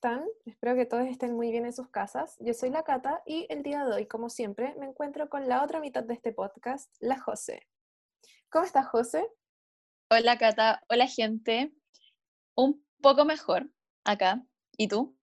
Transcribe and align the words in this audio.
están? 0.00 0.24
Espero 0.46 0.74
que 0.76 0.86
todos 0.86 1.06
estén 1.08 1.34
muy 1.34 1.50
bien 1.50 1.66
en 1.66 1.74
sus 1.74 1.90
casas. 1.90 2.34
Yo 2.40 2.54
soy 2.54 2.70
la 2.70 2.84
Cata 2.84 3.22
y 3.26 3.46
el 3.50 3.62
día 3.62 3.84
de 3.84 3.92
hoy, 3.92 4.06
como 4.06 4.30
siempre, 4.30 4.74
me 4.78 4.86
encuentro 4.86 5.28
con 5.28 5.46
la 5.46 5.62
otra 5.62 5.78
mitad 5.78 6.02
de 6.02 6.14
este 6.14 6.32
podcast, 6.32 6.90
la 7.00 7.20
José. 7.20 7.68
¿Cómo 8.48 8.64
estás, 8.64 8.86
José? 8.86 9.28
Hola, 10.10 10.38
Cata. 10.38 10.82
Hola, 10.88 11.06
gente. 11.06 11.74
Un 12.54 12.82
poco 13.02 13.26
mejor 13.26 13.68
acá. 14.02 14.42
¿Y 14.78 14.88
tú? 14.88 15.18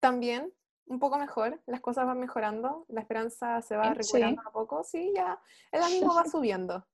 También, 0.00 0.50
un 0.86 0.98
poco 1.00 1.18
mejor. 1.18 1.62
Las 1.66 1.82
cosas 1.82 2.06
van 2.06 2.18
mejorando. 2.18 2.86
La 2.88 3.02
esperanza 3.02 3.60
se 3.60 3.76
va 3.76 3.92
recuperando 3.92 4.40
a 4.40 4.52
poco. 4.52 4.84
Sí, 4.84 5.12
ya 5.14 5.38
el 5.70 5.82
ánimo 5.82 6.14
va 6.14 6.24
subiendo. 6.32 6.86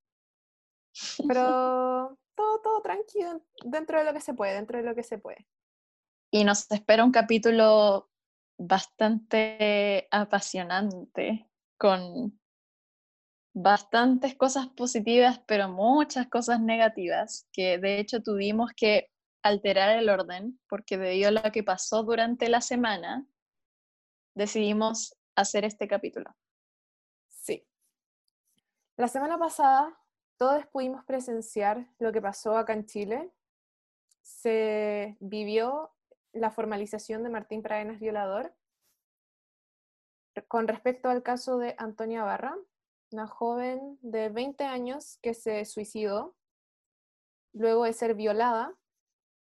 Pero 1.29 2.19
todo, 2.35 2.61
todo 2.61 2.83
tranquilo, 2.83 3.41
dentro 3.63 4.01
de 4.01 4.05
lo 4.05 4.13
que 4.13 4.21
se 4.21 4.35
puede, 4.35 4.55
dentro 4.55 4.79
de 4.79 4.85
lo 4.85 4.97
que 4.97 5.05
se 5.05 5.19
puede. 5.19 5.47
Y 6.31 6.45
nos 6.45 6.71
espera 6.71 7.05
un 7.05 7.11
capítulo 7.11 8.09
bastante 8.59 10.07
apasionante, 10.11 11.49
con 11.77 12.39
bastantes 13.53 14.37
cosas 14.37 14.69
positivas, 14.69 15.41
pero 15.47 15.69
muchas 15.69 16.29
cosas 16.29 16.61
negativas, 16.61 17.49
que 17.53 17.79
de 17.79 17.99
hecho 17.99 18.23
tuvimos 18.23 18.71
que 18.77 19.11
alterar 19.43 19.99
el 19.99 20.09
orden, 20.09 20.61
porque 20.69 20.99
debido 20.99 21.29
a 21.29 21.33
lo 21.33 21.53
que 21.53 21.65
pasó 21.65 22.03
durante 22.03 22.49
la 22.49 22.61
semana, 22.61 23.27
decidimos 24.35 25.17
hacer 25.35 25.65
este 25.65 25.89
capítulo. 25.89 26.37
Sí. 27.29 27.67
La 28.97 29.09
semana 29.09 29.39
pasada 29.39 29.99
todos 30.37 30.67
pudimos 30.67 31.05
presenciar 31.05 31.87
lo 31.99 32.13
que 32.13 32.23
pasó 32.23 32.57
acá 32.57 32.73
en 32.73 32.87
Chile. 32.87 33.33
Se 34.23 35.17
vivió 35.21 35.91
la 36.33 36.51
formalización 36.51 37.23
de 37.23 37.31
Martín 37.31 37.63
Pradenas 37.63 38.01
violador. 38.01 38.55
Con 40.49 40.69
respecto 40.69 41.09
al 41.09 41.23
caso 41.23 41.59
de 41.59 41.75
Antonia 41.79 42.25
Barra, 42.25 42.57
una 43.11 43.27
joven 43.27 43.99
de 44.03 44.29
20 44.29 44.65
años 44.65 45.19
que 45.23 45.35
se 45.35 45.65
suicidó 45.65 46.37
luego 47.53 47.85
de 47.85 47.93
ser 47.93 48.15
violada 48.15 48.73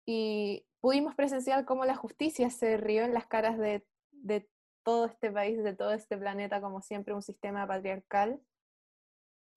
y 0.07 0.65
pudimos 0.81 1.15
presenciar 1.15 1.65
cómo 1.65 1.85
la 1.85 1.97
justicia 1.97 2.51
se 2.51 2.77
rió 2.77 3.03
en 3.05 3.13
las 3.13 3.27
caras 3.27 3.59
de, 3.59 3.85
de 4.13 4.49
todo 4.85 5.07
este 5.07 5.31
país, 5.33 5.63
de 5.63 5.75
todo 5.75 5.93
este 5.93 6.17
planeta, 6.17 6.61
como 6.61 6.81
siempre 6.81 7.15
un 7.15 7.23
sistema 7.23 7.67
patriarcal 7.67 8.41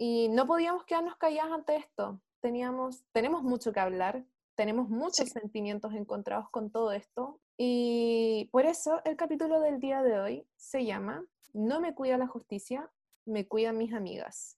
y 0.04 0.30
no 0.30 0.48
podíamos 0.48 0.84
quedarnos 0.86 1.16
calladas 1.18 1.52
ante 1.52 1.76
esto. 1.76 2.20
Teníamos, 2.40 3.06
tenemos 3.12 3.44
mucho 3.44 3.72
que 3.72 3.80
hablar, 3.80 4.26
tenemos 4.56 4.90
muchos 4.90 5.30
sentimientos 5.30 5.94
encontrados 5.94 6.50
con 6.50 6.72
todo 6.72 6.92
esto. 6.92 7.40
Y 7.58 8.50
por 8.52 8.66
eso 8.66 9.02
el 9.06 9.16
capítulo 9.16 9.60
del 9.60 9.80
día 9.80 10.04
de 10.04 10.20
hoy 10.20 10.48
se 10.56 10.86
llama 10.86 11.26
No 11.54 11.80
me 11.80 11.94
cuida 11.94 12.18
la 12.18 12.28
justicia, 12.28 12.90
me 13.26 13.48
cuidan 13.48 13.78
mis 13.78 13.94
amigas. 13.94 14.58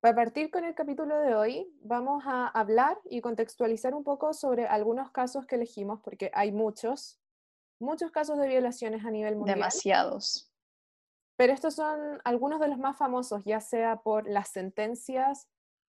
Para 0.00 0.14
partir 0.14 0.50
con 0.50 0.64
el 0.64 0.74
capítulo 0.74 1.18
de 1.18 1.34
hoy, 1.34 1.70
vamos 1.82 2.22
a 2.26 2.48
hablar 2.48 2.98
y 3.04 3.20
contextualizar 3.20 3.94
un 3.94 4.02
poco 4.02 4.32
sobre 4.32 4.66
algunos 4.66 5.10
casos 5.10 5.46
que 5.46 5.56
elegimos, 5.56 6.00
porque 6.00 6.30
hay 6.32 6.52
muchos, 6.52 7.20
muchos 7.78 8.10
casos 8.10 8.38
de 8.38 8.48
violaciones 8.48 9.04
a 9.04 9.10
nivel 9.10 9.36
mundial. 9.36 9.56
Demasiados. 9.58 10.50
Pero 11.36 11.52
estos 11.52 11.74
son 11.74 12.20
algunos 12.24 12.60
de 12.60 12.68
los 12.68 12.78
más 12.78 12.96
famosos, 12.96 13.44
ya 13.44 13.60
sea 13.60 13.96
por 13.96 14.26
las 14.26 14.48
sentencias, 14.48 15.48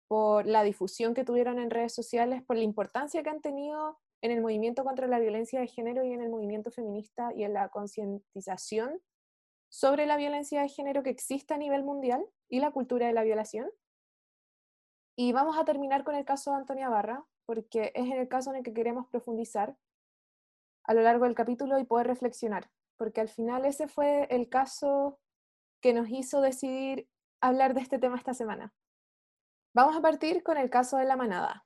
por 0.07 0.45
la 0.45 0.63
difusión 0.63 1.13
que 1.13 1.23
tuvieron 1.23 1.59
en 1.59 1.69
redes 1.69 1.93
sociales, 1.93 2.43
por 2.43 2.57
la 2.57 2.63
importancia 2.63 3.23
que 3.23 3.29
han 3.29 3.41
tenido 3.41 3.99
en 4.21 4.31
el 4.31 4.41
movimiento 4.41 4.83
contra 4.83 5.07
la 5.07 5.19
violencia 5.19 5.59
de 5.59 5.67
género 5.67 6.03
y 6.03 6.11
en 6.11 6.21
el 6.21 6.29
movimiento 6.29 6.71
feminista 6.71 7.31
y 7.35 7.43
en 7.43 7.53
la 7.53 7.69
concientización 7.69 9.01
sobre 9.69 10.05
la 10.05 10.17
violencia 10.17 10.61
de 10.61 10.69
género 10.69 11.03
que 11.03 11.09
existe 11.09 11.53
a 11.53 11.57
nivel 11.57 11.83
mundial 11.83 12.25
y 12.49 12.59
la 12.59 12.71
cultura 12.71 13.07
de 13.07 13.13
la 13.13 13.23
violación. 13.23 13.69
Y 15.17 15.31
vamos 15.31 15.57
a 15.57 15.65
terminar 15.65 16.03
con 16.03 16.15
el 16.15 16.25
caso 16.25 16.51
de 16.51 16.57
Antonia 16.57 16.89
Barra, 16.89 17.25
porque 17.45 17.91
es 17.95 18.05
en 18.05 18.13
el 18.13 18.27
caso 18.27 18.49
en 18.51 18.57
el 18.57 18.63
que 18.63 18.73
queremos 18.73 19.07
profundizar 19.07 19.75
a 20.83 20.93
lo 20.93 21.01
largo 21.01 21.25
del 21.25 21.35
capítulo 21.35 21.79
y 21.79 21.83
poder 21.83 22.07
reflexionar, 22.07 22.69
porque 22.97 23.21
al 23.21 23.29
final 23.29 23.65
ese 23.65 23.87
fue 23.87 24.27
el 24.29 24.49
caso 24.49 25.19
que 25.81 25.93
nos 25.93 26.09
hizo 26.09 26.41
decidir 26.41 27.07
hablar 27.41 27.73
de 27.73 27.81
este 27.81 27.99
tema 27.99 28.17
esta 28.17 28.33
semana. 28.33 28.73
Vamos 29.75 29.97
a 29.97 30.01
partir 30.01 30.41
con 30.41 30.55
el 30.55 30.69
caso 30.69 30.95
de 30.95 31.03
la 31.03 31.17
manada, 31.17 31.65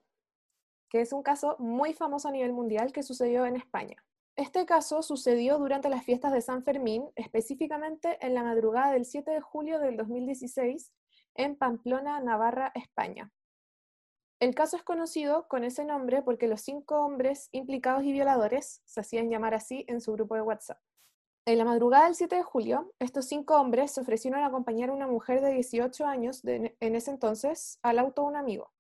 que 0.90 1.00
es 1.00 1.14
un 1.14 1.22
caso 1.22 1.56
muy 1.60 1.94
famoso 1.94 2.28
a 2.28 2.32
nivel 2.32 2.54
mundial 2.54 2.92
que 2.92 3.04
sucedió 3.04 3.46
en 3.46 3.56
España. 3.56 4.04
Este 4.36 4.66
caso 4.66 5.04
sucedió 5.04 5.60
durante 5.60 5.90
las 5.90 6.04
fiestas 6.04 6.34
de 6.34 6.42
San 6.42 6.64
Fermín, 6.64 7.12
específicamente 7.16 8.18
en 8.26 8.34
la 8.34 8.42
madrugada 8.42 8.94
del 8.94 9.06
7 9.06 9.30
de 9.30 9.42
julio 9.42 9.78
del 9.78 9.96
2016 9.96 10.92
en 11.36 11.56
Pamplona, 11.56 12.20
Navarra, 12.20 12.72
España. 12.74 13.32
El 14.40 14.56
caso 14.56 14.76
es 14.76 14.82
conocido 14.82 15.48
con 15.48 15.64
ese 15.64 15.86
nombre 15.86 16.24
porque 16.24 16.48
los 16.48 16.62
cinco 16.62 17.06
hombres 17.06 17.50
implicados 17.52 18.04
y 18.04 18.12
violadores 18.12 18.82
se 18.86 19.02
hacían 19.02 19.30
llamar 19.30 19.54
así 19.54 19.86
en 19.88 20.02
su 20.02 20.14
grupo 20.14 20.34
de 20.34 20.42
WhatsApp. 20.42 20.80
En 21.50 21.58
la 21.58 21.66
madrugada 21.66 22.06
del 22.06 22.14
7 22.14 22.36
de 22.36 22.44
julio, 22.44 22.94
estos 23.00 23.26
cinco 23.26 23.56
hombres 23.56 23.90
se 23.90 24.02
ofrecieron 24.02 24.42
a 24.42 24.46
acompañar 24.46 24.92
a 24.92 24.94
una 24.94 25.08
mujer 25.08 25.42
de 25.42 25.52
18 25.52 26.06
años 26.06 26.42
en 26.46 26.96
ese 26.96 27.10
entonces 27.10 27.80
al 27.82 27.98
auto 27.98 28.22
de 28.22 28.28
un 28.28 28.36
amigo. 28.36 28.72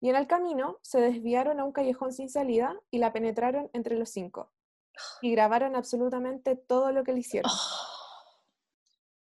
Y 0.00 0.08
en 0.08 0.14
el 0.14 0.28
camino 0.28 0.78
se 0.82 1.00
desviaron 1.00 1.58
a 1.58 1.64
un 1.64 1.72
callejón 1.72 2.12
sin 2.12 2.30
salida 2.30 2.80
y 2.92 2.98
la 2.98 3.12
penetraron 3.12 3.68
entre 3.72 3.98
los 3.98 4.10
cinco. 4.10 4.52
Y 5.22 5.32
grabaron 5.32 5.74
absolutamente 5.74 6.54
todo 6.54 6.92
lo 6.92 7.02
que 7.02 7.14
le 7.14 7.18
hicieron. 7.18 7.50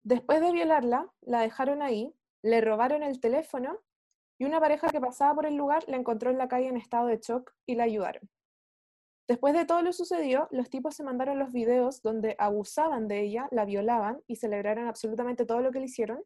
Después 0.02 0.40
de 0.40 0.50
violarla, 0.50 1.12
la 1.20 1.42
dejaron 1.42 1.80
ahí, 1.80 2.12
le 2.42 2.60
robaron 2.60 3.04
el 3.04 3.20
teléfono 3.20 3.78
y 4.36 4.46
una 4.46 4.58
pareja 4.58 4.88
que 4.88 5.00
pasaba 5.00 5.32
por 5.32 5.46
el 5.46 5.54
lugar 5.54 5.84
la 5.86 5.96
encontró 5.96 6.32
en 6.32 6.38
la 6.38 6.48
calle 6.48 6.66
en 6.66 6.76
estado 6.76 7.06
de 7.06 7.18
shock 7.18 7.54
y 7.66 7.76
la 7.76 7.84
ayudaron. 7.84 8.28
Después 9.28 9.52
de 9.52 9.66
todo 9.66 9.82
lo 9.82 9.92
sucedido, 9.92 10.48
los 10.50 10.70
tipos 10.70 10.96
se 10.96 11.04
mandaron 11.04 11.38
los 11.38 11.52
videos 11.52 12.00
donde 12.00 12.34
abusaban 12.38 13.08
de 13.08 13.20
ella, 13.20 13.46
la 13.50 13.66
violaban 13.66 14.22
y 14.26 14.36
celebraron 14.36 14.88
absolutamente 14.88 15.44
todo 15.44 15.60
lo 15.60 15.70
que 15.70 15.80
le 15.80 15.84
hicieron. 15.84 16.24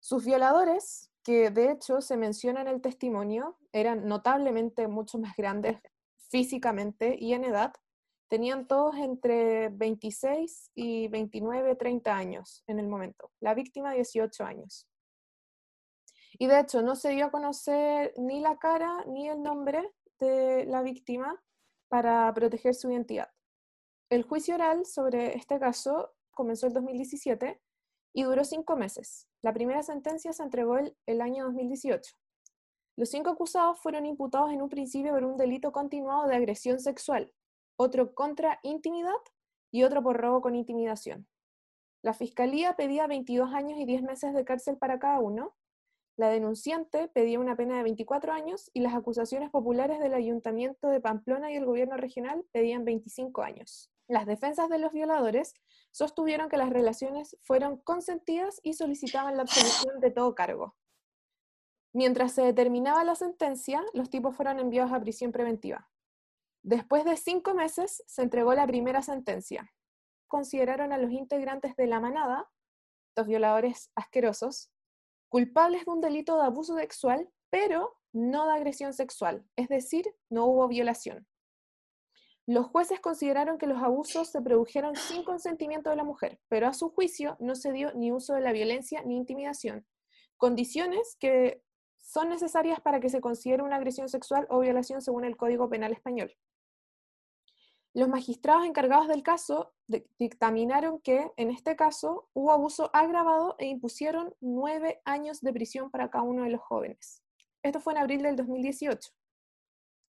Sus 0.00 0.24
violadores, 0.24 1.12
que 1.22 1.50
de 1.50 1.70
hecho 1.70 2.00
se 2.00 2.16
menciona 2.16 2.60
en 2.60 2.66
el 2.66 2.80
testimonio, 2.80 3.56
eran 3.70 4.08
notablemente 4.08 4.88
mucho 4.88 5.18
más 5.18 5.36
grandes 5.36 5.78
físicamente 6.28 7.16
y 7.16 7.34
en 7.34 7.44
edad, 7.44 7.72
tenían 8.28 8.66
todos 8.66 8.96
entre 8.96 9.68
26 9.68 10.72
y 10.74 11.06
29, 11.06 11.76
30 11.76 12.16
años 12.16 12.64
en 12.66 12.80
el 12.80 12.88
momento. 12.88 13.30
La 13.38 13.54
víctima 13.54 13.92
18 13.92 14.42
años. 14.44 14.88
Y 16.36 16.48
de 16.48 16.58
hecho 16.58 16.82
no 16.82 16.96
se 16.96 17.10
dio 17.10 17.26
a 17.26 17.30
conocer 17.30 18.12
ni 18.16 18.40
la 18.40 18.56
cara 18.56 19.04
ni 19.06 19.28
el 19.28 19.40
nombre 19.40 19.92
de 20.18 20.64
la 20.64 20.82
víctima 20.82 21.40
para 21.92 22.32
proteger 22.32 22.74
su 22.74 22.90
identidad. 22.90 23.28
El 24.08 24.22
juicio 24.22 24.54
oral 24.54 24.86
sobre 24.86 25.36
este 25.36 25.60
caso 25.60 26.14
comenzó 26.30 26.66
en 26.66 26.72
2017 26.72 27.60
y 28.14 28.22
duró 28.22 28.44
cinco 28.44 28.76
meses. 28.76 29.28
La 29.42 29.52
primera 29.52 29.82
sentencia 29.82 30.32
se 30.32 30.42
entregó 30.42 30.78
el, 30.78 30.96
el 31.04 31.20
año 31.20 31.44
2018. 31.44 32.14
Los 32.96 33.10
cinco 33.10 33.28
acusados 33.28 33.78
fueron 33.78 34.06
imputados 34.06 34.52
en 34.52 34.62
un 34.62 34.70
principio 34.70 35.12
por 35.12 35.22
un 35.22 35.36
delito 35.36 35.70
continuado 35.70 36.28
de 36.28 36.36
agresión 36.36 36.80
sexual, 36.80 37.30
otro 37.76 38.14
contra 38.14 38.58
intimidad 38.62 39.12
y 39.70 39.82
otro 39.82 40.02
por 40.02 40.16
robo 40.18 40.40
con 40.40 40.54
intimidación. 40.54 41.28
La 42.00 42.14
fiscalía 42.14 42.74
pedía 42.74 43.06
22 43.06 43.52
años 43.52 43.78
y 43.78 43.84
10 43.84 44.02
meses 44.04 44.32
de 44.32 44.46
cárcel 44.46 44.78
para 44.78 44.98
cada 44.98 45.20
uno, 45.20 45.54
la 46.22 46.28
denunciante 46.28 47.08
pedía 47.08 47.40
una 47.40 47.56
pena 47.56 47.76
de 47.76 47.82
24 47.82 48.32
años 48.32 48.70
y 48.72 48.78
las 48.78 48.94
acusaciones 48.94 49.50
populares 49.50 49.98
del 49.98 50.14
Ayuntamiento 50.14 50.86
de 50.86 51.00
Pamplona 51.00 51.50
y 51.50 51.56
el 51.56 51.64
gobierno 51.64 51.96
regional 51.96 52.44
pedían 52.52 52.84
25 52.84 53.42
años. 53.42 53.90
Las 54.06 54.24
defensas 54.24 54.68
de 54.68 54.78
los 54.78 54.92
violadores 54.92 55.52
sostuvieron 55.90 56.48
que 56.48 56.58
las 56.58 56.70
relaciones 56.70 57.36
fueron 57.40 57.78
consentidas 57.78 58.60
y 58.62 58.74
solicitaban 58.74 59.36
la 59.36 59.42
absolución 59.42 59.98
de 59.98 60.12
todo 60.12 60.36
cargo. 60.36 60.76
Mientras 61.92 62.30
se 62.30 62.42
determinaba 62.42 63.02
la 63.02 63.16
sentencia, 63.16 63.82
los 63.92 64.08
tipos 64.08 64.36
fueron 64.36 64.60
enviados 64.60 64.92
a 64.92 65.00
prisión 65.00 65.32
preventiva. 65.32 65.90
Después 66.62 67.04
de 67.04 67.16
cinco 67.16 67.52
meses 67.52 68.04
se 68.06 68.22
entregó 68.22 68.54
la 68.54 68.68
primera 68.68 69.02
sentencia. 69.02 69.74
Consideraron 70.28 70.92
a 70.92 70.98
los 70.98 71.10
integrantes 71.10 71.74
de 71.74 71.88
la 71.88 71.98
manada, 71.98 72.48
los 73.16 73.26
violadores 73.26 73.90
asquerosos, 73.96 74.70
culpables 75.32 75.86
de 75.86 75.90
un 75.90 76.02
delito 76.02 76.36
de 76.36 76.44
abuso 76.44 76.76
sexual, 76.76 77.26
pero 77.48 77.96
no 78.12 78.46
de 78.46 78.52
agresión 78.52 78.92
sexual, 78.92 79.46
es 79.56 79.66
decir, 79.70 80.04
no 80.28 80.44
hubo 80.44 80.68
violación. 80.68 81.26
Los 82.46 82.66
jueces 82.66 83.00
consideraron 83.00 83.56
que 83.56 83.66
los 83.66 83.82
abusos 83.82 84.28
se 84.28 84.42
produjeron 84.42 84.94
sin 84.94 85.24
consentimiento 85.24 85.88
de 85.88 85.96
la 85.96 86.04
mujer, 86.04 86.38
pero 86.50 86.66
a 86.68 86.74
su 86.74 86.90
juicio 86.90 87.38
no 87.40 87.54
se 87.54 87.72
dio 87.72 87.94
ni 87.94 88.12
uso 88.12 88.34
de 88.34 88.42
la 88.42 88.52
violencia 88.52 89.02
ni 89.04 89.16
intimidación, 89.16 89.86
condiciones 90.36 91.16
que 91.18 91.62
son 91.96 92.28
necesarias 92.28 92.82
para 92.82 93.00
que 93.00 93.08
se 93.08 93.22
considere 93.22 93.62
una 93.62 93.76
agresión 93.76 94.10
sexual 94.10 94.46
o 94.50 94.60
violación 94.60 95.00
según 95.00 95.24
el 95.24 95.38
Código 95.38 95.70
Penal 95.70 95.94
Español. 95.94 96.30
Los 97.94 98.08
magistrados 98.08 98.64
encargados 98.64 99.06
del 99.06 99.22
caso 99.22 99.74
dictaminaron 100.18 100.98
que, 101.00 101.30
en 101.36 101.50
este 101.50 101.76
caso, 101.76 102.28
hubo 102.32 102.50
abuso 102.50 102.90
agravado 102.94 103.54
e 103.58 103.66
impusieron 103.66 104.34
nueve 104.40 105.02
años 105.04 105.42
de 105.42 105.52
prisión 105.52 105.90
para 105.90 106.10
cada 106.10 106.24
uno 106.24 106.44
de 106.44 106.50
los 106.50 106.62
jóvenes. 106.62 107.22
Esto 107.62 107.80
fue 107.80 107.92
en 107.92 107.98
abril 107.98 108.22
del 108.22 108.36
2018. 108.36 109.10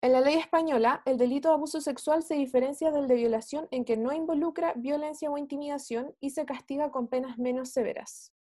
En 0.02 0.12
la 0.14 0.22
ley 0.22 0.36
española, 0.36 1.02
el 1.06 1.18
delito 1.18 1.50
de 1.50 1.56
abuso 1.56 1.82
sexual 1.82 2.24
se 2.24 2.36
diferencia 2.36 2.92
del 2.92 3.08
de 3.08 3.16
violación 3.16 3.68
en 3.72 3.84
que 3.84 3.98
no 3.98 4.14
involucra 4.14 4.74
violencia 4.76 5.30
o 5.30 5.38
intimidación 5.38 6.16
y 6.22 6.32
se 6.32 6.46
castiga 6.46 6.90
con 6.90 7.08
penas 7.08 7.38
menos 7.38 7.70
severas. 7.70 8.34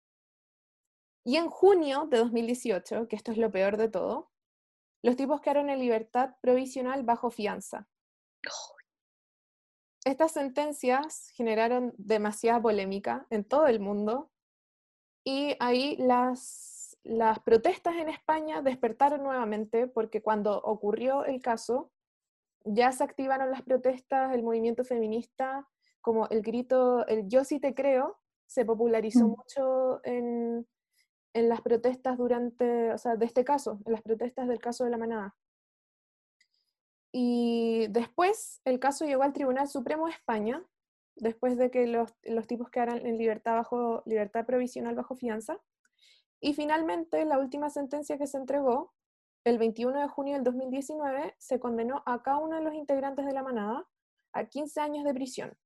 Y 1.23 1.37
en 1.37 1.49
junio 1.49 2.07
de 2.07 2.17
2018, 2.17 3.07
que 3.07 3.15
esto 3.15 3.31
es 3.31 3.37
lo 3.37 3.51
peor 3.51 3.77
de 3.77 3.89
todo, 3.89 4.31
los 5.03 5.15
tipos 5.15 5.41
quedaron 5.41 5.69
en 5.69 5.79
libertad 5.79 6.35
provisional 6.41 7.03
bajo 7.03 7.29
fianza. 7.29 7.87
Estas 10.03 10.31
sentencias 10.31 11.29
generaron 11.35 11.93
demasiada 11.97 12.61
polémica 12.61 13.27
en 13.29 13.43
todo 13.43 13.67
el 13.67 13.79
mundo 13.79 14.31
y 15.23 15.55
ahí 15.59 15.95
las 15.97 16.81
las 17.03 17.39
protestas 17.39 17.95
en 17.95 18.09
España 18.09 18.61
despertaron 18.61 19.23
nuevamente 19.23 19.87
porque 19.87 20.21
cuando 20.21 20.57
ocurrió 20.61 21.25
el 21.25 21.41
caso, 21.41 21.91
ya 22.63 22.91
se 22.91 23.03
activaron 23.03 23.49
las 23.49 23.63
protestas, 23.63 24.33
el 24.33 24.43
movimiento 24.43 24.83
feminista, 24.83 25.67
como 26.01 26.27
el 26.29 26.41
grito, 26.41 27.05
el 27.07 27.27
yo 27.27 27.43
sí 27.43 27.59
te 27.59 27.73
creo, 27.73 28.19
se 28.45 28.65
popularizó 28.65 29.27
Mm. 29.27 29.29
mucho 29.29 30.01
en, 30.03 30.67
en 31.33 31.49
las 31.49 31.61
protestas 31.61 32.17
durante, 32.17 32.91
o 32.93 32.97
sea, 32.97 33.15
de 33.15 33.25
este 33.25 33.43
caso, 33.43 33.79
en 33.85 33.93
las 33.93 34.01
protestas 34.01 34.47
del 34.47 34.59
caso 34.59 34.83
de 34.83 34.91
la 34.91 34.97
manada. 34.97 35.35
Y 37.11 37.87
después 37.89 38.61
el 38.65 38.79
caso 38.79 39.05
llegó 39.05 39.23
al 39.23 39.33
Tribunal 39.33 39.67
Supremo 39.67 40.05
de 40.05 40.13
España, 40.13 40.63
después 41.15 41.57
de 41.57 41.69
que 41.69 41.87
los, 41.87 42.13
los 42.23 42.47
tipos 42.47 42.69
quedaran 42.69 43.05
en 43.05 43.17
libertad, 43.17 43.55
bajo, 43.55 44.03
libertad 44.05 44.45
provisional 44.45 44.95
bajo 44.95 45.15
fianza. 45.15 45.59
Y 46.39 46.53
finalmente, 46.53 47.25
la 47.25 47.37
última 47.37 47.69
sentencia 47.69 48.17
que 48.17 48.27
se 48.27 48.37
entregó, 48.37 48.93
el 49.43 49.57
21 49.57 49.99
de 49.99 50.07
junio 50.07 50.33
del 50.35 50.43
2019, 50.43 51.35
se 51.37 51.59
condenó 51.59 52.03
a 52.05 52.23
cada 52.23 52.39
uno 52.39 52.55
de 52.55 52.63
los 52.63 52.73
integrantes 52.73 53.25
de 53.25 53.33
la 53.33 53.43
manada 53.43 53.85
a 54.33 54.45
15 54.45 54.79
años 54.79 55.03
de 55.03 55.13
prisión. 55.13 55.57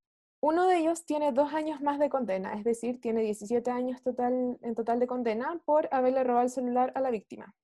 Uno 0.42 0.68
de 0.68 0.78
ellos 0.78 1.06
tiene 1.06 1.32
dos 1.32 1.54
años 1.54 1.82
más 1.82 1.98
de 1.98 2.10
condena, 2.10 2.54
es 2.54 2.64
decir, 2.64 3.00
tiene 3.00 3.22
17 3.22 3.72
años 3.72 4.02
total, 4.04 4.58
en 4.62 4.76
total 4.76 5.00
de 5.00 5.08
condena 5.08 5.62
por 5.66 5.88
haberle 5.92 6.24
robado 6.24 6.44
el 6.44 6.52
celular 6.52 6.92
a 6.96 7.02
la 7.02 7.10
víctima. 7.10 7.56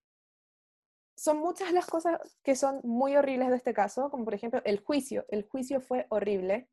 Son 1.21 1.38
muchas 1.38 1.71
las 1.71 1.85
cosas 1.85 2.19
que 2.41 2.56
son 2.56 2.81
muy 2.83 3.15
horribles 3.15 3.50
de 3.50 3.57
este 3.57 3.75
caso, 3.75 4.09
como 4.09 4.25
por 4.25 4.33
ejemplo 4.33 4.59
el 4.65 4.79
juicio. 4.79 5.23
El 5.29 5.47
juicio 5.47 5.79
fue 5.79 6.07
horrible 6.09 6.68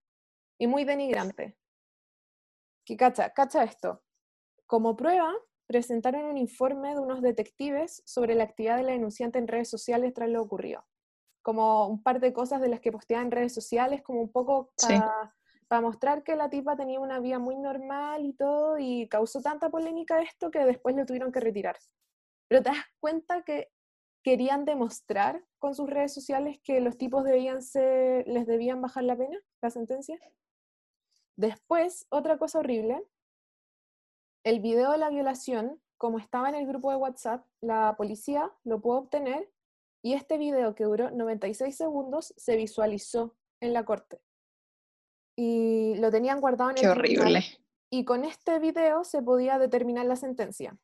y 0.56 0.66
muy 0.66 0.84
denigrante. 0.84 1.58
Que 2.86 2.96
cacha, 2.96 3.34
cacha 3.34 3.62
esto. 3.62 4.02
Como 4.64 4.96
prueba, 4.96 5.34
presentaron 5.66 6.24
un 6.24 6.38
informe 6.38 6.94
de 6.94 6.98
unos 6.98 7.20
detectives 7.20 8.02
sobre 8.06 8.34
la 8.34 8.44
actividad 8.44 8.78
de 8.78 8.84
la 8.84 8.92
denunciante 8.92 9.38
en 9.38 9.48
redes 9.48 9.68
sociales 9.68 10.14
tras 10.14 10.30
lo 10.30 10.40
ocurrido. 10.40 10.82
Como 11.42 11.86
un 11.86 12.02
par 12.02 12.18
de 12.18 12.32
cosas 12.32 12.62
de 12.62 12.68
las 12.68 12.80
que 12.80 12.90
posteaba 12.90 13.22
en 13.22 13.30
redes 13.30 13.52
sociales, 13.52 14.00
como 14.00 14.22
un 14.22 14.32
poco 14.32 14.72
Sí. 14.78 14.98
para 15.68 15.82
mostrar 15.82 16.22
que 16.22 16.36
la 16.36 16.48
tipa 16.48 16.74
tenía 16.74 17.00
una 17.00 17.20
vida 17.20 17.38
muy 17.38 17.56
normal 17.58 18.24
y 18.24 18.32
todo, 18.32 18.78
y 18.78 19.08
causó 19.10 19.42
tanta 19.42 19.68
polémica 19.68 20.22
esto 20.22 20.50
que 20.50 20.64
después 20.64 20.96
lo 20.96 21.04
tuvieron 21.04 21.32
que 21.32 21.40
retirar. 21.40 21.76
Pero 22.48 22.62
te 22.62 22.70
das 22.70 22.86
cuenta 22.98 23.42
que 23.42 23.70
querían 24.22 24.64
demostrar 24.64 25.44
con 25.58 25.74
sus 25.74 25.88
redes 25.88 26.12
sociales 26.12 26.58
que 26.62 26.80
los 26.80 26.96
tipos 26.98 27.24
debían 27.24 27.62
ser, 27.62 28.26
les 28.28 28.46
debían 28.46 28.80
bajar 28.82 29.04
la 29.04 29.16
pena, 29.16 29.38
la 29.62 29.70
sentencia. 29.70 30.18
Después, 31.36 32.06
otra 32.10 32.38
cosa 32.38 32.58
horrible, 32.58 33.04
el 34.44 34.60
video 34.60 34.92
de 34.92 34.98
la 34.98 35.10
violación, 35.10 35.80
como 35.96 36.18
estaba 36.18 36.48
en 36.48 36.54
el 36.54 36.66
grupo 36.66 36.90
de 36.90 36.96
WhatsApp, 36.96 37.46
la 37.60 37.94
policía 37.96 38.52
lo 38.64 38.80
pudo 38.80 38.98
obtener 38.98 39.50
y 40.02 40.14
este 40.14 40.38
video 40.38 40.74
que 40.74 40.84
duró 40.84 41.10
96 41.10 41.76
segundos 41.76 42.34
se 42.36 42.56
visualizó 42.56 43.36
en 43.60 43.72
la 43.72 43.84
corte. 43.84 44.20
Y 45.36 45.94
lo 45.96 46.10
tenían 46.10 46.40
guardado 46.40 46.70
en 46.70 46.76
Qué 46.76 46.86
el 46.86 46.94
tribunal, 46.94 47.36
horrible. 47.36 47.44
y 47.90 48.04
con 48.04 48.24
este 48.24 48.58
video 48.58 49.04
se 49.04 49.22
podía 49.22 49.58
determinar 49.58 50.06
la 50.06 50.16
sentencia. 50.16 50.76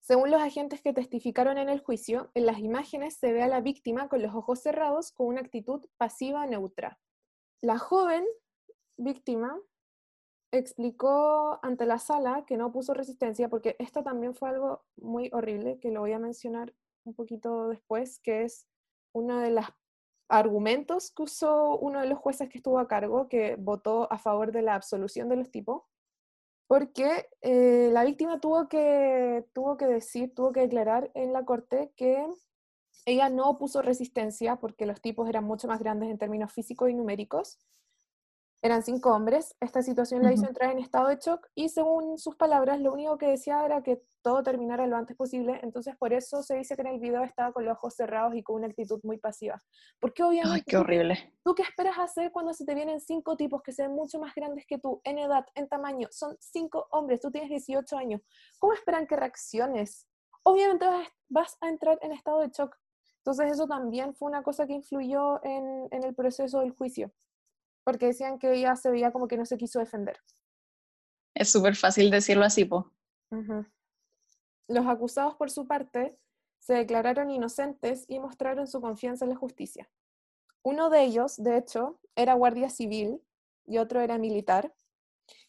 Según 0.00 0.30
los 0.30 0.40
agentes 0.40 0.80
que 0.80 0.92
testificaron 0.92 1.58
en 1.58 1.68
el 1.68 1.80
juicio, 1.80 2.30
en 2.34 2.46
las 2.46 2.58
imágenes 2.60 3.16
se 3.16 3.32
ve 3.32 3.42
a 3.42 3.48
la 3.48 3.60
víctima 3.60 4.08
con 4.08 4.22
los 4.22 4.34
ojos 4.34 4.60
cerrados 4.60 5.12
con 5.12 5.26
una 5.26 5.40
actitud 5.40 5.84
pasiva 5.96 6.46
neutra. 6.46 6.98
La 7.60 7.78
joven 7.78 8.24
víctima 8.96 9.58
explicó 10.50 11.58
ante 11.62 11.84
la 11.84 11.98
sala 11.98 12.44
que 12.46 12.56
no 12.56 12.72
puso 12.72 12.94
resistencia, 12.94 13.48
porque 13.48 13.76
esto 13.78 14.02
también 14.02 14.34
fue 14.34 14.48
algo 14.48 14.84
muy 14.96 15.30
horrible, 15.32 15.78
que 15.78 15.90
lo 15.90 16.00
voy 16.00 16.12
a 16.12 16.18
mencionar 16.18 16.74
un 17.04 17.14
poquito 17.14 17.68
después, 17.68 18.18
que 18.20 18.44
es 18.44 18.66
uno 19.12 19.38
de 19.40 19.50
los 19.50 19.66
argumentos 20.28 21.10
que 21.10 21.22
usó 21.22 21.78
uno 21.78 22.00
de 22.00 22.06
los 22.06 22.18
jueces 22.18 22.48
que 22.48 22.58
estuvo 22.58 22.78
a 22.78 22.88
cargo, 22.88 23.28
que 23.28 23.56
votó 23.56 24.10
a 24.12 24.18
favor 24.18 24.52
de 24.52 24.62
la 24.62 24.74
absolución 24.74 25.28
de 25.28 25.36
los 25.36 25.50
tipos, 25.50 25.82
porque 26.68 27.28
eh, 27.40 27.88
la 27.92 28.04
víctima 28.04 28.40
tuvo 28.40 28.68
que, 28.68 29.44
tuvo 29.54 29.78
que 29.78 29.86
decir, 29.86 30.34
tuvo 30.34 30.52
que 30.52 30.60
declarar 30.60 31.10
en 31.14 31.32
la 31.32 31.44
corte 31.44 31.92
que 31.96 32.24
ella 33.06 33.30
no 33.30 33.56
puso 33.56 33.80
resistencia 33.80 34.56
porque 34.56 34.84
los 34.84 35.00
tipos 35.00 35.28
eran 35.30 35.44
mucho 35.44 35.66
más 35.66 35.80
grandes 35.80 36.10
en 36.10 36.18
términos 36.18 36.52
físicos 36.52 36.90
y 36.90 36.94
numéricos. 36.94 37.58
Eran 38.60 38.82
cinco 38.82 39.10
hombres. 39.14 39.54
Esta 39.60 39.82
situación 39.82 40.22
la 40.22 40.32
hizo 40.32 40.46
entrar 40.46 40.72
en 40.72 40.78
estado 40.80 41.08
de 41.08 41.16
shock 41.16 41.46
y 41.54 41.68
según 41.68 42.18
sus 42.18 42.34
palabras, 42.36 42.80
lo 42.80 42.92
único 42.92 43.16
que 43.16 43.28
decía 43.28 43.64
era 43.64 43.82
que 43.82 44.02
todo 44.20 44.42
terminara 44.42 44.86
lo 44.88 44.96
antes 44.96 45.16
posible. 45.16 45.60
Entonces, 45.62 45.96
por 45.96 46.12
eso 46.12 46.42
se 46.42 46.56
dice 46.56 46.74
que 46.74 46.82
en 46.82 46.88
el 46.88 46.98
video 46.98 47.22
estaba 47.22 47.52
con 47.52 47.64
los 47.64 47.74
ojos 47.76 47.94
cerrados 47.94 48.34
y 48.34 48.42
con 48.42 48.56
una 48.56 48.66
actitud 48.66 48.98
muy 49.04 49.16
pasiva. 49.18 49.62
Porque 50.00 50.22
Ay, 50.24 50.28
obviamente 50.28 50.64
qué 50.66 50.76
tú- 50.76 50.80
horrible. 50.82 51.34
¿Tú 51.44 51.54
qué 51.54 51.62
esperas 51.62 51.98
hacer 51.98 52.32
cuando 52.32 52.52
se 52.52 52.64
te 52.64 52.74
vienen 52.74 53.00
cinco 53.00 53.36
tipos 53.36 53.62
que 53.62 53.72
se 53.72 53.82
ven 53.82 53.92
mucho 53.92 54.18
más 54.18 54.34
grandes 54.34 54.66
que 54.66 54.78
tú, 54.78 55.00
en 55.04 55.18
edad, 55.18 55.46
en 55.54 55.68
tamaño? 55.68 56.08
Son 56.10 56.36
cinco 56.40 56.88
hombres, 56.90 57.20
tú 57.20 57.30
tienes 57.30 57.48
18 57.50 57.96
años. 57.96 58.20
¿Cómo 58.58 58.72
esperan 58.72 59.06
que 59.06 59.14
reacciones? 59.16 60.08
Obviamente 60.42 60.84
vas, 60.86 61.08
vas 61.28 61.56
a 61.60 61.68
entrar 61.68 61.98
en 62.02 62.10
estado 62.12 62.40
de 62.40 62.48
shock. 62.48 62.76
Entonces 63.18 63.52
eso 63.52 63.66
también 63.68 64.14
fue 64.16 64.28
una 64.28 64.42
cosa 64.42 64.66
que 64.66 64.72
influyó 64.72 65.42
en, 65.44 65.86
en 65.90 66.02
el 66.02 66.14
proceso 66.14 66.60
del 66.60 66.72
juicio, 66.72 67.12
porque 67.88 68.04
decían 68.04 68.38
que 68.38 68.52
ella 68.52 68.76
se 68.76 68.90
veía 68.90 69.12
como 69.12 69.28
que 69.28 69.38
no 69.38 69.46
se 69.46 69.56
quiso 69.56 69.78
defender. 69.78 70.20
Es 71.34 71.50
súper 71.50 71.74
fácil 71.74 72.10
decirlo 72.10 72.44
así, 72.44 72.66
po. 72.66 72.92
Los 74.68 74.86
acusados, 74.86 75.36
por 75.36 75.50
su 75.50 75.66
parte, 75.66 76.14
se 76.58 76.74
declararon 76.74 77.30
inocentes 77.30 78.04
y 78.06 78.18
mostraron 78.20 78.66
su 78.66 78.82
confianza 78.82 79.24
en 79.24 79.30
la 79.30 79.36
justicia. 79.36 79.88
Uno 80.62 80.90
de 80.90 81.02
ellos, 81.02 81.42
de 81.42 81.56
hecho, 81.56 81.98
era 82.14 82.34
guardia 82.34 82.68
civil 82.68 83.22
y 83.64 83.78
otro 83.78 84.02
era 84.02 84.18
militar. 84.18 84.74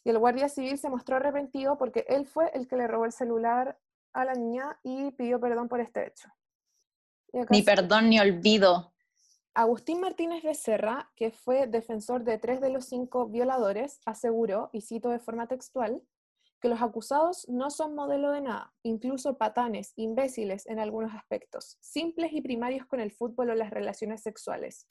Y 0.06 0.10
el 0.10 0.18
guardia 0.18 0.48
civil 0.48 0.78
se 0.78 0.90
mostró 0.90 1.18
arrepentido 1.18 1.78
porque 1.78 2.06
él 2.08 2.26
fue 2.26 2.52
el 2.54 2.70
que 2.70 2.78
le 2.78 2.88
robó 2.88 3.04
el 3.04 3.12
celular 3.12 3.78
a 4.14 4.24
la 4.24 4.34
niña 4.34 4.80
y 4.82 5.12
pidió 5.12 5.42
perdón 5.42 5.68
por 5.68 5.82
este 5.82 6.08
hecho. 6.08 6.30
Ni 7.50 7.64
perdón 7.64 8.10
ni 8.10 8.18
olvido. 8.18 8.94
Agustín 9.54 10.00
Martínez 10.00 10.44
Becerra, 10.44 11.12
que 11.16 11.32
fue 11.32 11.68
defensor 11.68 12.24
de 12.24 12.38
tres 12.38 12.62
de 12.62 12.70
los 12.70 12.86
cinco 12.86 13.28
violadores, 13.28 14.00
aseguró, 14.06 14.70
y 14.72 14.82
cito 14.82 15.10
de 15.10 15.20
forma 15.20 15.48
textual, 15.48 16.02
que 16.62 16.70
los 16.70 16.82
acusados 16.82 17.48
no 17.50 17.70
son 17.70 17.96
modelo 17.96 18.32
de 18.32 18.42
nada, 18.42 18.74
incluso 18.84 19.38
patanes, 19.38 19.94
imbéciles 19.96 20.68
en 20.68 20.80
algunos 20.80 21.14
aspectos, 21.14 21.78
simples 21.80 22.34
y 22.34 22.42
primarios 22.42 22.86
con 22.86 23.00
el 23.00 23.12
fútbol 23.12 23.50
o 23.52 23.56
las 23.56 23.70
relaciones 23.70 24.22
sexuales, 24.22 24.86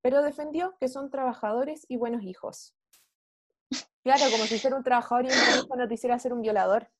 pero 0.00 0.22
defendió 0.22 0.76
que 0.80 0.88
son 0.88 1.10
trabajadores 1.10 1.84
y 1.88 1.96
buenos 1.96 2.22
hijos. 2.22 2.74
Claro, 4.02 4.24
como 4.30 4.44
si 4.44 4.58
ser 4.58 4.74
un 4.74 4.82
trabajador 4.82 5.26
y 5.26 5.28
un 5.28 5.64
hijo 5.64 5.76
no 5.76 5.86
te 5.86 5.94
hiciera 5.94 6.18
ser 6.18 6.32
un 6.32 6.40
violador. 6.40 6.90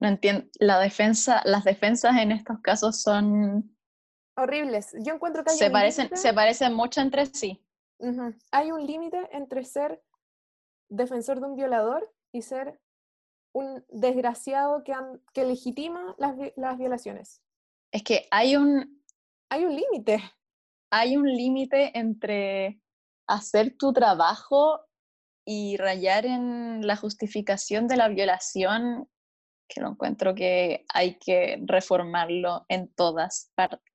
No 0.00 0.08
entiendo. 0.08 0.46
La 0.58 0.78
defensa, 0.78 1.42
las 1.44 1.64
defensas 1.64 2.16
en 2.18 2.32
estos 2.32 2.60
casos 2.60 3.00
son. 3.00 3.75
Horribles. 4.36 4.94
Yo 5.00 5.14
encuentro 5.14 5.42
que 5.44 5.50
hay 5.50 5.56
Se 5.56 5.66
un 5.66 5.72
parecen, 5.72 6.16
se 6.16 6.32
parecen 6.34 6.74
mucho 6.74 7.00
entre 7.00 7.26
sí. 7.26 7.62
Hay 8.52 8.72
un 8.72 8.86
límite 8.86 9.28
entre 9.32 9.64
ser 9.64 10.02
defensor 10.88 11.40
de 11.40 11.46
un 11.46 11.56
violador 11.56 12.12
y 12.32 12.42
ser 12.42 12.80
un 13.54 13.84
desgraciado 13.88 14.84
que, 14.84 14.92
han- 14.92 15.22
que 15.32 15.44
legitima 15.44 16.14
las, 16.18 16.36
las 16.56 16.76
violaciones. 16.76 17.40
Es 17.90 18.02
que 18.02 18.28
hay 18.30 18.56
un, 18.56 19.02
Hay 19.48 19.64
un 19.64 19.74
límite. 19.74 20.22
hay 20.92 21.16
un 21.16 21.26
límite 21.26 21.98
entre 21.98 22.80
hacer 23.26 23.74
tu 23.78 23.92
trabajo 23.94 24.82
y 25.46 25.76
rayar 25.78 26.26
en 26.26 26.86
la 26.86 26.96
justificación 26.96 27.86
de 27.88 27.96
la 27.96 28.08
violación 28.08 29.08
que 29.68 29.80
lo 29.80 29.88
encuentro 29.90 30.34
que 30.34 30.84
hay 30.92 31.18
que 31.18 31.58
reformarlo 31.64 32.66
en 32.68 32.92
todas 32.92 33.50
partes. 33.54 33.85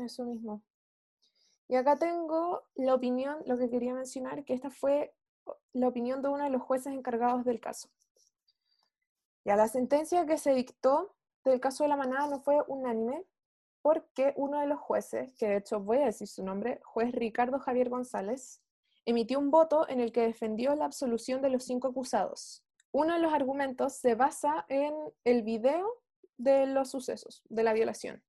Eso 0.00 0.24
mismo. 0.24 0.62
Y 1.68 1.76
acá 1.76 1.96
tengo 1.96 2.64
la 2.74 2.94
opinión, 2.94 3.38
lo 3.46 3.58
que 3.58 3.70
quería 3.70 3.94
mencionar, 3.94 4.44
que 4.44 4.54
esta 4.54 4.70
fue 4.70 5.14
la 5.72 5.88
opinión 5.88 6.22
de 6.22 6.28
uno 6.28 6.44
de 6.44 6.50
los 6.50 6.62
jueces 6.62 6.92
encargados 6.92 7.44
del 7.44 7.60
caso. 7.60 7.88
Ya 9.44 9.56
la 9.56 9.68
sentencia 9.68 10.26
que 10.26 10.38
se 10.38 10.52
dictó 10.52 11.14
del 11.44 11.60
caso 11.60 11.84
de 11.84 11.88
la 11.88 11.96
manada 11.96 12.26
no 12.28 12.40
fue 12.40 12.62
unánime, 12.66 13.24
porque 13.82 14.32
uno 14.36 14.60
de 14.60 14.66
los 14.66 14.80
jueces, 14.80 15.34
que 15.34 15.48
de 15.48 15.56
hecho 15.58 15.80
voy 15.80 15.98
a 15.98 16.06
decir 16.06 16.28
su 16.28 16.42
nombre, 16.42 16.80
juez 16.82 17.12
Ricardo 17.12 17.58
Javier 17.58 17.88
González, 17.88 18.60
emitió 19.06 19.38
un 19.38 19.50
voto 19.50 19.88
en 19.88 20.00
el 20.00 20.12
que 20.12 20.22
defendió 20.22 20.74
la 20.74 20.84
absolución 20.84 21.40
de 21.40 21.50
los 21.50 21.64
cinco 21.64 21.88
acusados. 21.88 22.64
Uno 22.92 23.14
de 23.14 23.20
los 23.20 23.32
argumentos 23.32 23.94
se 23.94 24.14
basa 24.14 24.66
en 24.68 24.94
el 25.24 25.42
video 25.42 25.86
de 26.36 26.66
los 26.66 26.90
sucesos, 26.90 27.42
de 27.48 27.62
la 27.62 27.72
violación. 27.72 28.22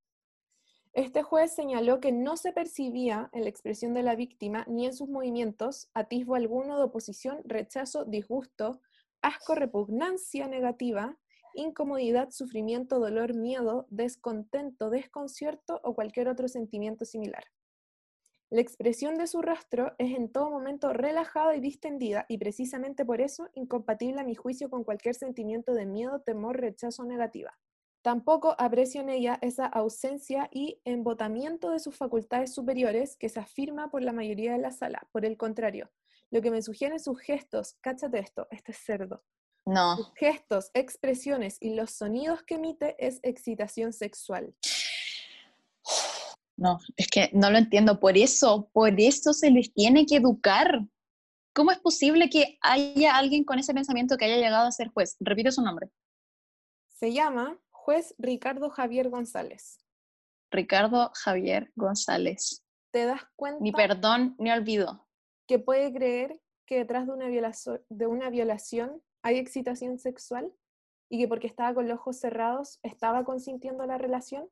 Este 0.92 1.22
juez 1.22 1.52
señaló 1.54 2.00
que 2.00 2.12
no 2.12 2.36
se 2.36 2.52
percibía 2.52 3.30
en 3.32 3.42
la 3.42 3.48
expresión 3.48 3.94
de 3.94 4.02
la 4.02 4.14
víctima 4.14 4.64
ni 4.68 4.86
en 4.86 4.94
sus 4.94 5.08
movimientos 5.08 5.88
atisbo 5.94 6.34
alguno 6.34 6.76
de 6.76 6.84
oposición, 6.84 7.40
rechazo, 7.44 8.04
disgusto, 8.04 8.80
asco, 9.22 9.54
repugnancia 9.54 10.48
negativa 10.48 11.18
incomodidad, 11.54 12.30
sufrimiento, 12.30 12.98
dolor, 12.98 13.34
miedo, 13.34 13.86
descontento, 13.90 14.90
desconcierto 14.90 15.80
o 15.82 15.94
cualquier 15.94 16.28
otro 16.28 16.48
sentimiento 16.48 17.04
similar. 17.04 17.44
La 18.50 18.60
expresión 18.60 19.16
de 19.16 19.26
su 19.26 19.40
rostro 19.40 19.94
es 19.98 20.14
en 20.14 20.30
todo 20.30 20.50
momento 20.50 20.92
relajada 20.92 21.56
y 21.56 21.60
distendida 21.60 22.26
y 22.28 22.36
precisamente 22.36 23.04
por 23.04 23.20
eso 23.20 23.48
incompatible 23.54 24.20
a 24.20 24.24
mi 24.24 24.34
juicio 24.34 24.68
con 24.68 24.84
cualquier 24.84 25.14
sentimiento 25.14 25.72
de 25.72 25.86
miedo, 25.86 26.20
temor, 26.20 26.60
rechazo 26.60 27.02
o 27.02 27.06
negativa. 27.06 27.58
Tampoco 28.02 28.56
aprecio 28.58 29.00
en 29.00 29.10
ella 29.10 29.38
esa 29.42 29.66
ausencia 29.66 30.48
y 30.52 30.80
embotamiento 30.84 31.70
de 31.70 31.78
sus 31.78 31.96
facultades 31.96 32.52
superiores 32.52 33.16
que 33.16 33.28
se 33.28 33.38
afirma 33.38 33.90
por 33.90 34.02
la 34.02 34.12
mayoría 34.12 34.52
de 34.52 34.58
la 34.58 34.72
sala. 34.72 35.06
Por 35.12 35.24
el 35.24 35.36
contrario, 35.36 35.88
lo 36.30 36.42
que 36.42 36.50
me 36.50 36.62
sugieren 36.62 36.98
sus 36.98 37.20
gestos, 37.20 37.76
cáchate 37.80 38.18
esto, 38.18 38.48
este 38.50 38.72
cerdo, 38.72 39.22
no. 39.64 40.12
gestos, 40.16 40.72
expresiones 40.74 41.58
y 41.60 41.74
los 41.76 41.92
sonidos 41.92 42.42
que 42.42 42.56
emite 42.56 42.96
es 42.98 43.20
excitación 43.22 43.92
sexual. 43.92 44.52
No, 46.56 46.80
es 46.96 47.06
que 47.06 47.30
no 47.32 47.50
lo 47.50 47.58
entiendo. 47.58 48.00
Por 48.00 48.18
eso, 48.18 48.68
por 48.72 49.00
eso 49.00 49.32
se 49.32 49.50
les 49.52 49.72
tiene 49.72 50.06
que 50.06 50.16
educar. 50.16 50.80
¿Cómo 51.54 51.70
es 51.70 51.78
posible 51.78 52.28
que 52.28 52.58
haya 52.62 53.16
alguien 53.16 53.44
con 53.44 53.60
ese 53.60 53.74
pensamiento 53.74 54.16
que 54.16 54.24
haya 54.24 54.38
llegado 54.38 54.66
a 54.66 54.72
ser 54.72 54.88
juez? 54.88 55.16
Repite 55.20 55.52
su 55.52 55.62
nombre. 55.62 55.88
Se 56.88 57.12
llama 57.12 57.61
juez 57.82 58.14
Ricardo 58.16 58.70
Javier 58.70 59.10
González. 59.10 59.80
Ricardo 60.52 61.10
Javier 61.14 61.72
González. 61.74 62.64
¿Te 62.92 63.06
das 63.06 63.22
cuenta? 63.34 63.58
Ni 63.60 63.72
perdón 63.72 64.36
ni 64.38 64.52
olvido. 64.52 65.08
Que 65.48 65.58
puede 65.58 65.92
creer 65.92 66.40
que 66.64 66.78
detrás 66.78 67.06
de 67.06 67.12
una, 67.12 67.26
de 67.88 68.06
una 68.06 68.30
violación 68.30 69.02
hay 69.22 69.38
excitación 69.38 69.98
sexual 69.98 70.52
y 71.10 71.18
que 71.18 71.28
porque 71.28 71.48
estaba 71.48 71.74
con 71.74 71.88
los 71.88 71.98
ojos 71.98 72.20
cerrados 72.20 72.78
estaba 72.84 73.24
consintiendo 73.24 73.84
la 73.84 73.98
relación, 73.98 74.48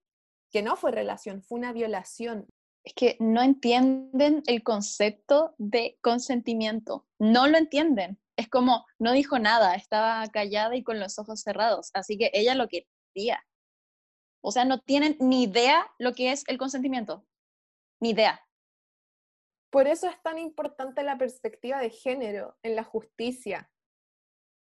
que 0.51 0.63
no 0.63 0.75
fue 0.75 0.91
relación, 0.91 1.43
fue 1.43 1.59
una 1.59 1.73
violación. 1.73 2.49
Es 2.83 2.95
que 2.95 3.17
no 3.21 3.43
entienden 3.43 4.43
el 4.47 4.65
concepto 4.65 5.55
de 5.59 5.99
consentimiento, 6.01 7.07
no 7.19 7.47
lo 7.47 7.59
entienden. 7.59 8.19
Es 8.37 8.49
como, 8.49 8.87
no 8.99 9.13
dijo 9.13 9.39
nada, 9.39 9.75
estaba 9.75 10.27
callada 10.29 10.75
y 10.75 10.83
con 10.83 10.99
los 10.99 11.19
ojos 11.19 11.43
cerrados, 11.43 11.91
así 11.95 12.19
que 12.19 12.31
ella 12.35 12.55
lo 12.55 12.67
quería. 13.15 13.45
O 14.43 14.53
sea, 14.53 14.65
no 14.65 14.81
tienen 14.81 15.17
ni 15.21 15.45
idea 15.45 15.91
lo 15.99 16.15
que 16.15 16.33
es 16.33 16.45
el 16.49 16.59
consentimiento, 16.59 17.27
ni 18.01 18.11
idea. 18.11 18.41
Por 19.71 19.87
eso 19.87 20.09
es 20.09 20.21
tan 20.23 20.39
importante 20.39 21.03
la 21.03 21.19
perspectiva 21.19 21.79
de 21.79 21.91
género 21.91 22.57
en 22.63 22.75
la 22.75 22.85
justicia, 22.85 23.71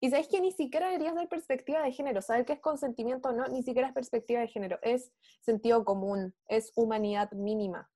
y 0.01 0.11
sabes 0.11 0.29
que 0.29 0.41
ni 0.41 0.53
siquiera 0.53 0.89
deberías 0.89 1.15
dar 1.15 1.29
perspectiva 1.29 1.83
de 1.83 1.93
género, 1.93 2.21
saber 2.21 2.45
qué 2.45 2.53
es 2.53 2.61
consentimiento 2.61 3.31
o 3.31 3.33
no, 3.33 3.49
ni 3.49 3.63
siquiera 3.63 3.89
es 3.89 3.95
perspectiva 3.95 4.41
de 4.41 4.49
género, 4.49 4.79
es 4.83 5.13
sentido 5.41 5.85
común, 5.85 6.35
es 6.49 6.73
humanidad 6.77 7.33
mínima. 7.33 7.91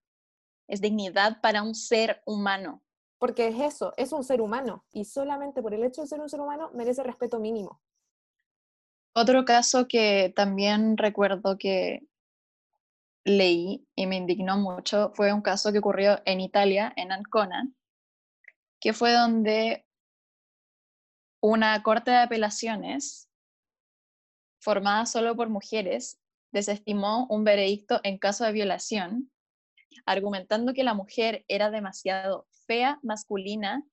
Es 0.66 0.80
dignidad 0.80 1.40
para 1.42 1.62
un 1.62 1.74
ser 1.74 2.22
humano. 2.24 2.82
Porque 3.18 3.48
es 3.48 3.60
eso, 3.60 3.92
es 3.98 4.12
un 4.12 4.24
ser 4.24 4.40
humano 4.40 4.86
y 4.92 5.04
solamente 5.04 5.60
por 5.60 5.74
el 5.74 5.84
hecho 5.84 6.00
de 6.00 6.06
ser 6.06 6.20
un 6.20 6.30
ser 6.30 6.40
humano 6.40 6.70
merece 6.72 7.02
respeto 7.02 7.38
mínimo. 7.38 7.82
Otro 9.12 9.44
caso 9.44 9.88
que 9.88 10.32
también 10.34 10.96
recuerdo 10.96 11.58
que 11.58 12.06
leí 13.24 13.86
y 13.96 14.06
me 14.06 14.16
indignó 14.16 14.56
mucho 14.56 15.12
fue 15.14 15.32
un 15.32 15.42
caso 15.42 15.72
que 15.72 15.78
ocurrió 15.78 16.20
en 16.24 16.40
Italia, 16.40 16.92
en 16.96 17.12
Ancona, 17.12 17.68
que 18.80 18.92
fue 18.92 19.12
donde 19.12 19.84
una 21.42 21.82
corte 21.82 22.10
de 22.10 22.18
apelaciones 22.18 23.28
formada 24.60 25.06
solo 25.06 25.34
por 25.36 25.48
mujeres 25.48 26.20
desestimó 26.52 27.26
un 27.30 27.44
veredicto 27.44 28.00
en 28.04 28.18
caso 28.18 28.44
de 28.44 28.52
violación, 28.52 29.30
argumentando 30.06 30.72
que 30.72 30.84
la 30.84 30.94
mujer 30.94 31.44
era 31.48 31.70
demasiado 31.70 32.46
fea, 32.66 33.00
masculina 33.02 33.84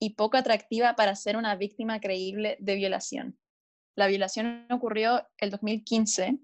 y 0.00 0.14
poco 0.14 0.36
atractiva 0.36 0.94
para 0.96 1.14
ser 1.14 1.36
una 1.36 1.54
víctima 1.54 2.00
creíble 2.00 2.56
de 2.60 2.74
violación. 2.74 3.38
La 3.94 4.06
violación 4.06 4.66
ocurrió 4.70 5.26
el 5.38 5.50
2015. 5.50 6.38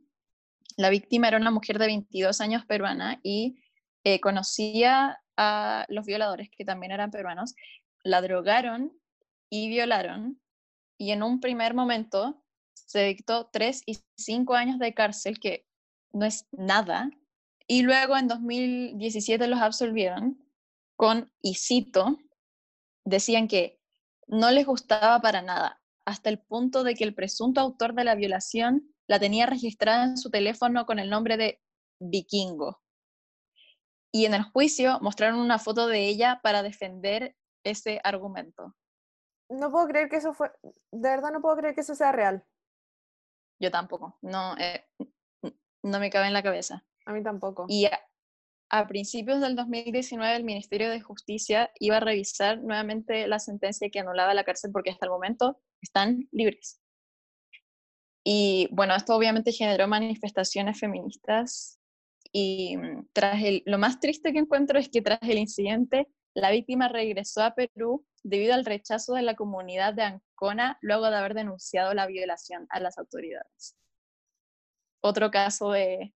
La 0.76 0.90
víctima 0.90 1.28
era 1.28 1.38
una 1.38 1.50
mujer 1.50 1.78
de 1.78 1.86
22 1.86 2.40
años 2.40 2.64
peruana 2.66 3.20
y 3.22 3.62
eh, 4.04 4.20
conocía 4.20 5.20
a 5.36 5.86
los 5.88 6.04
violadores, 6.04 6.50
que 6.50 6.64
también 6.64 6.92
eran 6.92 7.10
peruanos. 7.10 7.54
La 8.04 8.20
drogaron 8.20 8.92
y 9.50 9.68
violaron, 9.68 10.40
y 10.98 11.12
en 11.12 11.22
un 11.22 11.40
primer 11.40 11.74
momento 11.74 12.42
se 12.74 13.04
dictó 13.04 13.48
tres 13.52 13.82
y 13.86 13.98
cinco 14.16 14.54
años 14.54 14.78
de 14.78 14.94
cárcel, 14.94 15.38
que 15.38 15.66
no 16.12 16.26
es 16.26 16.46
nada, 16.52 17.10
y 17.66 17.82
luego 17.82 18.16
en 18.16 18.28
2017 18.28 19.46
los 19.46 19.60
absolvieron 19.60 20.42
con, 20.96 21.30
y 21.40 21.54
cito, 21.54 22.18
decían 23.04 23.46
que 23.46 23.78
no 24.26 24.50
les 24.50 24.66
gustaba 24.66 25.20
para 25.20 25.42
nada, 25.42 25.80
hasta 26.08 26.30
el 26.30 26.40
punto 26.40 26.84
de 26.84 26.94
que 26.94 27.04
el 27.04 27.14
presunto 27.14 27.60
autor 27.60 27.94
de 27.94 28.04
la 28.04 28.14
violación 28.14 28.94
la 29.06 29.18
tenía 29.18 29.46
registrada 29.46 30.04
en 30.04 30.16
su 30.16 30.30
teléfono 30.30 30.86
con 30.86 30.98
el 30.98 31.10
nombre 31.10 31.36
de 31.36 31.60
Vikingo. 32.00 32.80
Y 34.12 34.24
en 34.26 34.34
el 34.34 34.42
juicio 34.42 34.98
mostraron 35.00 35.38
una 35.38 35.58
foto 35.58 35.86
de 35.86 36.06
ella 36.06 36.40
para 36.42 36.62
defender 36.62 37.36
ese 37.64 38.00
argumento 38.04 38.74
no 39.48 39.70
puedo 39.70 39.88
creer 39.88 40.08
que 40.08 40.16
eso 40.16 40.34
fue, 40.34 40.52
de 40.62 41.08
verdad 41.08 41.32
no 41.32 41.40
puedo 41.40 41.56
creer 41.56 41.74
que 41.74 41.80
eso 41.80 41.94
sea 41.94 42.12
real. 42.12 42.44
Yo 43.60 43.70
tampoco, 43.70 44.18
no, 44.22 44.56
eh, 44.58 44.86
no 45.82 45.98
me 45.98 46.10
cabe 46.10 46.26
en 46.26 46.32
la 46.32 46.42
cabeza. 46.42 46.84
A 47.06 47.12
mí 47.12 47.22
tampoco. 47.22 47.66
Y 47.68 47.88
a, 48.70 48.86
principios 48.86 49.40
del 49.40 49.56
2019 49.56 50.36
el 50.36 50.44
Ministerio 50.44 50.90
de 50.90 51.00
Justicia 51.00 51.70
iba 51.78 51.96
a 51.96 52.00
revisar 52.00 52.62
nuevamente 52.62 53.26
la 53.26 53.38
sentencia 53.38 53.90
que 53.90 54.00
anulaba 54.00 54.34
la 54.34 54.44
cárcel 54.44 54.70
porque 54.72 54.90
hasta 54.90 55.06
el 55.06 55.10
momento 55.10 55.60
están 55.80 56.28
libres. 56.32 56.80
Y 58.24 58.68
bueno, 58.72 58.94
esto 58.94 59.14
obviamente 59.16 59.52
generó 59.52 59.88
manifestaciones 59.88 60.78
feministas 60.78 61.78
y 62.32 62.76
mm, 62.76 63.08
tras 63.12 63.42
el, 63.42 63.62
lo 63.64 63.78
más 63.78 64.00
triste 64.00 64.32
que 64.32 64.38
encuentro 64.38 64.78
es 64.78 64.88
que 64.88 65.02
tras 65.02 65.20
el 65.22 65.38
incidente 65.38 66.08
la 66.34 66.50
víctima 66.50 66.88
regresó 66.88 67.42
a 67.42 67.54
Perú 67.54 68.06
debido 68.22 68.54
al 68.54 68.64
rechazo 68.64 69.14
de 69.14 69.22
la 69.22 69.34
comunidad 69.34 69.94
de 69.94 70.02
Ancona 70.02 70.78
luego 70.82 71.10
de 71.10 71.16
haber 71.16 71.34
denunciado 71.34 71.94
la 71.94 72.06
violación 72.06 72.66
a 72.70 72.80
las 72.80 72.98
autoridades. 72.98 73.76
Otro 75.00 75.30
caso 75.30 75.72
de 75.72 76.12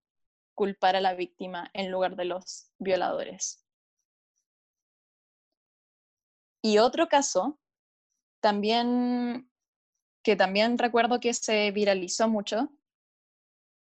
culpar 0.54 0.96
a 0.96 1.00
la 1.00 1.14
víctima 1.14 1.70
en 1.74 1.90
lugar 1.90 2.16
de 2.16 2.26
los 2.26 2.70
violadores. 2.78 3.64
Y 6.62 6.78
otro 6.78 7.08
caso, 7.08 7.58
también, 8.40 9.50
que 10.22 10.36
también 10.36 10.78
recuerdo 10.78 11.18
que 11.18 11.34
se 11.34 11.70
viralizó 11.72 12.28
mucho, 12.28 12.70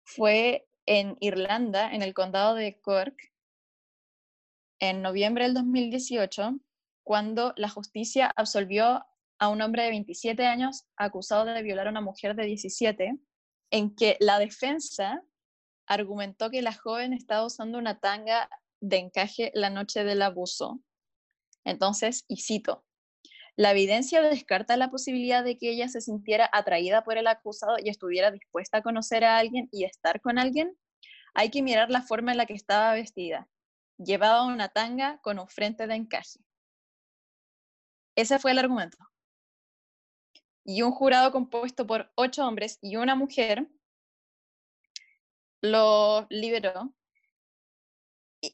fue 0.04 0.68
en 0.86 1.18
Irlanda, 1.20 1.94
en 1.94 2.02
el 2.02 2.14
condado 2.14 2.56
de 2.56 2.80
Cork, 2.82 3.16
en 4.80 5.02
noviembre 5.02 5.46
del 5.46 5.54
2018, 5.54 6.60
cuando 7.04 7.54
la 7.56 7.70
justicia 7.70 8.32
absolvió 8.36 9.06
a 9.40 9.50
un 9.50 9.62
hombre 9.62 9.84
de 9.84 9.90
27 9.90 10.46
años 10.46 10.86
acusado 10.96 11.46
de 11.46 11.62
violar 11.64 11.88
a 11.88 11.92
una 11.92 12.02
mujer 12.02 12.36
de 12.36 12.46
17, 12.46 13.18
en 13.72 13.96
que 13.96 14.18
la 14.20 14.40
defensa 14.40 15.24
argumentó 15.88 16.50
que 16.52 16.62
la 16.62 16.74
joven 16.74 17.14
estaba 17.14 17.46
usando 17.46 17.78
una 17.78 18.00
tanga 18.00 18.50
de 18.82 18.98
encaje 18.98 19.52
la 19.56 19.70
noche 19.70 20.04
del 20.04 20.22
abuso. 20.22 20.80
Entonces, 21.64 22.26
y 22.28 22.42
cito, 22.42 22.86
la 23.56 23.72
evidencia 23.72 24.22
descarta 24.22 24.78
la 24.78 24.92
posibilidad 24.92 25.44
de 25.44 25.58
que 25.58 25.72
ella 25.72 25.88
se 25.90 26.02
sintiera 26.02 26.48
atraída 26.54 27.04
por 27.04 27.18
el 27.18 27.26
acusado 27.26 27.78
y 27.84 27.90
estuviera 27.90 28.30
dispuesta 28.30 28.78
a 28.78 28.84
conocer 28.84 29.24
a 29.24 29.40
alguien 29.40 29.68
y 29.72 29.84
estar 29.84 30.22
con 30.22 30.38
alguien, 30.38 30.78
hay 31.34 31.50
que 31.50 31.64
mirar 31.64 31.90
la 31.90 32.04
forma 32.04 32.32
en 32.32 32.38
la 32.38 32.46
que 32.46 32.54
estaba 32.54 32.94
vestida. 32.94 33.48
Llevaba 33.98 34.46
una 34.46 34.70
tanga 34.70 35.20
con 35.24 35.40
un 35.40 35.48
frente 35.48 35.88
de 35.88 35.96
encaje. 35.96 36.40
Ese 38.16 38.38
fue 38.38 38.52
el 38.52 38.60
argumento. 38.60 38.98
Y 40.64 40.82
un 40.84 40.92
jurado 40.92 41.32
compuesto 41.32 41.88
por 41.88 42.12
ocho 42.16 42.46
hombres 42.46 42.78
y 42.82 42.98
una 42.98 43.16
mujer 43.16 43.68
lo 45.62 46.28
liberó 46.30 46.94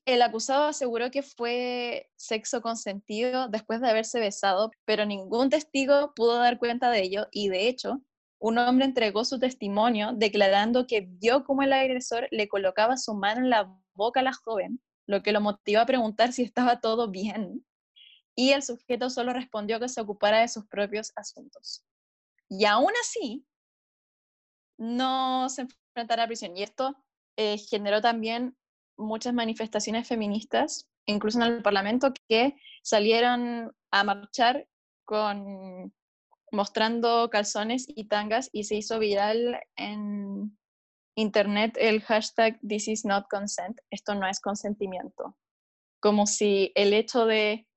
el 0.06 0.22
acusado 0.22 0.66
aseguró 0.66 1.12
que 1.12 1.24
fue 1.24 2.10
sexo 2.16 2.62
consentido 2.62 3.48
después 3.50 3.82
de 3.82 3.90
haberse 3.90 4.20
besado, 4.20 4.72
pero 4.86 5.06
ningún 5.06 5.50
testigo 5.50 6.14
pudo 6.16 6.38
dar 6.38 6.58
cuenta 6.58 6.90
de 6.90 7.02
ello 7.02 7.28
y 7.32 7.50
de 7.50 7.68
hecho, 7.68 8.02
un 8.40 8.58
hombre 8.58 8.86
entregó 8.86 9.24
su 9.26 9.40
testimonio 9.40 10.12
declarando 10.14 10.88
que 10.88 11.02
vio 11.08 11.44
cómo 11.44 11.64
el 11.64 11.74
agresor 11.74 12.28
le 12.32 12.48
colocaba 12.48 12.98
su 12.98 13.14
mano 13.14 13.42
en 13.42 13.50
la 13.50 13.74
boca 13.94 14.20
a 14.20 14.24
la 14.24 14.34
joven, 14.34 14.82
lo 15.08 15.22
que 15.22 15.32
lo 15.32 15.42
motivó 15.42 15.82
a 15.82 15.86
preguntar 15.86 16.34
si 16.34 16.44
estaba 16.44 16.80
todo 16.80 17.10
bien. 17.10 17.66
Y 18.36 18.52
el 18.52 18.64
sujeto 18.64 19.10
solo 19.10 19.32
respondió 19.32 19.80
que 19.80 19.88
se 19.88 20.02
ocupara 20.02 20.40
de 20.40 20.48
sus 20.48 20.66
propios 20.66 21.12
asuntos. 21.16 21.86
Y 22.50 22.66
aún 22.66 22.92
así, 23.02 23.46
no 24.84 25.50
se 25.50 25.62
enfrentará 25.62 26.24
a 26.24 26.28
prisión. 26.28 26.56
Y 26.58 26.64
esto 26.64 26.96
eh, 27.38 27.58
generó 27.58 28.02
también 28.02 28.56
muchas 28.98 29.34
manifestaciones 29.34 30.08
feministas, 30.08 30.90
incluso 31.06 31.40
en 31.42 31.54
el 31.54 31.62
Parlamento, 31.64 32.14
que 32.28 32.56
salieron 32.84 33.74
a 33.92 34.04
marchar 34.04 34.68
con 35.06 35.94
mostrando 36.52 37.30
calzones 37.32 37.86
y 37.88 38.06
tangas 38.06 38.50
y 38.52 38.66
se 38.66 38.76
hizo 38.76 39.00
viral 39.00 39.60
en 39.76 40.56
internet 41.16 41.76
el 41.80 42.02
hashtag 42.02 42.60
This 42.62 42.88
is 42.88 43.06
not 43.06 43.28
consent, 43.28 43.80
esto 43.90 44.14
no 44.14 44.28
es 44.28 44.40
consentimiento, 44.40 45.36
como 46.00 46.28
si 46.28 46.72
el 46.76 46.94
hecho 46.94 47.26
de 47.26 47.68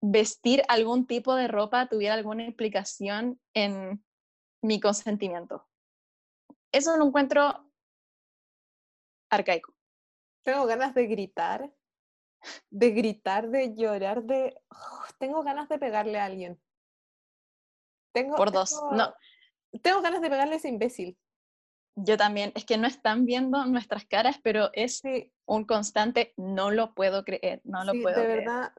vestir 0.00 0.62
algún 0.68 1.06
tipo 1.06 1.34
de 1.34 1.48
ropa 1.48 1.88
tuviera 1.88 2.14
alguna 2.14 2.44
implicación 2.44 3.38
en 3.52 4.02
mi 4.62 4.80
consentimiento. 4.80 5.66
Eso 6.72 6.96
lo 6.96 7.06
encuentro 7.06 7.70
arcaico. 9.30 9.74
Tengo 10.44 10.66
ganas 10.66 10.94
de 10.94 11.06
gritar, 11.06 11.70
de 12.70 12.90
gritar, 12.90 13.48
de 13.48 13.74
llorar, 13.74 14.22
de... 14.22 14.60
tengo 15.18 15.42
ganas 15.42 15.68
de 15.68 15.78
pegarle 15.78 16.18
a 16.18 16.24
alguien. 16.24 16.60
Tengo, 18.14 18.36
Por 18.36 18.52
dos, 18.52 18.80
no. 18.92 19.14
Tengo 19.82 20.00
ganas 20.00 20.22
de 20.22 20.30
pegarle 20.30 20.54
a 20.54 20.56
ese 20.56 20.68
imbécil. 20.68 21.18
Yo 21.94 22.16
también, 22.16 22.52
es 22.54 22.64
que 22.64 22.78
no 22.78 22.86
están 22.86 23.26
viendo 23.26 23.64
nuestras 23.66 24.06
caras, 24.06 24.38
pero 24.42 24.70
es 24.72 25.02
un 25.46 25.64
constante, 25.64 26.32
no 26.36 26.70
lo 26.70 26.94
puedo 26.94 27.24
creer, 27.24 27.60
no 27.64 27.84
lo 27.84 27.92
puedo 28.00 28.20
de 28.20 28.24
creer. 28.24 28.38
Verdad, 28.38 28.72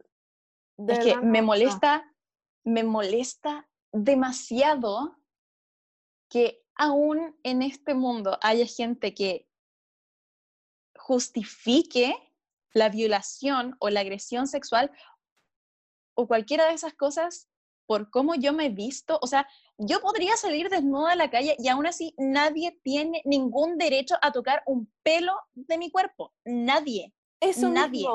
es 0.87 0.99
que 0.99 1.17
me 1.17 1.41
molesta, 1.41 2.11
me 2.63 2.83
molesta 2.83 3.69
demasiado 3.91 5.18
que 6.29 6.63
aún 6.75 7.37
en 7.43 7.61
este 7.61 7.93
mundo 7.93 8.37
haya 8.41 8.65
gente 8.65 9.13
que 9.13 9.47
justifique 10.95 12.15
la 12.73 12.89
violación 12.89 13.75
o 13.79 13.89
la 13.89 14.01
agresión 14.01 14.47
sexual 14.47 14.91
o 16.15 16.27
cualquiera 16.27 16.67
de 16.67 16.73
esas 16.73 16.93
cosas 16.93 17.49
por 17.87 18.11
cómo 18.11 18.35
yo 18.35 18.53
me 18.53 18.67
he 18.67 18.69
visto. 18.69 19.17
O 19.21 19.27
sea, 19.27 19.47
yo 19.79 19.99
podría 19.99 20.37
salir 20.37 20.69
desnuda 20.69 21.13
a 21.13 21.15
la 21.15 21.31
calle 21.31 21.55
y 21.57 21.69
aún 21.69 21.87
así 21.87 22.13
nadie 22.17 22.79
tiene 22.83 23.23
ningún 23.25 23.79
derecho 23.79 24.15
a 24.21 24.31
tocar 24.31 24.61
un 24.67 24.93
pelo 25.01 25.33
de 25.53 25.79
mi 25.79 25.89
cuerpo. 25.89 26.33
Nadie. 26.45 27.15
Eso 27.39 27.69
nadie. 27.69 28.05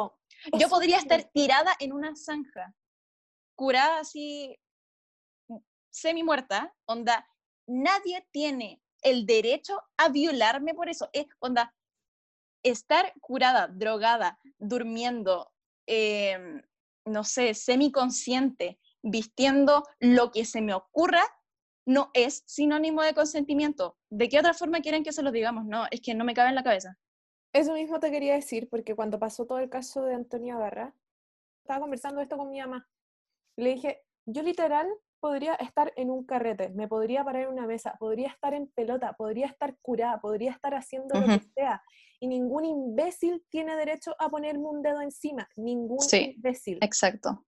Yo 0.59 0.69
podría 0.69 0.99
estar 0.99 1.25
tirada 1.25 1.75
en 1.81 1.93
una 1.93 2.15
zanja, 2.15 2.75
curada 3.57 4.01
así, 4.01 4.57
semi 5.91 6.23
muerta, 6.23 6.73
onda. 6.87 7.27
Nadie 7.67 8.27
tiene 8.31 8.83
el 9.03 9.27
derecho 9.27 9.81
a 9.97 10.09
violarme 10.09 10.75
por 10.75 10.89
eso. 10.89 11.09
Es, 11.13 11.27
onda, 11.39 11.75
estar 12.63 13.13
curada, 13.21 13.69
drogada, 13.69 14.39
durmiendo, 14.59 15.53
em, 15.87 16.63
no 17.05 17.25
sé, 17.25 17.55
semiconsciente, 17.55 18.79
vistiendo 19.03 19.85
lo 20.01 20.31
que 20.31 20.45
se 20.45 20.63
me 20.63 20.75
ocurra, 20.75 21.23
no 21.87 22.11
es 22.15 22.43
sinónimo 22.47 23.03
de 23.03 23.15
consentimiento. 23.15 23.99
¿De 24.09 24.29
qué 24.29 24.39
otra 24.39 24.55
forma 24.55 24.81
quieren 24.81 25.05
que 25.05 25.13
se 25.13 25.23
lo 25.23 25.31
digamos? 25.31 25.67
No, 25.67 25.87
es 25.91 26.01
que 26.01 26.15
no 26.15 26.25
me 26.25 26.35
cabe 26.35 26.49
en 26.49 26.55
la 26.55 26.65
cabeza. 26.65 26.99
Eso 27.53 27.75
mismo 27.75 28.01
te 28.01 28.11
quería 28.11 28.35
decir, 28.35 28.69
porque 28.69 28.97
cuando 28.97 29.19
pasó 29.19 29.47
todo 29.47 29.59
el 29.59 29.69
caso 29.69 30.03
de 30.03 30.15
Antonia 30.15 30.57
Barra, 30.57 30.95
estaba 31.63 31.81
conversando 31.81 32.21
esto 32.21 32.37
con 32.37 32.51
mi 32.51 32.61
mamá. 32.61 32.89
Le 33.57 33.75
dije, 33.75 34.03
yo 34.27 34.43
literal 34.43 34.89
podría 35.25 35.55
estar 35.55 35.91
en 35.97 36.11
un 36.11 36.27
carrete, 36.27 36.69
me 36.69 36.87
podría 36.87 37.25
parar 37.25 37.45
en 37.45 37.49
una 37.49 37.67
mesa, 37.67 37.97
podría 37.99 38.29
estar 38.29 38.53
en 38.53 38.67
pelota, 38.67 39.15
podría 39.15 39.47
estar 39.47 39.75
curada, 39.81 40.21
podría 40.21 40.51
estar 40.51 40.75
haciendo 40.75 41.19
lo 41.19 41.25
que 41.25 41.41
sea. 41.55 41.83
Y 42.21 42.27
ningún 42.27 42.67
imbécil 42.67 43.43
tiene 43.49 43.75
derecho 43.75 44.15
a 44.19 44.29
ponerme 44.29 44.67
un 44.67 44.83
dedo 44.83 45.01
encima. 45.01 45.49
Ningún 45.57 46.01
sí, 46.01 46.35
imbécil. 46.37 46.77
Exacto. 46.83 47.43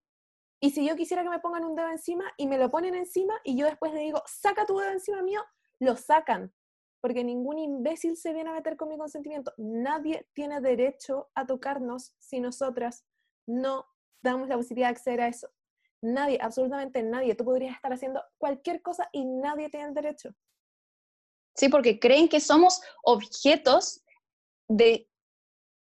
Y 0.59 0.71
si 0.71 0.89
yo 0.89 0.97
quisiera 0.97 1.23
que 1.23 1.29
me 1.29 1.39
pongan 1.39 1.67
un 1.67 1.77
dedo 1.77 1.91
encima 1.91 2.25
y 2.39 2.47
me 2.47 2.57
lo 2.57 2.71
ponen 2.71 2.95
encima 2.95 3.35
y 3.45 3.59
yo 3.59 3.67
después 3.67 3.93
le 3.93 4.01
digo, 4.01 4.23
saca 4.25 4.65
tu 4.65 4.79
dedo 4.79 4.93
encima 4.93 5.21
mío, 5.21 5.43
lo 5.79 5.97
sacan. 5.97 6.55
Porque 7.03 7.25
ningún 7.25 7.59
imbécil 7.59 8.17
se 8.17 8.33
viene 8.33 8.49
a 8.49 8.55
meter 8.55 8.79
con 8.79 8.89
mi 8.89 8.97
consentimiento. 8.97 9.53
Nadie 9.59 10.27
tiene 10.33 10.62
derecho 10.62 11.29
a 11.35 11.45
tocarnos 11.45 12.15
si 12.19 12.41
nosotras 12.41 13.05
no 13.47 13.85
damos 14.23 14.49
la 14.49 14.57
posibilidad 14.57 14.89
de 14.89 14.93
acceder 14.93 15.21
a 15.21 15.29
eso. 15.29 15.51
Nadie, 16.03 16.39
absolutamente 16.41 17.03
nadie. 17.03 17.35
Tú 17.35 17.45
podrías 17.45 17.75
estar 17.75 17.93
haciendo 17.93 18.23
cualquier 18.39 18.83
cosa 18.83 19.09
y 19.13 19.25
nadie 19.25 19.71
tiene 19.71 19.87
el 19.87 19.95
derecho. 19.95 20.35
Sí, 21.55 21.69
porque 21.69 21.99
creen 21.99 22.29
que 22.29 22.41
somos 22.41 22.81
objetos 23.03 24.03
de 24.69 25.09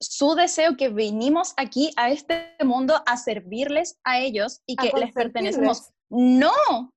su 0.01 0.35
deseo 0.35 0.77
que 0.77 0.88
venimos 0.88 1.55
aquí 1.57 1.93
a 1.97 2.11
este 2.11 2.57
mundo 2.65 3.01
a 3.07 3.17
servirles 3.17 4.01
a 4.03 4.19
ellos 4.19 4.61
y 4.67 4.77
que 4.77 4.91
les 4.99 5.12
pertenecemos. 5.12 5.91
No. 6.11 6.93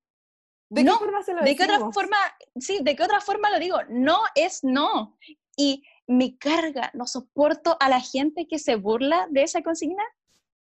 ¿De 0.69 0.83
qué 0.83 0.91
forma 0.91 1.21
se 1.21 1.33
lo 1.33 1.43
¿De 1.43 1.55
qué 1.55 1.63
otra 1.63 1.91
forma? 1.91 2.17
Sí, 2.59 2.79
¿de 2.81 2.95
qué 2.95 3.03
otra 3.03 3.21
forma 3.21 3.51
lo 3.51 3.59
digo? 3.59 3.77
No 3.89 4.21
es 4.33 4.63
no. 4.63 5.15
Y 5.55 5.83
me 6.07 6.37
carga, 6.37 6.89
no 6.95 7.05
soporto 7.05 7.77
a 7.79 7.89
la 7.89 8.01
gente 8.01 8.47
que 8.47 8.57
se 8.57 8.75
burla 8.75 9.27
de 9.29 9.43
esa 9.43 9.61
consigna. 9.61 10.03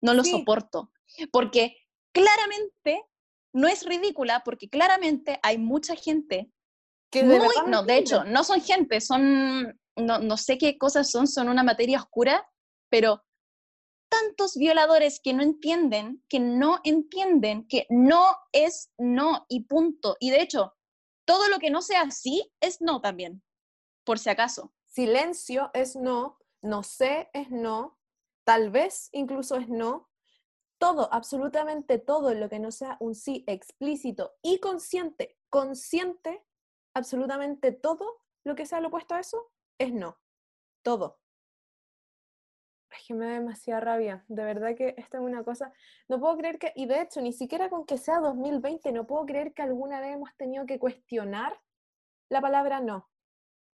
No 0.03 0.13
lo 0.13 0.23
soporto. 0.23 0.93
Porque 1.33 1.77
claramente 2.17 3.05
no 3.53 3.69
es 3.69 3.85
ridícula 3.85 4.43
porque 4.45 4.69
claramente 4.69 5.39
hay 5.43 5.59
mucha 5.59 5.95
gente 5.95 6.51
que 7.11 7.23
muy, 7.23 7.49
no, 7.67 7.83
de 7.83 7.99
hecho, 7.99 8.25
no 8.25 8.43
son 8.43 8.61
gente, 8.61 9.01
son, 9.01 9.79
no, 9.97 10.19
no 10.19 10.37
sé 10.37 10.59
qué 10.59 10.77
cosas 10.77 11.11
son, 11.11 11.27
son 11.27 11.49
una 11.49 11.63
materia 11.63 11.99
oscura, 11.99 12.49
pero 12.91 13.23
tantos 14.09 14.57
violadores 14.57 15.21
que 15.23 15.33
no 15.33 15.43
entienden, 15.43 16.23
que 16.29 16.41
no 16.41 16.81
entienden, 16.85 17.67
que 17.69 17.87
no 17.91 18.37
es 18.53 18.91
no 18.99 19.47
y 19.49 19.65
punto. 19.65 20.17
Y 20.19 20.31
de 20.31 20.43
hecho, 20.43 20.75
todo 21.27 21.49
lo 21.49 21.59
que 21.59 21.71
no 21.71 21.83
sea 21.83 22.03
así 22.03 22.51
es 22.61 22.81
no 22.81 23.01
también, 23.01 23.43
por 24.05 24.19
si 24.19 24.31
acaso. 24.31 24.73
Silencio 24.87 25.71
es 25.75 25.97
no, 25.97 26.39
no 26.63 26.83
sé 26.83 27.29
es 27.35 27.51
no, 27.51 27.99
tal 28.45 28.71
vez 28.71 29.11
incluso 29.13 29.57
es 29.57 29.69
no, 29.69 30.09
todo, 30.79 31.13
absolutamente 31.13 31.99
todo 31.99 32.35
lo 32.35 32.49
que 32.49 32.59
no 32.59 32.71
sea 32.71 32.97
un 33.01 33.15
sí 33.15 33.45
explícito 33.47 34.35
y 34.43 34.59
consciente, 34.61 35.39
consciente, 35.51 36.45
absolutamente 36.95 37.73
todo 37.73 38.23
lo 38.45 38.55
que 38.55 38.67
sea 38.67 38.81
lo 38.81 38.89
opuesto 38.89 39.15
a 39.15 39.21
eso 39.21 39.53
es 39.79 39.93
no. 39.93 40.19
Todo. 40.83 41.19
Es 42.91 43.05
que 43.07 43.15
me 43.15 43.27
da 43.27 43.33
demasiada 43.33 43.81
rabia. 43.81 44.25
De 44.29 44.45
verdad 44.45 44.77
que 44.77 44.95
esta 44.97 45.19
es 45.19 45.25
una 45.25 45.43
cosa. 45.43 45.73
No 46.09 46.21
puedo 46.21 46.37
creer 46.37 46.59
que, 46.59 46.73
y 46.77 46.87
de 46.87 47.03
hecho, 47.03 47.21
ni 47.21 47.33
siquiera 47.33 47.69
con 47.69 47.85
que 47.85 47.99
sea 47.99 48.21
2020, 48.21 48.93
no 48.93 49.07
puedo 49.07 49.27
creer 49.27 49.53
que 49.53 49.63
alguna 49.63 50.01
vez 50.01 50.15
hemos 50.15 50.35
tenido 50.37 50.65
que 50.65 50.79
cuestionar 50.79 51.61
la 52.31 52.41
palabra 52.41 52.81
no. 52.81 53.09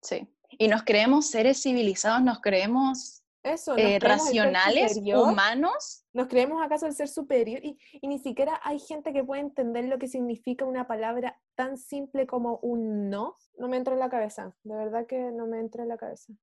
Sí. 0.01 0.27
Y 0.49 0.67
nos 0.67 0.83
creemos 0.83 1.27
seres 1.27 1.61
civilizados, 1.61 2.21
nos 2.23 2.39
creemos 2.39 3.20
eso, 3.43 3.75
eh, 3.75 3.99
racionales, 3.99 4.97
humanos. 4.97 6.05
¿Nos 6.13 6.27
creemos 6.27 6.61
acaso 6.61 6.85
el 6.85 6.93
ser 6.93 7.07
superior? 7.07 7.59
Y, 7.63 7.79
y, 7.93 8.07
ni 8.07 8.19
siquiera 8.19 8.59
hay 8.63 8.79
gente 8.79 9.13
que 9.13 9.23
puede 9.23 9.41
entender 9.41 9.85
lo 9.85 9.97
que 9.97 10.07
significa 10.07 10.65
una 10.65 10.87
palabra 10.87 11.39
tan 11.55 11.77
simple 11.77 12.27
como 12.27 12.57
un 12.61 13.09
no. 13.09 13.35
No 13.57 13.67
me 13.67 13.77
entra 13.77 13.93
en 13.93 13.99
la 13.99 14.09
cabeza, 14.09 14.55
de 14.63 14.75
verdad 14.75 15.07
que 15.07 15.19
no 15.31 15.47
me 15.47 15.59
entra 15.59 15.83
en 15.83 15.89
la 15.89 15.97
cabeza. 15.97 16.33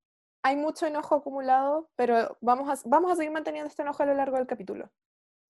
Hay 0.42 0.56
mucho 0.56 0.86
enojo 0.86 1.16
acumulado, 1.16 1.90
pero 1.96 2.36
vamos 2.40 2.68
a, 2.68 2.88
vamos 2.88 3.12
a 3.12 3.16
seguir 3.16 3.32
manteniendo 3.32 3.68
este 3.68 3.82
enojo 3.82 4.02
a 4.02 4.06
lo 4.06 4.14
largo 4.14 4.36
del 4.36 4.46
capítulo. 4.46 4.90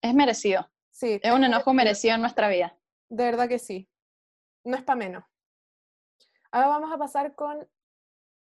Es 0.02 0.14
merecido. 0.14 0.70
Sí. 0.92 1.20
Es 1.22 1.32
un 1.32 1.44
enojo 1.44 1.74
merecido 1.74 2.16
en 2.16 2.22
nuestra 2.22 2.50
vida. 2.50 2.78
De 3.10 3.24
verdad 3.24 3.48
que 3.48 3.60
sí. 3.60 3.90
No 4.64 4.76
es 4.76 4.84
para 4.84 4.98
menos. 4.98 5.24
Ahora 6.52 6.68
vamos 6.68 6.92
a 6.92 6.98
pasar 6.98 7.36
con, 7.36 7.68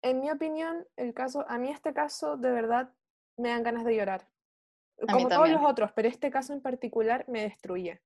en 0.03 0.19
mi 0.19 0.29
opinión, 0.29 0.85
el 0.97 1.13
caso, 1.13 1.45
a 1.47 1.57
mí 1.57 1.71
este 1.71 1.93
caso 1.93 2.37
de 2.37 2.51
verdad 2.51 2.93
me 3.37 3.49
dan 3.49 3.63
ganas 3.63 3.85
de 3.85 3.95
llorar. 3.95 4.29
A 5.07 5.13
Como 5.13 5.29
todos 5.29 5.49
los 5.49 5.63
otros, 5.63 5.91
pero 5.93 6.07
este 6.07 6.29
caso 6.29 6.53
en 6.53 6.61
particular 6.61 7.25
me 7.27 7.41
destruye. 7.41 8.01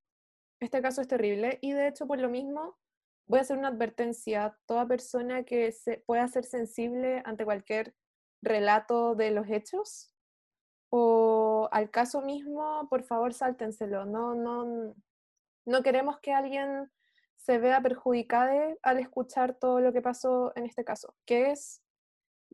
Este 0.60 0.80
caso 0.80 1.02
es 1.02 1.08
terrible 1.08 1.58
y 1.60 1.72
de 1.72 1.88
hecho 1.88 2.06
por 2.06 2.18
lo 2.18 2.28
mismo 2.28 2.78
voy 3.26 3.40
a 3.40 3.42
hacer 3.42 3.58
una 3.58 3.68
advertencia. 3.68 4.58
Toda 4.66 4.86
persona 4.86 5.44
que 5.44 5.70
se 5.72 5.98
pueda 6.06 6.26
ser 6.28 6.44
sensible 6.44 7.22
ante 7.24 7.44
cualquier 7.44 7.94
relato 8.42 9.14
de 9.14 9.32
los 9.32 9.48
hechos 9.48 10.14
o 10.90 11.68
al 11.72 11.90
caso 11.90 12.22
mismo, 12.22 12.86
por 12.88 13.02
favor 13.02 13.34
sáltenselo. 13.34 14.06
No, 14.06 14.34
no, 14.34 14.94
no 15.66 15.82
queremos 15.82 16.18
que 16.20 16.32
alguien 16.32 16.90
se 17.36 17.58
vea 17.58 17.80
perjudicada 17.80 18.74
al 18.82 18.98
escuchar 18.98 19.54
todo 19.54 19.80
lo 19.80 19.92
que 19.92 20.02
pasó 20.02 20.52
en 20.56 20.64
este 20.64 20.84
caso, 20.84 21.14
que 21.26 21.50
es 21.50 21.82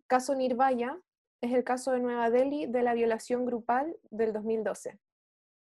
caso 0.06 0.34
Nirvaya, 0.34 0.98
es 1.40 1.52
el 1.52 1.64
caso 1.64 1.92
de 1.92 2.00
Nueva 2.00 2.30
Delhi 2.30 2.66
de 2.66 2.82
la 2.82 2.94
violación 2.94 3.44
grupal 3.44 3.96
del 4.10 4.32
2012. 4.32 4.98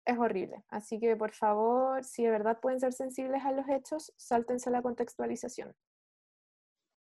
Es 0.05 0.17
horrible, 0.17 0.63
así 0.69 0.99
que 0.99 1.15
por 1.15 1.31
favor, 1.31 2.03
si 2.03 2.23
de 2.23 2.31
verdad 2.31 2.59
pueden 2.59 2.79
ser 2.79 2.93
sensibles 2.93 3.43
a 3.43 3.51
los 3.51 3.67
hechos, 3.67 4.13
sáltense 4.15 4.71
la 4.71 4.81
contextualización. 4.81 5.75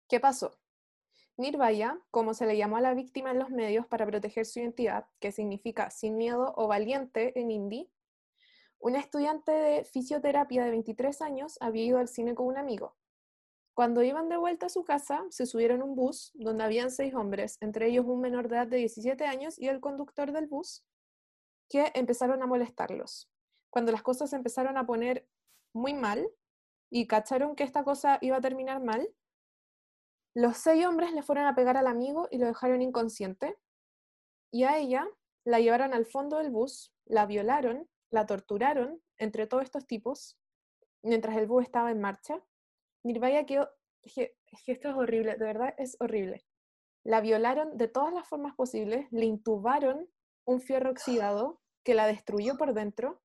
¿Qué 0.08 0.20
pasó? 0.20 0.58
Nirvaya, 1.36 1.98
como 2.10 2.34
se 2.34 2.46
le 2.46 2.56
llamó 2.56 2.76
a 2.76 2.80
la 2.80 2.94
víctima 2.94 3.30
en 3.30 3.38
los 3.38 3.50
medios 3.50 3.86
para 3.86 4.06
proteger 4.06 4.46
su 4.46 4.60
identidad, 4.60 5.06
que 5.18 5.32
significa 5.32 5.90
sin 5.90 6.16
miedo 6.16 6.52
o 6.56 6.68
valiente 6.68 7.38
en 7.40 7.50
hindi, 7.50 7.90
una 8.78 8.98
estudiante 8.98 9.52
de 9.52 9.84
fisioterapia 9.84 10.64
de 10.64 10.70
23 10.70 11.22
años 11.22 11.56
había 11.60 11.84
ido 11.84 11.98
al 11.98 12.08
cine 12.08 12.34
con 12.34 12.46
un 12.46 12.58
amigo. 12.58 12.96
Cuando 13.74 14.02
iban 14.02 14.28
de 14.28 14.36
vuelta 14.36 14.66
a 14.66 14.68
su 14.68 14.84
casa, 14.84 15.24
se 15.30 15.46
subieron 15.46 15.80
a 15.80 15.84
un 15.84 15.94
bus 15.94 16.30
donde 16.34 16.64
habían 16.64 16.90
seis 16.90 17.14
hombres, 17.14 17.56
entre 17.60 17.88
ellos 17.88 18.04
un 18.06 18.20
menor 18.20 18.48
de 18.48 18.56
edad 18.56 18.66
de 18.66 18.76
17 18.78 19.24
años 19.24 19.58
y 19.58 19.68
el 19.68 19.80
conductor 19.80 20.32
del 20.32 20.46
bus, 20.46 20.84
que 21.70 21.90
empezaron 21.94 22.42
a 22.42 22.46
molestarlos. 22.46 23.30
Cuando 23.70 23.90
las 23.92 24.02
cosas 24.02 24.34
empezaron 24.34 24.76
a 24.76 24.84
poner 24.84 25.26
muy 25.72 25.94
mal 25.94 26.28
y 26.90 27.06
cacharon 27.06 27.56
que 27.56 27.64
esta 27.64 27.82
cosa 27.82 28.18
iba 28.20 28.36
a 28.36 28.42
terminar 28.42 28.82
mal, 28.82 29.08
los 30.34 30.58
seis 30.58 30.84
hombres 30.86 31.12
le 31.12 31.22
fueron 31.22 31.46
a 31.46 31.54
pegar 31.54 31.76
al 31.78 31.86
amigo 31.86 32.28
y 32.30 32.38
lo 32.38 32.46
dejaron 32.46 32.82
inconsciente. 32.82 33.58
Y 34.50 34.64
a 34.64 34.78
ella 34.78 35.06
la 35.44 35.60
llevaron 35.60 35.94
al 35.94 36.06
fondo 36.06 36.38
del 36.38 36.50
bus, 36.50 36.92
la 37.06 37.26
violaron, 37.26 37.88
la 38.10 38.26
torturaron 38.26 39.02
entre 39.18 39.46
todos 39.46 39.64
estos 39.64 39.86
tipos, 39.86 40.38
mientras 41.02 41.36
el 41.36 41.46
bus 41.46 41.64
estaba 41.64 41.90
en 41.90 42.00
marcha. 42.00 42.42
Nirvaya 43.04 43.44
quedó, 43.46 43.68
que 44.02 44.34
esto 44.66 44.88
es 44.88 44.94
horrible, 44.94 45.36
de 45.36 45.44
verdad 45.44 45.74
es 45.78 45.96
horrible. 46.00 46.44
La 47.04 47.20
violaron 47.20 47.76
de 47.76 47.88
todas 47.88 48.12
las 48.12 48.28
formas 48.28 48.54
posibles, 48.54 49.06
le 49.10 49.24
intubaron 49.24 50.08
un 50.44 50.60
fierro 50.60 50.90
oxidado 50.90 51.60
que 51.82 51.94
la 51.94 52.06
destruyó 52.06 52.56
por 52.56 52.74
dentro, 52.74 53.20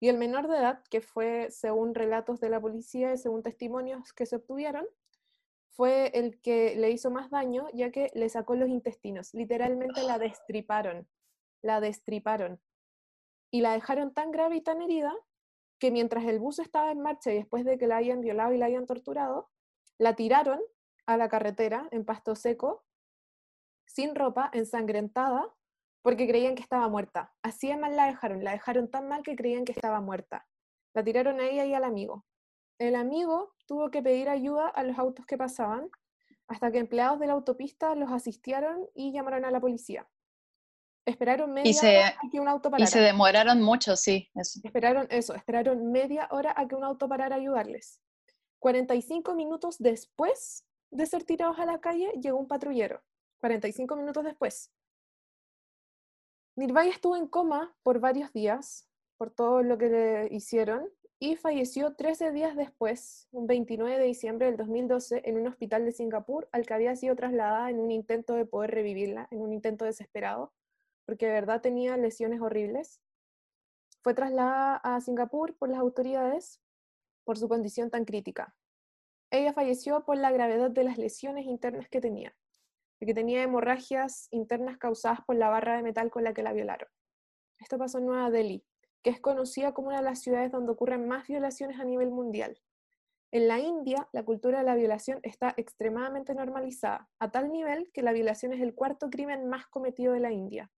y 0.00 0.08
el 0.08 0.16
menor 0.16 0.48
de 0.48 0.58
edad, 0.58 0.82
que 0.90 1.00
fue 1.00 1.50
según 1.50 1.94
relatos 1.94 2.40
de 2.40 2.50
la 2.50 2.60
policía 2.60 3.12
y 3.12 3.18
según 3.18 3.42
testimonios 3.42 4.12
que 4.12 4.26
se 4.26 4.36
obtuvieron, 4.36 4.86
fue 5.70 6.10
el 6.14 6.40
que 6.40 6.76
le 6.76 6.90
hizo 6.90 7.10
más 7.10 7.30
daño, 7.30 7.66
ya 7.72 7.90
que 7.90 8.10
le 8.14 8.28
sacó 8.28 8.54
los 8.54 8.68
intestinos. 8.68 9.34
Literalmente 9.34 10.02
la 10.02 10.18
destriparon, 10.18 11.08
la 11.62 11.80
destriparon. 11.80 12.60
Y 13.50 13.60
la 13.60 13.72
dejaron 13.72 14.12
tan 14.12 14.30
grave 14.30 14.56
y 14.56 14.60
tan 14.60 14.82
herida 14.82 15.14
que 15.78 15.90
mientras 15.90 16.24
el 16.24 16.38
bus 16.38 16.58
estaba 16.58 16.90
en 16.90 17.00
marcha 17.00 17.32
y 17.32 17.36
después 17.36 17.64
de 17.64 17.78
que 17.78 17.86
la 17.86 17.96
hayan 17.96 18.20
violado 18.20 18.52
y 18.52 18.58
la 18.58 18.66
hayan 18.66 18.86
torturado, 18.86 19.50
la 19.98 20.14
tiraron 20.14 20.60
a 21.06 21.16
la 21.16 21.28
carretera 21.28 21.88
en 21.90 22.04
pasto 22.04 22.34
seco, 22.34 22.84
sin 23.86 24.14
ropa, 24.14 24.50
ensangrentada, 24.52 25.54
porque 26.02 26.28
creían 26.28 26.54
que 26.54 26.62
estaba 26.62 26.88
muerta. 26.88 27.34
Así 27.42 27.68
de 27.68 27.76
mal 27.76 27.96
la 27.96 28.06
dejaron, 28.06 28.44
la 28.44 28.52
dejaron 28.52 28.90
tan 28.90 29.08
mal 29.08 29.22
que 29.22 29.36
creían 29.36 29.64
que 29.64 29.72
estaba 29.72 30.00
muerta. 30.00 30.46
La 30.94 31.02
tiraron 31.02 31.40
a 31.40 31.46
ella 31.46 31.64
y 31.64 31.74
al 31.74 31.84
amigo. 31.84 32.24
El 32.78 32.94
amigo 32.94 33.54
tuvo 33.66 33.90
que 33.90 34.02
pedir 34.02 34.28
ayuda 34.28 34.68
a 34.68 34.82
los 34.84 34.98
autos 34.98 35.26
que 35.26 35.36
pasaban, 35.36 35.90
hasta 36.46 36.70
que 36.70 36.78
empleados 36.78 37.18
de 37.18 37.26
la 37.26 37.34
autopista 37.34 37.94
los 37.94 38.10
asistieron 38.10 38.86
y 38.94 39.12
llamaron 39.12 39.44
a 39.44 39.50
la 39.50 39.60
policía. 39.60 40.08
Esperaron 41.08 41.52
media 41.52 41.72
se- 41.72 41.98
hora 41.98 42.08
a 42.08 42.30
que 42.30 42.40
un 42.40 42.48
auto 42.48 42.70
parara. 42.70 42.84
Y 42.84 42.92
se 42.92 43.00
demoraron 43.00 43.62
mucho, 43.62 43.96
sí. 43.96 44.28
eso. 44.34 44.60
Esperaron 44.62 45.06
eso, 45.10 45.34
esperaron 45.34 45.90
media 45.90 46.28
hora 46.30 46.52
a 46.56 46.66
que 46.68 46.74
un 46.74 46.84
auto 46.84 47.08
parara 47.08 47.36
a 47.36 47.38
ayudarles. 47.38 48.00
45 48.60 49.34
minutos 49.34 49.76
después 49.78 50.64
de 50.90 51.06
ser 51.06 51.24
tirados 51.24 51.58
a 51.58 51.66
la 51.66 51.80
calle, 51.80 52.12
llegó 52.20 52.38
un 52.38 52.48
patrullero. 52.48 53.02
45 53.40 53.96
minutos 53.96 54.24
después. 54.24 54.72
Nirvaya 56.56 56.90
estuvo 56.90 57.16
en 57.16 57.28
coma 57.28 57.74
por 57.82 58.00
varios 58.00 58.32
días, 58.32 58.88
por 59.16 59.30
todo 59.30 59.62
lo 59.62 59.78
que 59.78 59.88
le 59.88 60.28
hicieron, 60.34 60.88
y 61.20 61.36
falleció 61.36 61.94
13 61.94 62.32
días 62.32 62.56
después, 62.56 63.28
un 63.32 63.46
29 63.46 63.98
de 63.98 64.04
diciembre 64.04 64.46
del 64.46 64.56
2012, 64.56 65.22
en 65.24 65.38
un 65.38 65.46
hospital 65.48 65.84
de 65.84 65.92
Singapur 65.92 66.48
al 66.52 66.64
que 66.66 66.74
había 66.74 66.94
sido 66.96 67.16
trasladada 67.16 67.70
en 67.70 67.78
un 67.80 67.90
intento 67.90 68.34
de 68.34 68.44
poder 68.46 68.70
revivirla, 68.72 69.26
en 69.30 69.40
un 69.40 69.52
intento 69.52 69.84
desesperado, 69.84 70.52
porque 71.08 71.24
de 71.24 71.32
verdad 71.32 71.62
tenía 71.62 71.96
lesiones 71.96 72.42
horribles. 72.42 73.00
Fue 74.02 74.12
trasladada 74.12 74.76
a 74.76 75.00
Singapur 75.00 75.56
por 75.56 75.70
las 75.70 75.78
autoridades 75.78 76.60
por 77.24 77.38
su 77.38 77.48
condición 77.48 77.88
tan 77.88 78.04
crítica. 78.04 78.54
Ella 79.30 79.54
falleció 79.54 80.04
por 80.04 80.18
la 80.18 80.30
gravedad 80.30 80.70
de 80.70 80.84
las 80.84 80.98
lesiones 80.98 81.46
internas 81.46 81.88
que 81.88 82.02
tenía, 82.02 82.36
porque 82.98 83.14
tenía 83.14 83.42
hemorragias 83.42 84.28
internas 84.32 84.76
causadas 84.76 85.20
por 85.24 85.36
la 85.36 85.48
barra 85.48 85.78
de 85.78 85.82
metal 85.82 86.10
con 86.10 86.24
la 86.24 86.34
que 86.34 86.42
la 86.42 86.52
violaron. 86.52 86.90
Esto 87.58 87.78
pasó 87.78 88.00
en 88.00 88.04
Nueva 88.04 88.30
Delhi, 88.30 88.62
que 89.02 89.08
es 89.08 89.18
conocida 89.18 89.72
como 89.72 89.88
una 89.88 90.00
de 90.00 90.04
las 90.04 90.20
ciudades 90.20 90.52
donde 90.52 90.72
ocurren 90.72 91.08
más 91.08 91.26
violaciones 91.26 91.80
a 91.80 91.84
nivel 91.84 92.10
mundial. 92.10 92.60
En 93.30 93.48
la 93.48 93.58
India, 93.60 94.10
la 94.12 94.24
cultura 94.24 94.58
de 94.58 94.64
la 94.64 94.74
violación 94.74 95.20
está 95.22 95.54
extremadamente 95.56 96.34
normalizada, 96.34 97.08
a 97.18 97.30
tal 97.30 97.50
nivel 97.50 97.90
que 97.94 98.02
la 98.02 98.12
violación 98.12 98.52
es 98.52 98.60
el 98.60 98.74
cuarto 98.74 99.08
crimen 99.08 99.48
más 99.48 99.66
cometido 99.68 100.12
de 100.12 100.20
la 100.20 100.32
India. 100.32 100.70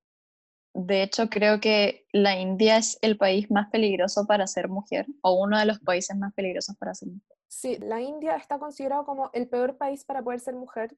De 0.73 1.03
hecho, 1.03 1.29
creo 1.29 1.61
que 1.61 2.07
la 2.13 2.39
India 2.39 2.77
es 2.77 2.99
el 3.03 3.17
país 3.17 3.51
más 3.51 3.69
peligroso 3.71 4.27
para 4.27 4.47
ser 4.47 4.69
mujer, 4.69 5.07
o 5.23 5.33
uno 5.33 5.59
de 5.59 5.67
los 5.67 5.81
países 5.81 6.17
más 6.17 6.33
peligrosos 6.35 6.77
para 6.77 6.95
ser 6.95 7.09
mujer. 7.09 7.37
Sí, 7.49 7.77
la 7.79 8.01
India 8.01 8.37
está 8.37 8.59
considerado 8.59 9.05
como 9.05 9.31
el 9.33 9.49
peor 9.49 9.77
país 9.77 10.05
para 10.05 10.23
poder 10.23 10.39
ser 10.41 10.55
mujer, 10.55 10.97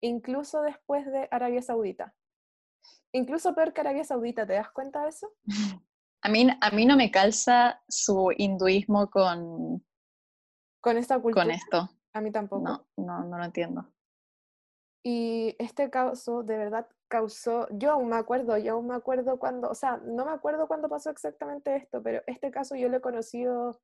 incluso 0.00 0.62
después 0.62 1.06
de 1.06 1.28
Arabia 1.30 1.62
Saudita. 1.62 2.14
Incluso 3.12 3.54
peor 3.54 3.72
que 3.72 3.82
Arabia 3.82 4.02
Saudita, 4.04 4.46
¿te 4.46 4.54
das 4.54 4.70
cuenta 4.72 5.02
de 5.02 5.10
eso? 5.10 5.32
A 6.24 6.28
mí, 6.28 6.46
a 6.60 6.70
mí 6.70 6.86
no 6.86 6.96
me 6.96 7.10
calza 7.10 7.82
su 7.88 8.32
hinduismo 8.36 9.10
con, 9.10 9.84
Con 10.80 10.96
esta 10.96 11.18
cultura, 11.18 11.44
con 11.46 11.50
esto. 11.52 11.90
a 12.12 12.20
mí 12.20 12.30
tampoco. 12.30 12.62
No, 12.62 12.86
no, 12.96 13.24
no 13.24 13.38
lo 13.38 13.44
entiendo. 13.44 13.92
Y 15.04 15.56
este 15.58 15.90
caso 15.90 16.44
de 16.44 16.56
verdad 16.56 16.86
causó, 17.12 17.68
yo 17.72 17.92
aún 17.92 18.08
me 18.08 18.16
acuerdo, 18.16 18.56
yo 18.56 18.72
aún 18.72 18.86
me 18.86 18.94
acuerdo 18.94 19.38
cuando, 19.38 19.68
o 19.68 19.74
sea, 19.74 19.98
no 19.98 20.24
me 20.24 20.32
acuerdo 20.32 20.66
cuándo 20.66 20.88
pasó 20.88 21.10
exactamente 21.10 21.76
esto, 21.76 22.02
pero 22.02 22.22
este 22.26 22.50
caso 22.50 22.74
yo 22.74 22.88
lo 22.88 22.96
he 22.96 23.00
conocido 23.02 23.82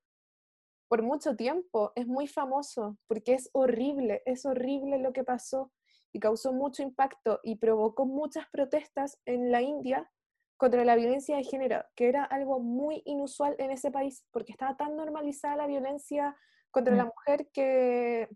por 0.89 1.03
mucho 1.03 1.37
tiempo, 1.37 1.93
es 1.95 2.07
muy 2.07 2.27
famoso, 2.27 2.97
porque 3.07 3.35
es 3.35 3.51
horrible, 3.53 4.23
es 4.25 4.47
horrible 4.47 4.99
lo 4.99 5.13
que 5.13 5.25
pasó 5.25 5.71
y 6.11 6.21
causó 6.21 6.55
mucho 6.55 6.83
impacto 6.83 7.41
y 7.43 7.57
provocó 7.57 8.07
muchas 8.07 8.47
protestas 8.51 9.21
en 9.27 9.53
la 9.53 9.61
India 9.61 10.11
contra 10.57 10.83
la 10.87 10.97
violencia 10.97 11.37
de 11.37 11.45
género, 11.45 11.85
que 11.95 12.09
era 12.09 12.25
algo 12.25 12.61
muy 12.61 13.03
inusual 13.05 13.57
en 13.59 13.73
ese 13.73 13.91
país, 13.91 14.25
porque 14.31 14.53
estaba 14.53 14.75
tan 14.79 14.97
normalizada 14.97 15.55
la 15.57 15.67
violencia 15.67 16.35
contra 16.71 16.97
la 16.97 17.05
Mm. 17.05 17.09
mujer 17.09 17.51
que 17.53 18.31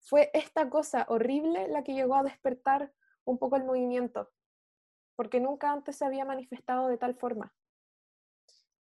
fue 0.00 0.32
esta 0.34 0.68
cosa 0.68 1.06
horrible 1.08 1.68
la 1.68 1.84
que 1.84 1.94
llegó 1.94 2.16
a 2.16 2.24
despertar 2.24 2.92
un 3.28 3.38
poco 3.38 3.56
el 3.56 3.64
movimiento, 3.64 4.30
porque 5.16 5.40
nunca 5.40 5.72
antes 5.72 5.96
se 5.96 6.04
había 6.04 6.24
manifestado 6.24 6.88
de 6.88 6.96
tal 6.96 7.14
forma. 7.14 7.54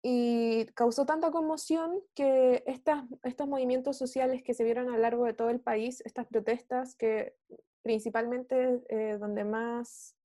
Y 0.03 0.67
causó 0.75 1.07
tanta 1.07 1.31
conmoción 1.31 2.01
que 2.15 2.65
estas, 2.67 3.05
estos 3.23 3.47
movimientos 3.47 3.97
sociales 3.97 4.43
que 4.43 4.53
se 4.53 4.65
vieron 4.65 4.89
a 4.89 4.95
lo 4.95 4.99
largo 4.99 5.25
de 5.27 5.35
todo 5.35 5.51
el 5.51 5.61
país, 5.61 6.01
estas 6.05 6.27
protestas 6.27 6.97
que 6.97 7.37
principalmente 7.83 8.83
eh, 8.89 9.17
donde 9.19 9.45
más 9.45 10.17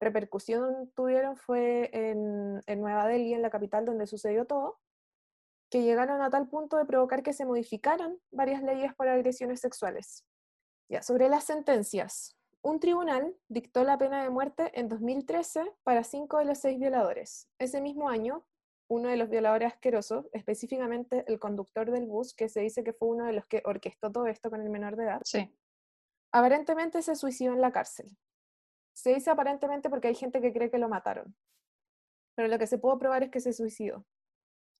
repercusión 0.00 0.90
tuvieron 0.94 1.36
fue 1.36 1.90
en, 1.92 2.62
en 2.66 2.80
Nueva 2.80 3.06
Delhi, 3.06 3.34
en 3.34 3.42
la 3.42 3.50
capital 3.50 3.84
donde 3.84 4.06
sucedió 4.06 4.46
todo, 4.46 4.80
que 5.70 5.82
llegaron 5.82 6.22
a 6.22 6.30
tal 6.30 6.48
punto 6.48 6.78
de 6.78 6.86
provocar 6.86 7.22
que 7.22 7.34
se 7.34 7.44
modificaran 7.44 8.18
varias 8.30 8.62
leyes 8.62 8.94
por 8.94 9.08
agresiones 9.08 9.60
sexuales. 9.60 10.24
Ya, 10.88 11.02
sobre 11.02 11.28
las 11.28 11.44
sentencias. 11.44 12.35
Un 12.66 12.80
tribunal 12.80 13.32
dictó 13.46 13.84
la 13.84 13.96
pena 13.96 14.24
de 14.24 14.28
muerte 14.28 14.72
en 14.74 14.88
2013 14.88 15.72
para 15.84 16.02
cinco 16.02 16.38
de 16.38 16.46
los 16.46 16.58
seis 16.58 16.80
violadores. 16.80 17.48
Ese 17.60 17.80
mismo 17.80 18.08
año, 18.08 18.44
uno 18.88 19.08
de 19.08 19.16
los 19.16 19.28
violadores 19.28 19.72
asquerosos, 19.72 20.26
específicamente 20.32 21.24
el 21.28 21.38
conductor 21.38 21.88
del 21.92 22.06
bus, 22.06 22.34
que 22.34 22.48
se 22.48 22.62
dice 22.62 22.82
que 22.82 22.92
fue 22.92 23.06
uno 23.06 23.24
de 23.24 23.34
los 23.34 23.46
que 23.46 23.62
orquestó 23.64 24.10
todo 24.10 24.26
esto 24.26 24.50
con 24.50 24.60
el 24.62 24.68
menor 24.68 24.96
de 24.96 25.04
edad, 25.04 25.20
Sí. 25.24 25.48
aparentemente 26.32 27.02
se 27.02 27.14
suicidó 27.14 27.52
en 27.52 27.60
la 27.60 27.70
cárcel. 27.70 28.10
Se 28.92 29.14
dice 29.14 29.30
aparentemente 29.30 29.88
porque 29.88 30.08
hay 30.08 30.16
gente 30.16 30.40
que 30.40 30.52
cree 30.52 30.68
que 30.68 30.78
lo 30.78 30.88
mataron, 30.88 31.36
pero 32.34 32.48
lo 32.48 32.58
que 32.58 32.66
se 32.66 32.78
pudo 32.78 32.98
probar 32.98 33.22
es 33.22 33.30
que 33.30 33.38
se 33.38 33.52
suicidó. 33.52 34.04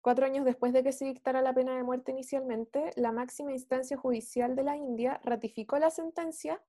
Cuatro 0.02 0.26
años 0.26 0.44
después 0.44 0.72
de 0.72 0.82
que 0.82 0.90
se 0.90 1.04
dictara 1.04 1.40
la 1.40 1.54
pena 1.54 1.76
de 1.76 1.84
muerte 1.84 2.10
inicialmente, 2.10 2.90
la 2.96 3.12
máxima 3.12 3.52
instancia 3.52 3.96
judicial 3.96 4.56
de 4.56 4.64
la 4.64 4.76
India 4.76 5.20
ratificó 5.22 5.78
la 5.78 5.90
sentencia 5.90 6.60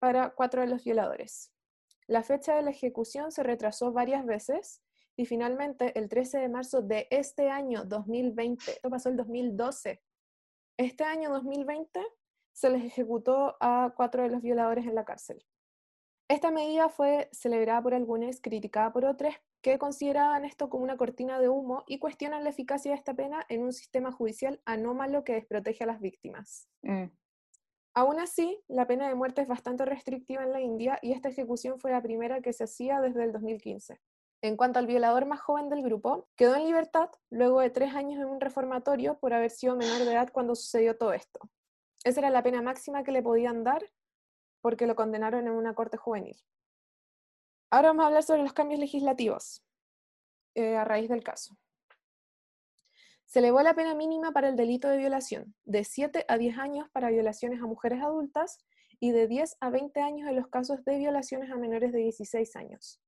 para 0.00 0.30
cuatro 0.30 0.62
de 0.62 0.66
los 0.66 0.82
violadores. 0.82 1.52
La 2.08 2.24
fecha 2.24 2.56
de 2.56 2.62
la 2.62 2.70
ejecución 2.70 3.30
se 3.30 3.44
retrasó 3.44 3.92
varias 3.92 4.26
veces 4.26 4.82
y 5.16 5.26
finalmente 5.26 5.96
el 5.96 6.08
13 6.08 6.38
de 6.38 6.48
marzo 6.48 6.82
de 6.82 7.06
este 7.10 7.50
año 7.50 7.84
2020, 7.84 8.72
esto 8.72 8.90
pasó 8.90 9.10
el 9.10 9.16
2012, 9.16 10.02
este 10.76 11.04
año 11.04 11.30
2020 11.30 12.00
se 12.52 12.70
les 12.70 12.84
ejecutó 12.84 13.56
a 13.60 13.92
cuatro 13.96 14.22
de 14.22 14.30
los 14.30 14.42
violadores 14.42 14.86
en 14.86 14.94
la 14.94 15.04
cárcel. 15.04 15.44
Esta 16.28 16.50
medida 16.50 16.88
fue 16.88 17.28
celebrada 17.32 17.82
por 17.82 17.92
algunos, 17.92 18.40
criticada 18.40 18.92
por 18.92 19.04
otros, 19.04 19.34
que 19.62 19.78
consideraban 19.78 20.44
esto 20.44 20.70
como 20.70 20.84
una 20.84 20.96
cortina 20.96 21.38
de 21.38 21.48
humo 21.48 21.84
y 21.86 21.98
cuestionan 21.98 22.44
la 22.44 22.50
eficacia 22.50 22.92
de 22.92 22.96
esta 22.96 23.14
pena 23.14 23.44
en 23.48 23.62
un 23.62 23.72
sistema 23.72 24.10
judicial 24.10 24.60
anómalo 24.64 25.22
que 25.22 25.34
desprotege 25.34 25.84
a 25.84 25.88
las 25.88 26.00
víctimas. 26.00 26.68
Mm. 26.82 27.06
Aún 28.00 28.18
así, 28.18 28.58
la 28.66 28.86
pena 28.86 29.06
de 29.08 29.14
muerte 29.14 29.42
es 29.42 29.46
bastante 29.46 29.84
restrictiva 29.84 30.42
en 30.42 30.52
la 30.52 30.60
India 30.62 30.98
y 31.02 31.12
esta 31.12 31.28
ejecución 31.28 31.78
fue 31.78 31.90
la 31.90 32.00
primera 32.00 32.40
que 32.40 32.54
se 32.54 32.64
hacía 32.64 32.98
desde 32.98 33.24
el 33.24 33.32
2015. 33.32 34.00
En 34.40 34.56
cuanto 34.56 34.78
al 34.78 34.86
violador 34.86 35.26
más 35.26 35.42
joven 35.42 35.68
del 35.68 35.82
grupo, 35.82 36.26
quedó 36.34 36.56
en 36.56 36.64
libertad 36.64 37.10
luego 37.28 37.60
de 37.60 37.68
tres 37.68 37.94
años 37.94 38.18
en 38.18 38.24
un 38.24 38.40
reformatorio 38.40 39.18
por 39.18 39.34
haber 39.34 39.50
sido 39.50 39.76
menor 39.76 39.98
de 39.98 40.12
edad 40.12 40.30
cuando 40.32 40.54
sucedió 40.54 40.96
todo 40.96 41.12
esto. 41.12 41.40
Esa 42.02 42.20
era 42.20 42.30
la 42.30 42.42
pena 42.42 42.62
máxima 42.62 43.04
que 43.04 43.12
le 43.12 43.22
podían 43.22 43.64
dar 43.64 43.84
porque 44.62 44.86
lo 44.86 44.96
condenaron 44.96 45.46
en 45.46 45.52
una 45.52 45.74
corte 45.74 45.98
juvenil. 45.98 46.42
Ahora 47.70 47.88
vamos 47.88 48.04
a 48.04 48.06
hablar 48.06 48.22
sobre 48.22 48.42
los 48.42 48.54
cambios 48.54 48.80
legislativos 48.80 49.62
eh, 50.54 50.78
a 50.78 50.84
raíz 50.84 51.10
del 51.10 51.22
caso. 51.22 51.54
Se 53.30 53.38
elevó 53.38 53.62
la 53.62 53.74
pena 53.74 53.94
mínima 53.94 54.32
para 54.32 54.48
el 54.48 54.56
delito 54.56 54.88
de 54.88 54.96
violación, 54.96 55.54
de 55.64 55.84
7 55.84 56.24
a 56.26 56.36
10 56.36 56.58
años 56.58 56.88
para 56.90 57.10
violaciones 57.10 57.62
a 57.62 57.66
mujeres 57.66 58.02
adultas 58.02 58.58
y 58.98 59.12
de 59.12 59.28
10 59.28 59.56
a 59.60 59.70
20 59.70 60.00
años 60.00 60.28
en 60.28 60.34
los 60.34 60.48
casos 60.48 60.84
de 60.84 60.98
violaciones 60.98 61.48
a 61.52 61.54
menores 61.54 61.92
de 61.92 62.00
16 62.00 62.56
años. 62.56 63.00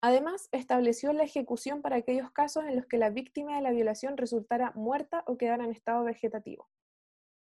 Además, 0.00 0.48
estableció 0.52 1.12
la 1.12 1.24
ejecución 1.24 1.82
para 1.82 1.96
aquellos 1.96 2.30
casos 2.30 2.64
en 2.64 2.74
los 2.74 2.86
que 2.86 2.96
la 2.96 3.10
víctima 3.10 3.56
de 3.56 3.60
la 3.60 3.70
violación 3.70 4.16
resultara 4.16 4.72
muerta 4.76 5.24
o 5.26 5.36
quedara 5.36 5.64
en 5.64 5.72
estado 5.72 6.04
vegetativo. 6.04 6.66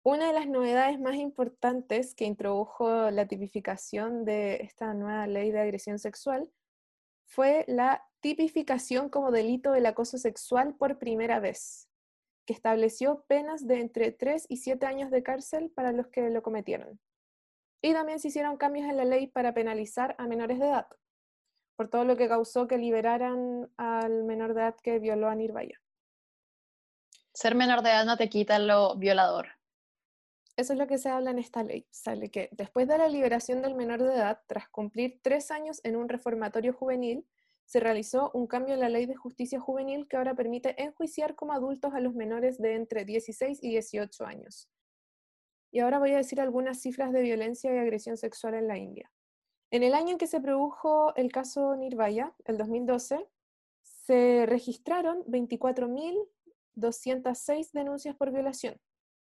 Una 0.02 0.26
de 0.26 0.32
las 0.32 0.48
novedades 0.48 0.98
más 0.98 1.14
importantes 1.14 2.16
que 2.16 2.24
introdujo 2.24 3.12
la 3.12 3.28
tipificación 3.28 4.24
de 4.24 4.56
esta 4.56 4.92
nueva 4.92 5.28
ley 5.28 5.52
de 5.52 5.60
agresión 5.60 6.00
sexual 6.00 6.50
fue 7.26 7.64
la 7.68 8.04
tipificación 8.18 9.08
como 9.08 9.30
delito 9.30 9.70
del 9.70 9.86
acoso 9.86 10.18
sexual 10.18 10.74
por 10.74 10.98
primera 10.98 11.38
vez, 11.38 11.88
que 12.44 12.52
estableció 12.52 13.24
penas 13.28 13.66
de 13.66 13.80
entre 13.80 14.12
3 14.12 14.46
y 14.48 14.58
7 14.58 14.86
años 14.86 15.10
de 15.10 15.22
cárcel 15.22 15.70
para 15.70 15.92
los 15.92 16.08
que 16.08 16.28
lo 16.30 16.42
cometieron. 16.42 17.00
Y 17.80 17.92
también 17.92 18.20
se 18.20 18.28
hicieron 18.28 18.56
cambios 18.56 18.88
en 18.88 18.96
la 18.96 19.04
ley 19.04 19.26
para 19.26 19.54
penalizar 19.54 20.14
a 20.18 20.26
menores 20.26 20.58
de 20.58 20.66
edad, 20.66 20.86
por 21.76 21.88
todo 21.88 22.04
lo 22.04 22.16
que 22.16 22.28
causó 22.28 22.68
que 22.68 22.78
liberaran 22.78 23.70
al 23.76 24.24
menor 24.24 24.54
de 24.54 24.60
edad 24.60 24.76
que 24.82 24.98
violó 24.98 25.28
a 25.28 25.34
Nirvaya. 25.34 25.80
Ser 27.34 27.54
menor 27.54 27.82
de 27.82 27.90
edad 27.90 28.04
no 28.04 28.16
te 28.16 28.28
quita 28.28 28.58
lo 28.58 28.96
violador. 28.96 29.48
Eso 30.56 30.74
es 30.74 30.78
lo 30.78 30.86
que 30.86 30.98
se 30.98 31.08
habla 31.08 31.30
en 31.30 31.38
esta 31.38 31.62
ley. 31.62 31.86
Sale 31.90 32.30
que 32.30 32.50
después 32.52 32.86
de 32.86 32.98
la 32.98 33.08
liberación 33.08 33.62
del 33.62 33.74
menor 33.74 34.02
de 34.02 34.14
edad, 34.14 34.42
tras 34.46 34.68
cumplir 34.68 35.18
tres 35.22 35.50
años 35.50 35.80
en 35.82 35.96
un 35.96 36.08
reformatorio 36.08 36.74
juvenil, 36.74 37.26
se 37.64 37.80
realizó 37.80 38.30
un 38.34 38.46
cambio 38.46 38.74
en 38.74 38.80
la 38.80 38.88
ley 38.88 39.06
de 39.06 39.16
justicia 39.16 39.58
juvenil 39.60 40.06
que 40.08 40.16
ahora 40.16 40.34
permite 40.34 40.80
enjuiciar 40.82 41.34
como 41.34 41.52
adultos 41.52 41.92
a 41.94 42.00
los 42.00 42.14
menores 42.14 42.58
de 42.58 42.74
entre 42.74 43.04
16 43.04 43.58
y 43.62 43.68
18 43.70 44.24
años. 44.24 44.68
Y 45.70 45.80
ahora 45.80 45.98
voy 45.98 46.12
a 46.12 46.18
decir 46.18 46.40
algunas 46.40 46.80
cifras 46.80 47.12
de 47.12 47.22
violencia 47.22 47.74
y 47.74 47.78
agresión 47.78 48.16
sexual 48.16 48.54
en 48.54 48.68
la 48.68 48.76
India. 48.76 49.10
En 49.70 49.82
el 49.82 49.94
año 49.94 50.10
en 50.10 50.18
que 50.18 50.26
se 50.26 50.40
produjo 50.40 51.14
el 51.16 51.32
caso 51.32 51.74
Nirvaya, 51.76 52.34
el 52.44 52.58
2012, 52.58 53.26
se 53.80 54.44
registraron 54.46 55.24
24.206 55.24 57.72
denuncias 57.72 58.14
por 58.14 58.30
violación, 58.32 58.78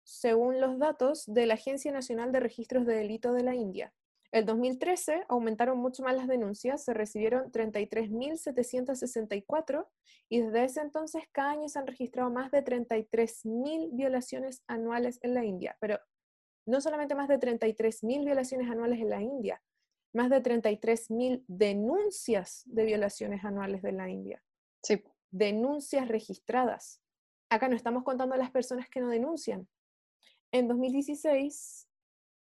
según 0.05 0.61
los 0.61 0.79
datos 0.79 1.25
de 1.27 1.47
la 1.47 1.55
Agencia 1.55 1.91
Nacional 1.91 2.31
de 2.31 2.39
Registros 2.39 2.87
de 2.87 2.95
Delito 2.95 3.33
de 3.33 3.43
la 3.43 3.57
India. 3.57 3.93
El 4.33 4.45
2013 4.45 5.27
aumentaron 5.29 5.79
mucho 5.79 6.03
más 6.03 6.17
las 6.17 6.27
denuncias, 6.27 6.83
se 6.85 6.95
recibieron 6.95 7.53
33.764 7.53 9.87
y 10.29 10.41
desde 10.41 10.65
ese 10.65 10.81
entonces 10.81 11.23
cada 11.33 11.53
año 11.53 11.69
se 11.69 11.79
han 11.79 11.87
registrado 11.87 12.29
más 12.31 12.51
de 12.51 12.65
33.000 12.65 13.91
violaciones 13.93 14.65
anuales 14.67 15.21
en 15.23 15.35
la 15.35 15.45
India. 15.45 15.77
Pero 15.81 16.01
no 16.67 16.81
solamente 16.81 17.15
más 17.15 17.29
de 17.29 17.39
33.000 17.39 18.25
violaciones 18.25 18.69
anuales 18.69 19.01
en 19.01 19.11
la 19.11 19.23
India, 19.23 19.63
más 20.13 20.31
de 20.31 20.43
33.000 20.43 21.45
denuncias 21.47 22.63
de 22.67 22.85
violaciones 22.85 23.45
anuales 23.45 23.83
de 23.83 23.93
la 23.93 24.09
India. 24.09 24.43
Sí. 24.83 25.03
Denuncias 25.31 26.09
registradas. 26.09 27.01
Acá 27.51 27.69
no 27.69 27.77
estamos 27.77 28.03
contando 28.03 28.35
a 28.35 28.39
las 28.39 28.51
personas 28.51 28.89
que 28.89 29.01
no 29.01 29.09
denuncian. 29.09 29.69
En 30.53 30.69
2016 30.69 31.89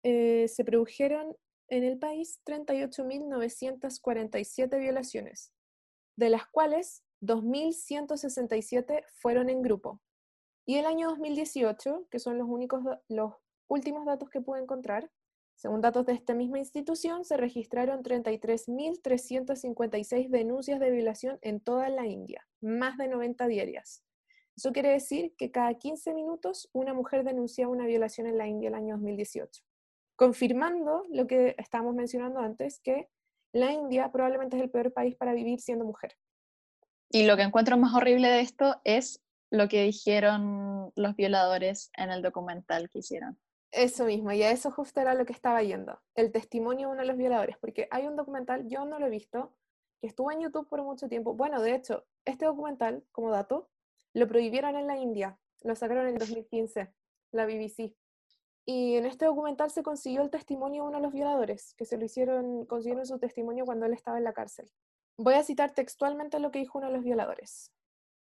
eh, 0.04 0.48
se 0.48 0.64
produjeron 0.64 1.36
en 1.70 1.84
el 1.84 1.98
país 1.98 2.40
38.947 2.46 4.80
violaciones, 4.80 5.52
de 6.16 6.30
las 6.30 6.48
cuales 6.48 7.04
2.167 7.22 9.04
fueron 9.16 9.50
en 9.50 9.62
grupo. 9.62 10.00
Y 10.66 10.78
el 10.78 10.86
año 10.86 11.10
2018, 11.10 12.08
que 12.10 12.20
son 12.20 12.38
los, 12.38 12.48
únicos, 12.48 12.82
los 13.08 13.34
últimos 13.68 14.06
datos 14.06 14.30
que 14.30 14.40
pude 14.42 14.62
encontrar, 14.62 15.12
según 15.56 15.82
datos 15.82 16.06
de 16.06 16.14
esta 16.14 16.34
misma 16.34 16.60
institución, 16.60 17.24
se 17.24 17.38
registraron 17.38 18.04
33.356 18.04 20.30
denuncias 20.30 20.80
de 20.80 20.92
violación 20.92 21.40
en 21.42 21.62
toda 21.62 21.90
la 21.90 22.06
India, 22.06 22.48
más 22.62 22.98
de 22.98 23.08
90 23.08 23.48
diarias. 23.48 24.04
Eso 24.58 24.72
quiere 24.72 24.90
decir 24.90 25.34
que 25.38 25.52
cada 25.52 25.74
15 25.74 26.14
minutos 26.14 26.70
una 26.74 26.94
mujer 26.94 27.24
denuncia 27.24 27.68
una 27.68 27.86
violación 27.86 28.28
en 28.28 28.38
la 28.38 28.48
India 28.48 28.70
el 28.70 28.76
año 28.76 28.96
2018 28.96 29.64
confirmando 30.16 31.04
lo 31.10 31.28
que 31.28 31.56
estábamos 31.58 31.96
mencionando 31.96 32.40
antes, 32.40 32.80
que 32.80 33.10
la 33.54 33.72
India 33.72 34.12
probablemente 34.12 34.58
es 34.58 34.64
el 34.64 34.70
peor 34.70 34.92
país 34.94 35.16
para 35.16 35.34
vivir 35.34 35.60
siendo 35.60 35.86
mujer. 35.86 36.16
Y 37.10 37.26
lo 37.26 37.38
que 37.38 37.44
encuentro 37.44 37.78
más 37.78 37.94
horrible 37.94 38.30
de 38.30 38.42
esto 38.42 38.82
es 38.84 39.24
lo 39.52 39.68
que 39.68 39.84
dijeron 39.84 40.92
los 40.96 41.16
violadores 41.16 41.92
en 41.96 42.12
el 42.12 42.22
documental 42.22 42.90
que 42.90 43.00
hicieron. 43.00 43.40
Eso 43.72 44.06
mismo, 44.06 44.32
y 44.32 44.42
a 44.42 44.52
eso 44.52 44.72
justo 44.72 45.02
era 45.02 45.14
lo 45.14 45.26
que 45.26 45.34
estaba 45.34 45.62
yendo, 45.62 46.00
el 46.16 46.32
testimonio 46.32 46.88
de 46.88 46.94
uno 46.94 47.02
de 47.02 47.08
los 47.08 47.18
violadores, 47.18 47.58
porque 47.58 47.88
hay 47.92 48.08
un 48.08 48.16
documental, 48.16 48.68
yo 48.68 48.86
no 48.86 49.00
lo 49.00 49.08
he 49.08 49.10
visto, 49.10 49.54
que 50.00 50.08
estuvo 50.08 50.32
en 50.32 50.42
YouTube 50.42 50.70
por 50.70 50.82
mucho 50.84 51.10
tiempo. 51.10 51.34
Bueno, 51.34 51.62
de 51.62 51.76
hecho, 51.76 52.06
este 52.24 52.46
documental, 52.46 53.04
como 53.12 53.32
dato, 53.32 53.70
lo 54.14 54.28
prohibieron 54.28 54.76
en 54.78 54.88
la 54.88 54.98
India, 54.98 55.38
lo 55.62 55.76
sacaron 55.76 56.08
en 56.08 56.14
el 56.14 56.20
2015, 56.20 56.94
la 57.32 57.46
BBC. 57.46 57.94
Y 58.66 58.96
en 58.96 59.06
este 59.06 59.26
documental 59.26 59.70
se 59.70 59.84
consiguió 59.84 60.24
el 60.24 60.32
testimonio 60.32 60.84
de 60.84 60.90
uno 60.90 60.98
de 60.98 61.04
los 61.04 61.14
violadores, 61.14 61.76
que 61.76 61.86
se 61.86 61.98
lo 61.98 62.06
hicieron, 62.06 62.66
consiguieron 62.66 63.06
su 63.06 63.20
testimonio 63.20 63.66
cuando 63.66 63.86
él 63.86 63.94
estaba 63.94 64.18
en 64.18 64.24
la 64.24 64.34
cárcel. 64.34 64.72
Voy 65.18 65.36
a 65.36 65.44
citar 65.44 65.74
textualmente 65.74 66.40
lo 66.40 66.52
que 66.52 66.60
dijo 66.60 66.80
uno 66.80 66.88
de 66.88 66.94
los 66.94 67.04
violadores. 67.04 67.72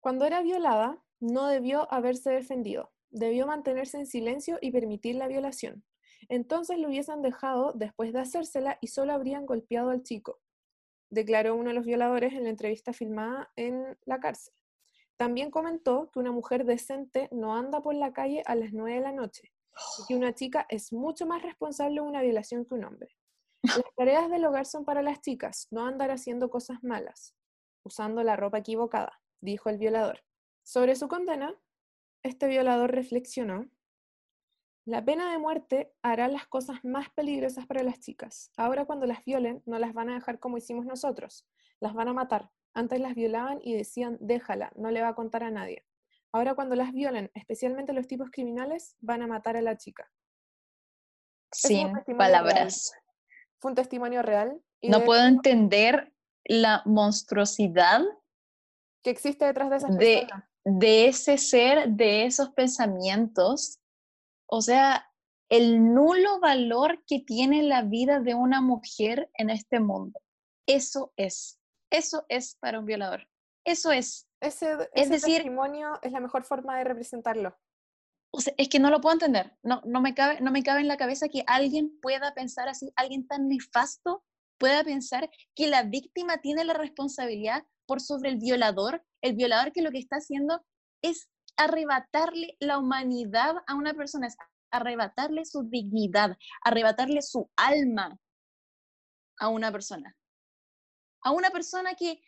Cuando 0.00 0.24
era 0.24 0.40
violada, 0.40 1.02
no 1.18 1.46
debió 1.48 1.92
haberse 1.92 2.30
defendido, 2.30 2.92
debió 3.10 3.46
mantenerse 3.46 3.98
en 3.98 4.06
silencio 4.06 4.58
y 4.60 4.70
permitir 4.70 5.16
la 5.16 5.28
violación. 5.28 5.84
Entonces 6.28 6.78
lo 6.78 6.88
hubiesen 6.88 7.22
dejado 7.22 7.72
después 7.74 8.12
de 8.12 8.20
hacérsela 8.20 8.78
y 8.80 8.86
solo 8.86 9.12
habrían 9.12 9.46
golpeado 9.46 9.90
al 9.90 10.02
chico, 10.02 10.38
declaró 11.10 11.56
uno 11.56 11.70
de 11.70 11.74
los 11.74 11.84
violadores 11.84 12.32
en 12.32 12.44
la 12.44 12.50
entrevista 12.50 12.92
filmada 12.92 13.50
en 13.56 13.98
la 14.04 14.20
cárcel. 14.20 14.54
También 15.16 15.50
comentó 15.50 16.10
que 16.12 16.18
una 16.18 16.32
mujer 16.32 16.64
decente 16.64 17.28
no 17.30 17.54
anda 17.54 17.82
por 17.82 17.94
la 17.94 18.12
calle 18.12 18.42
a 18.46 18.54
las 18.54 18.72
9 18.72 18.94
de 18.94 19.00
la 19.02 19.12
noche, 19.12 19.52
que 20.06 20.14
una 20.14 20.34
chica 20.34 20.66
es 20.68 20.92
mucho 20.92 21.26
más 21.26 21.42
responsable 21.42 21.96
de 21.96 22.00
una 22.00 22.22
violación 22.22 22.64
que 22.64 22.74
un 22.74 22.84
hombre. 22.84 23.16
Las 23.62 23.82
tareas 23.96 24.30
del 24.30 24.44
hogar 24.44 24.66
son 24.66 24.84
para 24.84 25.02
las 25.02 25.20
chicas, 25.20 25.68
no 25.70 25.86
andar 25.86 26.10
haciendo 26.10 26.50
cosas 26.50 26.82
malas, 26.82 27.34
usando 27.84 28.22
la 28.22 28.36
ropa 28.36 28.58
equivocada, 28.58 29.20
dijo 29.40 29.68
el 29.68 29.78
violador. 29.78 30.24
Sobre 30.62 30.96
su 30.96 31.08
condena, 31.08 31.54
este 32.22 32.46
violador 32.48 32.92
reflexionó, 32.92 33.68
la 34.86 35.04
pena 35.04 35.30
de 35.30 35.38
muerte 35.38 35.92
hará 36.02 36.26
las 36.28 36.46
cosas 36.46 36.82
más 36.84 37.10
peligrosas 37.10 37.66
para 37.66 37.82
las 37.82 38.00
chicas. 38.00 38.50
Ahora 38.56 38.86
cuando 38.86 39.06
las 39.06 39.24
violen, 39.24 39.62
no 39.66 39.78
las 39.78 39.92
van 39.92 40.08
a 40.08 40.14
dejar 40.14 40.40
como 40.40 40.56
hicimos 40.56 40.86
nosotros, 40.86 41.46
las 41.80 41.92
van 41.94 42.08
a 42.08 42.14
matar. 42.14 42.50
Antes 42.72 43.00
las 43.00 43.14
violaban 43.14 43.60
y 43.62 43.74
decían, 43.74 44.16
déjala, 44.20 44.72
no 44.76 44.90
le 44.90 45.02
va 45.02 45.08
a 45.08 45.14
contar 45.14 45.44
a 45.44 45.50
nadie. 45.50 45.84
Ahora 46.32 46.54
cuando 46.54 46.76
las 46.76 46.92
violen, 46.92 47.30
especialmente 47.34 47.92
los 47.92 48.06
tipos 48.06 48.30
criminales, 48.30 48.96
van 49.00 49.22
a 49.22 49.26
matar 49.26 49.56
a 49.56 49.62
la 49.62 49.76
chica. 49.76 50.10
Sin 51.52 51.92
palabras. 52.16 52.92
Fue 53.58 53.72
un 53.72 53.74
testimonio 53.74 54.22
real. 54.22 54.60
no 54.82 55.04
puedo 55.04 55.26
entender 55.26 56.12
la 56.44 56.82
monstruosidad 56.86 58.02
que 59.02 59.10
existe 59.10 59.44
detrás 59.44 59.70
de 59.70 59.76
esas 59.76 59.96
de, 59.96 60.28
de 60.64 61.08
ese 61.08 61.38
ser, 61.38 61.88
de 61.88 62.24
esos 62.26 62.50
pensamientos. 62.50 63.80
O 64.46 64.62
sea, 64.62 65.10
el 65.48 65.92
nulo 65.94 66.38
valor 66.40 67.02
que 67.06 67.20
tiene 67.20 67.62
la 67.62 67.82
vida 67.82 68.20
de 68.20 68.34
una 68.34 68.60
mujer 68.60 69.30
en 69.34 69.50
este 69.50 69.80
mundo. 69.80 70.20
Eso 70.66 71.12
es. 71.16 71.58
Eso 71.90 72.24
es 72.28 72.56
para 72.56 72.78
un 72.78 72.86
violador. 72.86 73.28
Eso 73.64 73.92
es. 73.92 74.26
Ese, 74.40 74.88
es 74.94 75.10
decir, 75.10 75.36
testimonio 75.36 75.98
es 76.02 76.12
la 76.12 76.20
mejor 76.20 76.44
forma 76.44 76.78
de 76.78 76.84
representarlo. 76.84 77.58
O 78.32 78.40
sea, 78.40 78.54
es 78.56 78.68
que 78.68 78.78
no 78.78 78.90
lo 78.90 79.00
puedo 79.00 79.14
entender. 79.14 79.56
No, 79.62 79.82
no, 79.84 80.00
me 80.00 80.14
cabe, 80.14 80.40
no 80.40 80.50
me 80.50 80.62
cabe 80.62 80.80
en 80.80 80.88
la 80.88 80.96
cabeza 80.96 81.28
que 81.28 81.44
alguien 81.46 81.98
pueda 82.00 82.32
pensar 82.32 82.68
así, 82.68 82.92
alguien 82.96 83.26
tan 83.26 83.48
nefasto 83.48 84.24
pueda 84.58 84.84
pensar 84.84 85.30
que 85.54 85.66
la 85.66 85.82
víctima 85.82 86.38
tiene 86.38 86.64
la 86.64 86.74
responsabilidad 86.74 87.64
por 87.86 88.00
sobre 88.00 88.30
el 88.30 88.38
violador, 88.38 89.04
el 89.22 89.34
violador 89.34 89.72
que 89.72 89.82
lo 89.82 89.90
que 89.90 89.98
está 89.98 90.16
haciendo 90.16 90.64
es 91.02 91.28
arrebatarle 91.56 92.56
la 92.60 92.78
humanidad 92.78 93.56
a 93.66 93.74
una 93.74 93.94
persona, 93.94 94.28
es 94.28 94.36
arrebatarle 94.70 95.44
su 95.44 95.64
dignidad, 95.64 96.36
arrebatarle 96.62 97.22
su 97.22 97.50
alma 97.56 98.16
a 99.38 99.48
una 99.48 99.72
persona. 99.72 100.16
A 101.22 101.32
una 101.32 101.50
persona 101.50 101.94
que 101.94 102.22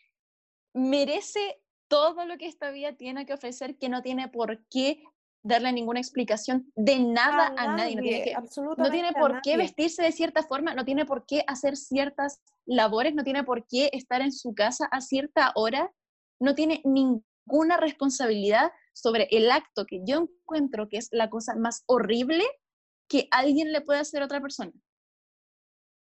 merece 0.75 1.61
todo 1.89 2.25
lo 2.25 2.39
que 2.39 2.47
esta 2.47 2.71
vida 2.71 2.95
tiene 2.95 3.27
que 3.27 3.35
ofrecer, 3.35 3.77
que 3.77 3.89
no 3.89 4.03
tiene 4.03 4.29
por 4.29 4.65
qué 4.69 5.03
darle 5.43 5.73
ninguna 5.73 6.01
explicación 6.01 6.73
de 6.77 6.99
nada 7.01 7.53
a, 7.57 7.77
nadie. 7.77 7.97
No 7.97 8.03
tiene, 8.03 8.35
no 8.77 8.91
tiene 8.91 9.13
por 9.13 9.43
qué 9.43 9.57
vestirse 9.57 10.03
de 10.03 10.13
cierta 10.13 10.43
forma, 10.43 10.75
no 10.75 10.85
tiene 10.85 11.05
por 11.05 11.27
qué 11.27 11.45
hacer 11.47 11.77
ciertas 11.77 12.41
labores, 12.65 13.15
no 13.15 13.25
tiene 13.25 13.45
por 13.45 13.67
qué 13.67 13.91
estar 13.93 14.23
en 14.23 14.33
su 14.33 14.55
casa 14.55 14.87
a 14.91 15.01
cierta 15.01 15.53
hora, 15.55 15.93
no 16.41 16.55
tiene 16.55 16.81
ninguna 16.85 17.77
responsabilidad 17.77 18.71
sobre 18.95 19.29
el 19.31 19.51
acto 19.51 19.85
que 19.87 20.01
yo 20.05 20.19
encuentro 20.19 20.89
que 20.89 20.99
es 20.99 21.09
la 21.11 21.29
cosa 21.29 21.55
más 21.57 21.83
horrible 21.87 22.45
que 23.09 23.29
alguien 23.31 23.73
le 23.73 23.81
puede 23.81 24.01
hacer 24.01 24.23
a 24.23 24.27
otra 24.27 24.41
persona. 24.41 24.73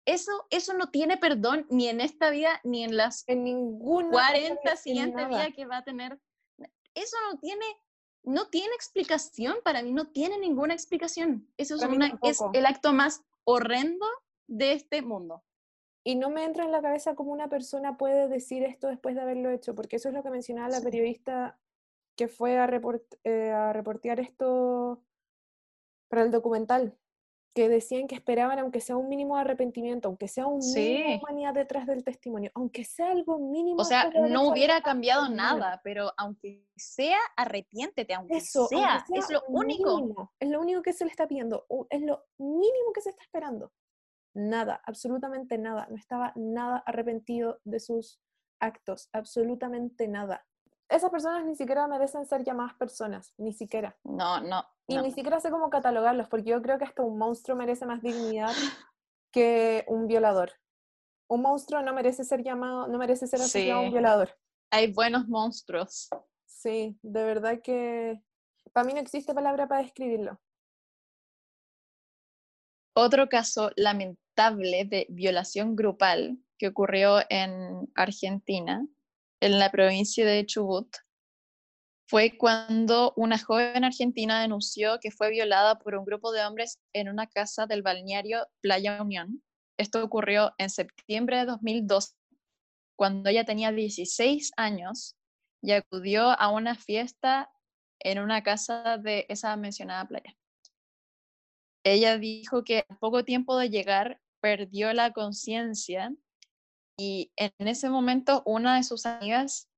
Eso, 0.09 0.47
eso 0.49 0.73
no 0.73 0.89
tiene 0.89 1.17
perdón 1.17 1.67
ni 1.69 1.87
en 1.87 2.01
esta 2.01 2.31
vida 2.31 2.59
ni 2.63 2.83
en 2.83 2.97
las 2.97 3.23
en 3.27 3.43
ninguna 3.43 4.09
40 4.09 4.75
siguientes 4.75 5.29
días 5.29 5.53
que 5.55 5.67
va 5.67 5.77
a 5.77 5.83
tener. 5.83 6.19
Eso 6.95 7.15
no 7.31 7.37
tiene, 7.37 7.65
no 8.23 8.47
tiene 8.47 8.73
explicación 8.73 9.57
para 9.63 9.83
mí, 9.83 9.91
no 9.91 10.07
tiene 10.07 10.39
ninguna 10.39 10.73
explicación. 10.73 11.47
Eso 11.57 11.75
es, 11.75 11.83
una, 11.83 12.17
es 12.23 12.39
el 12.53 12.65
acto 12.65 12.91
más 12.91 13.21
horrendo 13.43 14.07
de 14.47 14.73
este 14.73 15.03
mundo. 15.03 15.43
Y 16.03 16.15
no 16.15 16.31
me 16.31 16.43
entra 16.43 16.65
en 16.65 16.71
la 16.71 16.81
cabeza 16.81 17.13
cómo 17.13 17.31
una 17.31 17.47
persona 17.47 17.95
puede 17.95 18.27
decir 18.29 18.63
esto 18.63 18.87
después 18.87 19.13
de 19.13 19.21
haberlo 19.21 19.51
hecho, 19.51 19.75
porque 19.75 19.97
eso 19.97 20.09
es 20.09 20.15
lo 20.15 20.23
que 20.23 20.31
mencionaba 20.31 20.69
la 20.69 20.81
periodista 20.81 21.59
que 22.15 22.27
fue 22.27 22.57
a, 22.57 22.67
eh, 23.25 23.51
a 23.51 23.73
reportear 23.73 24.19
esto 24.19 25.03
para 26.07 26.23
el 26.23 26.31
documental, 26.31 26.97
que 27.59 27.67
decían 27.67 28.07
que 28.07 28.15
esperaban 28.15 28.57
aunque 28.59 28.79
sea 28.79 28.95
un 28.95 29.09
mínimo 29.09 29.35
de 29.35 29.41
arrepentimiento, 29.41 30.07
aunque 30.07 30.29
sea 30.29 30.47
un 30.47 30.59
mínimo 30.59 31.09
de 31.09 31.17
humanidad 31.17 31.53
detrás 31.53 31.85
del 31.85 32.05
testimonio, 32.05 32.51
aunque 32.55 32.85
sea 32.85 33.11
algo 33.11 33.37
mínimo. 33.37 33.81
O 33.81 33.83
sea, 33.83 34.09
no 34.29 34.47
hubiera 34.47 34.79
cambiado 34.81 35.27
nada, 35.27 35.81
pero 35.83 36.13
aunque 36.15 36.65
sea, 36.77 37.19
arrepiéntete, 37.35 38.13
aunque 38.13 38.37
Eso, 38.37 38.65
sea, 38.67 39.03
es 39.13 39.29
lo 39.29 39.43
único. 39.49 40.31
es 40.39 40.49
lo 40.49 40.61
único 40.61 40.81
que 40.81 40.93
se 40.93 41.03
le 41.03 41.11
está 41.11 41.27
pidiendo, 41.27 41.67
es 41.89 42.01
lo 42.01 42.23
mínimo 42.37 42.93
que 42.93 43.01
se 43.01 43.09
está 43.09 43.23
esperando. 43.23 43.73
Nada, 44.33 44.81
absolutamente 44.85 45.57
nada, 45.57 45.85
no 45.89 45.97
estaba 45.97 46.31
nada 46.37 46.81
arrepentido 46.85 47.59
de 47.65 47.81
sus 47.81 48.21
actos, 48.61 49.09
absolutamente 49.11 50.07
nada 50.07 50.47
esas 50.89 51.11
personas 51.11 51.45
ni 51.45 51.55
siquiera 51.55 51.87
merecen 51.87 52.25
ser 52.25 52.43
llamadas 52.43 52.73
personas, 52.73 53.33
ni 53.37 53.53
siquiera. 53.53 53.95
No, 54.03 54.41
no. 54.41 54.65
Y 54.87 54.97
ni 54.97 55.11
siquiera 55.11 55.39
sé 55.39 55.51
cómo 55.51 55.69
catalogarlos, 55.69 56.27
porque 56.27 56.49
yo 56.49 56.61
creo 56.61 56.79
que 56.79 56.85
hasta 56.85 57.03
un 57.03 57.17
monstruo 57.19 57.55
merece 57.55 57.85
más 57.85 58.01
dignidad 58.01 58.51
que 59.31 59.85
un 59.87 60.07
violador. 60.07 60.51
Un 61.29 61.43
monstruo 61.43 61.83
no 61.83 61.93
merece 61.93 62.23
ser 62.23 62.43
llamado, 62.43 62.87
no 62.87 62.97
merece 62.97 63.27
ser 63.27 63.39
asociado 63.39 63.81
un 63.81 63.91
violador. 63.91 64.35
Hay 64.71 64.91
buenos 64.91 65.27
monstruos. 65.27 66.09
Sí, 66.45 66.97
de 67.03 67.23
verdad 67.23 67.61
que 67.61 68.19
para 68.73 68.85
mí 68.85 68.93
no 68.93 68.99
existe 68.99 69.33
palabra 69.33 69.67
para 69.67 69.83
describirlo. 69.83 70.39
Otro 72.95 73.29
caso 73.29 73.69
lamentable 73.75 74.85
de 74.85 75.05
violación 75.09 75.75
grupal 75.75 76.39
que 76.57 76.67
ocurrió 76.67 77.19
en 77.29 77.89
Argentina 77.95 78.85
en 79.41 79.59
la 79.59 79.71
provincia 79.71 80.25
de 80.25 80.45
Chubut 80.45 80.89
fue 82.07 82.37
cuando 82.37 83.13
una 83.15 83.37
joven 83.37 83.83
argentina 83.83 84.41
denunció 84.41 84.99
que 84.99 85.11
fue 85.11 85.29
violada 85.29 85.77
por 85.77 85.93
un 85.95 86.05
grupo 86.05 86.31
de 86.31 86.43
hombres 86.43 86.79
en 86.91 87.07
una 87.07 87.27
casa 87.27 87.67
del 87.67 87.83
balneario 87.83 88.47
Playa 88.61 89.01
Unión. 89.01 89.43
Esto 89.77 90.03
ocurrió 90.03 90.53
en 90.57 90.71
septiembre 90.71 91.37
de 91.37 91.45
2002, 91.45 92.15
cuando 92.97 93.29
ella 93.29 93.45
tenía 93.45 93.71
16 93.71 94.51
años 94.57 95.15
y 95.61 95.71
acudió 95.71 96.31
a 96.31 96.49
una 96.49 96.75
fiesta 96.75 97.51
en 97.99 98.19
una 98.19 98.41
casa 98.41 98.97
de 98.97 99.25
esa 99.29 99.55
mencionada 99.55 100.05
playa. 100.07 100.35
Ella 101.83 102.17
dijo 102.17 102.63
que 102.63 102.85
a 102.89 102.95
poco 102.97 103.23
tiempo 103.23 103.55
de 103.57 103.69
llegar 103.69 104.19
perdió 104.41 104.91
la 104.93 105.11
conciencia 105.11 106.11
y 106.99 107.31
en 107.37 107.53
ese 107.59 107.89
momento 107.89 108.43
una 108.45 108.75
de 108.75 108.83
sus 108.83 109.05
amigas 109.05 109.69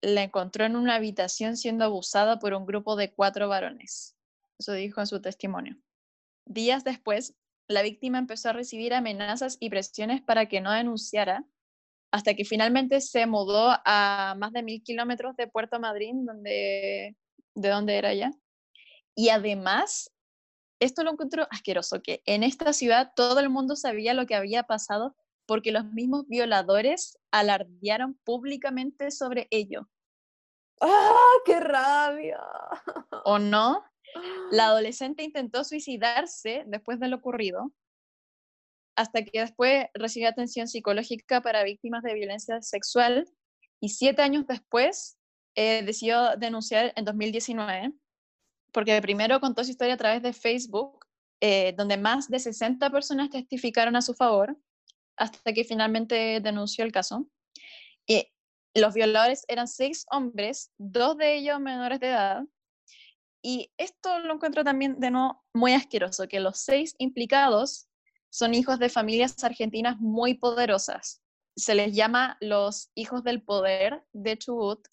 la 0.00 0.22
encontró 0.22 0.64
en 0.64 0.76
una 0.76 0.94
habitación 0.94 1.58
siendo 1.58 1.84
abusada 1.84 2.38
por 2.38 2.54
un 2.54 2.64
grupo 2.64 2.96
de 2.96 3.12
cuatro 3.12 3.48
varones. 3.48 4.16
Eso 4.58 4.72
dijo 4.72 5.00
en 5.00 5.06
su 5.06 5.20
testimonio. 5.20 5.76
Días 6.46 6.82
después, 6.82 7.34
la 7.68 7.82
víctima 7.82 8.18
empezó 8.18 8.48
a 8.48 8.54
recibir 8.54 8.94
amenazas 8.94 9.58
y 9.60 9.68
presiones 9.68 10.22
para 10.22 10.46
que 10.46 10.62
no 10.62 10.72
denunciara, 10.72 11.44
hasta 12.10 12.34
que 12.34 12.46
finalmente 12.46 13.02
se 13.02 13.26
mudó 13.26 13.76
a 13.84 14.34
más 14.38 14.52
de 14.52 14.62
mil 14.62 14.82
kilómetros 14.82 15.36
de 15.36 15.48
Puerto 15.48 15.78
Madryn, 15.78 16.24
donde, 16.24 17.14
de 17.54 17.68
donde 17.68 17.98
era 17.98 18.12
ella. 18.12 18.30
Y 19.14 19.28
además, 19.28 20.10
esto 20.80 21.04
lo 21.04 21.12
encontró 21.12 21.46
asqueroso, 21.50 22.00
que 22.00 22.22
en 22.24 22.42
esta 22.42 22.72
ciudad 22.72 23.12
todo 23.14 23.40
el 23.40 23.50
mundo 23.50 23.76
sabía 23.76 24.14
lo 24.14 24.24
que 24.24 24.34
había 24.34 24.62
pasado 24.62 25.14
porque 25.46 25.72
los 25.72 25.84
mismos 25.92 26.26
violadores 26.26 27.18
alardearon 27.30 28.14
públicamente 28.24 29.10
sobre 29.10 29.46
ello. 29.50 29.88
¡Ah, 30.80 31.36
qué 31.44 31.60
rabia! 31.60 32.40
¿O 33.24 33.38
no? 33.38 33.84
La 34.50 34.66
adolescente 34.68 35.22
intentó 35.22 35.64
suicidarse 35.64 36.64
después 36.66 37.00
de 37.00 37.08
lo 37.08 37.16
ocurrido, 37.16 37.72
hasta 38.96 39.24
que 39.24 39.40
después 39.40 39.86
recibió 39.94 40.28
atención 40.28 40.68
psicológica 40.68 41.40
para 41.40 41.64
víctimas 41.64 42.02
de 42.02 42.14
violencia 42.14 42.62
sexual 42.62 43.28
y 43.80 43.88
siete 43.90 44.22
años 44.22 44.46
después 44.46 45.18
eh, 45.56 45.82
decidió 45.84 46.36
denunciar 46.36 46.92
en 46.96 47.04
2019, 47.04 47.92
porque 48.72 49.00
primero 49.02 49.40
contó 49.40 49.64
su 49.64 49.70
historia 49.70 49.94
a 49.94 49.98
través 49.98 50.22
de 50.22 50.32
Facebook, 50.32 51.04
eh, 51.40 51.74
donde 51.76 51.96
más 51.96 52.28
de 52.28 52.38
60 52.38 52.90
personas 52.90 53.30
testificaron 53.30 53.96
a 53.96 54.02
su 54.02 54.14
favor, 54.14 54.56
hasta 55.16 55.52
que 55.52 55.64
finalmente 55.64 56.40
denunció 56.40 56.84
el 56.84 56.92
caso. 56.92 57.28
Y 58.06 58.28
los 58.74 58.94
violadores 58.94 59.44
eran 59.48 59.68
seis 59.68 60.04
hombres, 60.10 60.72
dos 60.78 61.16
de 61.16 61.36
ellos 61.36 61.60
menores 61.60 62.00
de 62.00 62.08
edad. 62.08 62.44
Y 63.42 63.72
esto 63.76 64.18
lo 64.20 64.34
encuentro 64.34 64.64
también 64.64 64.98
de 64.98 65.10
nuevo 65.10 65.44
muy 65.52 65.74
asqueroso, 65.74 66.26
que 66.28 66.40
los 66.40 66.58
seis 66.58 66.94
implicados 66.98 67.88
son 68.30 68.54
hijos 68.54 68.78
de 68.78 68.88
familias 68.88 69.44
argentinas 69.44 69.98
muy 70.00 70.34
poderosas. 70.34 71.22
Se 71.56 71.74
les 71.74 71.94
llama 71.94 72.36
los 72.40 72.90
hijos 72.94 73.22
del 73.22 73.42
poder 73.42 74.04
de 74.12 74.36
Chubut, 74.38 74.88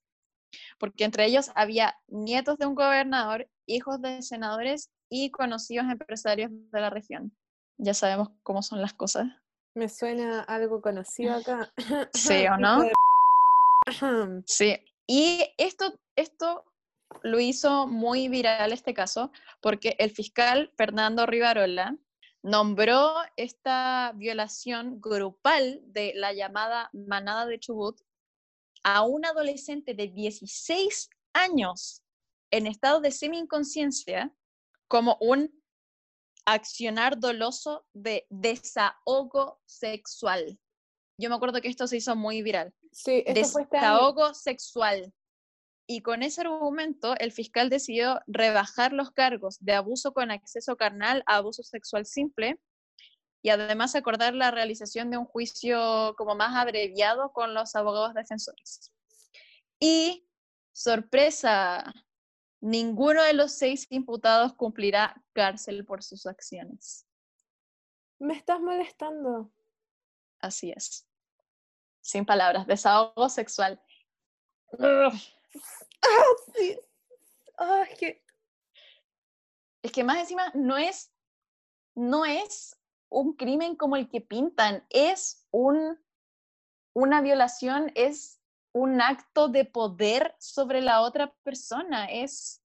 porque 0.77 1.05
entre 1.05 1.25
ellos 1.25 1.49
había 1.55 1.97
nietos 2.07 2.57
de 2.59 2.67
un 2.67 2.75
gobernador, 2.75 3.49
hijos 3.65 4.01
de 4.01 4.21
senadores 4.21 4.91
y 5.09 5.31
conocidos 5.31 5.87
empresarios 5.89 6.51
de 6.51 6.81
la 6.81 6.89
región. 6.89 7.35
Ya 7.77 7.93
sabemos 7.93 8.29
cómo 8.43 8.61
son 8.61 8.81
las 8.81 8.93
cosas. 8.93 9.27
Me 9.73 9.87
suena 9.89 10.41
algo 10.41 10.81
conocido 10.81 11.35
acá. 11.35 11.73
Sí, 12.13 12.45
¿o 12.47 12.57
no? 12.57 12.83
Sí. 14.45 14.77
Y 15.07 15.43
esto, 15.57 15.99
esto 16.15 16.65
lo 17.23 17.39
hizo 17.39 17.87
muy 17.87 18.29
viral 18.29 18.71
este 18.71 18.93
caso 18.93 19.31
porque 19.61 19.95
el 19.99 20.11
fiscal 20.11 20.71
Fernando 20.77 21.25
Rivarola 21.25 21.97
nombró 22.43 23.13
esta 23.35 24.13
violación 24.15 24.99
grupal 24.99 25.81
de 25.85 26.13
la 26.15 26.33
llamada 26.33 26.89
manada 26.93 27.45
de 27.45 27.59
Chubut 27.59 27.99
a 28.83 29.03
un 29.03 29.25
adolescente 29.25 29.93
de 29.93 30.07
16 30.07 31.09
años 31.33 32.01
en 32.51 32.67
estado 32.67 32.99
de 32.99 33.11
semi-inconsciencia 33.11 34.31
como 34.87 35.17
un 35.21 35.60
accionar 36.45 37.19
doloso 37.19 37.85
de 37.93 38.25
desahogo 38.29 39.59
sexual. 39.65 40.59
Yo 41.17 41.29
me 41.29 41.35
acuerdo 41.35 41.61
que 41.61 41.67
esto 41.67 41.87
se 41.87 41.97
hizo 41.97 42.15
muy 42.15 42.41
viral. 42.41 42.73
Sí, 42.91 43.23
esto 43.25 43.49
fue 43.49 43.61
este. 43.63 43.77
Desahogo 43.77 44.33
sexual. 44.33 45.13
Y 45.87 46.01
con 46.01 46.23
ese 46.23 46.41
argumento, 46.41 47.15
el 47.17 47.31
fiscal 47.31 47.69
decidió 47.69 48.21
rebajar 48.27 48.93
los 48.93 49.11
cargos 49.11 49.57
de 49.59 49.73
abuso 49.73 50.13
con 50.13 50.31
acceso 50.31 50.77
carnal 50.77 51.23
a 51.25 51.37
abuso 51.37 51.63
sexual 51.63 52.05
simple 52.05 52.59
y 53.41 53.49
además 53.49 53.95
acordar 53.95 54.33
la 54.35 54.51
realización 54.51 55.09
de 55.09 55.17
un 55.17 55.25
juicio 55.25 56.15
como 56.17 56.35
más 56.35 56.55
abreviado 56.55 57.33
con 57.33 57.53
los 57.53 57.75
abogados 57.75 58.13
defensores. 58.13 58.91
Y, 59.79 60.27
sorpresa, 60.71 61.93
ninguno 62.61 63.23
de 63.23 63.33
los 63.33 63.51
seis 63.51 63.87
imputados 63.89 64.53
cumplirá 64.53 65.21
cárcel 65.33 65.85
por 65.85 66.03
sus 66.03 66.25
acciones. 66.25 67.07
Me 68.19 68.35
estás 68.35 68.61
molestando. 68.61 69.51
Así 70.39 70.71
es. 70.71 71.07
Sin 72.01 72.25
palabras, 72.25 72.67
desahogo 72.67 73.29
sexual. 73.29 73.81
Ah, 74.79 75.11
sí. 76.55 76.79
Ah, 77.57 77.85
es 77.89 77.97
que... 77.97 78.23
Es 79.83 79.91
que 79.91 80.03
más 80.03 80.19
encima 80.19 80.51
no 80.53 80.77
es, 80.77 81.11
no 81.95 82.23
es 82.25 82.77
un 83.09 83.33
crimen 83.33 83.75
como 83.75 83.95
el 83.95 84.09
que 84.09 84.21
pintan, 84.21 84.85
es 84.89 85.47
un, 85.51 85.99
una 86.93 87.21
violación, 87.21 87.91
es 87.95 88.40
un 88.73 89.01
acto 89.01 89.47
de 89.47 89.65
poder 89.65 90.35
sobre 90.39 90.81
la 90.81 91.01
otra 91.01 91.33
persona, 91.43 92.05
es 92.05 92.61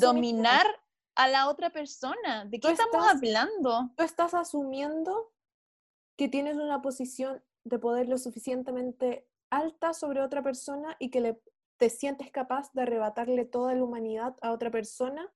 dominar 0.00 0.66
a 1.14 1.28
la 1.28 1.48
otra 1.48 1.70
persona. 1.70 2.44
¿De 2.44 2.60
qué 2.60 2.70
estamos 2.70 3.06
hablando? 3.06 3.90
Tú 3.96 4.04
estás 4.04 4.34
asumiendo 4.34 5.32
que 6.16 6.28
tienes 6.28 6.56
una 6.56 6.82
posición 6.82 7.42
de 7.64 7.78
poder 7.78 8.08
lo 8.08 8.18
suficientemente 8.18 9.26
alta 9.50 9.92
sobre 9.94 10.22
otra 10.22 10.42
persona 10.42 10.96
y 10.98 11.10
que 11.10 11.20
le, 11.20 11.42
te 11.78 11.90
sientes 11.90 12.30
capaz 12.30 12.72
de 12.72 12.82
arrebatarle 12.82 13.44
toda 13.44 13.74
la 13.74 13.84
humanidad 13.84 14.36
a 14.42 14.52
otra 14.52 14.70
persona 14.70 15.32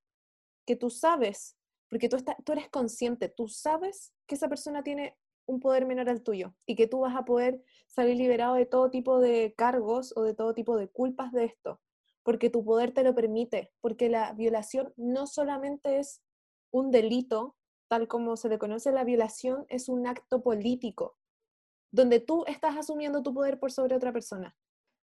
que 0.66 0.76
tú 0.76 0.90
sabes, 0.90 1.56
porque 1.88 2.08
tú, 2.08 2.18
tú 2.44 2.52
eres 2.52 2.68
consciente, 2.68 3.28
tú 3.28 3.48
sabes 3.48 4.12
que 4.26 4.34
esa 4.34 4.48
persona 4.48 4.82
tiene 4.82 5.18
un 5.46 5.60
poder 5.60 5.86
menor 5.86 6.08
al 6.08 6.22
tuyo 6.22 6.54
y 6.66 6.76
que 6.76 6.86
tú 6.86 7.00
vas 7.00 7.16
a 7.16 7.24
poder 7.24 7.62
salir 7.86 8.16
liberado 8.16 8.54
de 8.54 8.66
todo 8.66 8.90
tipo 8.90 9.20
de 9.20 9.54
cargos 9.56 10.12
o 10.16 10.22
de 10.22 10.34
todo 10.34 10.54
tipo 10.54 10.76
de 10.76 10.88
culpas 10.88 11.32
de 11.32 11.44
esto, 11.44 11.80
porque 12.22 12.50
tu 12.50 12.64
poder 12.64 12.92
te 12.92 13.02
lo 13.02 13.14
permite, 13.14 13.72
porque 13.80 14.08
la 14.08 14.32
violación 14.32 14.92
no 14.96 15.26
solamente 15.26 15.98
es 15.98 16.22
un 16.70 16.90
delito, 16.90 17.56
tal 17.88 18.06
como 18.06 18.36
se 18.36 18.48
le 18.48 18.58
conoce 18.58 18.92
la 18.92 19.04
violación, 19.04 19.66
es 19.68 19.88
un 19.88 20.06
acto 20.06 20.42
político, 20.42 21.16
donde 21.90 22.20
tú 22.20 22.44
estás 22.46 22.76
asumiendo 22.76 23.22
tu 23.22 23.34
poder 23.34 23.58
por 23.58 23.72
sobre 23.72 23.96
otra 23.96 24.12
persona. 24.12 24.56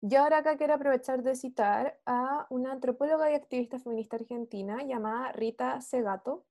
Yo 0.00 0.22
ahora 0.22 0.38
acá 0.38 0.56
quiero 0.56 0.74
aprovechar 0.74 1.24
de 1.24 1.34
citar 1.34 1.98
a 2.06 2.46
una 2.50 2.70
antropóloga 2.70 3.32
y 3.32 3.34
activista 3.34 3.80
feminista 3.80 4.14
argentina 4.14 4.84
llamada 4.84 5.32
Rita 5.32 5.80
Segato, 5.80 6.46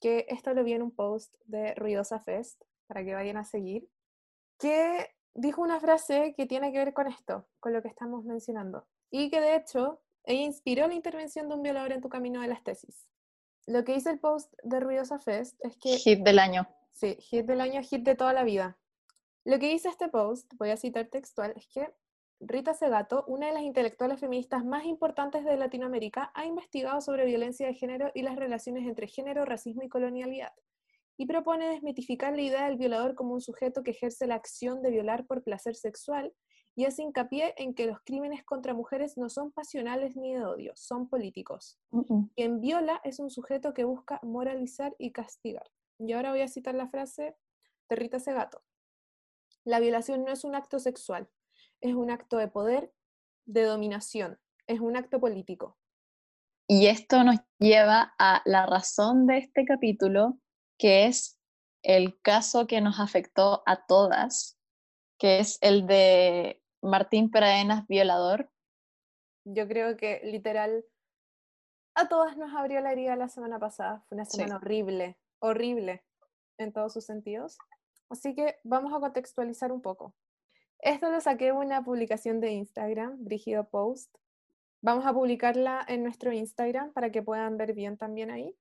que 0.00 0.26
esto 0.28 0.52
lo 0.52 0.64
vi 0.64 0.74
en 0.74 0.82
un 0.82 0.90
post 0.90 1.36
de 1.46 1.74
Ruidosa 1.76 2.20
Fest, 2.20 2.62
para 2.86 3.04
que 3.04 3.14
vayan 3.14 3.36
a 3.36 3.44
seguir, 3.44 3.88
que 4.58 5.10
dijo 5.34 5.62
una 5.62 5.80
frase 5.80 6.34
que 6.36 6.46
tiene 6.46 6.72
que 6.72 6.78
ver 6.78 6.92
con 6.92 7.06
esto, 7.06 7.46
con 7.60 7.72
lo 7.72 7.82
que 7.82 7.88
estamos 7.88 8.24
mencionando, 8.24 8.86
y 9.10 9.30
que 9.30 9.40
de 9.40 9.56
hecho 9.56 10.00
ella 10.24 10.42
inspiró 10.42 10.86
la 10.86 10.94
intervención 10.94 11.48
de 11.48 11.54
un 11.54 11.62
violador 11.62 11.92
en 11.92 12.00
tu 12.00 12.08
camino 12.08 12.40
de 12.40 12.48
las 12.48 12.62
tesis. 12.62 13.08
Lo 13.66 13.84
que 13.84 13.94
dice 13.94 14.10
el 14.10 14.20
post 14.20 14.52
de 14.62 14.80
Ruidosa 14.80 15.18
Fest 15.18 15.56
es 15.64 15.76
que... 15.78 15.96
Hit 15.96 16.20
del 16.20 16.38
año. 16.38 16.68
Sí, 16.92 17.16
hit 17.20 17.46
del 17.46 17.60
año, 17.60 17.82
hit 17.82 18.02
de 18.02 18.14
toda 18.14 18.32
la 18.32 18.44
vida. 18.44 18.78
Lo 19.44 19.58
que 19.58 19.68
dice 19.68 19.88
este 19.88 20.08
post, 20.08 20.52
voy 20.54 20.70
a 20.70 20.76
citar 20.76 21.06
textual, 21.08 21.52
es 21.56 21.66
que 21.68 21.92
Rita 22.40 22.74
Segato, 22.74 23.24
una 23.26 23.46
de 23.46 23.52
las 23.52 23.62
intelectuales 23.62 24.20
feministas 24.20 24.64
más 24.64 24.84
importantes 24.84 25.44
de 25.44 25.56
Latinoamérica, 25.56 26.30
ha 26.34 26.44
investigado 26.44 27.00
sobre 27.00 27.24
violencia 27.24 27.66
de 27.66 27.74
género 27.74 28.10
y 28.14 28.22
las 28.22 28.36
relaciones 28.36 28.86
entre 28.86 29.06
género, 29.06 29.44
racismo 29.44 29.82
y 29.82 29.88
colonialidad, 29.88 30.52
y 31.16 31.26
propone 31.26 31.68
desmitificar 31.68 32.34
la 32.34 32.42
idea 32.42 32.66
del 32.66 32.76
violador 32.76 33.14
como 33.14 33.34
un 33.34 33.40
sujeto 33.40 33.82
que 33.82 33.92
ejerce 33.92 34.26
la 34.26 34.34
acción 34.34 34.82
de 34.82 34.90
violar 34.90 35.26
por 35.26 35.42
placer 35.42 35.76
sexual 35.76 36.32
y 36.76 36.86
hace 36.86 37.02
hincapié 37.02 37.54
en 37.56 37.74
que 37.74 37.86
los 37.86 37.98
crímenes 38.04 38.44
contra 38.44 38.74
mujeres 38.74 39.16
no 39.16 39.28
son 39.28 39.52
pasionales 39.52 40.16
ni 40.16 40.34
de 40.34 40.44
odio, 40.44 40.72
son 40.74 41.08
políticos. 41.08 41.78
Quien 42.34 42.60
viola 42.60 43.00
es 43.04 43.20
un 43.20 43.30
sujeto 43.30 43.74
que 43.74 43.84
busca 43.84 44.18
moralizar 44.22 44.94
y 44.98 45.12
castigar. 45.12 45.70
Y 45.98 46.12
ahora 46.12 46.30
voy 46.30 46.40
a 46.40 46.48
citar 46.48 46.74
la 46.74 46.88
frase 46.88 47.36
de 47.88 47.96
Rita 47.96 48.18
Segato. 48.18 48.62
La 49.64 49.78
violación 49.78 50.24
no 50.24 50.32
es 50.32 50.44
un 50.44 50.56
acto 50.56 50.78
sexual, 50.78 51.28
es 51.80 51.94
un 51.94 52.10
acto 52.10 52.38
de 52.38 52.48
poder, 52.48 52.92
de 53.46 53.62
dominación, 53.62 54.38
es 54.66 54.80
un 54.80 54.96
acto 54.96 55.20
político. 55.20 55.78
Y 56.66 56.86
esto 56.86 57.22
nos 57.24 57.36
lleva 57.58 58.14
a 58.18 58.42
la 58.46 58.66
razón 58.66 59.26
de 59.26 59.38
este 59.38 59.64
capítulo, 59.64 60.38
que 60.78 61.06
es 61.06 61.38
el 61.82 62.20
caso 62.22 62.66
que 62.66 62.80
nos 62.80 63.00
afectó 63.00 63.62
a 63.66 63.86
todas, 63.86 64.58
que 65.18 65.38
es 65.38 65.58
el 65.60 65.86
de 65.86 66.62
Martín 66.82 67.30
Pradenas 67.30 67.86
violador. 67.86 68.50
Yo 69.44 69.68
creo 69.68 69.96
que 69.96 70.20
literal 70.24 70.84
a 71.94 72.08
todas 72.08 72.36
nos 72.36 72.54
abrió 72.54 72.80
la 72.80 72.92
herida 72.92 73.16
la 73.16 73.28
semana 73.28 73.58
pasada. 73.58 74.04
Fue 74.08 74.16
una 74.16 74.24
semana 74.24 74.56
horrible, 74.56 75.18
horrible 75.38 76.04
en 76.58 76.72
todos 76.72 76.92
sus 76.92 77.04
sentidos. 77.04 77.58
Así 78.08 78.34
que 78.34 78.58
vamos 78.64 78.92
a 78.92 79.00
contextualizar 79.00 79.72
un 79.72 79.80
poco. 79.80 80.14
Esto 80.80 81.10
lo 81.10 81.20
saqué 81.20 81.46
de 81.46 81.52
una 81.52 81.84
publicación 81.84 82.40
de 82.40 82.50
Instagram, 82.52 83.24
Brigido 83.24 83.68
Post. 83.68 84.14
Vamos 84.82 85.06
a 85.06 85.14
publicarla 85.14 85.84
en 85.88 86.02
nuestro 86.02 86.32
Instagram 86.32 86.92
para 86.92 87.10
que 87.10 87.22
puedan 87.22 87.56
ver 87.56 87.72
bien 87.74 87.96
también 87.96 88.30
ahí. 88.30 88.54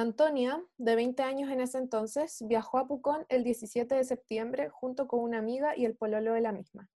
Antonia, 0.00 0.64
de 0.76 0.94
20 0.94 1.24
años 1.24 1.50
en 1.50 1.60
ese 1.60 1.76
entonces, 1.76 2.44
viajó 2.46 2.78
a 2.78 2.86
Pucón 2.86 3.26
el 3.28 3.42
17 3.42 3.96
de 3.96 4.04
septiembre 4.04 4.68
junto 4.68 5.08
con 5.08 5.18
una 5.18 5.38
amiga 5.38 5.76
y 5.76 5.86
el 5.86 5.96
pololo 5.96 6.34
de 6.34 6.40
la 6.40 6.52
misma. 6.52 6.88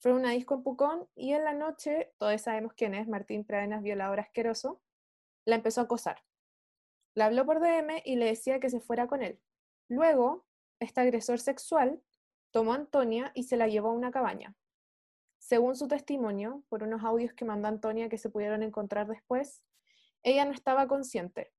Fue 0.00 0.12
una 0.12 0.32
disco 0.32 0.54
en 0.54 0.64
Pucón 0.64 1.08
y 1.14 1.32
en 1.32 1.44
la 1.44 1.54
noche, 1.54 2.12
todos 2.18 2.42
sabemos 2.42 2.72
quién 2.72 2.92
es, 2.96 3.06
Martín 3.06 3.44
Pradenas, 3.44 3.84
violador 3.84 4.18
asqueroso, 4.18 4.82
la 5.44 5.54
empezó 5.54 5.80
a 5.80 5.84
acosar. 5.84 6.24
La 7.14 7.26
habló 7.26 7.46
por 7.46 7.60
DM 7.60 8.02
y 8.04 8.16
le 8.16 8.26
decía 8.26 8.58
que 8.58 8.68
se 8.68 8.80
fuera 8.80 9.06
con 9.06 9.22
él. 9.22 9.40
Luego, 9.88 10.44
este 10.80 11.02
agresor 11.02 11.38
sexual 11.38 12.02
tomó 12.50 12.72
a 12.72 12.78
Antonia 12.78 13.30
y 13.36 13.44
se 13.44 13.56
la 13.56 13.68
llevó 13.68 13.90
a 13.90 13.94
una 13.94 14.10
cabaña. 14.10 14.56
Según 15.38 15.76
su 15.76 15.86
testimonio, 15.86 16.64
por 16.68 16.82
unos 16.82 17.04
audios 17.04 17.32
que 17.32 17.44
mandó 17.44 17.68
Antonia 17.68 18.08
que 18.08 18.18
se 18.18 18.28
pudieron 18.28 18.64
encontrar 18.64 19.06
después, 19.06 19.62
ella 20.24 20.44
no 20.44 20.50
estaba 20.50 20.88
consciente. 20.88 21.53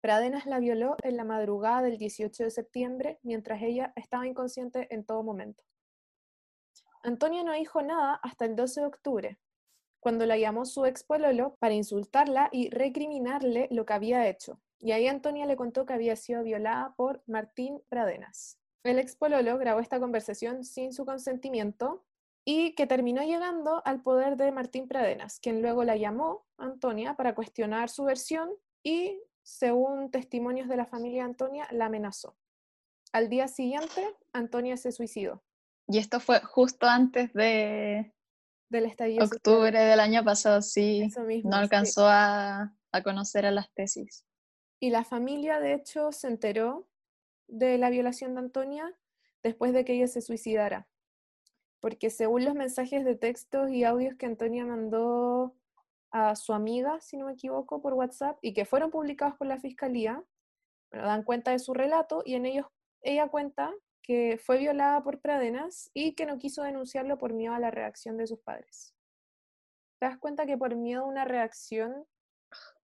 Pradenas 0.00 0.46
la 0.46 0.60
violó 0.60 0.96
en 1.02 1.16
la 1.16 1.24
madrugada 1.24 1.82
del 1.82 1.98
18 1.98 2.44
de 2.44 2.50
septiembre 2.50 3.18
mientras 3.22 3.62
ella 3.62 3.92
estaba 3.96 4.26
inconsciente 4.26 4.92
en 4.94 5.04
todo 5.04 5.22
momento. 5.22 5.64
Antonia 7.02 7.42
no 7.42 7.52
dijo 7.52 7.82
nada 7.82 8.14
hasta 8.22 8.44
el 8.44 8.56
12 8.56 8.80
de 8.80 8.86
octubre, 8.86 9.38
cuando 10.00 10.26
la 10.26 10.36
llamó 10.36 10.64
su 10.64 10.84
ex 10.84 11.04
pololo 11.04 11.56
para 11.58 11.74
insultarla 11.74 12.48
y 12.52 12.70
recriminarle 12.70 13.68
lo 13.70 13.86
que 13.86 13.92
había 13.92 14.28
hecho. 14.28 14.60
Y 14.78 14.92
ahí 14.92 15.08
Antonia 15.08 15.46
le 15.46 15.56
contó 15.56 15.86
que 15.86 15.94
había 15.94 16.16
sido 16.16 16.42
violada 16.42 16.94
por 16.96 17.22
Martín 17.26 17.82
Pradenas. 17.88 18.58
El 18.84 18.98
ex 18.98 19.16
pololo 19.16 19.58
grabó 19.58 19.80
esta 19.80 19.98
conversación 19.98 20.64
sin 20.64 20.92
su 20.92 21.04
consentimiento 21.04 22.04
y 22.44 22.74
que 22.74 22.86
terminó 22.86 23.22
llegando 23.22 23.82
al 23.84 24.02
poder 24.02 24.36
de 24.36 24.52
Martín 24.52 24.88
Pradenas, 24.88 25.40
quien 25.40 25.60
luego 25.60 25.84
la 25.84 25.96
llamó 25.96 26.46
Antonia 26.56 27.14
para 27.14 27.34
cuestionar 27.34 27.90
su 27.90 28.04
versión 28.04 28.50
y, 28.82 29.20
según 29.48 30.10
testimonios 30.10 30.68
de 30.68 30.76
la 30.76 30.84
familia 30.84 31.24
Antonia, 31.24 31.66
la 31.70 31.86
amenazó. 31.86 32.36
Al 33.12 33.30
día 33.30 33.48
siguiente, 33.48 34.06
Antonia 34.34 34.76
se 34.76 34.92
suicidó. 34.92 35.42
Y 35.86 35.96
esto 35.96 36.20
fue 36.20 36.40
justo 36.40 36.86
antes 36.86 37.32
de 37.32 38.12
del 38.68 38.84
estallido 38.84 39.24
octubre 39.24 39.80
del 39.80 40.00
año 40.00 40.22
pasado, 40.22 40.60
sí. 40.60 41.08
no 41.44 41.56
alcanzó 41.56 42.06
A, 42.06 42.76
a 42.92 43.02
conocer 43.02 43.46
a 43.46 43.50
las 43.50 43.72
tesis. 43.72 44.26
Y 44.80 44.90
la 44.90 45.04
familia, 45.04 45.60
de 45.60 45.72
hecho, 45.72 46.12
se 46.12 46.26
enteró 46.26 46.86
de 47.46 47.78
la 47.78 47.88
violación 47.88 48.34
de 48.34 48.40
Antonia 48.40 48.94
después 49.42 49.72
de 49.72 49.86
que 49.86 49.94
ella 49.94 50.08
se 50.08 50.20
suicidara. 50.20 50.86
Porque 51.80 52.10
según 52.10 52.44
los 52.44 52.54
mensajes 52.54 53.02
de 53.02 53.14
textos 53.14 53.70
y 53.70 53.84
audios 53.84 54.14
que 54.16 54.26
Antonia 54.26 54.66
mandó 54.66 55.54
a 56.10 56.34
su 56.36 56.52
amiga, 56.52 57.00
si 57.00 57.16
no 57.16 57.26
me 57.26 57.32
equivoco, 57.32 57.80
por 57.80 57.94
WhatsApp, 57.94 58.38
y 58.42 58.54
que 58.54 58.64
fueron 58.64 58.90
publicados 58.90 59.36
por 59.36 59.46
la 59.46 59.58
fiscalía, 59.58 60.24
dan 60.90 61.22
cuenta 61.22 61.50
de 61.50 61.58
su 61.58 61.74
relato 61.74 62.22
y 62.24 62.34
en 62.34 62.46
ellos 62.46 62.66
ella 63.02 63.28
cuenta 63.28 63.74
que 64.02 64.38
fue 64.42 64.58
violada 64.58 65.02
por 65.02 65.20
Pradenas 65.20 65.90
y 65.92 66.14
que 66.14 66.24
no 66.24 66.38
quiso 66.38 66.62
denunciarlo 66.62 67.18
por 67.18 67.34
miedo 67.34 67.54
a 67.54 67.60
la 67.60 67.70
reacción 67.70 68.16
de 68.16 68.26
sus 68.26 68.40
padres. 68.40 68.94
¿Te 70.00 70.06
das 70.06 70.18
cuenta 70.18 70.46
que 70.46 70.56
por 70.56 70.74
miedo 70.76 71.02
a 71.02 71.06
una 71.06 71.24
reacción 71.24 72.06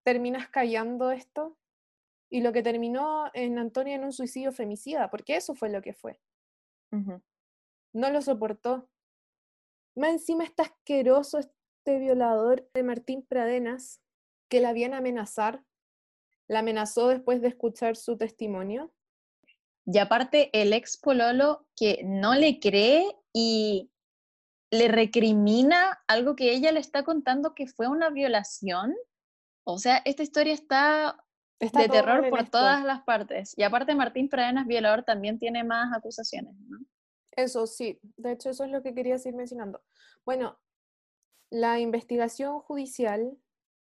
terminas 0.02 0.48
callando 0.48 1.10
esto? 1.10 1.56
Y 2.30 2.42
lo 2.42 2.52
que 2.52 2.62
terminó 2.62 3.30
en 3.32 3.58
Antonia 3.58 3.94
en 3.94 4.04
un 4.04 4.12
suicidio 4.12 4.52
femicida, 4.52 5.08
porque 5.08 5.36
eso 5.36 5.54
fue 5.54 5.70
lo 5.70 5.80
que 5.80 5.94
fue. 5.94 6.20
No 7.92 8.10
lo 8.10 8.20
soportó. 8.20 8.88
Más 9.96 10.10
encima 10.10 10.44
está 10.44 10.64
asqueroso 10.64 11.38
este 11.84 11.98
violador 11.98 12.66
de 12.72 12.82
Martín 12.82 13.26
Pradenas, 13.28 14.00
que 14.48 14.60
la 14.60 14.72
viene 14.72 14.94
a 14.94 14.98
amenazar. 14.98 15.62
La 16.48 16.60
amenazó 16.60 17.08
después 17.08 17.42
de 17.42 17.48
escuchar 17.48 17.96
su 17.96 18.16
testimonio. 18.16 18.90
Y 19.84 19.98
aparte, 19.98 20.48
el 20.58 20.72
ex 20.72 20.96
Pololo 20.96 21.66
que 21.76 22.00
no 22.02 22.34
le 22.34 22.58
cree 22.58 23.04
y 23.34 23.90
le 24.70 24.88
recrimina 24.88 26.02
algo 26.08 26.34
que 26.36 26.52
ella 26.52 26.72
le 26.72 26.80
está 26.80 27.04
contando 27.04 27.54
que 27.54 27.66
fue 27.66 27.86
una 27.86 28.08
violación. 28.08 28.94
O 29.64 29.76
sea, 29.76 30.00
esta 30.06 30.22
historia 30.22 30.54
está, 30.54 31.22
de 31.60 31.68
terror 31.88 32.30
por 32.30 32.48
todas 32.48 32.82
las 32.82 33.02
partes. 33.02 33.52
Y 33.58 33.62
aparte, 33.62 33.94
Martín 33.94 34.30
Pradenas, 34.30 34.66
violador, 34.66 35.02
también 35.02 35.38
tiene 35.38 35.64
más 35.64 35.94
acusaciones, 35.94 36.54
¿no? 36.66 36.78
Eso 37.32 37.66
sí, 37.66 37.98
de 38.16 38.32
hecho 38.32 38.50
eso 38.50 38.64
es 38.64 38.70
lo 38.70 38.82
que 38.82 38.94
quería 38.94 39.18
seguir 39.18 39.36
mencionando. 39.36 39.82
Bueno, 40.24 40.56
la 41.54 41.78
investigación 41.78 42.58
judicial 42.58 43.38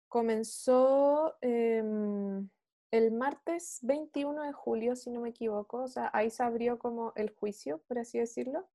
comenzó 0.08 1.34
em, 1.42 2.48
el 2.90 3.12
martes 3.12 3.80
21 3.82 4.42
de 4.42 4.52
julio, 4.54 4.96
si 4.96 5.10
no 5.10 5.20
me 5.20 5.28
equivoco, 5.28 5.82
o 5.82 5.88
sea, 5.88 6.10
ahí 6.14 6.30
se 6.30 6.42
abrió 6.42 6.78
como 6.78 7.12
el 7.14 7.28
juicio, 7.28 7.82
por 7.86 7.98
así 7.98 8.18
decirlo. 8.18 8.66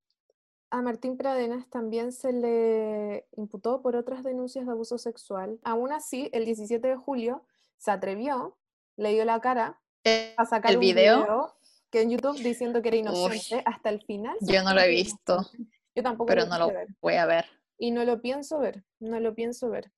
A 0.69 0.83
Martín 0.83 1.17
Pradenas 1.17 1.67
también 1.71 2.11
se 2.11 2.33
le 2.33 3.25
imputó 3.35 3.81
por 3.81 3.95
otras 3.95 4.23
denuncias 4.23 4.67
de 4.67 4.71
abuso 4.71 4.99
sexual. 4.99 5.59
Aún 5.63 5.91
así, 5.91 6.29
el 6.31 6.45
17 6.45 6.87
de 6.87 6.95
julio 6.95 7.43
se 7.77 7.89
atrevió, 7.89 8.55
le 8.95 9.11
dio 9.13 9.25
la 9.25 9.39
cara 9.41 9.81
eh, 10.03 10.35
a 10.37 10.45
sacar 10.45 10.69
¿El 10.69 10.77
un 10.77 10.81
video? 10.81 11.55
que 11.89 12.03
en 12.03 12.11
YouTube 12.11 12.37
diciendo 12.37 12.83
que 12.83 12.89
era 12.89 12.97
inocente 12.97 13.63
hasta 13.65 13.89
el 13.89 14.03
final. 14.03 14.37
Yo 14.41 14.61
no 14.61 14.75
lo 14.75 14.81
he 14.81 14.89
visto. 14.89 15.49
Yo 15.95 16.03
tampoco 16.03 16.27
pero 16.27 16.43
lo 16.43 16.49
no 16.49 16.59
lo 16.59 16.67
ver. 16.67 16.87
voy 17.01 17.15
a 17.15 17.25
ver. 17.25 17.45
Y 17.83 17.91
no 17.91 18.05
lo 18.05 18.21
pienso 18.21 18.59
ver, 18.59 18.85
no 19.01 19.19
lo 19.19 19.35
pienso 19.35 19.69
ver. 19.69 19.91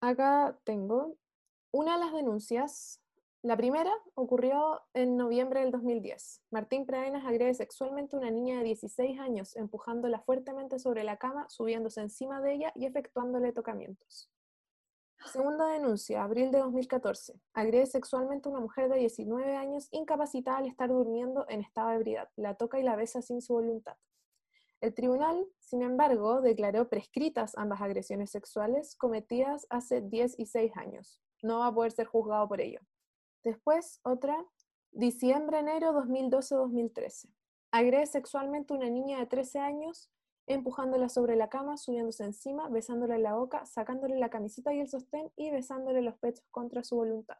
Acá 0.00 0.58
tengo 0.64 1.14
una 1.70 1.94
de 1.96 2.04
las 2.04 2.12
denuncias. 2.12 3.00
La 3.42 3.56
primera 3.56 3.92
ocurrió 4.14 4.80
en 4.92 5.16
noviembre 5.16 5.60
del 5.60 5.70
2010. 5.70 6.42
Martín 6.50 6.84
Pradenas 6.84 7.24
agrede 7.24 7.54
sexualmente 7.54 8.16
a 8.16 8.18
una 8.18 8.32
niña 8.32 8.58
de 8.58 8.64
16 8.64 9.20
años, 9.20 9.54
empujándola 9.54 10.18
fuertemente 10.18 10.80
sobre 10.80 11.04
la 11.04 11.16
cama, 11.16 11.48
subiéndose 11.48 12.00
encima 12.00 12.40
de 12.40 12.54
ella 12.54 12.72
y 12.74 12.86
efectuándole 12.86 13.52
tocamientos. 13.52 14.28
Segunda 15.24 15.68
denuncia, 15.68 16.24
abril 16.24 16.50
de 16.50 16.58
2014. 16.58 17.40
Agrede 17.52 17.86
sexualmente 17.86 18.48
a 18.48 18.50
una 18.50 18.62
mujer 18.62 18.88
de 18.88 18.98
19 18.98 19.54
años 19.54 19.86
incapacitada 19.92 20.58
al 20.58 20.66
estar 20.66 20.88
durmiendo 20.88 21.46
en 21.48 21.60
estado 21.60 21.90
de 21.90 21.96
ebriedad. 21.98 22.28
La 22.34 22.56
toca 22.56 22.80
y 22.80 22.82
la 22.82 22.96
besa 22.96 23.22
sin 23.22 23.40
su 23.40 23.52
voluntad. 23.52 23.94
El 24.80 24.94
tribunal, 24.94 25.44
sin 25.58 25.82
embargo, 25.82 26.40
declaró 26.40 26.88
prescritas 26.88 27.58
ambas 27.58 27.80
agresiones 27.80 28.30
sexuales 28.30 28.94
cometidas 28.94 29.66
hace 29.70 30.00
10 30.00 30.38
y 30.38 30.46
6 30.46 30.76
años. 30.76 31.20
No 31.42 31.60
va 31.60 31.66
a 31.66 31.74
poder 31.74 31.90
ser 31.90 32.06
juzgado 32.06 32.46
por 32.46 32.60
ello. 32.60 32.80
Después, 33.42 34.00
otra, 34.04 34.44
diciembre-enero 34.92 35.92
2012-2013. 35.94 37.32
Agrede 37.72 38.06
sexualmente 38.06 38.72
a 38.72 38.76
una 38.76 38.88
niña 38.88 39.18
de 39.18 39.26
13 39.26 39.58
años 39.58 40.10
empujándola 40.46 41.08
sobre 41.08 41.36
la 41.36 41.48
cama, 41.48 41.76
subiéndose 41.76 42.24
encima, 42.24 42.68
besándole 42.68 43.16
en 43.16 43.22
la 43.24 43.34
boca, 43.34 43.66
sacándole 43.66 44.18
la 44.18 44.30
camiseta 44.30 44.72
y 44.72 44.80
el 44.80 44.88
sostén 44.88 45.30
y 45.36 45.50
besándole 45.50 46.02
los 46.02 46.16
pechos 46.18 46.46
contra 46.50 46.84
su 46.84 46.96
voluntad. 46.96 47.36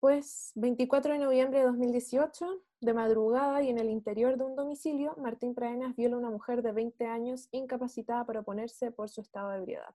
Pues 0.00 0.52
24 0.54 1.12
de 1.12 1.18
noviembre 1.18 1.60
de 1.60 1.66
2018, 1.66 2.62
de 2.80 2.94
madrugada 2.94 3.62
y 3.62 3.68
en 3.68 3.78
el 3.78 3.90
interior 3.90 4.36
de 4.36 4.44
un 4.44 4.56
domicilio, 4.56 5.14
Martín 5.18 5.54
Pradenas 5.54 5.94
viola 5.94 6.16
a 6.16 6.18
una 6.18 6.30
mujer 6.30 6.62
de 6.62 6.72
20 6.72 7.06
años 7.06 7.48
incapacitada 7.52 8.24
para 8.24 8.40
oponerse 8.40 8.90
por 8.90 9.10
su 9.10 9.20
estado 9.20 9.50
de 9.50 9.58
ebriedad. 9.58 9.94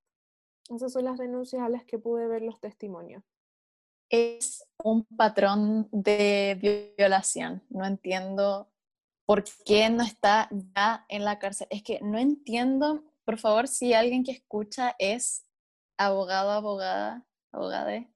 Esas 0.70 0.94
son 0.94 1.06
las 1.06 1.18
denuncias 1.18 1.62
a 1.62 1.70
las 1.70 1.84
que 1.86 2.00
pude 2.00 2.28
ver 2.28 2.44
los 2.44 2.60
testimonios. 2.60 3.24
Es 4.10 4.68
un 4.84 5.04
patrón 5.06 5.90
de 5.92 6.94
violación. 6.96 7.64
No 7.70 7.86
entiendo 7.86 8.70
¿por 9.26 9.44
qué 9.66 9.90
no 9.90 10.04
está 10.04 10.50
ya 10.76 11.06
en 11.10 11.24
la 11.26 11.40
cárcel? 11.40 11.68
Es 11.70 11.84
que 11.84 12.00
no 12.02 12.18
entiendo, 12.18 13.04
por 13.26 13.38
favor, 13.38 13.68
si 13.68 13.94
alguien 13.94 14.24
que 14.24 14.32
escucha 14.32 14.96
es 15.00 15.46
abogado, 15.98 16.52
abogada, 16.52 17.26
abogade, 17.52 18.10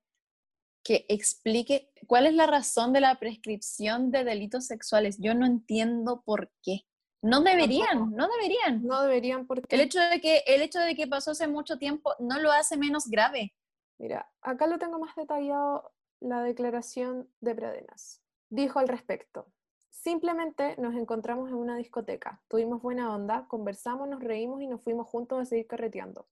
que 0.90 1.06
explique 1.08 1.92
cuál 2.08 2.26
es 2.26 2.34
la 2.34 2.48
razón 2.48 2.94
de 2.94 3.00
la 3.00 3.20
prescripción 3.20 4.10
de 4.10 4.24
delitos 4.24 4.66
sexuales. 4.66 5.20
Yo 5.20 5.36
no 5.36 5.46
entiendo 5.46 6.24
por 6.26 6.52
qué. 6.64 6.88
No 7.22 7.42
deberían, 7.42 8.10
no 8.16 8.28
deberían. 8.28 8.84
No 8.84 9.04
deberían 9.04 9.46
porque... 9.46 9.76
El 9.76 9.82
hecho, 9.82 10.00
de 10.00 10.20
que, 10.20 10.40
el 10.48 10.64
hecho 10.64 10.80
de 10.80 10.96
que 10.96 11.06
pasó 11.06 11.30
hace 11.30 11.48
mucho 11.48 11.78
tiempo 11.78 12.16
no 12.18 12.40
lo 12.40 12.52
hace 12.52 12.76
menos 12.76 13.08
grave. 13.08 13.54
Mira, 14.00 14.32
acá 14.42 14.66
lo 14.66 14.80
tengo 14.80 14.98
más 14.98 15.16
detallado 15.16 15.92
la 16.22 16.42
declaración 16.42 17.30
de 17.40 17.54
Pradenas. 17.54 18.24
Dijo 18.50 18.80
al 18.80 18.88
respecto, 18.88 19.54
Simplemente 19.92 20.76
nos 20.80 20.96
encontramos 20.96 21.50
en 21.50 21.56
una 21.56 21.76
discoteca, 21.76 22.42
tuvimos 22.48 22.82
buena 22.82 23.14
onda, 23.14 23.46
conversamos, 23.48 24.08
nos 24.08 24.24
reímos 24.24 24.62
y 24.62 24.68
nos 24.68 24.82
fuimos 24.82 25.06
juntos 25.08 25.40
a 25.40 25.46
seguir 25.46 25.68
carreteando. 25.68 26.26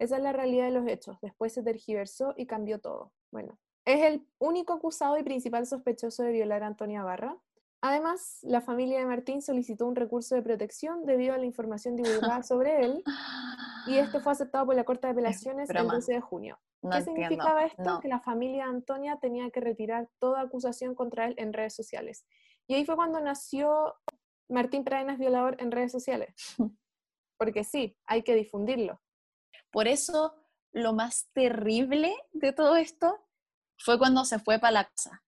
Esa 0.00 0.16
es 0.16 0.22
la 0.22 0.32
realidad 0.32 0.64
de 0.64 0.70
los 0.72 0.88
hechos. 0.88 1.18
Después 1.20 1.52
se 1.52 1.62
tergiversó 1.62 2.34
y 2.36 2.46
cambió 2.46 2.80
todo. 2.80 3.12
Bueno, 3.30 3.58
es 3.94 4.02
el 4.02 4.26
único 4.38 4.72
acusado 4.72 5.18
y 5.18 5.22
principal 5.22 5.66
sospechoso 5.66 6.22
de 6.22 6.32
violar 6.32 6.62
a 6.62 6.66
Antonia 6.66 7.02
Barra. 7.02 7.36
Además, 7.82 8.40
la 8.42 8.60
familia 8.60 8.98
de 8.98 9.06
Martín 9.06 9.40
solicitó 9.40 9.86
un 9.86 9.96
recurso 9.96 10.34
de 10.34 10.42
protección 10.42 11.06
debido 11.06 11.34
a 11.34 11.38
la 11.38 11.46
información 11.46 11.96
divulgada 11.96 12.42
sobre 12.42 12.84
él 12.84 13.02
y 13.86 13.96
esto 13.96 14.20
fue 14.20 14.32
aceptado 14.32 14.66
por 14.66 14.74
la 14.74 14.84
Corte 14.84 15.06
de 15.06 15.12
Apelaciones 15.12 15.70
el 15.70 15.88
12 15.88 16.12
de 16.12 16.20
junio. 16.20 16.58
¿Qué 16.82 17.02
significaba 17.02 17.64
esto? 17.64 18.00
Que 18.00 18.08
la 18.08 18.20
familia 18.20 18.64
de 18.64 18.70
Antonia 18.70 19.18
tenía 19.20 19.50
que 19.50 19.60
retirar 19.60 20.08
toda 20.18 20.42
acusación 20.42 20.94
contra 20.94 21.26
él 21.26 21.34
en 21.38 21.52
redes 21.52 21.74
sociales. 21.74 22.26
Y 22.66 22.74
ahí 22.74 22.84
fue 22.84 22.96
cuando 22.96 23.20
nació 23.20 23.94
Martín 24.48 24.84
Pradenas 24.84 25.18
Violador 25.18 25.56
en 25.60 25.70
redes 25.70 25.92
sociales. 25.92 26.34
Porque 27.38 27.64
sí, 27.64 27.96
hay 28.04 28.22
que 28.22 28.34
difundirlo. 28.34 29.00
Por 29.70 29.88
eso, 29.88 30.34
lo 30.72 30.92
más 30.92 31.30
terrible 31.32 32.14
de 32.32 32.52
todo 32.52 32.76
esto 32.76 33.18
fue 33.82 33.98
cuando 33.98 34.24
se 34.24 34.38
fue 34.38 34.58
para 34.58 34.72
la 34.72 34.84
casa. 34.84 35.22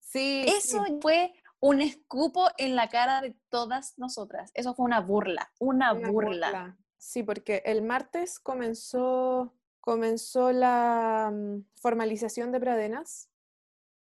Sí. 0.00 0.44
Eso 0.46 0.84
fue 1.00 1.32
un 1.60 1.80
escupo 1.80 2.48
en 2.58 2.76
la 2.76 2.88
cara 2.88 3.20
de 3.20 3.36
todas 3.48 3.98
nosotras. 3.98 4.50
Eso 4.54 4.74
fue 4.74 4.84
una 4.84 5.00
burla, 5.00 5.50
una, 5.58 5.92
burla. 5.92 6.76
Sí, 6.98 7.22
porque 7.22 7.62
el 7.64 7.82
martes 7.82 8.38
comenzó, 8.38 9.54
comenzó 9.80 10.52
la 10.52 11.30
mm, 11.32 11.64
formalización 11.80 12.52
de 12.52 12.60
Pradenas 12.60 13.30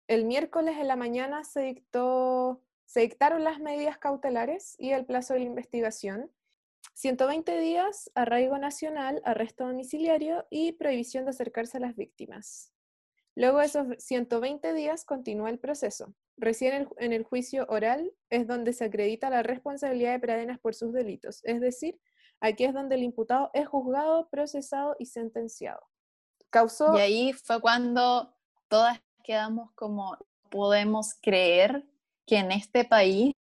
el 0.06 0.26
miércoles 0.26 0.76
en 0.78 0.88
la 0.88 0.96
mañana 0.96 1.44
se, 1.44 1.60
dictó, 1.60 2.60
se 2.84 3.00
dictaron 3.00 3.42
las 3.42 3.58
medidas 3.58 3.98
cautelares 3.98 4.76
y 4.78 4.90
el 4.90 5.06
plazo 5.06 5.32
de 5.32 5.40
la 5.40 5.46
investigación. 5.46 6.30
120 6.92 7.58
días, 7.58 8.10
arraigo 8.14 8.58
nacional, 8.58 9.22
arresto 9.24 9.66
domiciliario 9.66 10.46
y 10.50 10.72
prohibición 10.72 11.24
de 11.24 11.30
acercarse 11.30 11.78
a 11.78 11.80
las 11.80 11.96
víctimas. 11.96 12.73
Luego 13.36 13.58
de 13.58 13.66
esos 13.66 13.86
120 13.98 14.72
días 14.74 15.04
continúa 15.04 15.50
el 15.50 15.58
proceso. 15.58 16.14
Recién 16.36 16.88
en 16.98 17.12
el 17.12 17.24
juicio 17.24 17.66
oral 17.68 18.12
es 18.30 18.46
donde 18.46 18.72
se 18.72 18.84
acredita 18.84 19.30
la 19.30 19.42
responsabilidad 19.42 20.12
de 20.12 20.20
Pradenas 20.20 20.58
por 20.58 20.74
sus 20.74 20.92
delitos, 20.92 21.40
es 21.44 21.60
decir, 21.60 22.00
aquí 22.40 22.64
es 22.64 22.74
donde 22.74 22.96
el 22.96 23.02
imputado 23.02 23.50
es 23.54 23.68
juzgado, 23.68 24.28
procesado 24.28 24.96
y 24.98 25.06
sentenciado. 25.06 25.80
Causó... 26.50 26.96
Y 26.96 27.00
ahí 27.00 27.32
fue 27.32 27.60
cuando 27.60 28.34
todas 28.68 29.00
quedamos 29.22 29.72
como, 29.72 30.16
podemos 30.50 31.14
creer 31.20 31.84
que 32.26 32.38
en 32.38 32.52
este 32.52 32.84
país 32.84 33.34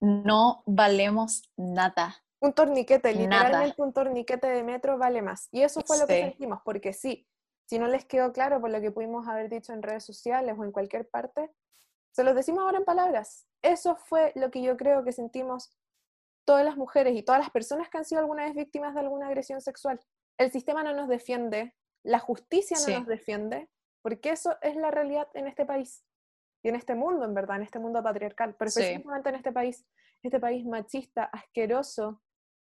no 0.00 0.62
valemos 0.66 1.42
nada. 1.56 2.16
Un 2.40 2.52
torniquete, 2.52 3.14
literalmente 3.14 3.80
un 3.80 3.92
torniquete 3.92 4.46
de 4.48 4.62
metro 4.62 4.98
vale 4.98 5.22
más. 5.22 5.48
Y 5.50 5.62
eso 5.62 5.80
fue 5.86 5.98
lo 5.98 6.06
que 6.06 6.20
sentimos, 6.20 6.60
porque 6.64 6.92
sí, 6.92 7.26
si 7.66 7.78
no 7.78 7.88
les 7.88 8.04
quedó 8.04 8.32
claro 8.32 8.60
por 8.60 8.70
lo 8.70 8.80
que 8.80 8.90
pudimos 8.90 9.26
haber 9.26 9.48
dicho 9.48 9.72
en 9.72 9.82
redes 9.82 10.04
sociales 10.04 10.54
o 10.58 10.64
en 10.64 10.72
cualquier 10.72 11.08
parte, 11.08 11.50
se 12.12 12.24
los 12.24 12.34
decimos 12.34 12.62
ahora 12.62 12.78
en 12.78 12.84
palabras. 12.84 13.46
Eso 13.62 13.96
fue 13.96 14.32
lo 14.34 14.50
que 14.50 14.62
yo 14.62 14.76
creo 14.76 15.02
que 15.04 15.12
sentimos 15.12 15.76
todas 16.44 16.64
las 16.64 16.76
mujeres 16.76 17.16
y 17.16 17.22
todas 17.22 17.40
las 17.40 17.50
personas 17.50 17.88
que 17.88 17.98
han 17.98 18.04
sido 18.04 18.20
alguna 18.20 18.44
vez 18.44 18.54
víctimas 18.54 18.94
de 18.94 19.00
alguna 19.00 19.26
agresión 19.26 19.60
sexual. 19.60 20.00
El 20.38 20.50
sistema 20.50 20.82
no 20.82 20.92
nos 20.94 21.08
defiende, 21.08 21.74
la 22.02 22.18
justicia 22.18 22.76
no 22.86 23.00
nos 23.00 23.08
defiende, 23.08 23.68
porque 24.02 24.30
eso 24.30 24.56
es 24.60 24.76
la 24.76 24.90
realidad 24.90 25.28
en 25.34 25.46
este 25.46 25.64
país 25.64 26.04
y 26.62 26.68
en 26.68 26.76
este 26.76 26.94
mundo, 26.94 27.24
en 27.24 27.34
verdad, 27.34 27.56
en 27.56 27.62
este 27.62 27.78
mundo 27.78 28.02
patriarcal, 28.02 28.54
pero 28.56 28.68
específicamente 28.68 29.28
en 29.28 29.34
este 29.34 29.52
país. 29.52 29.86
este 30.22 30.40
país 30.40 30.64
machista, 30.64 31.24
asqueroso, 31.24 32.22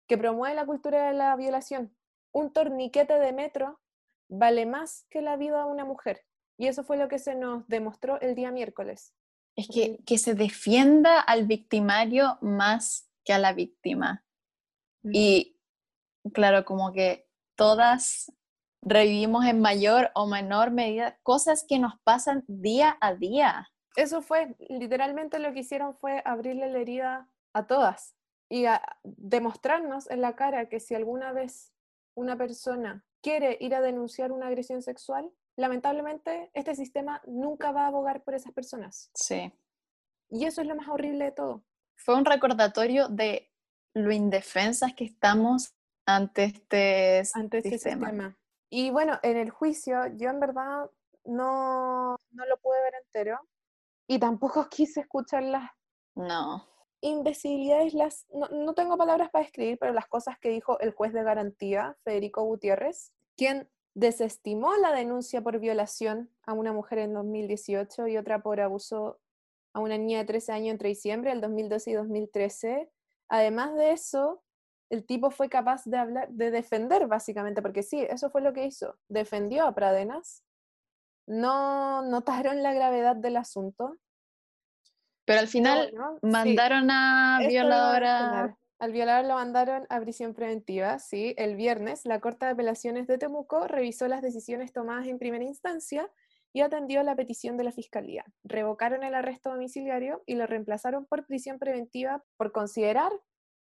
que 0.09 0.17
promueve 0.17 0.55
la 0.55 0.65
cultura 0.65 1.09
de 1.09 1.13
la 1.13 1.37
violación. 1.37 1.95
Un 2.33 2.53
torniquete 2.53 3.19
de 3.19 3.33
metro 3.35 3.82
vale 4.29 4.67
más 4.67 5.07
que 5.11 5.23
la 5.23 5.37
vida 5.37 5.65
de 5.65 5.71
una 5.71 5.85
mujer. 5.85 6.23
Y 6.59 6.67
eso 6.67 6.85
fue 6.85 6.97
lo 6.97 7.09
que 7.09 7.19
se 7.19 7.35
nos 7.35 7.67
demostró 7.69 8.21
el 8.21 8.35
día 8.35 8.51
miércoles. 8.51 9.15
Es 9.57 9.69
que, 9.69 9.99
que 10.07 10.19
se 10.19 10.35
defienda 10.35 11.21
al 11.21 11.47
victimario 11.47 12.39
más 12.41 13.11
que 13.25 13.33
a 13.33 13.39
la 13.39 13.53
víctima. 13.53 14.25
Y 15.05 15.59
claro, 16.33 16.65
como 16.65 16.93
que 16.93 17.27
todas 17.57 18.33
revivimos 18.83 19.45
en 19.47 19.61
mayor 19.61 20.11
o 20.15 20.27
menor 20.27 20.71
medida 20.71 21.19
cosas 21.23 21.65
que 21.69 21.79
nos 21.79 21.99
pasan 22.01 22.45
día 22.47 22.97
a 23.01 23.15
día. 23.15 23.71
Eso 23.97 24.23
fue, 24.23 24.57
literalmente 24.69 25.39
lo 25.39 25.53
que 25.53 25.61
hicieron 25.61 25.95
fue 25.95 26.23
abrirle 26.25 26.71
la 26.71 26.79
herida 26.79 27.29
a 27.53 27.67
todas 27.67 28.17
y 28.49 28.67
a 28.67 28.83
demostrarnos 29.05 30.11
en 30.11 30.21
la 30.21 30.35
cara 30.35 30.69
que 30.69 30.81
si 30.81 30.95
alguna 30.95 31.33
vez 31.33 31.73
una 32.15 32.37
persona 32.37 33.05
quiere 33.23 33.57
ir 33.61 33.75
a 33.75 33.81
denunciar 33.81 34.33
una 34.33 34.49
agresión 34.49 34.83
sexual, 34.83 35.31
lamentablemente 35.57 36.51
este 36.55 36.75
sistema 36.75 37.23
nunca 37.27 37.73
va 37.73 37.85
a 37.85 37.89
abogar 37.89 38.23
por 38.23 38.35
esas 38.35 38.53
personas. 38.53 39.11
Sí. 39.15 39.53
Y 40.29 40.45
eso 40.47 40.61
es 40.61 40.67
lo 40.67 40.75
más 40.75 40.89
horrible 40.89 41.27
de 41.27 41.33
todo. 41.33 41.65
Fue 41.97 42.17
un 42.17 42.25
recordatorio 42.25 43.09
de 43.09 43.51
lo 43.95 44.13
indefensas 44.13 44.95
que 44.95 45.05
estamos 45.05 45.75
ante 46.07 46.45
este, 46.45 47.23
ante 47.35 47.59
este 47.59 47.71
sistema. 47.79 48.37
Y 48.71 48.91
bueno, 48.91 49.19
en 49.23 49.37
el 49.37 49.51
juicio 49.51 50.07
yo 50.17 50.31
en 50.31 50.41
verdad 50.41 50.91
no, 51.25 52.17
no 52.31 52.47
lo 52.47 52.57
pude 52.59 52.83
ver 52.83 52.95
entero 53.05 53.39
y 54.09 54.19
tampoco 54.19 54.67
quise 54.71 55.01
escuchar 55.01 55.43
las 55.43 55.71
no. 56.15 56.69
Imbecilidades, 57.03 57.93
las, 57.93 58.27
no, 58.33 58.49
no 58.49 58.75
tengo 58.75 58.97
palabras 58.97 59.31
para 59.31 59.45
escribir, 59.45 59.79
pero 59.79 59.93
las 59.93 60.07
cosas 60.07 60.39
que 60.39 60.49
dijo 60.49 60.81
el 60.81 60.93
juez 60.93 61.13
de 61.13 61.23
garantía, 61.23 61.97
Federico 62.05 62.43
Gutiérrez, 62.45 63.13
quien 63.37 63.69
desestimó 63.95 64.75
la 64.77 64.93
denuncia 64.93 65.43
por 65.43 65.59
violación 65.59 66.31
a 66.47 66.55
una 66.55 66.73
mujer 66.73 66.99
en 67.01 67.13
2018 67.13 68.07
y 68.07 68.17
otra 68.17 68.43
por 68.43 68.61
abuso 68.61 69.19
a 69.75 69.81
una 69.81 69.99
niña 69.99 70.19
de 70.19 70.25
13 70.25 70.53
años 70.53 70.73
entre 70.73 70.89
diciembre 70.89 71.31
del 71.31 71.41
2012 71.41 71.91
y 71.91 71.95
2013. 71.95 72.91
Además 73.29 73.75
de 73.75 73.93
eso, 73.93 74.43
el 74.91 75.05
tipo 75.05 75.31
fue 75.31 75.49
capaz 75.49 75.85
de 75.85 75.97
hablar, 75.97 76.29
de 76.31 76.51
defender 76.51 77.07
básicamente, 77.07 77.63
porque 77.63 77.83
sí, 77.83 78.01
eso 78.09 78.31
fue 78.31 78.43
lo 78.43 78.53
que 78.53 78.67
hizo, 78.67 78.97
defendió 79.09 79.67
a 79.67 79.75
Pradenas, 79.75 80.45
no 81.27 82.03
notaron 82.03 82.63
la 82.63 82.75
gravedad 82.75 83.17
del 83.17 83.37
asunto. 83.37 83.97
Pero 85.25 85.41
al 85.41 85.49
final 85.49 85.93
mandaron 86.23 86.91
a 86.91 87.41
violadora. 87.49 88.57
Al 88.79 88.91
violador 88.91 89.27
lo 89.27 89.35
mandaron 89.35 89.87
a 89.91 90.01
prisión 90.01 90.35
preventiva, 90.35 90.99
sí. 90.99 91.35
El 91.39 91.55
viernes, 91.55 92.05
la 92.05 92.19
Corte 92.19 92.47
de 92.47 92.53
Apelaciones 92.53 93.07
de 93.07 93.17
Temuco 93.17 93.69
revisó 93.69 94.09
las 94.09 94.23
decisiones 94.23 94.73
tomadas 94.73 95.07
en 95.07 95.21
primera 95.21 95.45
instancia 95.45 96.11
y 96.53 96.63
atendió 96.63 97.03
la 97.05 97.15
petición 97.15 97.57
de 97.57 97.63
la 97.63 97.71
Fiscalía. 97.71 98.25
Revocaron 98.43 99.05
el 99.05 99.15
arresto 99.15 99.51
domiciliario 99.51 100.25
y 100.27 100.35
lo 100.35 100.49
reemplazaron 100.49 101.07
por 101.07 101.27
prisión 101.27 101.61
preventiva 101.61 102.25
por 102.37 102.51
considerar 102.51 103.13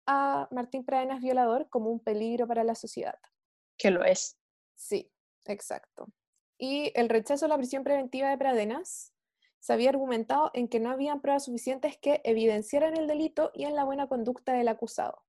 a 0.07 0.49
Martín 0.51 0.85
Pradenas 0.85 1.21
violador 1.21 1.69
como 1.69 1.91
un 1.91 2.01
peligro 2.01 2.49
para 2.49 2.65
la 2.65 2.75
sociedad. 2.75 3.19
Que 3.79 3.93
lo 3.93 4.05
es. 4.05 4.37
Sí, 4.75 5.11
exacto. 5.45 6.09
Y 6.59 6.93
el 6.95 7.09
rechazo 7.09 7.47
a 7.47 7.49
la 7.49 7.57
prisión 7.57 7.85
preventiva 7.85 8.29
de 8.29 8.39
Pradenas 8.39 9.13
se 9.63 9.73
había 9.73 9.91
argumentado 9.91 10.51
en 10.55 10.67
que 10.67 10.81
no 10.81 10.91
habían 10.91 11.21
pruebas 11.21 11.45
suficientes 11.45 11.97
que 11.97 12.21
evidenciaran 12.25 12.97
el 12.97 13.07
delito 13.07 13.53
y 13.55 13.63
en 13.63 13.77
la 13.77 13.85
buena 13.85 14.09
conducta 14.09 14.55
del 14.55 14.67
acusado. 14.67 15.23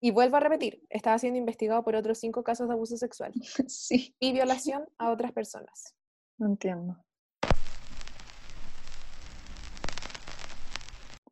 Y 0.00 0.10
vuelvo 0.10 0.38
a 0.38 0.40
repetir, 0.40 0.86
estaba 0.88 1.18
siendo 1.18 1.38
investigado 1.38 1.84
por 1.84 1.94
otros 1.94 2.18
cinco 2.18 2.42
casos 2.42 2.66
de 2.68 2.72
abuso 2.72 2.96
sexual 2.96 3.34
sí. 3.68 4.16
y 4.18 4.32
violación 4.32 4.88
a 4.96 5.10
otras 5.10 5.32
personas. 5.32 5.94
No 6.38 6.46
entiendo. 6.46 6.96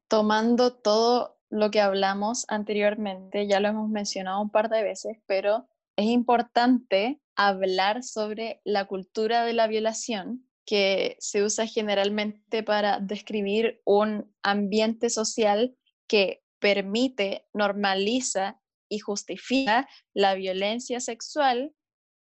Tomando 0.07 0.75
todo 0.75 1.39
lo 1.49 1.71
que 1.71 1.81
hablamos 1.81 2.45
anteriormente, 2.49 3.47
ya 3.47 3.61
lo 3.61 3.69
hemos 3.69 3.89
mencionado 3.89 4.43
un 4.43 4.51
par 4.51 4.69
de 4.69 4.83
veces, 4.83 5.17
pero 5.25 5.71
es 5.97 6.05
importante 6.05 7.19
hablar 7.35 8.03
sobre 8.03 8.61
la 8.65 8.85
cultura 8.85 9.47
de 9.47 9.55
la 9.55 9.69
violación 9.69 10.46
que 10.67 11.17
se 11.21 11.45
usa 11.45 11.67
generalmente 11.67 12.63
para 12.63 12.99
describir 12.99 13.81
un 13.85 14.35
ambiente 14.43 15.09
social 15.09 15.77
que 16.09 16.43
permite, 16.59 17.47
normaliza 17.55 18.61
y 18.89 18.99
justifica 18.99 19.89
la 20.13 20.35
violencia 20.35 21.01
sexual 21.01 21.73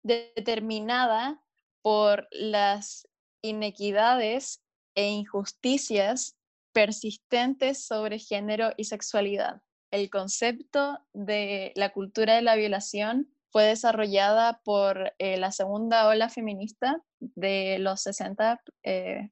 determinada 0.03 1.41
por 1.81 2.27
las 2.31 3.07
inequidades 3.43 4.63
e 4.95 5.07
injusticias 5.09 6.35
persistentes 6.73 7.85
sobre 7.85 8.19
género 8.19 8.71
y 8.77 8.85
sexualidad. 8.85 9.61
El 9.91 10.09
concepto 10.09 10.99
de 11.13 11.73
la 11.75 11.91
cultura 11.91 12.35
de 12.35 12.41
la 12.41 12.55
violación 12.55 13.31
fue 13.51 13.65
desarrollada 13.65 14.61
por 14.63 15.13
eh, 15.17 15.37
la 15.37 15.51
segunda 15.51 16.07
ola 16.07 16.29
feminista 16.29 17.03
de 17.21 17.77
los 17.79 18.01
60, 18.01 18.61
eh, 18.83 19.29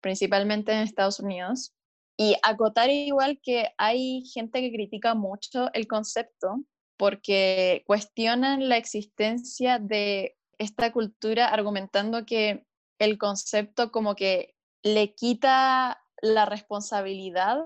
principalmente 0.00 0.72
en 0.72 0.80
Estados 0.80 1.20
Unidos. 1.20 1.72
Y 2.16 2.36
acotar 2.42 2.90
igual 2.90 3.40
que 3.42 3.70
hay 3.78 4.24
gente 4.26 4.60
que 4.60 4.72
critica 4.72 5.14
mucho 5.14 5.72
el 5.72 5.86
concepto 5.86 6.64
porque 6.96 7.84
cuestionan 7.86 8.68
la 8.68 8.76
existencia 8.76 9.78
de 9.78 10.36
esta 10.58 10.92
cultura 10.92 11.46
argumentando 11.46 12.26
que 12.26 12.66
el 12.98 13.18
concepto 13.18 13.92
como 13.92 14.16
que 14.16 14.56
le 14.82 15.14
quita 15.14 16.02
la 16.20 16.44
responsabilidad 16.44 17.58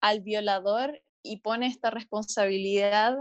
al 0.00 0.20
violador 0.20 1.00
y 1.22 1.38
pone 1.38 1.68
esta 1.68 1.90
responsabilidad 1.90 3.16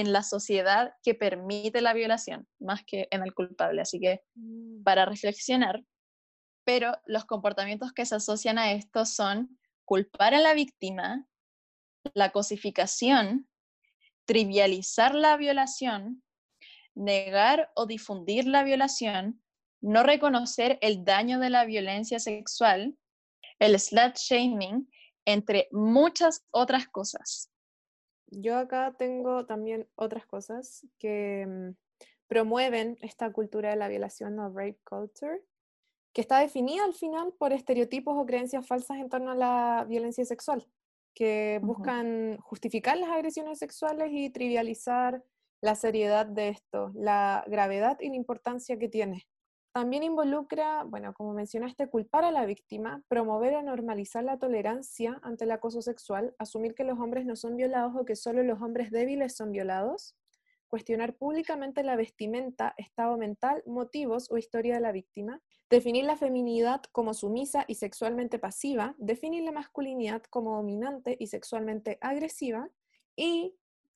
en 0.00 0.12
la 0.12 0.22
sociedad 0.22 0.94
que 1.02 1.14
permite 1.14 1.82
la 1.82 1.92
violación, 1.92 2.48
más 2.58 2.82
que 2.86 3.08
en 3.10 3.22
el 3.22 3.34
culpable. 3.34 3.82
Así 3.82 4.00
que 4.00 4.22
Mm. 4.34 4.82
para 4.84 5.04
reflexionar, 5.04 5.84
pero 6.64 6.96
los 7.04 7.26
comportamientos 7.26 7.92
que 7.92 8.06
se 8.06 8.14
asocian 8.14 8.58
a 8.58 8.72
esto 8.72 9.04
son 9.04 9.58
culpar 9.84 10.32
a 10.34 10.40
la 10.40 10.54
víctima, 10.54 11.26
la 12.14 12.30
cosificación, 12.30 13.48
trivializar 14.24 15.14
la 15.14 15.36
violación, 15.36 16.22
negar 16.94 17.70
o 17.74 17.86
difundir 17.86 18.46
la 18.46 18.64
violación, 18.64 19.42
no 19.82 20.02
reconocer 20.02 20.78
el 20.80 21.04
daño 21.04 21.38
de 21.38 21.50
la 21.50 21.64
violencia 21.64 22.18
sexual, 22.18 22.96
el 23.58 23.78
slut 23.78 24.16
shaming, 24.16 24.88
entre 25.26 25.68
muchas 25.70 26.44
otras 26.50 26.88
cosas. 26.88 27.51
Yo 28.34 28.56
acá 28.56 28.94
tengo 28.98 29.44
también 29.44 29.88
otras 29.94 30.26
cosas 30.26 30.86
que 30.98 31.46
mm, 31.46 31.76
promueven 32.26 32.96
esta 33.02 33.30
cultura 33.30 33.70
de 33.70 33.76
la 33.76 33.88
violación 33.88 34.38
o 34.38 34.48
rape 34.48 34.78
culture, 34.84 35.42
que 36.14 36.22
está 36.22 36.38
definida 36.40 36.84
al 36.84 36.94
final 36.94 37.34
por 37.38 37.52
estereotipos 37.52 38.14
o 38.16 38.24
creencias 38.24 38.66
falsas 38.66 38.98
en 38.98 39.10
torno 39.10 39.32
a 39.32 39.34
la 39.34 39.86
violencia 39.88 40.24
sexual, 40.24 40.66
que 41.14 41.60
buscan 41.62 42.38
justificar 42.38 42.96
las 42.96 43.10
agresiones 43.10 43.58
sexuales 43.58 44.08
y 44.10 44.30
trivializar 44.30 45.22
la 45.60 45.74
seriedad 45.74 46.26
de 46.26 46.48
esto, 46.48 46.90
la 46.94 47.44
gravedad 47.46 47.98
y 48.00 48.08
la 48.08 48.16
importancia 48.16 48.78
que 48.78 48.88
tiene. 48.88 49.26
También 49.72 50.02
involucra, 50.02 50.84
bueno, 50.84 51.14
como 51.14 51.32
mencionaste, 51.32 51.88
culpar 51.88 52.24
a 52.24 52.30
la 52.30 52.44
víctima, 52.44 53.02
promover 53.08 53.54
o 53.54 53.62
normalizar 53.62 54.22
la 54.22 54.38
tolerancia 54.38 55.18
ante 55.22 55.44
el 55.44 55.50
acoso 55.50 55.80
sexual, 55.80 56.34
asumir 56.38 56.74
que 56.74 56.84
los 56.84 56.98
hombres 56.98 57.24
no 57.24 57.36
son 57.36 57.56
violados 57.56 57.94
o 57.96 58.04
que 58.04 58.14
solo 58.14 58.42
los 58.42 58.60
hombres 58.60 58.90
débiles 58.90 59.34
son 59.34 59.50
violados, 59.50 60.14
cuestionar 60.68 61.14
públicamente 61.16 61.82
la 61.84 61.96
vestimenta, 61.96 62.74
estado 62.76 63.16
mental, 63.16 63.62
motivos 63.66 64.30
o 64.30 64.36
historia 64.36 64.74
de 64.74 64.80
la 64.80 64.92
víctima, 64.92 65.40
definir 65.70 66.04
la 66.04 66.16
feminidad 66.16 66.82
como 66.92 67.14
sumisa 67.14 67.64
y 67.66 67.76
sexualmente 67.76 68.38
pasiva, 68.38 68.94
definir 68.98 69.42
la 69.42 69.52
masculinidad 69.52 70.22
como 70.24 70.56
dominante 70.56 71.16
y 71.18 71.28
sexualmente 71.28 71.96
agresiva, 72.02 72.68
y 73.16 73.54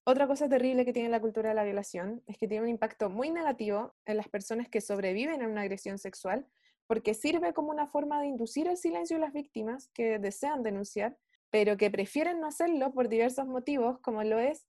otra 0.08 0.28
cosa 0.28 0.48
terrible 0.48 0.84
que 0.84 0.92
tiene 0.92 1.08
la 1.08 1.20
cultura 1.20 1.48
de 1.48 1.56
la 1.56 1.64
violación 1.64 2.22
es 2.28 2.38
que 2.38 2.46
tiene 2.46 2.62
un 2.62 2.70
impacto 2.70 3.10
muy 3.10 3.30
negativo 3.30 3.92
en 4.04 4.16
las 4.16 4.28
personas 4.28 4.68
que 4.68 4.80
sobreviven 4.80 5.42
a 5.42 5.48
una 5.48 5.62
agresión 5.62 5.98
sexual, 5.98 6.46
porque 6.86 7.12
sirve 7.12 7.52
como 7.52 7.70
una 7.70 7.88
forma 7.88 8.20
de 8.20 8.28
inducir 8.28 8.68
el 8.68 8.76
silencio 8.76 9.16
de 9.16 9.22
las 9.22 9.32
víctimas 9.32 9.88
que 9.88 10.20
desean 10.20 10.62
denunciar, 10.62 11.18
pero 11.50 11.76
que 11.76 11.90
prefieren 11.90 12.40
no 12.40 12.46
hacerlo 12.46 12.92
por 12.92 13.08
diversos 13.08 13.48
motivos, 13.48 13.98
como 13.98 14.22
lo 14.22 14.38
es 14.38 14.64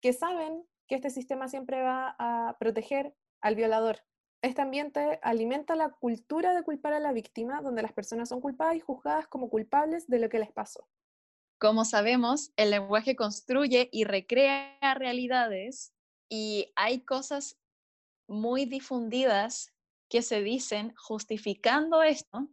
que 0.00 0.12
saben 0.12 0.62
que 0.86 0.94
este 0.94 1.10
sistema 1.10 1.48
siempre 1.48 1.82
va 1.82 2.14
a 2.16 2.56
proteger 2.60 3.16
al 3.40 3.56
violador. 3.56 3.98
Este 4.42 4.62
ambiente 4.62 5.18
alimenta 5.22 5.74
la 5.74 5.90
cultura 5.90 6.54
de 6.54 6.62
culpar 6.62 6.92
a 6.92 7.00
la 7.00 7.12
víctima, 7.12 7.62
donde 7.62 7.82
las 7.82 7.92
personas 7.92 8.28
son 8.28 8.40
culpadas 8.40 8.76
y 8.76 8.80
juzgadas 8.80 9.26
como 9.26 9.50
culpables 9.50 10.06
de 10.06 10.20
lo 10.20 10.28
que 10.28 10.38
les 10.38 10.52
pasó. 10.52 10.86
Como 11.58 11.84
sabemos, 11.84 12.52
el 12.56 12.70
lenguaje 12.70 13.16
construye 13.16 13.88
y 13.92 14.04
recrea 14.04 14.78
realidades 14.94 15.92
y 16.28 16.72
hay 16.76 17.00
cosas 17.00 17.58
muy 18.28 18.64
difundidas 18.64 19.72
que 20.08 20.22
se 20.22 20.42
dicen 20.42 20.94
justificando 20.96 22.02
esto, 22.02 22.48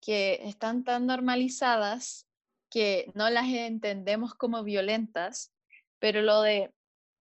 que 0.00 0.40
están 0.44 0.84
tan 0.84 1.06
normalizadas 1.06 2.26
que 2.70 3.10
no 3.14 3.30
las 3.30 3.48
entendemos 3.48 4.34
como 4.34 4.62
violentas, 4.62 5.52
pero 5.98 6.22
lo 6.22 6.42
de 6.42 6.72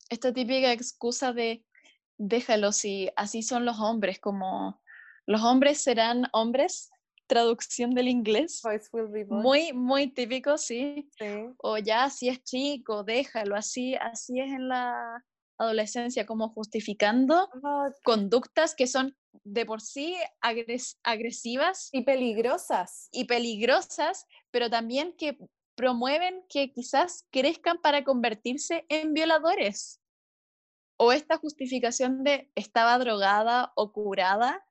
esta 0.09 0.33
típica 0.33 0.71
excusa 0.71 1.33
de 1.33 1.65
déjalo 2.17 2.71
si 2.71 3.09
así 3.15 3.41
son 3.41 3.65
los 3.65 3.79
hombres, 3.79 4.19
como 4.19 4.81
los 5.25 5.41
hombres 5.41 5.81
serán 5.81 6.27
hombres, 6.33 6.91
traducción 7.29 7.91
del 7.91 8.09
inglés. 8.09 8.59
Muy, 9.41 9.71
muy 9.71 10.07
típico, 10.07 10.57
sí. 10.57 11.09
O 11.57 11.77
ya 11.77 12.09
si 12.09 12.27
es 12.27 12.43
chico, 12.43 13.03
déjalo, 13.03 13.55
así, 13.55 13.95
así 13.95 14.41
es 14.41 14.49
en 14.49 14.67
la 14.67 15.23
adolescencia, 15.57 16.25
como 16.25 16.49
justificando 16.49 17.49
ah, 17.63 17.89
conductas 18.03 18.75
que 18.75 18.87
son 18.87 19.15
de 19.43 19.65
por 19.65 19.81
sí 19.81 20.17
agresivas. 21.03 21.89
Y 21.91 22.01
peligrosas. 22.01 23.09
Y 23.11 23.25
peligrosas, 23.25 24.25
pero 24.51 24.69
también 24.69 25.13
que 25.17 25.37
promueven 25.75 26.43
que 26.49 26.71
quizás 26.71 27.25
crezcan 27.29 27.77
para 27.81 28.03
convertirse 28.03 28.85
en 28.89 29.13
violadores. 29.13 30.01
O 30.97 31.13
esta 31.13 31.37
justificación 31.37 32.23
de 32.23 32.51
estaba 32.55 32.97
drogada 32.97 33.71
o 33.75 33.93
curada, 33.93 34.65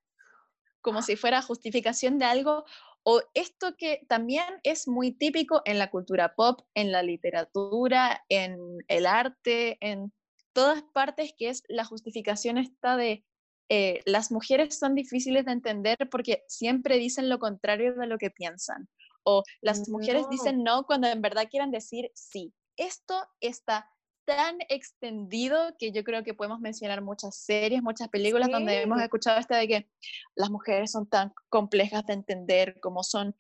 como 0.81 1.03
si 1.03 1.17
fuera 1.17 1.43
justificación 1.43 2.19
de 2.19 2.25
algo, 2.25 2.65
o 3.03 3.23
esto 3.35 3.77
que 3.77 4.05
también 4.09 4.45
es 4.63 4.87
muy 4.87 5.13
típico 5.13 5.63
en 5.65 5.79
la 5.79 5.91
cultura 5.91 6.35
pop, 6.35 6.61
en 6.75 6.93
la 6.93 7.03
literatura, 7.03 8.25
en 8.29 8.59
el 8.89 9.07
arte, 9.07 9.79
en 9.81 10.13
todas 10.53 10.83
partes, 10.93 11.33
que 11.37 11.49
es 11.49 11.63
la 11.69 11.85
justificación 11.85 12.59
esta 12.59 12.97
de 12.97 13.25
eh, 13.71 14.01
las 14.07 14.33
mujeres 14.33 14.79
son 14.79 14.95
difíciles 14.95 15.45
de 15.45 15.53
entender 15.53 15.97
porque 16.11 16.45
siempre 16.49 16.97
dicen 16.97 17.29
lo 17.29 17.39
contrario 17.39 17.95
de 17.95 18.07
lo 18.07 18.17
que 18.17 18.31
piensan 18.31 18.89
o 19.25 19.43
las 19.61 19.91
mujeres 19.91 20.27
dicen 20.31 20.63
no 20.63 20.85
cuando 20.85 21.07
en 21.07 21.21
verdad 21.21 21.49
quieran 21.51 21.71
decir 21.71 22.11
sí. 22.15 22.55
Esto 22.77 23.15
está 23.41 23.91
tan 24.29 24.59
extendido 24.69 25.75
que 25.79 25.91
yo 25.91 26.05
creo 26.05 26.23
que 26.23 26.35
podemos 26.35 26.61
mencionar 26.61 27.01
muchas 27.01 27.35
series, 27.35 27.83
muchas 27.83 28.11
películas 28.11 28.51
donde 28.51 28.83
hemos 28.83 29.01
escuchado 29.01 29.41
este 29.41 29.55
de 29.55 29.67
que 29.67 29.91
las 30.35 30.51
mujeres 30.51 30.93
son 30.93 31.09
tan 31.09 31.33
complejas 31.49 32.05
de 32.05 32.13
entender, 32.13 32.79
como 32.81 33.03
son, 33.03 33.35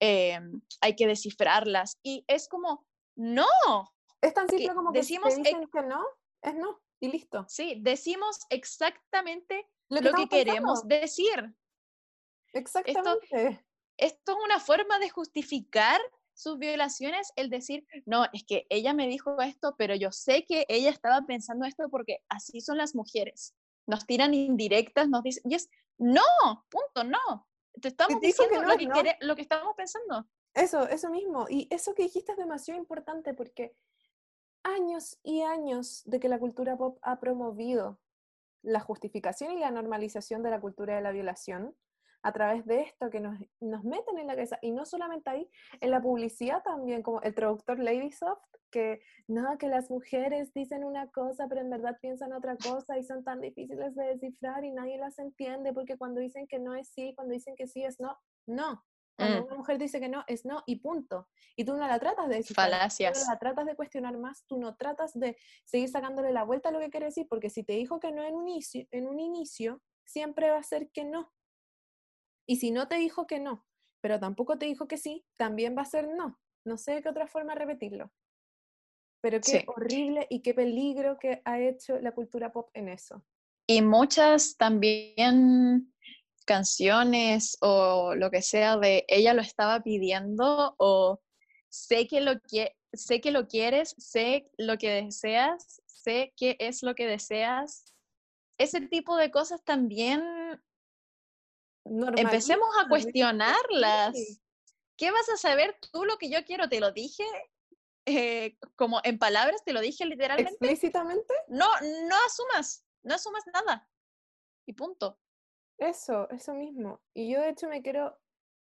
eh, 0.00 0.40
hay 0.80 0.96
que 0.96 1.06
descifrarlas. 1.06 2.00
Y 2.02 2.24
es 2.26 2.48
como, 2.48 2.84
no. 3.14 3.46
Es 4.20 4.34
tan 4.34 4.48
simple 4.48 4.74
como 4.74 4.90
que 4.90 4.98
decimos 4.98 5.36
dicen 5.36 5.68
que 5.72 5.82
no, 5.82 6.04
es 6.42 6.54
no, 6.56 6.80
y 6.98 7.06
listo. 7.06 7.46
Sí, 7.48 7.76
decimos 7.80 8.40
exactamente 8.50 9.70
lo 9.88 10.12
que, 10.12 10.28
queremos 10.28 10.88
decir. 10.88 11.54
Exactamente 12.52 13.64
esto 14.02 14.32
es 14.32 14.38
una 14.44 14.58
forma 14.58 14.98
de 14.98 15.10
justificar 15.10 16.00
sus 16.34 16.58
violaciones, 16.58 17.32
el 17.36 17.50
decir, 17.50 17.86
no, 18.06 18.24
es 18.32 18.44
que 18.44 18.66
ella 18.70 18.94
me 18.94 19.06
dijo 19.06 19.40
esto, 19.40 19.74
pero 19.76 19.94
yo 19.94 20.10
sé 20.12 20.44
que 20.44 20.64
ella 20.68 20.90
estaba 20.90 21.22
pensando 21.26 21.66
esto 21.66 21.88
porque 21.90 22.18
así 22.28 22.60
son 22.60 22.78
las 22.78 22.94
mujeres. 22.94 23.54
Nos 23.86 24.06
tiran 24.06 24.34
indirectas, 24.34 25.08
nos 25.08 25.22
dicen, 25.22 25.42
y 25.50 25.54
es, 25.54 25.68
no, 25.98 26.22
punto, 26.68 27.04
no. 27.04 27.48
Te 27.80 27.88
estamos 27.88 28.20
diciendo 28.20 28.62
lo, 28.62 28.76
que 28.76 29.16
lo 29.20 29.36
que 29.36 29.42
estamos 29.42 29.74
pensando. 29.76 30.26
Eso, 30.54 30.86
eso 30.88 31.10
mismo. 31.10 31.46
Y 31.48 31.68
eso 31.70 31.94
que 31.94 32.04
dijiste 32.04 32.32
es 32.32 32.38
demasiado 32.38 32.78
importante 32.78 33.34
porque 33.34 33.74
años 34.62 35.18
y 35.22 35.42
años 35.42 36.02
de 36.04 36.20
que 36.20 36.28
la 36.28 36.38
cultura 36.38 36.76
pop 36.76 36.98
ha 37.02 37.18
promovido 37.18 37.98
la 38.62 38.80
justificación 38.80 39.52
y 39.52 39.58
la 39.58 39.70
normalización 39.70 40.42
de 40.42 40.50
la 40.50 40.60
cultura 40.60 40.94
de 40.94 41.02
la 41.02 41.10
violación, 41.10 41.74
a 42.22 42.32
través 42.32 42.64
de 42.66 42.82
esto 42.82 43.10
que 43.10 43.20
nos, 43.20 43.38
nos 43.60 43.84
meten 43.84 44.18
en 44.18 44.26
la 44.26 44.34
cabeza. 44.34 44.58
Y 44.62 44.70
no 44.70 44.86
solamente 44.86 45.30
ahí, 45.30 45.48
en 45.80 45.90
la 45.90 46.00
publicidad 46.00 46.62
también, 46.62 47.02
como 47.02 47.20
el 47.22 47.34
traductor 47.34 47.78
Ladysoft, 47.78 48.40
que 48.70 49.00
no, 49.28 49.58
que 49.58 49.68
las 49.68 49.90
mujeres 49.90 50.52
dicen 50.54 50.82
una 50.82 51.08
cosa, 51.10 51.46
pero 51.48 51.60
en 51.60 51.70
verdad 51.70 51.98
piensan 52.00 52.32
otra 52.32 52.56
cosa 52.56 52.98
y 52.98 53.04
son 53.04 53.22
tan 53.22 53.40
difíciles 53.40 53.94
de 53.94 54.04
descifrar 54.06 54.64
y 54.64 54.72
nadie 54.72 54.98
las 54.98 55.18
entiende 55.18 55.72
porque 55.72 55.98
cuando 55.98 56.20
dicen 56.20 56.46
que 56.48 56.58
no 56.58 56.74
es 56.74 56.88
sí, 56.88 57.12
cuando 57.14 57.34
dicen 57.34 57.54
que 57.54 57.68
sí 57.68 57.84
es 57.84 58.00
no, 58.00 58.16
no. 58.46 58.82
Cuando 59.14 59.42
mm. 59.42 59.44
una 59.44 59.56
mujer 59.56 59.78
dice 59.78 60.00
que 60.00 60.08
no, 60.08 60.24
es 60.26 60.46
no 60.46 60.62
y 60.66 60.76
punto. 60.76 61.28
Y 61.54 61.64
tú 61.64 61.76
no 61.76 61.86
la 61.86 61.98
tratas 61.98 62.28
de 62.28 62.36
decir, 62.36 62.56
Falacias. 62.56 63.12
Tú 63.12 63.26
no 63.26 63.32
la 63.32 63.38
tratas 63.38 63.66
de 63.66 63.76
cuestionar 63.76 64.16
más, 64.16 64.44
tú 64.46 64.58
no 64.58 64.74
tratas 64.74 65.12
de 65.12 65.36
seguir 65.64 65.90
sacándole 65.90 66.32
la 66.32 66.44
vuelta 66.44 66.70
a 66.70 66.72
lo 66.72 66.80
que 66.80 66.90
quiere 66.90 67.06
decir, 67.06 67.26
porque 67.28 67.50
si 67.50 67.62
te 67.62 67.74
dijo 67.74 68.00
que 68.00 68.10
no 68.10 68.24
en 68.24 68.34
un 68.34 68.48
inicio, 68.48 68.86
en 68.90 69.06
un 69.06 69.20
inicio 69.20 69.82
siempre 70.04 70.50
va 70.50 70.58
a 70.58 70.62
ser 70.62 70.90
que 70.90 71.04
no. 71.04 71.30
Y 72.46 72.56
si 72.56 72.70
no 72.70 72.88
te 72.88 72.96
dijo 72.96 73.26
que 73.26 73.40
no, 73.40 73.66
pero 74.00 74.18
tampoco 74.18 74.58
te 74.58 74.66
dijo 74.66 74.88
que 74.88 74.96
sí, 74.96 75.24
también 75.36 75.76
va 75.76 75.82
a 75.82 75.86
ser 75.86 76.08
no. 76.08 76.40
No 76.64 76.76
sé 76.76 76.94
de 76.94 77.02
qué 77.02 77.08
otra 77.08 77.26
forma 77.26 77.54
repetirlo. 77.54 78.12
Pero 79.20 79.40
qué 79.40 79.64
horrible 79.68 80.26
y 80.30 80.42
qué 80.42 80.54
peligro 80.54 81.18
que 81.18 81.42
ha 81.44 81.60
hecho 81.60 81.98
la 82.00 82.12
cultura 82.12 82.52
pop 82.52 82.70
en 82.74 82.88
eso. 82.88 83.24
Y 83.68 83.80
muchas 83.82 84.56
también 84.56 85.92
canciones 86.44 87.56
o 87.60 88.14
lo 88.16 88.30
que 88.30 88.42
sea 88.42 88.76
de 88.76 89.04
ella 89.06 89.32
lo 89.32 89.42
estaba 89.42 89.80
pidiendo 89.80 90.74
o 90.78 91.20
sé 91.68 92.08
que 92.08 92.20
lo 92.20 92.40
que 92.40 92.76
sé 92.92 93.20
que 93.20 93.30
lo 93.30 93.46
quieres, 93.46 93.94
sé 93.96 94.50
lo 94.58 94.76
que 94.76 94.90
deseas, 94.90 95.80
sé 95.86 96.34
qué 96.36 96.56
es 96.58 96.82
lo 96.82 96.94
que 96.94 97.06
deseas. 97.06 97.94
Ese 98.58 98.80
tipo 98.82 99.16
de 99.16 99.30
cosas 99.30 99.62
también 99.64 100.22
Empecemos 101.84 102.68
a 102.78 102.88
cuestionarlas. 102.88 104.14
¿Qué 104.96 105.10
vas 105.10 105.28
a 105.28 105.36
saber 105.36 105.76
tú 105.92 106.04
lo 106.04 106.16
que 106.18 106.30
yo 106.30 106.44
quiero? 106.44 106.68
¿Te 106.68 106.80
lo 106.80 106.92
dije 106.92 107.24
eh, 108.06 108.56
como 108.76 109.00
en 109.04 109.18
palabras? 109.18 109.64
¿Te 109.64 109.72
lo 109.72 109.80
dije 109.80 110.04
literalmente? 110.06 110.52
¿Explícitamente? 110.52 111.34
No, 111.48 111.68
no 111.80 112.16
asumas, 112.26 112.84
no 113.02 113.14
asumas 113.14 113.44
nada. 113.52 113.88
Y 114.66 114.74
punto. 114.74 115.18
Eso, 115.78 116.28
eso 116.30 116.54
mismo. 116.54 117.00
Y 117.14 117.32
yo 117.32 117.40
de 117.40 117.50
hecho 117.50 117.68
me 117.68 117.82
quiero, 117.82 118.16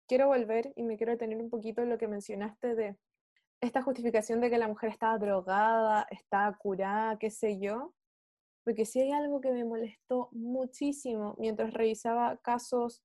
quiero 0.08 0.28
volver 0.28 0.72
y 0.76 0.84
me 0.84 0.96
quiero 0.98 1.12
detener 1.12 1.38
un 1.38 1.50
poquito 1.50 1.82
en 1.82 1.90
lo 1.90 1.98
que 1.98 2.08
mencionaste 2.08 2.76
de 2.76 2.98
esta 3.60 3.82
justificación 3.82 4.40
de 4.42 4.50
que 4.50 4.58
la 4.58 4.68
mujer 4.68 4.90
estaba 4.90 5.18
drogada, 5.18 6.08
estaba 6.10 6.58
curada, 6.58 7.20
qué 7.20 7.30
sé 7.30 7.60
yo. 7.60 7.94
Porque 8.64 8.86
si 8.86 9.02
hay 9.02 9.12
algo 9.12 9.42
que 9.42 9.52
me 9.52 9.66
molestó 9.66 10.30
muchísimo 10.32 11.36
mientras 11.38 11.74
revisaba 11.74 12.38
casos 12.38 13.04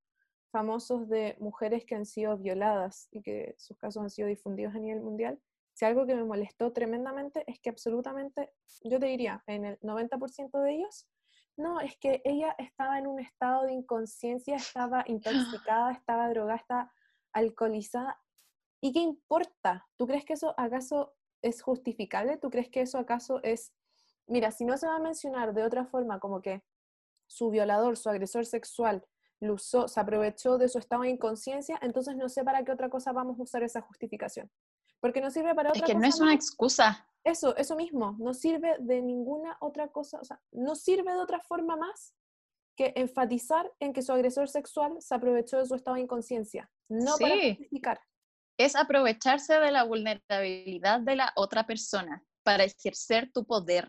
famosos 0.53 1.09
de 1.09 1.37
mujeres 1.39 1.85
que 1.85 1.95
han 1.95 2.07
sido 2.07 2.37
violadas 2.39 3.09
y 3.11 3.23
que 3.23 3.55
sus 3.59 3.77
casos 3.77 4.03
han 4.03 4.11
sido 4.11 4.29
difundidos 4.29 4.75
a 4.75 4.79
nivel 4.79 5.03
mundial, 5.03 5.41
si 5.75 5.85
algo 5.85 6.07
que 6.07 6.15
me 6.15 6.25
molestó 6.25 6.73
tremendamente 6.73 7.45
es 7.47 7.61
que 7.61 7.69
absolutamente, 7.69 8.51
yo 8.83 8.99
te 8.99 9.07
diría, 9.07 9.43
en 9.47 9.67
el 9.67 9.79
90% 9.81 10.63
de 10.63 10.75
ellos, 10.75 11.07
no, 11.59 11.81
es 11.81 11.97
que 11.99 12.23
ella 12.25 12.55
estaba 12.59 12.99
en 12.99 13.07
un 13.07 13.21
estado 13.21 13.65
de 13.65 13.73
inconsciencia, 13.73 14.57
estaba 14.57 15.05
intoxicada, 15.07 15.93
estaba 15.93 16.29
drogada, 16.31 16.57
estaba 16.57 16.93
alcoholizada. 17.33 18.19
¿Y 18.81 18.93
qué 18.93 19.01
importa? 19.01 19.87
¿Tú 19.97 20.07
crees 20.07 20.25
que 20.25 20.35
eso 20.35 20.55
acaso 20.57 21.15
es 21.43 21.63
justificable? 21.63 22.39
¿Tú 22.39 22.51
crees 22.51 22.71
que 22.71 22.81
eso 22.81 22.99
acaso 22.99 23.43
es 23.43 23.75
mira, 24.27 24.51
si 24.51 24.65
no 24.65 24.77
se 24.77 24.87
va 24.87 24.97
a 24.97 25.01
mencionar 25.01 25.55
de 25.55 25.65
otra 25.65 25.87
forma 25.87 26.19
como 26.19 26.41
que 26.41 26.63
su 27.27 27.51
violador, 27.51 27.97
su 27.97 28.09
agresor 28.09 28.47
sexual, 28.47 29.05
lo 29.41 29.55
usó, 29.55 29.89
se 29.89 30.01
aprovechó 30.01 30.59
de 30.59 30.69
su 30.69 30.79
estado 30.79 31.03
de 31.03 31.11
inconsciencia, 31.11 31.79
entonces 31.83 32.17
no 32.17 32.29
sé 32.29 32.45
para 32.45 32.65
qué 32.65 32.73
otra 32.73 32.89
cosa 32.89 33.13
vamos 33.13 33.39
a 33.39 33.43
usar 33.43 33.63
esa 33.63 33.81
justificación. 33.83 34.51
Porque 35.01 35.21
no 35.21 35.31
sirve 35.31 35.55
para 35.55 35.71
otra 35.71 35.83
cosa. 35.83 35.93
Es 35.93 35.95
que 35.95 36.01
no 36.01 36.07
es 36.07 36.21
una 36.21 36.35
excusa. 36.35 37.07
Eso, 37.23 37.57
eso 37.57 37.77
mismo, 37.77 38.17
no 38.19 38.33
sirve 38.33 38.77
de 38.79 39.03
ninguna 39.03 39.57
otra 39.61 39.89
cosa, 39.89 40.19
o 40.21 40.25
sea, 40.25 40.41
no 40.53 40.75
sirve 40.77 41.13
de 41.13 41.19
otra 41.19 41.41
forma 41.41 41.77
más 41.77 42.15
que 42.77 42.93
enfatizar 42.95 43.73
en 43.81 43.93
que 43.93 44.03
su 44.03 44.13
agresor 44.13 44.49
sexual 44.49 44.97
se 45.01 45.15
aprovechó 45.15 45.59
de 45.59 45.67
su 45.67 45.75
estado 45.75 45.97
de 45.97 46.03
inconsciencia, 46.03 46.71
no 46.89 47.17
para 47.19 47.35
justificar. 47.35 48.01
Es 48.59 48.77
aprovecharse 48.77 49.59
de 49.59 49.73
la 49.73 49.85
vulnerabilidad 49.85 51.01
de 51.01 51.17
la 51.17 51.33
otra 51.37 51.67
persona 51.67 52.25
para 52.43 52.65
ejercer 52.65 53.31
tu 53.33 53.45
poder. 53.45 53.89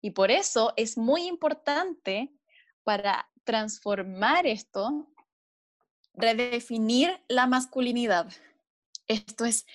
Y 0.00 0.10
por 0.10 0.30
eso 0.30 0.72
es 0.76 0.96
muy 0.96 1.26
importante 1.26 2.32
para 2.84 3.28
transformar 3.44 4.46
esto, 4.46 5.08
redefinir 6.14 7.22
la 7.28 7.46
masculinidad. 7.46 8.30
Esto 9.06 9.44
es 9.44 9.66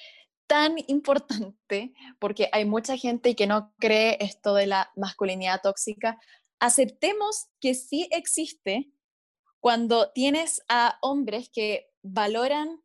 tan 0.48 0.76
importante 0.88 1.94
porque 2.20 2.50
hay 2.52 2.66
mucha 2.66 2.98
gente 2.98 3.36
que 3.36 3.48
no 3.48 3.74
cree 3.80 4.18
esto 4.20 4.54
de 4.54 4.68
la 4.68 4.92
masculinidad 4.96 5.62
tóxica. 5.62 6.20
Aceptemos 6.60 7.48
que 7.60 7.74
sí 7.74 8.08
existe 8.12 8.92
cuando 9.60 10.12
tienes 10.12 10.62
a 10.68 10.98
hombres 11.02 11.50
que 11.50 11.90
valoran 12.02 12.82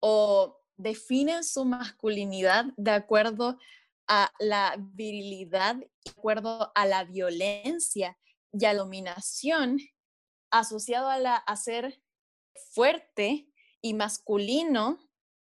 o 0.00 0.58
definen 0.76 1.44
su 1.44 1.64
masculinidad 1.64 2.66
de 2.76 2.92
acuerdo 2.92 3.58
a 4.08 4.32
la 4.40 4.76
virilidad, 4.78 5.76
de 5.76 5.90
acuerdo 6.10 6.72
a 6.74 6.86
la 6.86 7.04
violencia 7.04 8.18
y 8.52 8.64
a 8.64 8.74
dominación 8.74 9.78
asociado 10.50 11.08
a, 11.08 11.18
la, 11.18 11.36
a 11.36 11.56
ser 11.56 12.02
fuerte 12.72 13.52
y 13.82 13.94
masculino 13.94 14.98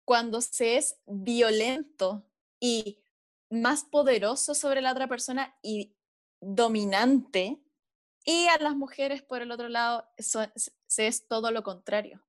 cuando 0.05 0.41
se 0.41 0.77
es 0.77 0.97
violento 1.07 2.27
y 2.61 2.99
más 3.51 3.85
poderoso 3.85 4.55
sobre 4.55 4.83
la 4.83 4.93
otra 4.93 5.07
persona 5.07 5.57
y 5.63 5.95
dominante. 6.41 7.63
Y 8.25 8.47
a 8.49 8.59
las 8.59 8.77
mujeres, 8.77 9.23
por 9.23 9.41
el 9.41 9.51
otro 9.51 9.69
lado, 9.69 10.07
se 10.19 11.07
es 11.07 11.29
todo 11.29 11.51
lo 11.51 11.63
contrario. 11.63 12.27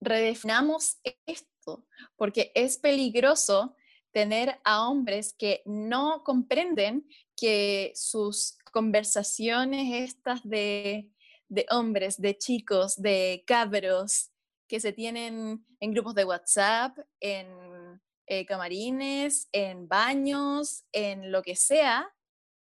Redefinamos 0.00 0.98
esto 1.26 1.86
porque 2.16 2.52
es 2.54 2.78
peligroso 2.78 3.74
tener 4.14 4.60
a 4.64 4.88
hombres 4.88 5.34
que 5.36 5.60
no 5.66 6.22
comprenden 6.24 7.06
que 7.36 7.92
sus 7.96 8.56
conversaciones 8.72 10.08
estas 10.08 10.40
de, 10.48 11.10
de 11.48 11.66
hombres, 11.70 12.20
de 12.20 12.38
chicos, 12.38 12.94
de 12.96 13.42
cabros, 13.44 14.30
que 14.68 14.78
se 14.78 14.92
tienen 14.92 15.66
en 15.80 15.92
grupos 15.92 16.14
de 16.14 16.24
WhatsApp, 16.24 16.96
en 17.20 18.00
eh, 18.26 18.46
camarines, 18.46 19.48
en 19.52 19.88
baños, 19.88 20.84
en 20.92 21.32
lo 21.32 21.42
que 21.42 21.56
sea, 21.56 22.14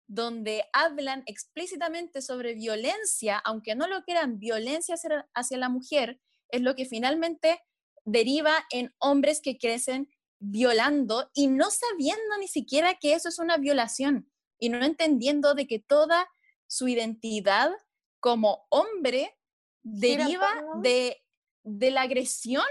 donde 0.07 0.63
hablan 0.71 1.23
explícitamente 1.25 2.21
sobre 2.21 2.53
violencia, 2.53 3.39
aunque 3.39 3.75
no 3.75 3.87
lo 3.87 4.03
quieran, 4.03 4.39
violencia 4.39 4.95
hacia, 5.33 5.57
la 5.57 5.69
mujer, 5.69 6.21
es 6.49 6.61
lo 6.61 6.75
que 6.75 6.85
finalmente 6.85 7.59
deriva 8.05 8.53
en 8.71 8.93
hombres 8.99 9.41
que 9.41 9.57
crecen 9.57 10.09
violando 10.39 11.29
y 11.33 11.47
no 11.47 11.69
sabiendo 11.69 12.37
ni 12.39 12.47
siquiera 12.47 12.95
que 12.95 13.13
eso 13.13 13.29
es 13.29 13.39
una 13.39 13.57
violación 13.57 14.31
y 14.57 14.69
no 14.69 14.83
entendiendo 14.83 15.53
de 15.53 15.67
que 15.67 15.79
toda 15.79 16.27
su 16.67 16.87
identidad 16.87 17.71
como 18.19 18.65
hombre 18.69 19.37
deriva 19.83 20.49
de 20.81 21.21
de 21.63 21.91
la 21.91 22.01
agresión. 22.01 22.63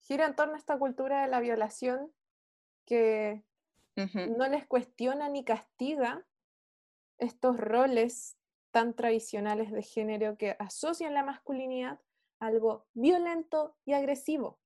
Gira 0.00 0.26
en 0.26 0.36
torno 0.36 0.54
a 0.54 0.58
esta 0.58 0.78
cultura 0.78 1.22
de 1.22 1.28
la 1.28 1.40
violación 1.40 2.12
que 2.86 3.44
no 3.94 4.48
les 4.48 4.66
cuestiona 4.66 5.28
ni 5.28 5.44
castiga 5.44 6.26
estos 7.18 7.58
roles 7.58 8.38
tan 8.70 8.94
tradicionales 8.94 9.70
de 9.70 9.82
género 9.82 10.38
que 10.38 10.56
asocian 10.58 11.14
la 11.14 11.22
masculinidad 11.22 12.00
a 12.40 12.46
algo 12.46 12.86
violento 12.94 13.76
y 13.84 13.92
agresivo. 13.92 14.60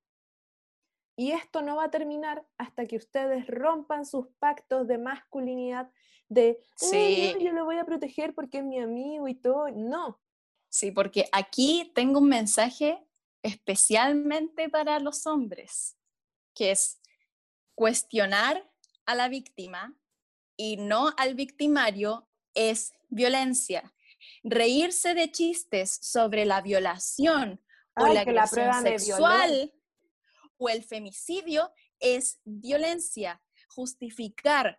Y 1.16 1.32
esto 1.32 1.62
no 1.62 1.76
va 1.76 1.84
a 1.84 1.90
terminar 1.90 2.46
hasta 2.58 2.86
que 2.86 2.96
ustedes 2.96 3.46
rompan 3.46 4.04
sus 4.04 4.28
pactos 4.38 4.86
de 4.86 4.98
masculinidad, 4.98 5.90
de, 6.28 6.58
sí. 6.76 7.34
yo 7.40 7.52
lo 7.52 7.64
voy 7.64 7.78
a 7.78 7.86
proteger 7.86 8.34
porque 8.34 8.58
es 8.58 8.64
mi 8.64 8.78
amigo 8.78 9.26
y 9.26 9.34
todo. 9.34 9.70
No. 9.70 10.20
Sí, 10.68 10.90
porque 10.90 11.28
aquí 11.32 11.90
tengo 11.94 12.18
un 12.18 12.28
mensaje 12.28 13.02
especialmente 13.42 14.68
para 14.68 14.98
los 14.98 15.26
hombres, 15.26 15.96
que 16.54 16.72
es 16.72 17.00
cuestionar 17.74 18.70
a 19.06 19.14
la 19.14 19.28
víctima 19.28 19.96
y 20.56 20.76
no 20.76 21.14
al 21.16 21.34
victimario 21.34 22.28
es 22.54 22.92
violencia. 23.08 23.94
Reírse 24.42 25.14
de 25.14 25.30
chistes 25.30 25.98
sobre 26.02 26.44
la 26.44 26.60
violación 26.60 27.62
o 27.94 28.06
la 28.08 28.22
agresión 28.22 28.82
sexual 28.82 29.72
o 30.59 30.68
el 30.68 30.82
femicidio 30.82 31.72
es 32.00 32.40
violencia. 32.44 33.42
Justificar 33.68 34.78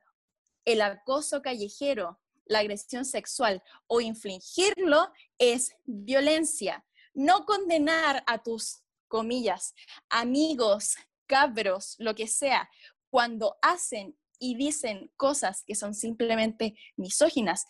el 0.65 0.81
acoso 0.81 1.41
callejero, 1.41 2.19
la 2.45 2.59
agresión 2.59 3.05
sexual 3.05 3.63
o 3.87 4.01
infligirlo 4.01 5.11
es 5.37 5.75
violencia 5.85 6.83
no 7.17 7.45
condenar 7.45 8.23
a 8.27 8.43
tus, 8.43 8.83
comillas, 9.07 9.73
amigos, 10.07 10.95
cabros, 11.25 11.95
lo 11.97 12.13
que 12.13 12.27
sea, 12.27 12.69
cuando 13.09 13.57
hacen 13.63 14.15
y 14.37 14.55
dicen 14.55 15.11
cosas 15.17 15.63
que 15.65 15.73
son 15.73 15.95
simplemente 15.95 16.77
misóginas 16.95 17.65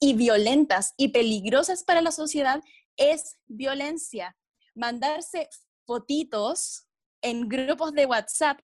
y 0.00 0.14
violentas 0.14 0.94
y 0.96 1.08
peligrosas 1.08 1.84
para 1.84 2.02
la 2.02 2.10
sociedad, 2.10 2.60
es 2.96 3.38
violencia. 3.46 4.36
Mandarse 4.74 5.48
fotitos 5.86 6.87
en 7.22 7.48
grupos 7.48 7.92
de 7.92 8.06
WhatsApp 8.06 8.60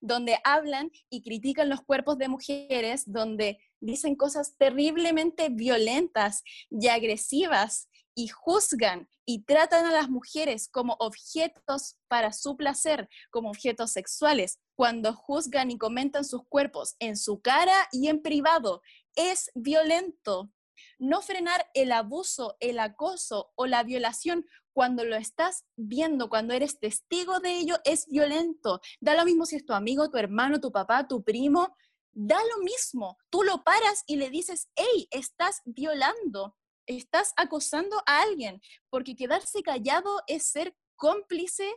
donde 0.00 0.38
hablan 0.44 0.90
y 1.10 1.22
critican 1.22 1.68
los 1.68 1.82
cuerpos 1.82 2.18
de 2.18 2.28
mujeres, 2.28 3.04
donde 3.06 3.58
dicen 3.80 4.16
cosas 4.16 4.56
terriblemente 4.56 5.48
violentas 5.50 6.42
y 6.70 6.88
agresivas 6.88 7.88
y 8.14 8.28
juzgan 8.28 9.08
y 9.24 9.44
tratan 9.44 9.86
a 9.86 9.92
las 9.92 10.10
mujeres 10.10 10.68
como 10.68 10.96
objetos 10.98 11.96
para 12.08 12.32
su 12.32 12.56
placer, 12.56 13.08
como 13.30 13.50
objetos 13.50 13.92
sexuales, 13.92 14.58
cuando 14.74 15.14
juzgan 15.14 15.70
y 15.70 15.78
comentan 15.78 16.24
sus 16.24 16.42
cuerpos 16.48 16.96
en 16.98 17.16
su 17.16 17.40
cara 17.40 17.88
y 17.92 18.08
en 18.08 18.22
privado, 18.22 18.82
es 19.14 19.50
violento. 19.54 20.50
No 20.98 21.22
frenar 21.22 21.68
el 21.74 21.92
abuso, 21.92 22.56
el 22.60 22.78
acoso 22.78 23.52
o 23.54 23.66
la 23.66 23.82
violación 23.82 24.46
cuando 24.72 25.04
lo 25.04 25.16
estás 25.16 25.64
viendo, 25.76 26.28
cuando 26.28 26.54
eres 26.54 26.78
testigo 26.78 27.40
de 27.40 27.58
ello, 27.58 27.76
es 27.84 28.06
violento. 28.06 28.80
Da 29.00 29.14
lo 29.14 29.24
mismo 29.24 29.46
si 29.46 29.56
es 29.56 29.64
tu 29.64 29.72
amigo, 29.72 30.10
tu 30.10 30.18
hermano, 30.18 30.60
tu 30.60 30.72
papá, 30.72 31.06
tu 31.06 31.22
primo, 31.22 31.76
da 32.12 32.38
lo 32.56 32.62
mismo. 32.64 33.18
Tú 33.30 33.42
lo 33.42 33.62
paras 33.62 34.02
y 34.06 34.16
le 34.16 34.30
dices, 34.30 34.68
hey, 34.76 35.08
estás 35.10 35.60
violando 35.64 36.56
estás 36.86 37.32
acosando 37.36 37.96
a 38.06 38.22
alguien, 38.22 38.60
porque 38.90 39.16
quedarse 39.16 39.62
callado 39.62 40.22
es 40.26 40.46
ser 40.46 40.76
cómplice 40.96 41.68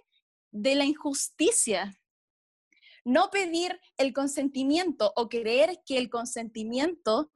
de 0.51 0.75
la 0.75 0.85
injusticia. 0.85 1.97
No 3.03 3.29
pedir 3.29 3.79
el 3.97 4.13
consentimiento 4.13 5.13
o 5.15 5.29
creer 5.29 5.81
que 5.85 5.97
el 5.97 6.09
consentimiento 6.09 7.31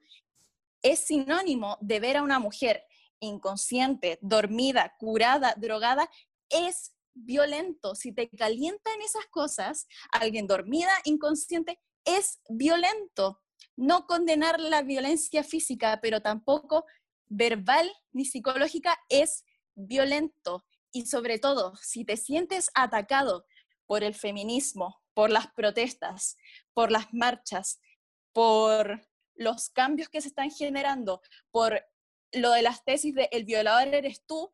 es 0.82 1.00
sinónimo 1.00 1.78
de 1.82 2.00
ver 2.00 2.18
a 2.18 2.24
una 2.24 2.40
mujer 2.40 2.86
inconsciente, 3.20 4.20
dormida, 4.22 4.96
curada, 5.00 5.54
drogada, 5.58 6.10
es 6.50 6.96
violento. 7.14 7.96
Si 7.96 8.14
te 8.14 8.30
calientan 8.30 9.02
esas 9.02 9.26
cosas, 9.28 9.88
alguien 10.12 10.48
dormida, 10.48 10.92
inconsciente, 11.04 11.80
es 12.06 12.40
violento. 12.50 13.42
No 13.76 14.08
condenar 14.08 14.60
la 14.60 14.82
violencia 14.82 15.44
física, 15.44 16.00
pero 16.02 16.22
tampoco 16.22 16.86
verbal 17.28 17.90
ni 18.12 18.26
psicológica 18.26 18.98
es 19.10 19.46
violento. 19.76 20.66
Y 20.92 21.06
sobre 21.06 21.40
todo, 21.40 21.76
si 21.82 22.04
te 22.04 22.18
sientes 22.18 22.72
atacado 22.74 23.46
por 23.86 24.04
el 24.04 24.16
feminismo, 24.16 25.02
por 25.14 25.30
las 25.30 25.48
protestas, 25.54 26.38
por 26.74 26.92
las 26.92 27.14
marchas, 27.14 27.80
por 28.34 29.02
los 29.36 29.70
cambios 29.70 30.10
que 30.10 30.22
se 30.22 30.30
están 30.30 30.52
generando, 30.52 31.22
por 31.52 31.82
lo 32.32 32.52
de 32.52 32.62
las 32.62 32.84
tesis 32.84 33.16
de 33.16 33.30
el 33.32 33.46
violador 33.46 33.94
eres 33.94 34.24
tú, 34.26 34.52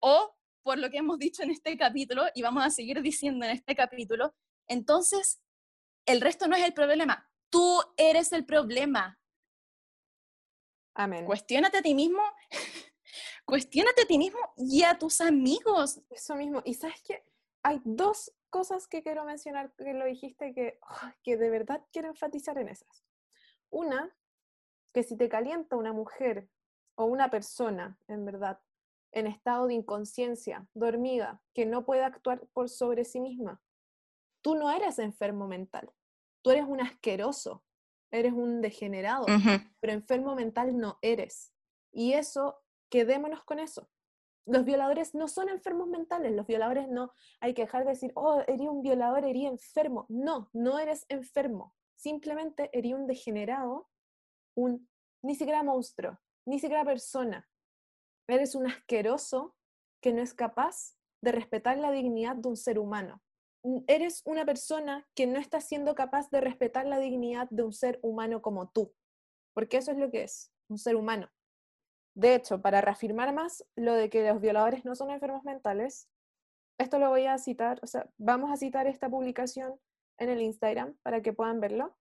o 0.00 0.36
por 0.62 0.78
lo 0.78 0.90
que 0.90 0.98
hemos 0.98 1.18
dicho 1.18 1.42
en 1.42 1.50
este 1.50 1.76
capítulo 1.76 2.24
y 2.34 2.42
vamos 2.42 2.64
a 2.64 2.70
seguir 2.70 3.00
diciendo 3.02 3.44
en 3.44 3.52
este 3.52 3.74
capítulo, 3.74 4.34
entonces 4.66 5.40
el 6.06 6.20
resto 6.20 6.48
no 6.48 6.56
es 6.56 6.64
el 6.64 6.74
problema, 6.74 7.30
tú 7.50 7.80
eres 7.96 8.32
el 8.32 8.44
problema, 8.44 9.18
Amén. 10.94 11.26
Cuestiónate 11.26 11.78
a 11.78 11.82
ti 11.82 11.94
mismo, 11.94 12.22
cuestiónate 13.44 14.02
a 14.02 14.06
ti 14.06 14.16
mismo 14.16 14.38
y 14.56 14.84
a 14.84 14.96
tus 14.96 15.20
amigos. 15.20 16.00
Eso 16.08 16.36
mismo. 16.36 16.62
Y 16.64 16.74
sabes 16.74 17.02
que 17.02 17.24
hay 17.62 17.80
dos 17.84 18.32
cosas 18.48 18.86
que 18.86 19.02
quiero 19.02 19.24
mencionar 19.24 19.74
que 19.76 19.92
lo 19.92 20.04
dijiste 20.04 20.54
que, 20.54 20.78
que 21.24 21.36
de 21.36 21.50
verdad 21.50 21.84
quiero 21.92 22.08
enfatizar 22.08 22.58
en 22.58 22.68
esas. 22.68 23.04
Una, 23.70 24.16
que 24.92 25.02
si 25.02 25.16
te 25.16 25.28
calienta 25.28 25.76
una 25.76 25.92
mujer 25.92 26.48
o 26.96 27.04
una 27.04 27.30
persona, 27.30 27.98
en 28.08 28.24
verdad, 28.24 28.60
en 29.12 29.26
estado 29.26 29.66
de 29.68 29.74
inconsciencia, 29.74 30.66
dormida, 30.74 31.40
que 31.54 31.66
no 31.66 31.84
puede 31.84 32.04
actuar 32.04 32.46
por 32.52 32.68
sobre 32.68 33.04
sí 33.04 33.20
misma, 33.20 33.62
tú 34.42 34.56
no 34.56 34.70
eres 34.70 34.98
enfermo 34.98 35.46
mental, 35.46 35.90
tú 36.42 36.50
eres 36.50 36.64
un 36.66 36.80
asqueroso, 36.80 37.64
eres 38.10 38.32
un 38.32 38.60
degenerado, 38.60 39.26
pero 39.80 39.92
enfermo 39.92 40.34
mental 40.34 40.76
no 40.76 40.98
eres. 41.00 41.52
Y 41.92 42.12
eso, 42.12 42.62
quedémonos 42.90 43.44
con 43.44 43.58
eso. 43.58 43.88
Los 44.46 44.64
violadores 44.64 45.14
no 45.14 45.26
son 45.28 45.48
enfermos 45.48 45.88
mentales, 45.88 46.32
los 46.32 46.46
violadores 46.46 46.88
no, 46.88 47.12
hay 47.40 47.54
que 47.54 47.62
dejar 47.62 47.84
de 47.84 47.90
decir, 47.90 48.12
oh, 48.14 48.42
eres 48.46 48.68
un 48.68 48.82
violador, 48.82 49.24
eres 49.24 49.44
enfermo. 49.44 50.06
No, 50.08 50.50
no 50.52 50.78
eres 50.78 51.06
enfermo, 51.08 51.74
simplemente 51.96 52.68
eres 52.72 52.92
un 52.92 53.06
degenerado, 53.06 53.88
un, 54.54 54.88
ni 55.22 55.34
siquiera 55.34 55.62
monstruo, 55.62 56.18
ni 56.46 56.58
siquiera 56.58 56.84
persona. 56.84 57.48
Eres 58.28 58.54
un 58.54 58.66
asqueroso 58.66 59.54
que 60.00 60.12
no 60.12 60.22
es 60.22 60.34
capaz 60.34 60.96
de 61.22 61.32
respetar 61.32 61.78
la 61.78 61.90
dignidad 61.90 62.36
de 62.36 62.48
un 62.48 62.56
ser 62.56 62.78
humano. 62.78 63.22
eres 63.86 64.20
una 64.26 64.44
persona 64.44 65.08
que 65.14 65.26
no 65.26 65.38
está 65.38 65.58
siendo 65.58 65.94
capaz 65.94 66.28
de 66.28 66.42
respetar 66.42 66.84
la 66.84 66.98
dignidad 66.98 67.48
de 67.48 67.62
un 67.62 67.72
ser 67.72 67.98
humano 68.02 68.42
como 68.42 68.68
tú, 68.68 68.92
porque 69.54 69.78
eso 69.78 69.90
es 69.90 69.96
lo 69.96 70.10
que 70.10 70.24
es, 70.24 70.52
un 70.68 70.76
ser 70.76 70.96
humano. 70.96 71.30
De 72.14 72.34
hecho, 72.34 72.60
para 72.60 72.82
reafirmar 72.82 73.32
más 73.32 73.64
lo 73.74 73.94
de 73.94 74.10
que 74.10 74.28
los 74.28 74.40
violadores 74.42 74.84
no 74.84 74.94
son 74.94 75.10
enfermos 75.10 75.44
mentales, 75.44 76.10
esto 76.78 76.98
lo 76.98 77.08
voy 77.08 77.24
a 77.24 77.38
citar, 77.38 77.80
o 77.82 77.86
sea, 77.86 78.06
vamos 78.18 78.50
a 78.52 78.56
citar 78.56 78.86
esta 78.86 79.08
publicación 79.08 79.80
en 80.18 80.28
el 80.28 80.42
Instagram 80.42 80.94
para 81.02 81.22
que 81.22 81.32
puedan 81.32 81.60
verlo, 81.60 81.96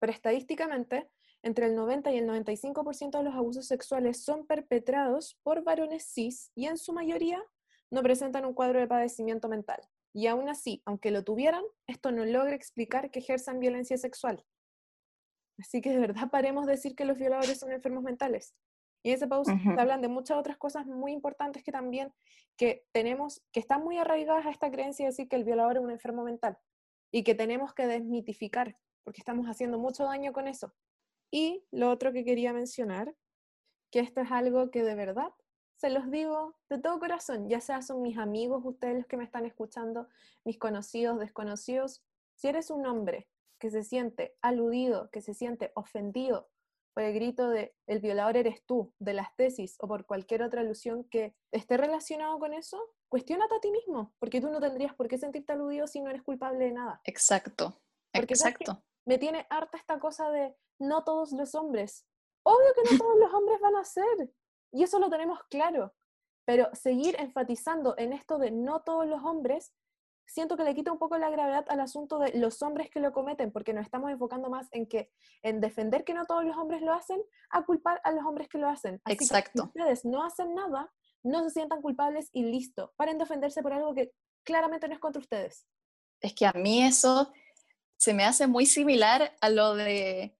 pero 0.00 0.12
estadísticamente, 0.12 1.08
entre 1.42 1.66
el 1.66 1.76
90 1.76 2.12
y 2.12 2.18
el 2.18 2.28
95% 2.28 3.18
de 3.18 3.24
los 3.24 3.34
abusos 3.34 3.66
sexuales 3.66 4.22
son 4.22 4.46
perpetrados 4.46 5.38
por 5.42 5.62
varones 5.62 6.04
cis 6.12 6.50
y 6.54 6.66
en 6.66 6.78
su 6.78 6.92
mayoría 6.92 7.42
no 7.90 8.02
presentan 8.02 8.44
un 8.44 8.54
cuadro 8.54 8.80
de 8.80 8.86
padecimiento 8.86 9.48
mental. 9.48 9.80
Y 10.12 10.26
aún 10.26 10.48
así, 10.48 10.82
aunque 10.84 11.10
lo 11.10 11.22
tuvieran, 11.24 11.62
esto 11.86 12.10
no 12.10 12.24
logra 12.24 12.54
explicar 12.54 13.10
que 13.10 13.20
ejerzan 13.20 13.60
violencia 13.60 13.96
sexual. 13.98 14.44
Así 15.58 15.80
que 15.80 15.90
de 15.90 15.98
verdad 15.98 16.30
paremos 16.30 16.66
de 16.66 16.72
decir 16.72 16.94
que 16.94 17.04
los 17.04 17.18
violadores 17.18 17.58
son 17.58 17.72
enfermos 17.72 18.02
mentales. 18.02 18.54
Y 19.02 19.10
en 19.10 19.16
ese 19.16 19.28
post 19.28 19.50
se 19.50 19.80
hablan 19.80 20.00
de 20.00 20.08
muchas 20.08 20.36
otras 20.36 20.56
cosas 20.56 20.86
muy 20.86 21.12
importantes 21.12 21.62
que 21.62 21.70
también 21.70 22.12
que 22.56 22.84
tenemos, 22.92 23.42
que 23.52 23.60
están 23.60 23.84
muy 23.84 23.96
arraigadas 23.98 24.46
a 24.46 24.50
esta 24.50 24.70
creencia 24.70 25.04
de 25.04 25.10
decir 25.10 25.28
que 25.28 25.36
el 25.36 25.44
violador 25.44 25.76
es 25.76 25.82
un 25.82 25.90
enfermo 25.90 26.24
mental 26.24 26.58
y 27.12 27.22
que 27.22 27.34
tenemos 27.34 27.74
que 27.74 27.86
desmitificar, 27.86 28.76
porque 29.04 29.20
estamos 29.20 29.46
haciendo 29.46 29.78
mucho 29.78 30.04
daño 30.04 30.32
con 30.32 30.48
eso. 30.48 30.74
Y 31.30 31.64
lo 31.70 31.90
otro 31.90 32.12
que 32.12 32.24
quería 32.24 32.52
mencionar, 32.52 33.14
que 33.90 34.00
esto 34.00 34.20
es 34.20 34.30
algo 34.30 34.70
que 34.70 34.82
de 34.82 34.94
verdad 34.94 35.32
se 35.76 35.90
los 35.90 36.10
digo 36.10 36.56
de 36.68 36.78
todo 36.78 36.98
corazón, 36.98 37.48
ya 37.48 37.60
sea 37.60 37.82
son 37.82 38.02
mis 38.02 38.18
amigos, 38.18 38.62
ustedes 38.64 38.96
los 38.96 39.06
que 39.06 39.16
me 39.16 39.24
están 39.24 39.46
escuchando, 39.46 40.08
mis 40.44 40.58
conocidos, 40.58 41.20
desconocidos, 41.20 42.02
si 42.34 42.48
eres 42.48 42.70
un 42.70 42.86
hombre 42.86 43.28
que 43.60 43.70
se 43.70 43.84
siente 43.84 44.36
aludido, 44.42 45.08
que 45.10 45.20
se 45.20 45.34
siente 45.34 45.72
ofendido 45.74 46.48
por 46.94 47.04
el 47.04 47.14
grito 47.14 47.48
de 47.48 47.76
el 47.86 48.00
violador 48.00 48.36
eres 48.36 48.64
tú, 48.64 48.92
de 48.98 49.14
las 49.14 49.34
tesis 49.36 49.76
o 49.78 49.86
por 49.86 50.04
cualquier 50.04 50.42
otra 50.42 50.62
alusión 50.62 51.04
que 51.04 51.36
esté 51.52 51.76
relacionado 51.76 52.40
con 52.40 52.54
eso, 52.54 52.76
cuestiónate 53.08 53.54
a 53.54 53.60
ti 53.60 53.70
mismo, 53.70 54.14
porque 54.18 54.40
tú 54.40 54.50
no 54.50 54.58
tendrías 54.60 54.94
por 54.94 55.06
qué 55.06 55.16
sentirte 55.16 55.52
aludido 55.52 55.86
si 55.86 56.00
no 56.00 56.10
eres 56.10 56.22
culpable 56.22 56.64
de 56.64 56.72
nada. 56.72 57.00
Exacto, 57.04 57.80
exacto. 58.12 58.82
Me 59.06 59.16
tiene 59.16 59.46
harta 59.48 59.78
esta 59.78 60.00
cosa 60.00 60.28
de 60.30 60.56
no 60.78 61.04
todos 61.04 61.32
los 61.32 61.54
hombres. 61.54 62.06
Obvio 62.42 62.72
que 62.74 62.92
no 62.92 62.98
todos 62.98 63.18
los 63.18 63.32
hombres 63.32 63.60
van 63.60 63.76
a 63.76 63.84
ser. 63.84 64.30
Y 64.72 64.82
eso 64.82 64.98
lo 64.98 65.10
tenemos 65.10 65.40
claro. 65.50 65.94
Pero 66.44 66.68
seguir 66.74 67.16
enfatizando 67.18 67.94
en 67.98 68.12
esto 68.12 68.38
de 68.38 68.50
no 68.50 68.80
todos 68.80 69.06
los 69.06 69.22
hombres, 69.22 69.74
siento 70.26 70.56
que 70.56 70.64
le 70.64 70.74
quita 70.74 70.92
un 70.92 70.98
poco 70.98 71.18
la 71.18 71.30
gravedad 71.30 71.64
al 71.68 71.80
asunto 71.80 72.18
de 72.18 72.32
los 72.38 72.62
hombres 72.62 72.90
que 72.90 73.00
lo 73.00 73.12
cometen, 73.12 73.50
porque 73.50 73.72
nos 73.72 73.84
estamos 73.84 74.10
enfocando 74.10 74.48
más 74.48 74.68
en 74.72 74.86
que 74.86 75.10
en 75.42 75.60
defender 75.60 76.04
que 76.04 76.14
no 76.14 76.26
todos 76.26 76.44
los 76.44 76.56
hombres 76.56 76.82
lo 76.82 76.92
hacen, 76.92 77.20
a 77.50 77.64
culpar 77.64 78.00
a 78.04 78.12
los 78.12 78.24
hombres 78.24 78.48
que 78.48 78.58
lo 78.58 78.68
hacen. 78.68 79.00
Así 79.04 79.14
Exacto. 79.14 79.50
Que 79.52 79.60
si 79.60 79.80
ustedes 79.80 80.04
no 80.04 80.22
hacen 80.22 80.54
nada, 80.54 80.92
no 81.22 81.42
se 81.44 81.50
sientan 81.50 81.82
culpables 81.82 82.28
y 82.32 82.44
listo. 82.44 82.92
Paren 82.96 83.18
de 83.18 83.24
defenderse 83.24 83.62
por 83.62 83.72
algo 83.72 83.94
que 83.94 84.12
claramente 84.44 84.86
no 84.88 84.94
es 84.94 85.00
contra 85.00 85.20
ustedes. 85.20 85.66
Es 86.20 86.34
que 86.34 86.46
a 86.46 86.52
mí 86.52 86.82
eso 86.82 87.32
se 87.96 88.14
me 88.14 88.24
hace 88.24 88.46
muy 88.46 88.66
similar 88.66 89.36
a 89.40 89.48
lo 89.48 89.74
de 89.74 90.37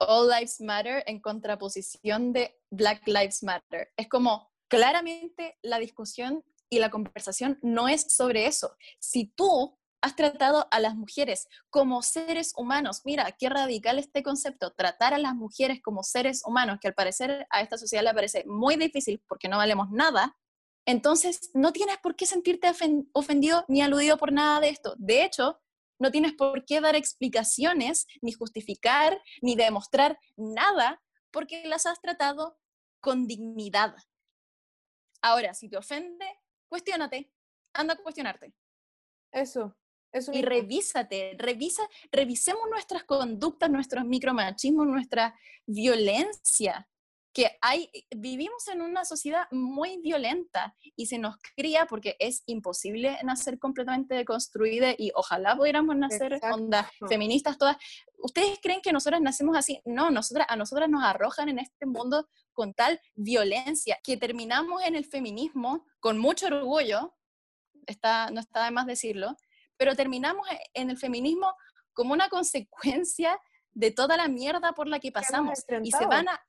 All 0.00 0.28
Lives 0.28 0.60
Matter 0.60 1.04
en 1.06 1.20
contraposición 1.20 2.32
de 2.32 2.58
Black 2.70 3.06
Lives 3.06 3.42
Matter. 3.42 3.92
Es 3.96 4.08
como, 4.08 4.50
claramente 4.68 5.58
la 5.62 5.78
discusión 5.78 6.44
y 6.70 6.78
la 6.78 6.90
conversación 6.90 7.58
no 7.62 7.88
es 7.88 8.06
sobre 8.14 8.46
eso. 8.46 8.76
Si 8.98 9.26
tú 9.26 9.76
has 10.02 10.16
tratado 10.16 10.66
a 10.70 10.80
las 10.80 10.94
mujeres 10.94 11.48
como 11.68 12.02
seres 12.02 12.54
humanos, 12.56 13.02
mira, 13.04 13.36
qué 13.38 13.48
radical 13.48 13.98
este 13.98 14.22
concepto, 14.22 14.72
tratar 14.72 15.12
a 15.12 15.18
las 15.18 15.34
mujeres 15.34 15.80
como 15.82 16.02
seres 16.02 16.42
humanos, 16.46 16.78
que 16.80 16.88
al 16.88 16.94
parecer 16.94 17.46
a 17.50 17.60
esta 17.60 17.76
sociedad 17.76 18.04
le 18.04 18.14
parece 18.14 18.44
muy 18.46 18.76
difícil 18.76 19.22
porque 19.28 19.48
no 19.48 19.58
valemos 19.58 19.90
nada, 19.90 20.38
entonces 20.86 21.50
no 21.52 21.72
tienes 21.72 21.98
por 21.98 22.16
qué 22.16 22.24
sentirte 22.24 22.72
ofendido 23.12 23.64
ni 23.68 23.82
aludido 23.82 24.16
por 24.16 24.32
nada 24.32 24.60
de 24.60 24.70
esto. 24.70 24.94
De 24.96 25.24
hecho, 25.24 25.60
no 26.00 26.10
tienes 26.10 26.32
por 26.32 26.64
qué 26.64 26.80
dar 26.80 26.96
explicaciones, 26.96 28.06
ni 28.22 28.32
justificar, 28.32 29.22
ni 29.42 29.54
demostrar 29.54 30.18
nada, 30.36 31.00
porque 31.30 31.62
las 31.66 31.86
has 31.86 32.00
tratado 32.00 32.58
con 33.00 33.26
dignidad. 33.26 33.94
Ahora, 35.22 35.54
si 35.54 35.68
te 35.68 35.76
ofende, 35.76 36.26
cuestiónate, 36.68 37.30
anda 37.74 37.94
a 37.94 37.96
cuestionarte. 37.98 38.52
Eso, 39.30 39.76
eso. 40.10 40.32
Y 40.32 40.42
revísate, 40.42 41.36
revisa, 41.38 41.82
revisemos 42.10 42.68
nuestras 42.70 43.04
conductas, 43.04 43.70
nuestros 43.70 44.04
micromachismos, 44.04 44.86
nuestra 44.86 45.38
violencia 45.66 46.88
que 47.32 47.56
hay, 47.60 47.90
vivimos 48.16 48.66
en 48.68 48.82
una 48.82 49.04
sociedad 49.04 49.46
muy 49.52 49.98
violenta 49.98 50.74
y 50.96 51.06
se 51.06 51.18
nos 51.18 51.36
cría 51.56 51.86
porque 51.86 52.16
es 52.18 52.42
imposible 52.46 53.18
nacer 53.22 53.58
completamente 53.58 54.14
deconstruida 54.14 54.94
y 54.98 55.12
ojalá 55.14 55.56
pudiéramos 55.56 55.96
nacer 55.96 56.40
ondas 56.50 56.88
feministas 57.08 57.56
todas. 57.56 57.76
¿Ustedes 58.18 58.58
creen 58.60 58.80
que 58.82 58.92
nosotras 58.92 59.20
nacemos 59.20 59.56
así? 59.56 59.80
No, 59.84 60.10
nosotras, 60.10 60.46
a 60.50 60.56
nosotras 60.56 60.88
nos 60.88 61.04
arrojan 61.04 61.48
en 61.48 61.60
este 61.60 61.86
mundo 61.86 62.28
con 62.52 62.74
tal 62.74 63.00
violencia 63.14 63.98
que 64.02 64.16
terminamos 64.16 64.82
en 64.82 64.96
el 64.96 65.04
feminismo 65.04 65.86
con 66.00 66.18
mucho 66.18 66.46
orgullo, 66.46 67.14
está, 67.86 68.30
no 68.30 68.40
está 68.40 68.64
de 68.64 68.70
más 68.72 68.86
decirlo, 68.86 69.36
pero 69.76 69.94
terminamos 69.94 70.46
e, 70.50 70.58
en 70.74 70.90
el 70.90 70.98
feminismo 70.98 71.54
como 71.92 72.12
una 72.12 72.28
consecuencia 72.28 73.38
de 73.72 73.92
toda 73.92 74.16
la 74.16 74.26
mierda 74.26 74.72
por 74.72 74.88
la 74.88 74.98
que 74.98 75.12
pasamos 75.12 75.64
y 75.82 75.92
se 75.92 76.06
van 76.06 76.28
a 76.28 76.40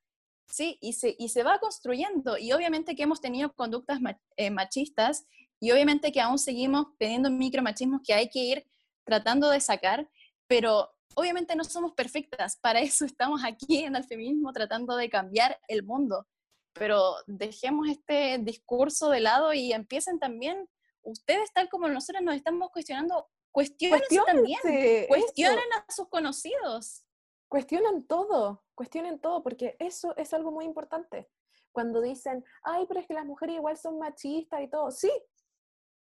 Sí, 0.51 0.77
y 0.81 0.93
se, 0.93 1.15
y 1.17 1.29
se 1.29 1.43
va 1.43 1.59
construyendo. 1.59 2.37
Y 2.37 2.51
obviamente 2.51 2.95
que 2.95 3.03
hemos 3.03 3.21
tenido 3.21 3.53
conductas 3.53 3.99
eh, 4.35 4.49
machistas 4.49 5.25
y 5.59 5.71
obviamente 5.71 6.11
que 6.11 6.19
aún 6.19 6.37
seguimos 6.37 6.87
teniendo 6.97 7.29
micromachismos 7.29 8.01
que 8.03 8.13
hay 8.13 8.29
que 8.29 8.39
ir 8.39 8.67
tratando 9.05 9.49
de 9.49 9.61
sacar, 9.61 10.09
pero 10.47 10.91
obviamente 11.15 11.55
no 11.55 11.63
somos 11.63 11.93
perfectas. 11.93 12.57
Para 12.57 12.81
eso 12.81 13.05
estamos 13.05 13.41
aquí 13.45 13.83
en 13.85 13.95
el 13.95 14.03
feminismo 14.03 14.51
tratando 14.51 14.95
de 14.95 15.09
cambiar 15.09 15.57
el 15.67 15.83
mundo. 15.83 16.27
Pero 16.73 17.15
dejemos 17.27 17.87
este 17.87 18.37
discurso 18.39 19.09
de 19.09 19.19
lado 19.21 19.53
y 19.53 19.73
empiecen 19.73 20.19
también, 20.19 20.67
ustedes 21.01 21.51
tal 21.53 21.69
como 21.69 21.87
nosotros 21.87 22.23
nos 22.23 22.35
estamos 22.35 22.69
cuestionando, 22.71 23.29
cuestionen 23.51 24.01
también, 24.25 24.59
cuestionen 25.07 25.73
a 25.75 25.85
sus 25.93 26.07
conocidos 26.07 27.03
cuestionan 27.51 28.07
todo, 28.07 28.63
cuestionen 28.81 29.19
todo, 29.19 29.43
porque 29.43 29.75
eso 29.77 30.17
es 30.17 30.33
algo 30.33 30.49
muy 30.49 30.65
importante. 30.65 31.29
Cuando 31.71 32.01
dicen, 32.01 32.43
ay, 32.63 32.87
pero 32.87 32.99
es 32.99 33.05
que 33.05 33.13
las 33.13 33.27
mujeres 33.27 33.57
igual 33.57 33.77
son 33.77 33.99
machistas 33.99 34.59
y 34.59 34.67
todo, 34.67 34.89
sí, 34.89 35.11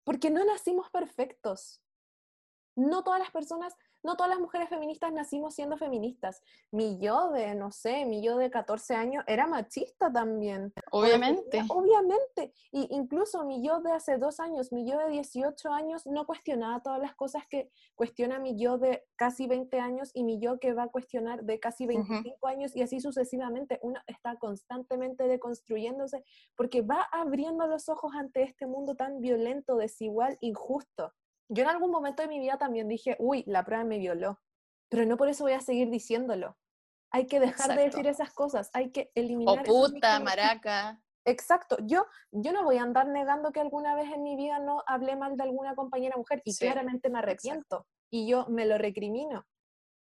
porque 0.05 0.31
no 0.31 0.43
nacimos 0.43 0.89
perfectos. 0.89 1.83
No 2.75 3.05
todas 3.05 3.21
las 3.21 3.31
personas 3.31 3.77
no 4.03 4.17
todas 4.17 4.31
las 4.31 4.41
mujeres 4.41 4.69
feministas 4.69 5.13
nacimos 5.13 5.55
siendo 5.55 5.77
feministas. 5.77 6.43
Mi 6.71 6.99
yo 6.99 7.31
de, 7.31 7.55
no 7.55 7.71
sé, 7.71 8.05
mi 8.05 8.23
yo 8.23 8.37
de 8.37 8.51
14 8.51 8.95
años 8.95 9.25
era 9.27 9.47
machista 9.47 10.13
también. 10.13 10.73
Obviamente. 10.91 11.63
obviamente. 11.69 12.53
Y 12.73 12.89
incluso 12.91 13.45
mi 13.45 13.65
yo 13.65 13.81
de 13.81 13.93
hace 13.93 14.19
dos 14.19 14.41
años, 14.41 14.73
mi 14.73 14.89
yo 14.91 14.99
de 14.99 15.09
18 15.09 15.73
años, 15.73 16.07
no 16.07 16.27
cuestionaba 16.27 16.83
todas 16.83 17.01
las 17.01 17.15
cosas 17.15 17.45
que 17.49 17.71
cuestiona 17.95 18.39
mi 18.39 18.59
yo 18.59 18.79
de 18.79 19.05
casi 19.17 19.47
20 19.47 19.79
años 19.79 20.11
y 20.15 20.25
mi 20.25 20.41
yo 20.41 20.59
que 20.59 20.73
va 20.73 20.85
a 20.85 20.89
cuestionar 20.89 21.43
de 21.45 21.61
casi 21.61 21.87
25 21.87 22.47
años 22.47 22.75
y 22.75 22.83
así 22.83 23.01
sucesivamente. 23.01 23.79
Uno 23.83 24.01
está 24.07 24.37
constantemente 24.37 25.29
deconstruyéndose 25.29 26.25
porque 26.57 26.83
va 26.83 27.03
abriendo 27.13 27.67
los 27.67 27.89
ojos 27.89 28.13
ante 28.15 28.43
este 28.43 28.67
mundo 28.67 28.95
tan 28.95 29.21
violento, 29.21 29.77
desigual, 29.77 30.39
injusto. 30.41 31.13
Yo 31.49 31.65
en 31.65 31.71
algún 31.71 31.91
momento 31.91 32.23
de 32.23 32.29
mi 32.29 32.39
vida 32.39 32.59
también 32.59 32.89
dije, 32.89 33.17
uy, 33.19 33.45
la 33.47 33.65
prueba 33.65 33.85
me 33.85 33.99
violó, 33.99 34.41
pero 34.89 35.05
no 35.07 35.17
por 35.17 35.29
eso 35.29 35.45
voy 35.45 35.53
a 35.53 35.61
seguir 35.61 35.91
diciéndolo. 35.91 36.57
Hay 37.11 37.27
que 37.27 37.41
dejar 37.41 37.77
de 37.77 37.85
decir 37.85 38.07
esas 38.07 38.33
cosas, 38.33 38.71
hay 38.73 38.91
que 38.91 39.11
eliminar. 39.15 39.61
O 39.61 39.63
puta, 39.63 40.19
maraca. 40.21 41.03
Exacto, 41.25 41.77
yo, 41.83 42.07
yo 42.33 42.53
no 42.53 42.65
voy 42.65 42.79
a 42.79 42.83
andar 42.83 43.07
negando 43.07 43.53
que 43.53 43.61
alguna 43.61 43.95
vez 43.95 44.11
en 44.13 44.23
mi 44.23 44.35
vida 44.35 44.59
no 44.59 44.83
hablé 44.87 45.15
mal 45.15 45.37
de 45.37 45.45
alguna 45.45 45.77
compañera 45.77 46.17
mujer 46.17 46.43
y 46.45 46.57
claramente 46.57 47.11
me 47.11 47.21
arrepiento 47.21 47.87
y 48.11 48.27
yo 48.27 48.47
me 48.49 48.67
lo 48.67 48.77
recrimino 48.77 49.47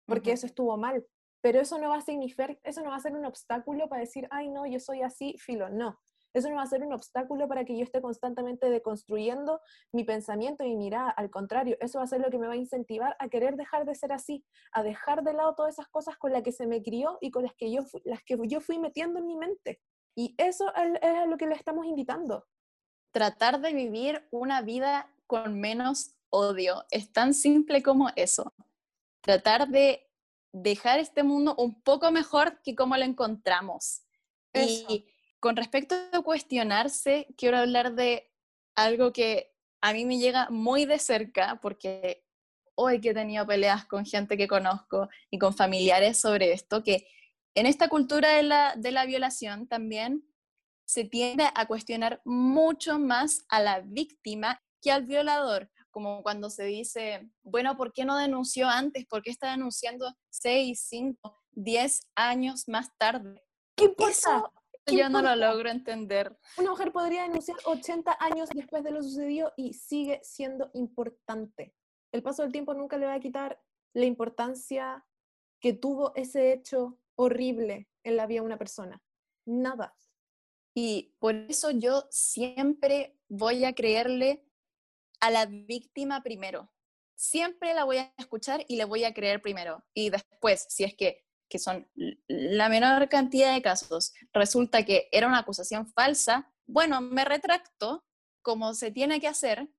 porque 0.08 0.32
eso 0.32 0.46
estuvo 0.46 0.76
mal, 0.78 1.06
pero 1.42 1.60
eso 1.60 1.78
no 1.78 1.90
va 1.90 1.98
a 1.98 2.02
significar, 2.02 2.58
eso 2.64 2.82
no 2.82 2.90
va 2.90 2.96
a 2.96 3.02
ser 3.02 3.14
un 3.14 3.26
obstáculo 3.26 3.88
para 3.90 4.02
decir, 4.02 4.28
ay 4.32 4.50
no, 4.50 4.66
yo 4.66 4.80
soy 4.80 5.02
así, 5.02 5.36
filo, 5.38 5.70
no, 5.70 6.00
eso 6.38 6.50
no 6.50 6.56
va 6.56 6.64
a 6.64 6.68
ser 6.68 6.84
un 6.84 6.94
obstáculo 6.94 7.48
para 7.48 7.66
que 7.66 7.78
yo 7.78 7.84
esté 7.84 8.02
constantemente 8.02 8.70
deconstruyendo 8.70 9.62
mi 9.92 10.04
pensamiento 10.04 10.64
y 10.64 10.70
mi 10.70 10.78
mirada. 10.78 11.10
Al 11.12 11.30
contrario, 11.30 11.78
eso 11.80 12.00
va 12.00 12.06
a 12.06 12.08
ser 12.08 12.22
lo 12.22 12.30
que 12.30 12.38
me 12.38 12.48
va 12.48 12.54
a 12.54 12.58
incentivar 12.58 13.16
a 13.20 13.30
querer 13.30 13.56
dejar 13.56 13.86
de 13.86 13.96
ser 13.96 14.12
así, 14.12 14.46
a 14.72 14.84
dejar 14.84 15.24
de 15.24 15.34
lado 15.34 15.56
todas 15.56 15.76
esas 15.76 15.88
cosas 15.88 16.18
con 16.18 16.34
las 16.34 16.44
que 16.44 16.52
se 16.52 16.68
me 16.68 16.82
crió 16.82 17.18
y 17.22 17.32
con 17.32 17.44
las 17.44 17.54
que 17.56 17.72
yo, 17.72 17.82
las 18.04 18.24
que 18.24 18.38
yo 18.48 18.62
fui 18.62 18.80
metiendo 18.80 19.20
en 19.20 19.28
mi 19.28 19.38
mente. 19.38 19.82
Y 20.16 20.36
eso 20.38 20.74
es 20.76 21.04
a 21.04 21.26
lo 21.26 21.38
que 21.38 21.48
le 21.48 21.56
estamos 21.56 21.86
invitando. 21.86 22.46
Tratar 23.12 23.62
de 23.62 23.74
vivir 23.74 24.28
una 24.32 24.62
vida 24.62 25.12
con 25.28 25.60
menos 25.60 26.16
odio. 26.30 26.86
Es 26.92 27.12
tan 27.12 27.34
simple 27.34 27.84
como 27.84 28.10
eso. 28.16 28.54
Tratar 29.22 29.68
de 29.68 30.10
dejar 30.52 31.00
este 31.00 31.24
mundo 31.24 31.56
un 31.58 31.82
poco 31.82 32.12
mejor 32.12 32.62
que 32.62 32.76
como 32.76 32.98
lo 32.98 33.04
encontramos. 33.04 34.02
Y 34.54 35.06
con 35.40 35.56
respecto 35.56 35.96
a 36.12 36.22
cuestionarse, 36.22 37.28
quiero 37.38 37.58
hablar 37.58 37.94
de 37.94 38.32
algo 38.76 39.14
que 39.14 39.54
a 39.82 39.94
mí 39.94 40.06
me 40.06 40.18
llega 40.18 40.50
muy 40.50 40.86
de 40.86 41.00
cerca 41.00 41.60
porque 41.62 42.26
hoy 42.76 43.02
que 43.02 43.10
he 43.10 43.14
tenido 43.14 43.46
peleas 43.46 43.86
con 43.86 44.06
gente 44.06 44.38
que 44.38 44.48
conozco 44.48 45.10
y 45.30 45.40
con 45.40 45.56
familiares 45.56 46.20
sobre 46.20 46.54
esto, 46.54 46.84
que 46.84 47.08
en 47.56 47.66
esta 47.66 47.90
cultura 47.90 48.34
de 48.34 48.44
la, 48.44 48.76
de 48.76 48.92
la 48.92 49.06
violación 49.06 49.68
también 49.68 50.24
se 50.86 51.04
tiende 51.04 51.50
a 51.54 51.66
cuestionar 51.66 52.22
mucho 52.24 53.00
más 53.00 53.46
a 53.50 53.60
la 53.60 53.82
víctima 53.82 54.62
que 54.82 54.92
al 54.92 55.06
violador, 55.06 55.70
como 55.90 56.22
cuando 56.22 56.50
se 56.50 56.66
dice, 56.66 57.30
bueno, 57.44 57.76
¿por 57.76 57.94
qué 57.94 58.06
no 58.06 58.16
denunció 58.18 58.70
antes? 58.70 59.06
¿Por 59.08 59.24
qué 59.24 59.32
está 59.32 59.52
denunciando 59.52 60.16
6, 60.30 60.86
5, 60.88 61.44
10 61.52 62.02
años 62.16 62.68
más 62.68 62.96
tarde? 62.98 63.44
¿Qué 63.76 63.86
importa? 63.86 64.52
Yo 64.96 65.10
no 65.10 65.22
lo 65.22 65.36
logro 65.36 65.70
entender. 65.70 66.38
Una 66.58 66.72
mujer 66.72 66.92
podría 66.92 67.24
denunciar 67.24 67.58
80 67.66 68.18
años 68.20 68.50
después 68.54 68.84
de 68.84 68.92
lo 68.92 69.04
sucedido 69.04 69.54
y 69.58 69.74
sigue 69.74 70.20
siendo 70.24 70.70
importante. 70.74 71.74
El 72.12 72.24
paso 72.24 72.44
del 72.44 72.52
tiempo 72.52 72.74
nunca 72.74 72.98
le 72.98 73.06
va 73.06 73.14
a 73.14 73.20
quitar 73.20 73.62
la 73.94 74.06
importancia 74.06 75.06
que 75.60 75.74
tuvo 75.74 76.14
ese 76.16 76.54
hecho 76.54 77.00
horrible 77.16 77.90
en 78.04 78.16
la 78.16 78.28
vida 78.28 78.42
de 78.42 78.46
una 78.46 78.58
persona. 78.58 79.02
Nada. 79.46 79.96
Y 80.76 81.16
por 81.20 81.34
eso 81.36 81.72
yo 81.72 82.08
siempre 82.12 83.18
voy 83.28 83.66
a 83.66 83.74
creerle 83.74 84.46
a 85.20 85.32
la 85.32 85.46
víctima 85.48 86.22
primero. 86.22 86.72
Siempre 87.16 87.74
la 87.74 87.84
voy 87.84 87.98
a 87.98 88.14
escuchar 88.18 88.64
y 88.68 88.76
le 88.76 88.86
voy 88.86 89.04
a 89.04 89.14
creer 89.14 89.42
primero. 89.42 89.84
Y 89.94 90.12
después, 90.12 90.68
si 90.70 90.84
es 90.84 90.96
que, 90.96 91.26
que 91.50 91.60
son 91.60 91.88
la 92.28 92.70
menor 92.70 93.10
cantidad 93.10 93.54
de 93.54 93.62
casos, 93.62 94.14
resulta 94.34 94.84
que 94.84 95.08
era 95.12 95.28
una 95.28 95.40
acusación 95.40 95.88
falsa, 95.88 96.52
bueno, 96.66 97.02
me 97.02 97.26
retracto 97.26 98.06
como 98.42 98.74
se 98.74 98.92
tiene 98.92 99.20
que 99.20 99.28
hacer, 99.28 99.70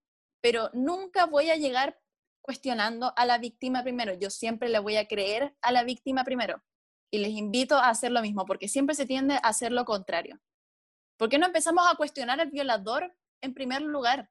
pero 0.40 0.70
nunca 0.72 1.26
voy 1.26 1.50
a 1.50 1.56
llegar 1.56 2.00
cuestionando 2.40 3.12
a 3.16 3.26
la 3.26 3.38
víctima 3.38 3.82
primero. 3.82 4.14
Yo 4.14 4.30
siempre 4.30 4.68
le 4.68 4.78
voy 4.78 4.96
a 4.96 5.06
creer 5.06 5.54
a 5.60 5.72
la 5.72 5.84
víctima 5.84 6.24
primero. 6.24 6.62
Y 7.10 7.18
les 7.18 7.30
invito 7.30 7.76
a 7.76 7.88
hacer 7.88 8.12
lo 8.12 8.22
mismo, 8.22 8.44
porque 8.46 8.68
siempre 8.68 8.94
se 8.94 9.06
tiende 9.06 9.34
a 9.34 9.48
hacer 9.48 9.72
lo 9.72 9.84
contrario. 9.84 10.40
¿Por 11.18 11.28
qué 11.28 11.38
no 11.38 11.46
empezamos 11.46 11.84
a 11.90 11.96
cuestionar 11.96 12.40
al 12.40 12.50
violador 12.50 13.14
en 13.40 13.54
primer 13.54 13.82
lugar? 13.82 14.30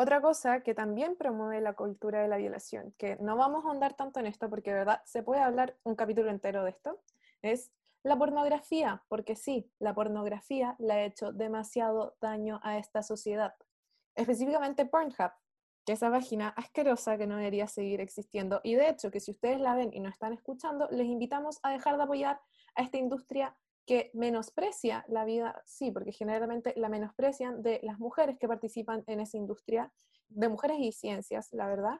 Otra 0.00 0.20
cosa 0.20 0.60
que 0.60 0.74
también 0.74 1.16
promueve 1.16 1.60
la 1.60 1.72
cultura 1.72 2.22
de 2.22 2.28
la 2.28 2.36
violación, 2.36 2.94
que 2.98 3.16
no 3.16 3.36
vamos 3.36 3.64
a 3.64 3.68
ahondar 3.68 3.94
tanto 3.94 4.20
en 4.20 4.26
esto 4.26 4.48
porque 4.48 4.70
de 4.70 4.76
verdad 4.76 5.02
se 5.04 5.24
puede 5.24 5.40
hablar 5.40 5.76
un 5.82 5.96
capítulo 5.96 6.30
entero 6.30 6.62
de 6.62 6.70
esto, 6.70 7.00
es 7.42 7.72
la 8.04 8.16
pornografía, 8.16 9.02
porque 9.08 9.34
sí, 9.34 9.72
la 9.80 9.94
pornografía 9.94 10.76
le 10.78 10.92
ha 10.92 11.04
hecho 11.04 11.32
demasiado 11.32 12.16
daño 12.20 12.60
a 12.62 12.78
esta 12.78 13.02
sociedad, 13.02 13.56
específicamente 14.14 14.86
Pornhub, 14.86 15.32
que 15.84 15.94
esa 15.94 16.12
página 16.12 16.50
asquerosa 16.50 17.18
que 17.18 17.26
no 17.26 17.36
debería 17.36 17.66
seguir 17.66 18.00
existiendo. 18.00 18.60
Y 18.62 18.76
de 18.76 18.90
hecho, 18.90 19.10
que 19.10 19.18
si 19.18 19.32
ustedes 19.32 19.58
la 19.58 19.74
ven 19.74 19.90
y 19.92 19.98
no 19.98 20.10
están 20.10 20.32
escuchando, 20.32 20.86
les 20.92 21.08
invitamos 21.08 21.58
a 21.64 21.72
dejar 21.72 21.96
de 21.96 22.04
apoyar 22.04 22.40
a 22.76 22.82
esta 22.82 22.98
industria 22.98 23.56
que 23.88 24.10
menosprecia 24.12 25.02
la 25.08 25.24
vida, 25.24 25.62
sí, 25.64 25.90
porque 25.90 26.12
generalmente 26.12 26.74
la 26.76 26.90
menosprecian 26.90 27.62
de 27.62 27.80
las 27.82 27.98
mujeres 27.98 28.36
que 28.38 28.46
participan 28.46 29.02
en 29.06 29.18
esa 29.18 29.38
industria, 29.38 29.90
de 30.28 30.50
mujeres 30.50 30.76
y 30.78 30.92
ciencias, 30.92 31.48
la 31.54 31.66
verdad. 31.66 31.98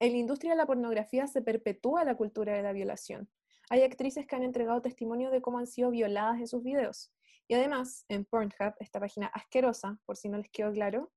En 0.00 0.12
la 0.12 0.18
industria 0.18 0.50
de 0.50 0.58
la 0.58 0.66
pornografía 0.66 1.26
se 1.26 1.40
perpetúa 1.40 2.04
la 2.04 2.14
cultura 2.14 2.54
de 2.54 2.62
la 2.62 2.74
violación. 2.74 3.30
Hay 3.70 3.84
actrices 3.84 4.26
que 4.26 4.36
han 4.36 4.42
entregado 4.42 4.82
testimonio 4.82 5.30
de 5.30 5.40
cómo 5.40 5.58
han 5.58 5.66
sido 5.66 5.90
violadas 5.90 6.40
en 6.40 6.46
sus 6.46 6.62
videos. 6.62 7.10
Y 7.48 7.54
además, 7.54 8.04
en 8.10 8.26
Pornhub, 8.26 8.74
esta 8.78 9.00
página 9.00 9.28
asquerosa, 9.28 9.98
por 10.04 10.18
si 10.18 10.28
no 10.28 10.36
les 10.36 10.50
quedó 10.50 10.70
claro, 10.72 11.10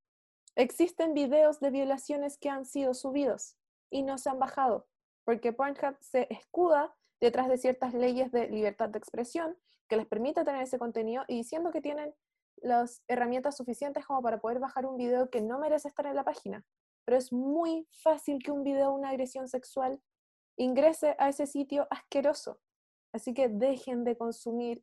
existen 0.56 1.14
videos 1.14 1.60
de 1.60 1.70
violaciones 1.70 2.38
que 2.38 2.48
han 2.48 2.64
sido 2.64 2.94
subidos 2.94 3.58
y 3.90 4.04
no 4.04 4.18
se 4.18 4.30
han 4.30 4.40
bajado, 4.40 4.88
porque 5.26 5.52
Pornhub 5.52 5.98
se 6.00 6.28
escuda 6.30 6.96
detrás 7.20 7.50
de 7.50 7.58
ciertas 7.58 7.94
leyes 7.94 8.32
de 8.32 8.48
libertad 8.48 8.88
de 8.88 8.98
expresión 8.98 9.58
que 9.92 9.98
les 9.98 10.08
permite 10.08 10.46
tener 10.46 10.62
ese 10.62 10.80
contenido 10.80 11.26
y 11.28 11.36
diciendo 11.36 11.70
que 11.70 11.82
tienen 11.82 12.16
las 12.62 13.04
herramientas 13.10 13.58
suficientes 13.58 14.06
como 14.06 14.22
para 14.22 14.40
poder 14.40 14.58
bajar 14.60 14.86
un 14.86 14.96
video 14.96 15.30
que 15.30 15.42
no 15.42 15.60
merece 15.60 15.90
estar 15.90 16.06
en 16.06 16.16
la 16.16 16.24
página. 16.24 16.64
Pero 17.04 17.18
es 17.18 17.34
muy 17.34 17.86
fácil 18.02 18.42
que 18.42 18.52
un 18.52 18.64
video 18.64 18.92
de 18.92 18.96
una 18.96 19.10
agresión 19.10 19.50
sexual 19.50 20.02
ingrese 20.56 21.18
a 21.20 21.28
ese 21.28 21.46
sitio 21.46 21.88
asqueroso. 21.90 22.62
Así 23.12 23.34
que 23.34 23.50
dejen 23.50 24.06
de 24.06 24.16
consumir 24.16 24.82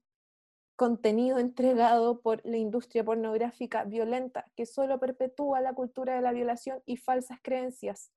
contenido 0.76 1.38
entregado 1.38 2.20
por 2.20 2.44
la 2.44 2.58
industria 2.58 3.02
pornográfica 3.02 3.84
violenta 3.84 4.44
que 4.56 4.66
solo 4.66 5.00
perpetúa 5.00 5.62
la 5.62 5.72
cultura 5.72 6.16
de 6.16 6.20
la 6.20 6.32
violación 6.32 6.82
y 6.84 6.98
falsas 6.98 7.38
creencias 7.42 8.12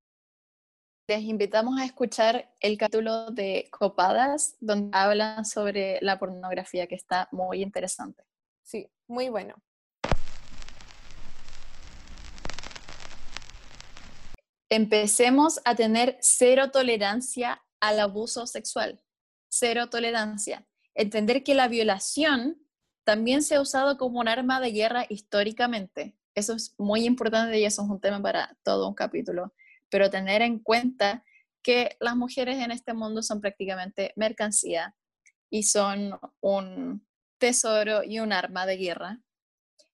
les 1.08 1.24
invitamos 1.24 1.80
a 1.80 1.86
escuchar 1.86 2.54
el 2.60 2.78
capítulo 2.78 3.32
de 3.32 3.68
Copadas, 3.72 4.56
donde 4.60 4.96
hablan 4.98 5.46
sobre 5.46 6.00
la 6.02 6.20
pornografía, 6.20 6.88
que 6.88 6.96
está 6.96 7.28
muy 7.32 7.62
interesante. 7.62 8.24
Sí, 8.64 8.90
muy 9.08 9.30
bueno. 9.30 9.56
Empecemos 14.70 15.60
a 15.66 15.76
tener 15.76 16.18
cero 16.22 16.72
tolerancia 16.72 17.62
al 17.82 18.00
abuso 18.00 18.48
sexual. 18.48 19.02
Cero 19.50 19.90
tolerancia. 19.90 20.66
Entender 20.96 21.44
que 21.44 21.56
la 21.56 21.68
violación 21.68 22.58
también 23.04 23.44
se 23.44 23.56
ha 23.56 23.62
usado 23.62 23.98
como 23.98 24.20
un 24.20 24.30
arma 24.30 24.62
de 24.62 24.72
guerra 24.72 25.06
históricamente. 25.10 26.16
Eso 26.36 26.54
es 26.54 26.74
muy 26.78 27.04
importante 27.04 27.60
y 27.60 27.66
eso 27.66 27.82
es 27.82 27.90
un 27.90 28.00
tema 28.00 28.22
para 28.22 28.58
todo 28.64 28.88
un 28.88 28.96
capítulo 28.96 29.54
pero 29.92 30.10
tener 30.10 30.42
en 30.42 30.58
cuenta 30.58 31.24
que 31.62 31.96
las 32.00 32.16
mujeres 32.16 32.58
en 32.58 32.72
este 32.72 32.94
mundo 32.94 33.22
son 33.22 33.42
prácticamente 33.42 34.14
mercancía 34.16 34.96
y 35.52 35.64
son 35.64 36.18
un 36.40 37.06
tesoro 37.38 38.04
y 38.04 38.20
un 38.20 38.34
arma 38.34 38.66
de 38.66 38.78
guerra. 38.78 39.22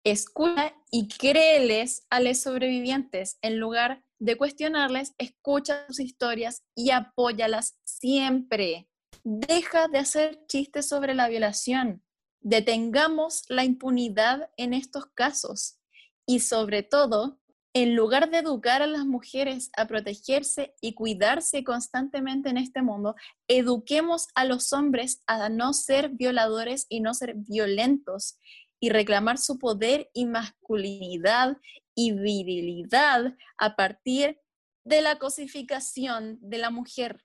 Escucha 0.05 0.73
y 0.91 1.09
créeles 1.09 2.05
a 2.09 2.21
los 2.21 2.39
sobrevivientes 2.39 3.37
en 3.41 3.59
lugar 3.59 4.05
de 4.19 4.37
cuestionarles, 4.37 5.13
escucha 5.17 5.85
sus 5.87 5.99
historias 5.99 6.63
y 6.75 6.91
apóyalas 6.91 7.77
siempre. 7.83 8.87
Deja 9.23 9.87
de 9.87 9.97
hacer 9.97 10.45
chistes 10.47 10.87
sobre 10.87 11.13
la 11.13 11.27
violación. 11.27 12.03
Detengamos 12.39 13.43
la 13.49 13.65
impunidad 13.65 14.49
en 14.57 14.73
estos 14.73 15.07
casos 15.13 15.79
y 16.25 16.39
sobre 16.39 16.83
todo 16.83 17.39
en 17.83 17.95
lugar 17.95 18.31
de 18.31 18.39
educar 18.39 18.81
a 18.81 18.87
las 18.87 19.05
mujeres 19.05 19.69
a 19.77 19.85
protegerse 19.85 20.73
y 20.81 20.95
cuidarse 20.95 21.63
constantemente 21.63 22.49
en 22.49 22.57
este 22.57 22.81
mundo, 22.81 23.15
eduquemos 23.47 24.29
a 24.33 24.45
los 24.45 24.73
hombres 24.73 25.21
a 25.27 25.49
no 25.49 25.73
ser 25.73 26.09
violadores 26.09 26.87
y 26.89 27.01
no 27.01 27.13
ser 27.13 27.35
violentos 27.35 28.39
y 28.79 28.89
reclamar 28.89 29.37
su 29.37 29.59
poder 29.59 30.09
y 30.13 30.25
masculinidad 30.25 31.57
y 31.93 32.13
virilidad 32.13 33.35
a 33.59 33.75
partir 33.75 34.39
de 34.83 35.03
la 35.03 35.19
cosificación 35.19 36.39
de 36.41 36.57
la 36.57 36.71
mujer. 36.71 37.23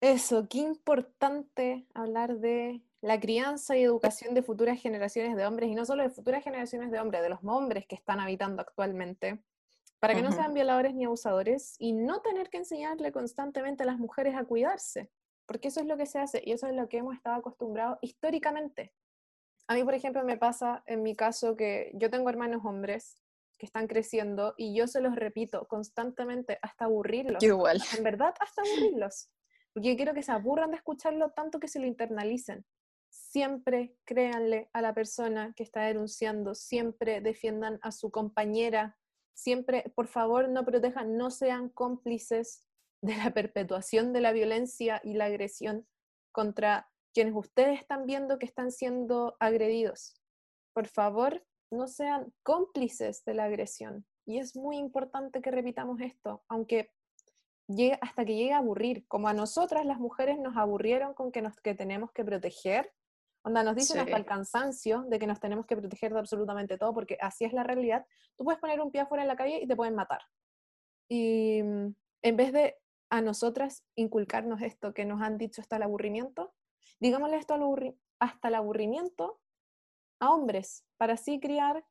Eso, 0.00 0.48
qué 0.48 0.58
importante 0.58 1.86
hablar 1.92 2.38
de 2.38 2.82
la 3.02 3.20
crianza 3.20 3.76
y 3.76 3.82
educación 3.82 4.32
de 4.32 4.42
futuras 4.42 4.80
generaciones 4.80 5.36
de 5.36 5.44
hombres, 5.44 5.68
y 5.68 5.74
no 5.74 5.84
solo 5.84 6.02
de 6.02 6.10
futuras 6.10 6.42
generaciones 6.42 6.90
de 6.90 6.98
hombres, 6.98 7.22
de 7.22 7.28
los 7.28 7.40
hombres 7.42 7.84
que 7.86 7.94
están 7.94 8.20
habitando 8.20 8.62
actualmente, 8.62 9.42
para 10.02 10.16
que 10.16 10.22
no 10.22 10.32
sean 10.32 10.52
violadores 10.52 10.94
ni 10.96 11.04
abusadores 11.04 11.76
y 11.78 11.92
no 11.92 12.22
tener 12.22 12.50
que 12.50 12.56
enseñarle 12.56 13.12
constantemente 13.12 13.84
a 13.84 13.86
las 13.86 13.98
mujeres 13.98 14.34
a 14.34 14.42
cuidarse, 14.42 15.12
porque 15.46 15.68
eso 15.68 15.78
es 15.78 15.86
lo 15.86 15.96
que 15.96 16.06
se 16.06 16.18
hace 16.18 16.42
y 16.44 16.50
eso 16.50 16.66
es 16.66 16.74
lo 16.74 16.88
que 16.88 16.96
hemos 16.96 17.14
estado 17.14 17.36
acostumbrados 17.36 17.98
históricamente. 18.02 18.92
A 19.68 19.74
mí, 19.74 19.84
por 19.84 19.94
ejemplo, 19.94 20.24
me 20.24 20.36
pasa 20.36 20.82
en 20.86 21.04
mi 21.04 21.14
caso 21.14 21.54
que 21.54 21.92
yo 21.94 22.10
tengo 22.10 22.28
hermanos 22.28 22.64
hombres 22.64 23.16
que 23.56 23.66
están 23.66 23.86
creciendo 23.86 24.54
y 24.56 24.74
yo 24.74 24.88
se 24.88 25.00
los 25.00 25.14
repito 25.14 25.68
constantemente 25.68 26.58
hasta 26.62 26.86
aburrirlos. 26.86 27.40
Igual. 27.40 27.80
En 27.96 28.02
verdad, 28.02 28.34
hasta 28.40 28.62
aburrirlos. 28.62 29.30
Porque 29.72 29.90
yo 29.90 29.94
quiero 29.94 30.14
que 30.14 30.24
se 30.24 30.32
aburran 30.32 30.72
de 30.72 30.78
escucharlo 30.78 31.30
tanto 31.30 31.60
que 31.60 31.68
se 31.68 31.78
lo 31.78 31.86
internalicen. 31.86 32.66
Siempre 33.08 33.94
créanle 34.04 34.68
a 34.72 34.82
la 34.82 34.94
persona 34.94 35.52
que 35.54 35.62
está 35.62 35.82
denunciando, 35.82 36.56
siempre 36.56 37.20
defiendan 37.20 37.78
a 37.82 37.92
su 37.92 38.10
compañera 38.10 38.98
siempre, 39.34 39.92
por 39.94 40.06
favor, 40.06 40.48
no 40.48 40.64
protejan, 40.64 41.16
no 41.16 41.30
sean 41.30 41.68
cómplices 41.68 42.66
de 43.02 43.16
la 43.16 43.32
perpetuación 43.32 44.12
de 44.12 44.20
la 44.20 44.32
violencia 44.32 45.00
y 45.04 45.14
la 45.14 45.26
agresión 45.26 45.86
contra 46.32 46.88
quienes 47.12 47.34
ustedes 47.34 47.80
están 47.80 48.06
viendo 48.06 48.38
que 48.38 48.46
están 48.46 48.70
siendo 48.70 49.36
agredidos. 49.40 50.14
Por 50.72 50.86
favor, 50.86 51.44
no 51.70 51.88
sean 51.88 52.32
cómplices 52.42 53.24
de 53.24 53.34
la 53.34 53.44
agresión. 53.44 54.06
y 54.24 54.38
es 54.38 54.54
muy 54.54 54.76
importante 54.76 55.42
que 55.42 55.50
repitamos 55.50 56.00
esto, 56.00 56.44
aunque 56.48 56.92
llegue, 57.66 57.98
hasta 58.00 58.24
que 58.24 58.36
llegue 58.36 58.52
a 58.52 58.58
aburrir, 58.58 59.04
como 59.08 59.26
a 59.26 59.34
nosotras 59.34 59.84
las 59.84 59.98
mujeres 59.98 60.38
nos 60.38 60.56
aburrieron 60.56 61.12
con 61.12 61.32
que 61.32 61.42
nos 61.42 61.56
que 61.60 61.74
tenemos 61.74 62.12
que 62.12 62.24
proteger, 62.24 62.92
onda 63.44 63.62
nos 63.62 63.74
dicen 63.74 64.00
hasta 64.00 64.16
el 64.16 64.24
cansancio 64.24 65.04
de 65.08 65.18
que 65.18 65.26
nos 65.26 65.40
tenemos 65.40 65.66
que 65.66 65.76
proteger 65.76 66.12
de 66.12 66.18
absolutamente 66.18 66.78
todo, 66.78 66.94
porque 66.94 67.18
así 67.20 67.44
es 67.44 67.52
la 67.52 67.64
realidad, 67.64 68.06
tú 68.36 68.44
puedes 68.44 68.60
poner 68.60 68.80
un 68.80 68.90
pie 68.90 69.02
afuera 69.02 69.22
en 69.22 69.28
la 69.28 69.36
calle 69.36 69.60
y 69.62 69.66
te 69.66 69.76
pueden 69.76 69.94
matar. 69.94 70.20
Y 71.08 71.62
mm, 71.62 71.94
en 72.22 72.36
vez 72.36 72.52
de 72.52 72.76
a 73.10 73.20
nosotras 73.20 73.84
inculcarnos 73.94 74.62
esto 74.62 74.94
que 74.94 75.04
nos 75.04 75.20
han 75.20 75.36
dicho 75.36 75.60
hasta 75.60 75.76
el 75.76 75.82
aburrimiento, 75.82 76.54
digámosle 76.98 77.36
esto 77.36 77.54
hasta 78.18 78.48
el 78.48 78.54
aburrimiento 78.54 79.40
a 80.20 80.30
hombres, 80.30 80.84
para 80.96 81.14
así 81.14 81.40
criar 81.40 81.84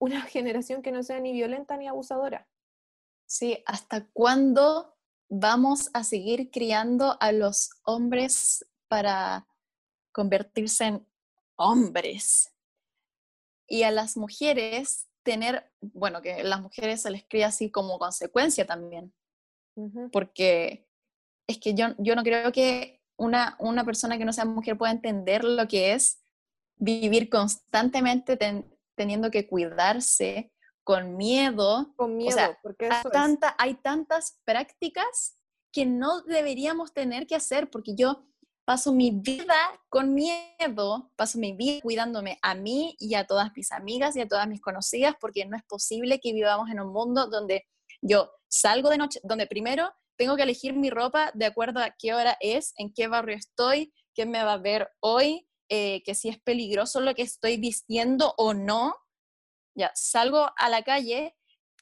una 0.00 0.22
generación 0.22 0.82
que 0.82 0.92
no 0.92 1.02
sea 1.02 1.20
ni 1.20 1.32
violenta 1.32 1.76
ni 1.76 1.86
abusadora. 1.86 2.48
Sí, 3.26 3.62
¿hasta 3.66 4.08
cuándo 4.08 4.96
vamos 5.28 5.90
a 5.92 6.02
seguir 6.02 6.50
criando 6.50 7.16
a 7.20 7.30
los 7.30 7.70
hombres 7.84 8.66
para 8.88 9.46
convertirse 10.20 10.84
en 10.84 11.06
hombres? 11.56 12.52
Y 13.66 13.84
a 13.84 13.90
las 13.90 14.16
mujeres 14.16 15.08
tener, 15.22 15.70
bueno, 15.80 16.20
que 16.20 16.44
las 16.44 16.60
mujeres 16.60 17.02
se 17.02 17.10
les 17.10 17.24
cría 17.24 17.46
así 17.46 17.70
como 17.70 17.98
consecuencia 17.98 18.66
también. 18.66 19.14
Porque 20.12 20.86
es 21.46 21.58
que 21.58 21.72
yo, 21.74 21.94
yo 21.98 22.14
no 22.14 22.22
creo 22.22 22.52
que 22.52 23.00
una, 23.16 23.56
una 23.58 23.84
persona 23.84 24.18
que 24.18 24.26
no 24.26 24.32
sea 24.32 24.44
mujer 24.44 24.76
pueda 24.76 24.92
entender 24.92 25.42
lo 25.44 25.66
que 25.68 25.94
es 25.94 26.22
vivir 26.76 27.30
constantemente 27.30 28.36
teniendo 28.94 29.30
que 29.30 29.46
cuidarse 29.46 30.52
con 30.84 31.16
miedo. 31.16 31.94
Con 31.96 32.16
miedo, 32.16 32.56
porque 32.62 32.88
hay, 32.90 33.10
tanta, 33.10 33.54
hay 33.58 33.74
tantas 33.74 34.38
prácticas 34.44 35.36
que 35.72 35.86
no 35.86 36.22
deberíamos 36.22 36.92
tener 36.92 37.26
que 37.26 37.36
hacer, 37.36 37.70
porque 37.70 37.94
yo 37.94 38.26
paso 38.70 38.92
mi 38.92 39.10
vida 39.10 39.56
con 39.88 40.14
miedo, 40.14 41.10
paso 41.16 41.40
mi 41.40 41.54
vida 41.54 41.80
cuidándome 41.82 42.38
a 42.40 42.54
mí 42.54 42.94
y 43.00 43.16
a 43.16 43.26
todas 43.26 43.50
mis 43.56 43.72
amigas 43.72 44.14
y 44.14 44.20
a 44.20 44.28
todas 44.28 44.46
mis 44.46 44.60
conocidas, 44.60 45.16
porque 45.20 45.44
no 45.44 45.56
es 45.56 45.64
posible 45.64 46.20
que 46.20 46.32
vivamos 46.32 46.70
en 46.70 46.78
un 46.78 46.92
mundo 46.92 47.26
donde 47.26 47.66
yo 48.00 48.30
salgo 48.48 48.88
de 48.90 48.98
noche, 48.98 49.18
donde 49.24 49.48
primero 49.48 49.92
tengo 50.16 50.36
que 50.36 50.44
elegir 50.44 50.74
mi 50.74 50.88
ropa 50.88 51.32
de 51.34 51.46
acuerdo 51.46 51.80
a 51.80 51.96
qué 51.98 52.14
hora 52.14 52.36
es, 52.38 52.72
en 52.76 52.94
qué 52.94 53.08
barrio 53.08 53.36
estoy, 53.36 53.92
quién 54.14 54.30
me 54.30 54.44
va 54.44 54.52
a 54.52 54.58
ver 54.58 54.88
hoy, 55.00 55.48
eh, 55.68 56.04
que 56.04 56.14
si 56.14 56.28
es 56.28 56.38
peligroso 56.40 57.00
lo 57.00 57.12
que 57.16 57.22
estoy 57.22 57.56
vistiendo 57.56 58.34
o 58.36 58.54
no, 58.54 58.94
ya, 59.74 59.90
salgo 59.96 60.48
a 60.56 60.68
la 60.68 60.84
calle, 60.84 61.36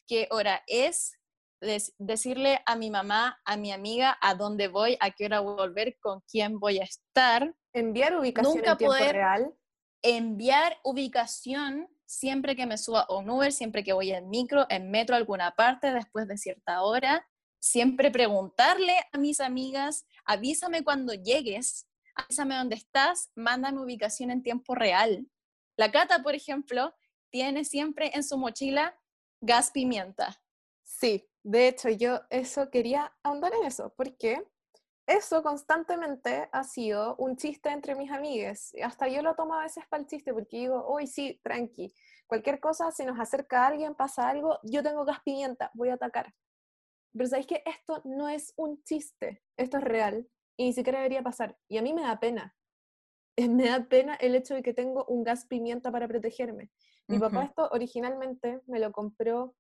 qué 0.06 0.26
hora 0.30 0.62
es, 0.66 1.17
decirle 1.60 2.60
a 2.66 2.76
mi 2.76 2.90
mamá, 2.90 3.40
a 3.44 3.56
mi 3.56 3.72
amiga, 3.72 4.16
a 4.20 4.34
dónde 4.34 4.68
voy, 4.68 4.96
a 5.00 5.10
qué 5.10 5.26
hora 5.26 5.40
voy 5.40 5.52
a 5.52 5.66
volver, 5.66 5.98
con 6.00 6.20
quién 6.30 6.58
voy 6.58 6.78
a 6.78 6.84
estar. 6.84 7.54
Enviar 7.72 8.16
ubicación 8.16 8.56
Nunca 8.56 8.72
en 8.72 8.78
tiempo 8.78 8.96
real. 8.96 9.54
Enviar 10.02 10.78
ubicación 10.84 11.88
siempre 12.06 12.56
que 12.56 12.66
me 12.66 12.78
suba 12.78 13.02
a 13.02 13.16
un 13.16 13.28
Uber, 13.28 13.52
siempre 13.52 13.84
que 13.84 13.92
voy 13.92 14.10
en 14.10 14.28
micro, 14.30 14.66
en 14.70 14.90
metro 14.90 15.14
a 15.14 15.18
alguna 15.18 15.52
parte, 15.52 15.92
después 15.92 16.26
de 16.26 16.38
cierta 16.38 16.82
hora. 16.82 17.28
Siempre 17.60 18.10
preguntarle 18.10 18.94
a 19.12 19.18
mis 19.18 19.40
amigas, 19.40 20.06
avísame 20.24 20.84
cuando 20.84 21.12
llegues, 21.12 21.86
avísame 22.14 22.56
dónde 22.56 22.76
estás, 22.76 23.30
mándame 23.34 23.80
ubicación 23.80 24.30
en 24.30 24.42
tiempo 24.42 24.74
real. 24.74 25.26
La 25.76 25.90
Cata, 25.90 26.22
por 26.22 26.34
ejemplo, 26.34 26.94
tiene 27.30 27.64
siempre 27.64 28.10
en 28.14 28.24
su 28.24 28.38
mochila 28.38 28.98
gas 29.40 29.70
pimienta. 29.70 30.40
Sí, 30.84 31.28
de 31.48 31.68
hecho 31.68 31.88
yo 31.88 32.20
eso 32.28 32.68
quería 32.68 33.10
ahondar 33.22 33.54
en 33.54 33.64
eso, 33.64 33.94
porque 33.96 34.46
eso 35.06 35.42
constantemente 35.42 36.46
ha 36.52 36.62
sido 36.62 37.16
un 37.16 37.38
chiste 37.38 37.70
entre 37.70 37.94
mis 37.94 38.10
amigas. 38.10 38.74
Hasta 38.82 39.08
yo 39.08 39.22
lo 39.22 39.34
tomo 39.34 39.54
a 39.54 39.62
veces 39.62 39.82
para 39.88 40.02
el 40.02 40.06
chiste, 40.06 40.34
porque 40.34 40.58
digo, 40.58 40.84
hoy 40.86 41.06
sí, 41.06 41.40
tranqui, 41.42 41.94
cualquier 42.26 42.60
cosa, 42.60 42.90
si 42.90 43.06
nos 43.06 43.18
acerca 43.18 43.66
alguien, 43.66 43.94
pasa 43.94 44.28
algo, 44.28 44.58
yo 44.62 44.82
tengo 44.82 45.06
gas 45.06 45.20
pimienta, 45.24 45.70
voy 45.72 45.88
a 45.88 45.94
atacar. 45.94 46.34
Pero 47.14 47.26
sabéis 47.26 47.46
que 47.46 47.62
esto 47.64 48.02
no 48.04 48.28
es 48.28 48.52
un 48.56 48.82
chiste, 48.84 49.42
esto 49.56 49.78
es 49.78 49.84
real 49.84 50.28
y 50.58 50.66
ni 50.66 50.72
siquiera 50.74 50.98
debería 50.98 51.22
pasar. 51.22 51.56
Y 51.66 51.78
a 51.78 51.82
mí 51.82 51.94
me 51.94 52.02
da 52.02 52.20
pena. 52.20 52.54
Me 53.38 53.70
da 53.70 53.88
pena 53.88 54.16
el 54.16 54.34
hecho 54.34 54.52
de 54.52 54.62
que 54.62 54.74
tengo 54.74 55.06
un 55.06 55.24
gas 55.24 55.46
pimienta 55.46 55.90
para 55.90 56.08
protegerme. 56.08 56.70
Mi 57.06 57.18
papá 57.18 57.44
esto 57.44 57.70
originalmente 57.70 58.60
me 58.66 58.80
lo 58.80 58.92
compró 58.92 59.54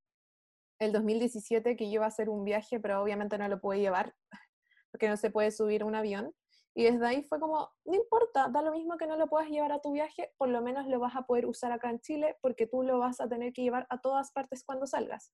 el 0.78 0.92
2017 0.92 1.76
que 1.76 1.84
iba 1.84 2.04
a 2.04 2.08
hacer 2.08 2.28
un 2.28 2.44
viaje, 2.44 2.80
pero 2.80 3.02
obviamente 3.02 3.38
no 3.38 3.48
lo 3.48 3.60
pude 3.60 3.80
llevar 3.80 4.14
porque 4.92 5.08
no 5.08 5.16
se 5.16 5.30
puede 5.30 5.50
subir 5.50 5.84
un 5.84 5.94
avión. 5.94 6.34
Y 6.74 6.84
desde 6.84 7.04
ahí 7.06 7.22
fue 7.24 7.40
como, 7.40 7.70
no 7.84 7.94
importa, 7.94 8.48
da 8.48 8.62
lo 8.62 8.70
mismo 8.70 8.96
que 8.96 9.06
no 9.08 9.16
lo 9.16 9.28
puedas 9.28 9.48
llevar 9.48 9.72
a 9.72 9.80
tu 9.80 9.92
viaje, 9.92 10.32
por 10.38 10.48
lo 10.48 10.62
menos 10.62 10.86
lo 10.86 11.00
vas 11.00 11.16
a 11.16 11.22
poder 11.22 11.46
usar 11.46 11.72
acá 11.72 11.90
en 11.90 12.00
Chile 12.00 12.36
porque 12.40 12.68
tú 12.68 12.82
lo 12.82 13.00
vas 13.00 13.20
a 13.20 13.28
tener 13.28 13.52
que 13.52 13.62
llevar 13.62 13.86
a 13.90 14.00
todas 14.00 14.30
partes 14.30 14.62
cuando 14.64 14.86
salgas. 14.86 15.32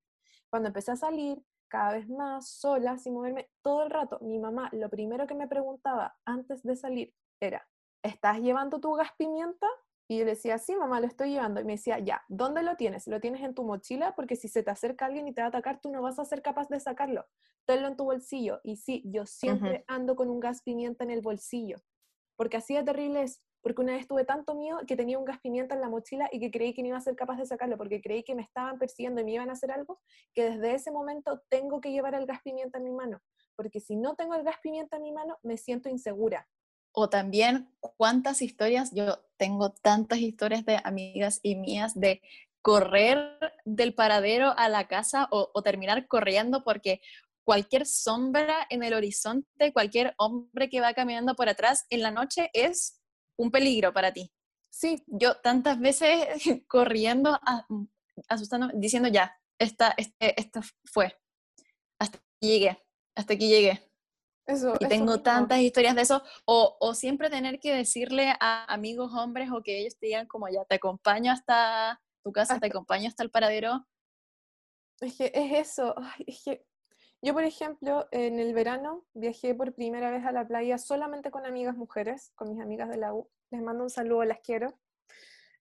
Cuando 0.49 0.69
empecé 0.69 0.93
a 0.93 0.97
salir 0.97 1.43
cada 1.69 1.93
vez 1.93 2.09
más 2.09 2.49
sola, 2.49 2.97
sin 2.97 3.15
moverme 3.15 3.51
todo 3.63 3.83
el 3.83 3.91
rato, 3.91 4.19
mi 4.21 4.39
mamá 4.39 4.71
lo 4.73 4.89
primero 4.89 5.27
que 5.27 5.35
me 5.35 5.49
preguntaba 5.49 6.17
antes 6.25 6.63
de 6.63 6.77
salir 6.77 7.15
era, 7.41 7.69
¿estás 8.03 8.39
llevando 8.39 8.81
tu 8.81 8.95
gas 8.95 9.11
pimienta? 9.19 9.67
Y 10.07 10.19
yo 10.19 10.25
le 10.25 10.33
decía, 10.33 10.59
sí, 10.59 10.77
mamá, 10.77 11.01
lo 11.01 11.07
estoy 11.07 11.31
llevando. 11.31 11.61
Y 11.61 11.65
me 11.65 11.73
decía, 11.73 11.99
ya, 11.99 12.23
¿dónde 12.29 12.63
lo 12.63 12.77
tienes? 12.77 13.07
¿Lo 13.07 13.21
tienes 13.21 13.43
en 13.43 13.55
tu 13.55 13.65
mochila? 13.65 14.15
Porque 14.15 14.37
si 14.37 14.49
se 14.49 14.63
te 14.63 14.71
acerca 14.71 15.07
alguien 15.07 15.27
y 15.27 15.33
te 15.33 15.41
va 15.41 15.47
a 15.47 15.49
atacar, 15.49 15.81
tú 15.81 15.91
no 15.91 16.03
vas 16.03 16.19
a 16.19 16.25
ser 16.25 16.43
capaz 16.43 16.69
de 16.69 16.79
sacarlo. 16.79 17.25
Tenlo 17.65 17.89
en 17.89 17.97
tu 17.97 18.05
bolsillo. 18.05 18.61
Y 18.63 18.77
sí, 18.77 19.03
yo 19.07 19.25
siempre 19.25 19.85
ando 19.89 20.15
con 20.15 20.29
un 20.29 20.41
gas 20.41 20.63
pimienta 20.63 21.05
en 21.05 21.11
el 21.11 21.23
bolsillo. 21.23 21.79
Porque 22.37 22.59
así 22.59 22.75
de 22.75 22.83
terrible 22.83 23.23
es. 23.23 23.43
Porque 23.63 23.81
una 23.81 23.95
vez 23.95 24.07
tuve 24.07 24.27
tanto 24.27 24.55
miedo 24.55 24.81
que 24.87 24.95
tenía 24.95 25.19
un 25.19 25.25
gas 25.25 25.41
pimienta 25.41 25.75
en 25.75 25.81
la 25.81 25.89
mochila 25.89 26.29
y 26.31 26.39
que 26.39 26.51
creí 26.51 26.75
que 26.75 26.83
no 26.83 26.89
iba 26.89 26.99
a 26.99 27.01
ser 27.01 27.17
capaz 27.17 27.39
de 27.39 27.47
sacarlo, 27.47 27.79
porque 27.79 28.03
creí 28.03 28.23
que 28.23 28.35
me 28.35 28.43
estaban 28.43 28.79
persiguiendo 28.79 29.23
y 29.23 29.25
me 29.25 29.33
iban 29.33 29.49
a 29.49 29.55
hacer 29.55 29.73
algo, 29.73 30.03
que 30.35 30.51
desde 30.51 30.75
ese 30.75 30.91
momento 30.91 31.43
tengo 31.49 31.81
que 31.81 31.91
llevar 31.91 32.15
el 32.15 32.27
gas 32.27 32.43
pimienta 32.43 32.77
en 32.77 32.85
mi 32.85 32.93
mano. 32.93 33.23
Porque 33.57 33.81
si 33.81 33.97
no 33.97 34.17
tengo 34.17 34.35
el 34.35 34.43
gas 34.43 34.57
pimienta 34.63 34.99
en 34.99 35.03
mi 35.03 35.13
mano, 35.13 35.39
me 35.43 35.57
siento 35.57 35.89
insegura 35.89 36.47
o 36.95 37.11
también 37.11 37.69
cuántas 37.81 38.41
historias, 38.41 38.93
yo 38.95 39.19
tengo 39.37 39.71
tantas 39.73 40.21
historias 40.21 40.65
de 40.65 40.81
amigas 40.85 41.41
y 41.43 41.57
mías 41.57 41.99
de 41.99 42.23
correr 42.63 43.37
del 43.65 43.95
paradero 43.95 44.55
a 44.57 44.69
la 44.69 44.87
casa 44.87 45.29
o, 45.31 45.51
terminar 45.63 46.07
corriendo 46.07 46.63
porque 46.63 47.01
cualquier 47.45 47.85
sombra 47.85 48.67
en 48.71 48.85
el 48.85 48.95
horizonte, 48.95 49.73
cualquier 49.73 50.15
hombre 50.19 50.71
que 50.71 50.81
va 50.81 50.95
caminando 50.95 51.35
por 51.35 51.49
atrás 51.49 51.85
en 51.91 52.01
la 52.01 52.13
noche 52.13 52.49
es 52.55 53.03
un 53.37 53.51
peligro 53.51 53.93
para 53.93 54.13
ti. 54.13 54.33
Sí, 54.71 55.03
yo 55.07 55.37
tantas 55.39 55.81
veces 55.81 56.29
corriendo, 56.69 57.39
asustando, 58.29 58.71
diciendo 58.73 59.09
ya, 59.09 59.37
esta, 59.59 59.95
este, 59.97 60.41
esto 60.41 60.61
fue, 60.85 61.15
hasta 61.99 62.19
aquí 62.19 62.49
llegué, 62.49 62.79
hasta 63.17 63.35
aquí 63.35 63.49
llegué. 63.49 63.94
Eso, 64.47 64.75
y 64.79 64.89
tengo 64.89 65.23
tantas 65.23 65.61
historias 65.61 65.95
de 65.95 66.03
eso, 66.03 66.23
o, 66.45 66.77
o, 66.79 66.95
siempre 66.95 67.31
tener 67.31 67.61
que 67.61 67.75
decirle 67.75 68.35
a 68.41 68.71
amigos 68.73 69.13
hombres 69.15 69.51
o 69.51 69.63
que 69.63 69.79
ellos 69.81 69.97
te 69.99 70.07
digan 70.07 70.27
como 70.27 70.49
ya, 70.49 70.65
te 70.67 70.75
acompaño 70.75 71.33
hasta 71.33 72.03
tu 72.23 72.31
casa, 72.31 72.61
te 72.61 72.67
acompaño 72.67 73.09
hasta 73.09 73.23
el 73.23 73.31
paradero. 73.31 73.87
Es 75.01 75.17
que 75.17 75.33
es 75.35 75.69
eso, 75.69 75.95
es 76.27 76.43
que 76.45 76.67
yo 77.23 77.33
por 77.33 77.45
ejemplo 77.45 78.07
en 78.11 78.39
el 78.39 78.53
verano 78.53 79.07
viajé 79.15 79.55
por 79.55 79.73
primera 79.73 80.11
vez 80.11 80.27
a 80.27 80.33
la 80.33 80.47
playa 80.47 80.77
solamente 80.77 81.31
con 81.31 81.47
amigas 81.47 81.75
mujeres, 81.75 82.33
con 82.35 82.51
mis 82.51 82.61
amigas 82.61 82.91
de 82.91 82.99
la 82.99 83.15
U, 83.15 83.31
les 83.51 83.63
mando 83.63 83.85
un 83.85 83.91
saludo, 83.91 84.25
las 84.25 84.41
quiero. 84.41 84.79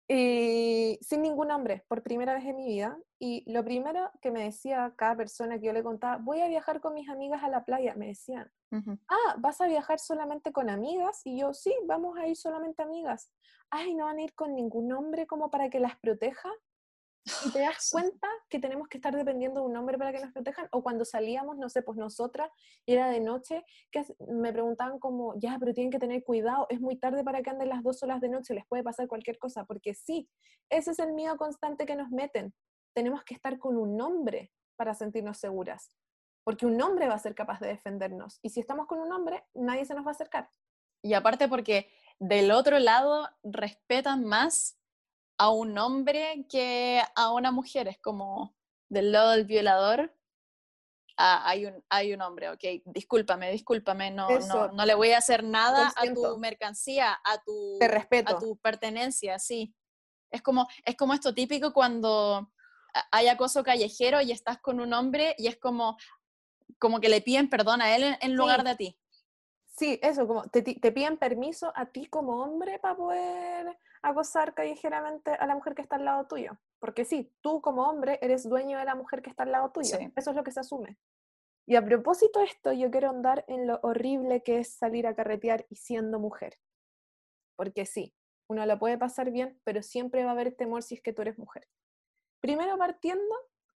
Y 0.08 0.98
sin 1.00 1.22
ningún 1.22 1.50
hombre, 1.50 1.84
por 1.88 2.02
primera 2.02 2.34
vez 2.34 2.44
en 2.44 2.56
mi 2.56 2.66
vida. 2.66 2.98
Y 3.18 3.50
lo 3.50 3.64
primero 3.64 4.10
que 4.20 4.30
me 4.30 4.44
decía 4.44 4.92
cada 4.96 5.16
persona 5.16 5.58
que 5.58 5.66
yo 5.66 5.72
le 5.72 5.82
contaba, 5.82 6.18
voy 6.18 6.42
a 6.42 6.48
viajar 6.48 6.80
con 6.80 6.94
mis 6.94 7.08
amigas 7.08 7.42
a 7.42 7.48
la 7.48 7.64
playa, 7.64 7.94
me 7.96 8.08
decían, 8.08 8.50
ah, 8.72 9.36
¿vas 9.38 9.60
a 9.60 9.66
viajar 9.66 9.98
solamente 9.98 10.52
con 10.52 10.70
amigas? 10.70 11.22
Y 11.24 11.40
yo, 11.40 11.54
sí, 11.54 11.74
vamos 11.86 12.18
a 12.18 12.26
ir 12.26 12.36
solamente 12.36 12.82
amigas. 12.82 13.30
Ay, 13.70 13.94
¿no 13.94 14.04
van 14.06 14.18
a 14.18 14.22
ir 14.22 14.34
con 14.34 14.54
ningún 14.54 14.92
hombre 14.92 15.26
como 15.26 15.50
para 15.50 15.70
que 15.70 15.80
las 15.80 15.96
proteja? 15.98 16.50
¿Y 17.44 17.50
te 17.50 17.60
das 17.60 17.90
cuenta 17.92 18.28
que 18.48 18.58
tenemos 18.58 18.88
que 18.88 18.98
estar 18.98 19.14
dependiendo 19.14 19.60
de 19.60 19.66
un 19.66 19.76
hombre 19.76 19.98
para 19.98 20.12
que 20.12 20.20
nos 20.20 20.32
protejan? 20.32 20.68
O 20.70 20.82
cuando 20.82 21.04
salíamos, 21.04 21.56
no 21.58 21.68
sé, 21.68 21.82
pues 21.82 21.98
nosotras, 21.98 22.50
y 22.84 22.92
era 22.92 23.10
de 23.10 23.20
noche, 23.20 23.64
que 23.90 24.04
me 24.28 24.52
preguntaban 24.52 24.98
como, 24.98 25.34
ya, 25.38 25.56
pero 25.58 25.74
tienen 25.74 25.90
que 25.90 25.98
tener 25.98 26.22
cuidado, 26.22 26.66
es 26.68 26.80
muy 26.80 26.96
tarde 26.98 27.24
para 27.24 27.42
que 27.42 27.50
anden 27.50 27.68
las 27.68 27.82
dos 27.82 28.02
horas 28.02 28.20
de 28.20 28.28
noche, 28.28 28.54
les 28.54 28.66
puede 28.66 28.82
pasar 28.82 29.08
cualquier 29.08 29.38
cosa, 29.38 29.64
porque 29.64 29.94
sí, 29.94 30.28
ese 30.70 30.92
es 30.92 30.98
el 30.98 31.12
miedo 31.12 31.36
constante 31.36 31.86
que 31.86 31.96
nos 31.96 32.10
meten. 32.10 32.54
Tenemos 32.94 33.24
que 33.24 33.34
estar 33.34 33.58
con 33.58 33.76
un 33.76 34.00
hombre 34.00 34.52
para 34.76 34.94
sentirnos 34.94 35.38
seguras, 35.38 35.96
porque 36.46 36.64
un 36.64 36.80
hombre 36.80 37.08
va 37.08 37.14
a 37.14 37.18
ser 37.18 37.34
capaz 37.34 37.58
de 37.58 37.66
defendernos. 37.66 38.38
Y 38.40 38.50
si 38.50 38.60
estamos 38.60 38.86
con 38.86 39.00
un 39.00 39.10
hombre, 39.10 39.44
nadie 39.52 39.84
se 39.84 39.96
nos 39.96 40.06
va 40.06 40.10
a 40.10 40.14
acercar. 40.14 40.48
Y 41.02 41.14
aparte 41.14 41.48
porque 41.48 41.90
del 42.20 42.52
otro 42.52 42.78
lado 42.78 43.28
respetan 43.42 44.24
más 44.24 44.78
a 45.38 45.50
un 45.50 45.76
hombre 45.76 46.46
que 46.48 47.02
a 47.16 47.32
una 47.32 47.50
mujer. 47.50 47.88
Es 47.88 47.98
como, 47.98 48.54
del 48.88 49.10
lado 49.10 49.32
del 49.32 49.44
violador, 49.44 50.16
ah, 51.16 51.42
hay, 51.48 51.66
un, 51.66 51.84
hay 51.88 52.14
un 52.14 52.22
hombre, 52.22 52.48
ok, 52.50 52.62
discúlpame, 52.84 53.50
discúlpame, 53.50 54.12
no, 54.12 54.28
no, 54.38 54.68
no, 54.68 54.86
le 54.86 54.94
voy 54.94 55.10
a 55.10 55.18
hacer 55.18 55.42
nada 55.42 55.92
a 55.96 56.14
tu 56.14 56.38
mercancía, 56.38 57.18
a 57.24 57.42
tu, 57.42 57.76
respeto. 57.80 58.36
a 58.36 58.38
tu 58.38 58.56
pertenencia, 58.58 59.40
sí. 59.40 59.74
Es 60.30 60.42
como, 60.42 60.68
es 60.84 60.94
como 60.94 61.12
esto 61.12 61.34
típico 61.34 61.72
cuando 61.72 62.52
hay 63.10 63.28
acoso 63.28 63.62
callejero 63.62 64.20
y 64.20 64.32
estás 64.32 64.58
con 64.58 64.80
un 64.80 64.92
hombre 64.92 65.34
y 65.38 65.48
es 65.48 65.56
como, 65.56 65.96
como 66.78 67.00
que 67.00 67.08
le 67.08 67.20
piden 67.20 67.48
perdón 67.48 67.80
a 67.80 67.94
él 67.94 68.16
en, 68.20 68.36
lugar 68.36 68.64
de 68.64 68.70
a 68.70 68.76
ti. 68.76 68.98
Sí, 69.66 69.98
eso, 70.02 70.26
como 70.26 70.44
te, 70.48 70.62
te, 70.62 70.92
piden 70.92 71.18
permiso 71.18 71.72
a 71.74 71.86
ti 71.86 72.06
como 72.06 72.42
hombre 72.42 72.78
para 72.78 72.96
poder 72.96 73.78
acosar 74.02 74.54
callejeramente 74.54 75.32
a 75.32 75.46
la 75.46 75.54
mujer 75.54 75.74
que 75.74 75.82
está 75.82 75.96
al 75.96 76.04
lado 76.04 76.26
tuyo. 76.26 76.58
Porque 76.78 77.04
sí, 77.04 77.32
tú 77.40 77.60
como 77.60 77.82
hombre 77.82 78.18
eres 78.22 78.48
dueño 78.48 78.78
de 78.78 78.84
la 78.84 78.94
mujer 78.94 79.22
que 79.22 79.30
está 79.30 79.42
al 79.42 79.52
lado 79.52 79.70
tuyo. 79.72 79.98
Eso 80.16 80.30
es 80.30 80.36
lo 80.36 80.44
que 80.44 80.52
se 80.52 80.60
asume. 80.60 80.96
Y 81.66 81.74
a 81.74 81.84
propósito 81.84 82.38
de 82.38 82.46
esto, 82.46 82.72
yo 82.72 82.90
quiero 82.90 83.10
andar 83.10 83.44
en 83.48 83.66
lo 83.66 83.80
horrible 83.82 84.42
que 84.42 84.60
es 84.60 84.72
salir 84.72 85.06
a 85.06 85.16
carretear 85.16 85.66
y 85.68 85.76
siendo 85.76 86.20
mujer. 86.20 86.58
Porque 87.56 87.86
sí, 87.86 88.14
uno 88.48 88.64
lo 88.66 88.78
puede 88.78 88.96
pasar 88.96 89.30
bien, 89.30 89.60
pero 89.64 89.82
siempre 89.82 90.22
va 90.24 90.30
a 90.30 90.32
haber 90.32 90.54
temor 90.54 90.82
si 90.82 90.94
es 90.94 91.02
que 91.02 91.12
tú 91.12 91.22
eres 91.22 91.38
mujer. 91.38 91.66
Primero 92.40 92.78
partiendo, 92.78 93.34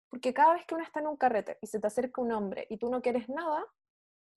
porque 0.10 0.34
cada 0.34 0.54
vez 0.54 0.66
que 0.66 0.76
uno 0.76 0.84
está 0.84 1.00
en 1.00 1.08
un 1.08 1.18
carrete 1.18 1.58
y 1.62 1.68
se 1.68 1.80
te 1.80 1.88
acerca 1.88 2.22
un 2.22 2.32
hombre 2.32 2.68
y 2.70 2.78
tú 2.78 2.90
no 2.90 3.02
quieres 3.02 3.30
nada, 3.30 3.66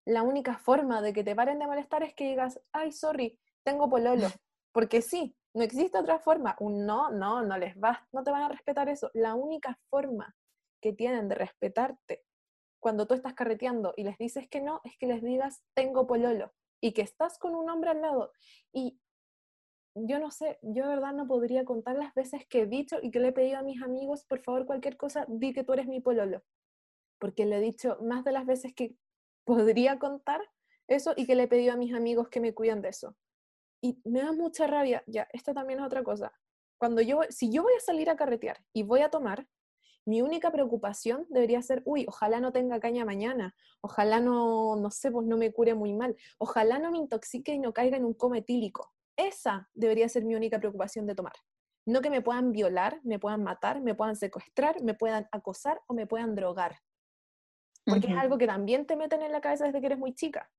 la 0.04 0.22
única 0.22 0.58
forma 0.58 1.02
de 1.02 1.12
que 1.12 1.24
te 1.24 1.34
paren 1.34 1.58
de 1.58 1.66
molestar 1.66 2.02
es 2.02 2.14
que 2.14 2.24
digas, 2.24 2.60
ay, 2.72 2.92
sorry, 2.92 3.38
tengo 3.62 3.88
pololo. 3.88 4.26
Porque 4.72 5.02
sí, 5.02 5.36
no 5.54 5.62
existe 5.62 5.98
otra 5.98 6.18
forma. 6.18 6.56
Un 6.60 6.86
no, 6.86 7.10
no, 7.10 7.42
no 7.42 7.58
les 7.58 7.76
va, 7.76 8.06
no 8.12 8.22
te 8.22 8.30
van 8.30 8.42
a 8.42 8.48
respetar 8.48 8.88
eso. 8.88 9.10
La 9.14 9.34
única 9.34 9.78
forma 9.90 10.36
que 10.80 10.92
tienen 10.92 11.28
de 11.28 11.34
respetarte 11.34 12.24
cuando 12.80 13.06
tú 13.06 13.14
estás 13.14 13.34
carreteando 13.34 13.92
y 13.96 14.04
les 14.04 14.16
dices 14.16 14.48
que 14.48 14.60
no, 14.60 14.80
es 14.84 14.96
que 14.96 15.06
les 15.06 15.22
digas, 15.22 15.62
tengo 15.74 16.06
pololo. 16.06 16.52
Y 16.82 16.92
que 16.92 17.02
estás 17.02 17.38
con 17.38 17.54
un 17.54 17.68
hombre 17.68 17.90
al 17.90 18.00
lado. 18.00 18.32
Y 18.72 18.98
yo 20.06 20.18
no 20.18 20.30
sé, 20.30 20.58
yo 20.62 20.84
de 20.84 20.90
verdad 20.90 21.12
no 21.12 21.26
podría 21.26 21.64
contar 21.64 21.96
las 21.96 22.14
veces 22.14 22.46
que 22.46 22.62
he 22.62 22.66
dicho 22.66 22.98
y 23.02 23.10
que 23.10 23.20
le 23.20 23.28
he 23.28 23.32
pedido 23.32 23.58
a 23.58 23.62
mis 23.62 23.82
amigos, 23.82 24.24
por 24.24 24.40
favor, 24.40 24.66
cualquier 24.66 24.96
cosa, 24.96 25.24
di 25.28 25.52
que 25.52 25.64
tú 25.64 25.72
eres 25.72 25.86
mi 25.86 26.00
pololo. 26.00 26.42
Porque 27.18 27.46
le 27.46 27.56
he 27.56 27.60
dicho 27.60 27.98
más 28.02 28.24
de 28.24 28.32
las 28.32 28.46
veces 28.46 28.74
que 28.74 28.96
podría 29.44 29.98
contar 29.98 30.40
eso 30.88 31.12
y 31.16 31.26
que 31.26 31.34
le 31.34 31.44
he 31.44 31.48
pedido 31.48 31.72
a 31.72 31.76
mis 31.76 31.94
amigos 31.94 32.28
que 32.28 32.40
me 32.40 32.54
cuiden 32.54 32.82
de 32.82 32.88
eso. 32.90 33.16
Y 33.82 34.00
me 34.04 34.20
da 34.20 34.32
mucha 34.32 34.66
rabia, 34.66 35.02
ya, 35.06 35.28
esto 35.32 35.54
también 35.54 35.80
es 35.80 35.86
otra 35.86 36.02
cosa. 36.02 36.32
Cuando 36.78 37.00
yo, 37.02 37.20
si 37.30 37.50
yo 37.50 37.62
voy 37.62 37.74
a 37.76 37.80
salir 37.80 38.10
a 38.10 38.16
carretear 38.16 38.58
y 38.72 38.82
voy 38.82 39.00
a 39.00 39.10
tomar, 39.10 39.46
mi 40.06 40.22
única 40.22 40.50
preocupación 40.50 41.26
debería 41.28 41.62
ser, 41.62 41.82
uy, 41.84 42.06
ojalá 42.08 42.40
no 42.40 42.52
tenga 42.52 42.80
caña 42.80 43.04
mañana, 43.04 43.54
ojalá 43.80 44.20
no, 44.20 44.76
no 44.76 44.90
sé, 44.90 45.10
pues 45.10 45.26
no 45.26 45.36
me 45.36 45.52
cure 45.52 45.74
muy 45.74 45.92
mal, 45.92 46.16
ojalá 46.38 46.78
no 46.78 46.90
me 46.90 46.98
intoxique 46.98 47.52
y 47.52 47.58
no 47.58 47.72
caiga 47.72 47.96
en 47.96 48.04
un 48.04 48.14
cometílico. 48.14 48.92
Esa 49.26 49.68
debería 49.74 50.08
ser 50.08 50.24
mi 50.24 50.34
única 50.34 50.58
preocupación 50.58 51.06
de 51.06 51.14
tomar. 51.14 51.34
No 51.86 52.00
que 52.00 52.10
me 52.10 52.22
puedan 52.22 52.52
violar, 52.52 53.00
me 53.02 53.18
puedan 53.18 53.42
matar, 53.42 53.80
me 53.80 53.94
puedan 53.94 54.16
secuestrar, 54.16 54.82
me 54.82 54.94
puedan 54.94 55.28
acosar 55.32 55.80
o 55.86 55.94
me 55.94 56.06
puedan 56.06 56.34
drogar. 56.34 56.78
Porque 57.84 58.06
es 58.06 58.16
algo 58.16 58.38
que 58.38 58.46
también 58.46 58.86
te 58.86 58.96
meten 58.96 59.22
en 59.22 59.32
la 59.32 59.40
cabeza 59.40 59.64
desde 59.64 59.80
que 59.80 59.86
eres 59.86 59.98
muy 59.98 60.14
chica. 60.14 60.50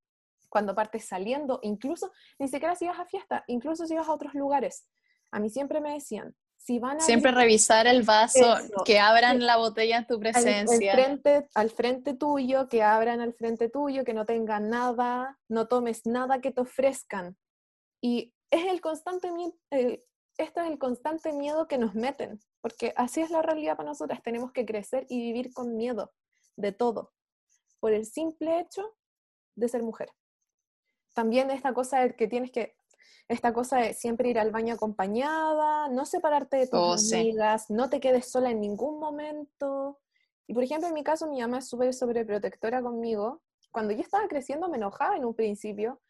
Cuando 0.50 0.76
partes 0.76 1.06
saliendo, 1.06 1.60
incluso, 1.64 2.12
ni 2.40 2.48
siquiera 2.48 2.76
si 2.76 2.88
vas 2.88 3.00
a 3.00 3.06
fiesta, 3.06 3.44
incluso 3.48 3.86
si 3.86 3.96
vas 3.96 4.08
a 4.08 4.14
otros 4.14 4.34
lugares. 4.34 4.88
A 5.32 5.40
mí 5.40 5.50
siempre 5.50 5.80
me 5.80 5.94
decían, 5.94 6.36
si 6.58 6.78
van 6.78 6.98
a... 6.98 7.00
Siempre 7.00 7.32
revisar 7.32 7.88
el 7.88 8.04
vaso, 8.04 8.58
que 8.86 9.00
abran 9.00 9.46
la 9.46 9.58
botella 9.58 9.98
en 9.98 10.08
tu 10.08 10.20
presencia. 10.20 10.94
Al, 10.94 11.00
frente, 11.00 11.48
al 11.56 11.70
frente 11.70 12.14
tuyo, 12.16 12.68
que 12.68 12.84
abran 12.84 13.22
al 13.22 13.34
frente 13.34 13.70
tuyo, 13.70 14.04
que 14.04 14.14
no 14.14 14.26
tengan 14.26 14.70
nada, 14.70 15.40
no 15.48 15.68
tomes 15.68 16.06
nada 16.06 16.42
que 16.42 16.52
te 16.52 16.62
ofrezcan. 16.62 17.38
Y 18.02 18.34
es 18.52 18.66
el 18.66 18.82
constante 18.82 19.30
esto 20.38 20.62
es 20.62 20.68
el 20.70 20.78
constante 20.78 21.34
miedo 21.34 21.68
que 21.68 21.78
nos 21.78 21.96
meten, 21.96 22.40
porque 22.62 22.94
así 22.96 23.22
es 23.22 23.32
la 23.32 23.42
realidad 23.42 23.78
para 23.78 23.90
nosotras, 23.90 24.22
tenemos 24.22 24.52
que 24.52 24.66
crecer 24.66 25.06
y 25.10 25.20
vivir 25.20 25.54
con 25.54 25.76
miedo 25.76 26.14
de 26.56 26.72
todo, 26.72 27.14
por 27.80 27.94
el 27.94 28.06
simple 28.06 28.60
hecho 28.60 28.96
de 29.56 29.68
ser 29.68 29.84
mujer. 29.84 30.10
También 31.14 31.52
esta 31.52 31.74
cosa 31.74 32.00
de 32.00 32.16
que 32.16 32.28
tienes 32.28 32.52
que, 32.52 32.76
esta 33.28 33.54
cosa 33.54 33.80
de 33.80 33.94
siempre 33.94 34.30
ir 34.30 34.40
al 34.40 34.52
baño 34.52 34.74
acompañada, 34.74 35.88
no 35.90 36.06
separarte 36.06 36.58
de 36.58 36.68
tus 36.68 37.14
oh, 37.14 37.16
amigas, 37.16 37.70
no 37.70 37.90
te 37.90 38.00
quedes 38.00 38.30
sola 38.32 38.50
en 38.52 38.62
ningún 38.62 39.00
momento. 39.00 40.00
Y 40.48 40.54
por 40.54 40.64
ejemplo, 40.64 40.88
en 40.88 40.94
mi 40.94 41.04
caso, 41.04 41.28
mi 41.28 41.40
mamá 41.42 41.60
es 41.60 41.68
súper 41.68 41.94
sobreprotectora 41.94 42.82
conmigo. 42.82 43.42
Cuando 43.72 43.94
yo 43.94 44.02
estaba 44.02 44.28
creciendo 44.28 44.68
me 44.70 44.78
enojaba 44.78 45.16
en 45.16 45.26
un 45.26 45.34
principio, 45.34 46.02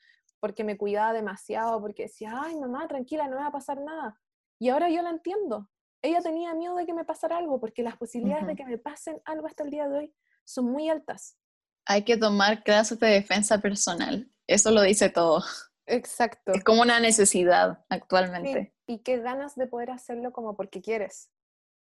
porque 0.41 0.65
me 0.65 0.77
cuidaba 0.77 1.13
demasiado, 1.13 1.79
porque 1.79 2.03
decía, 2.03 2.33
ay 2.43 2.55
mamá, 2.55 2.87
tranquila, 2.87 3.27
no 3.27 3.37
me 3.37 3.43
va 3.43 3.47
a 3.47 3.51
pasar 3.51 3.79
nada. 3.79 4.19
Y 4.59 4.69
ahora 4.69 4.89
yo 4.89 5.01
la 5.01 5.11
entiendo. 5.11 5.69
Ella 6.01 6.21
tenía 6.21 6.53
miedo 6.55 6.75
de 6.75 6.85
que 6.85 6.93
me 6.93 7.05
pasara 7.05 7.37
algo, 7.37 7.59
porque 7.59 7.83
las 7.83 7.95
posibilidades 7.95 8.47
de 8.47 8.55
que 8.55 8.65
me 8.65 8.77
pasen 8.77 9.21
algo 9.23 9.47
hasta 9.47 9.63
el 9.63 9.69
día 9.69 9.87
de 9.87 9.97
hoy 9.99 10.15
son 10.43 10.65
muy 10.65 10.89
altas. 10.89 11.37
Hay 11.85 12.03
que 12.03 12.17
tomar 12.17 12.63
clases 12.63 12.99
de 12.99 13.07
defensa 13.07 13.59
personal. 13.59 14.29
Eso 14.47 14.71
lo 14.71 14.81
dice 14.81 15.09
todo. 15.09 15.43
Exacto. 15.85 16.53
Es 16.53 16.63
como 16.63 16.81
una 16.81 16.99
necesidad 16.99 17.85
actualmente. 17.89 18.73
Y 18.87 18.99
qué 18.99 19.19
ganas 19.19 19.55
de 19.55 19.67
poder 19.67 19.91
hacerlo 19.91 20.31
como 20.33 20.55
porque 20.55 20.81
quieres, 20.81 21.31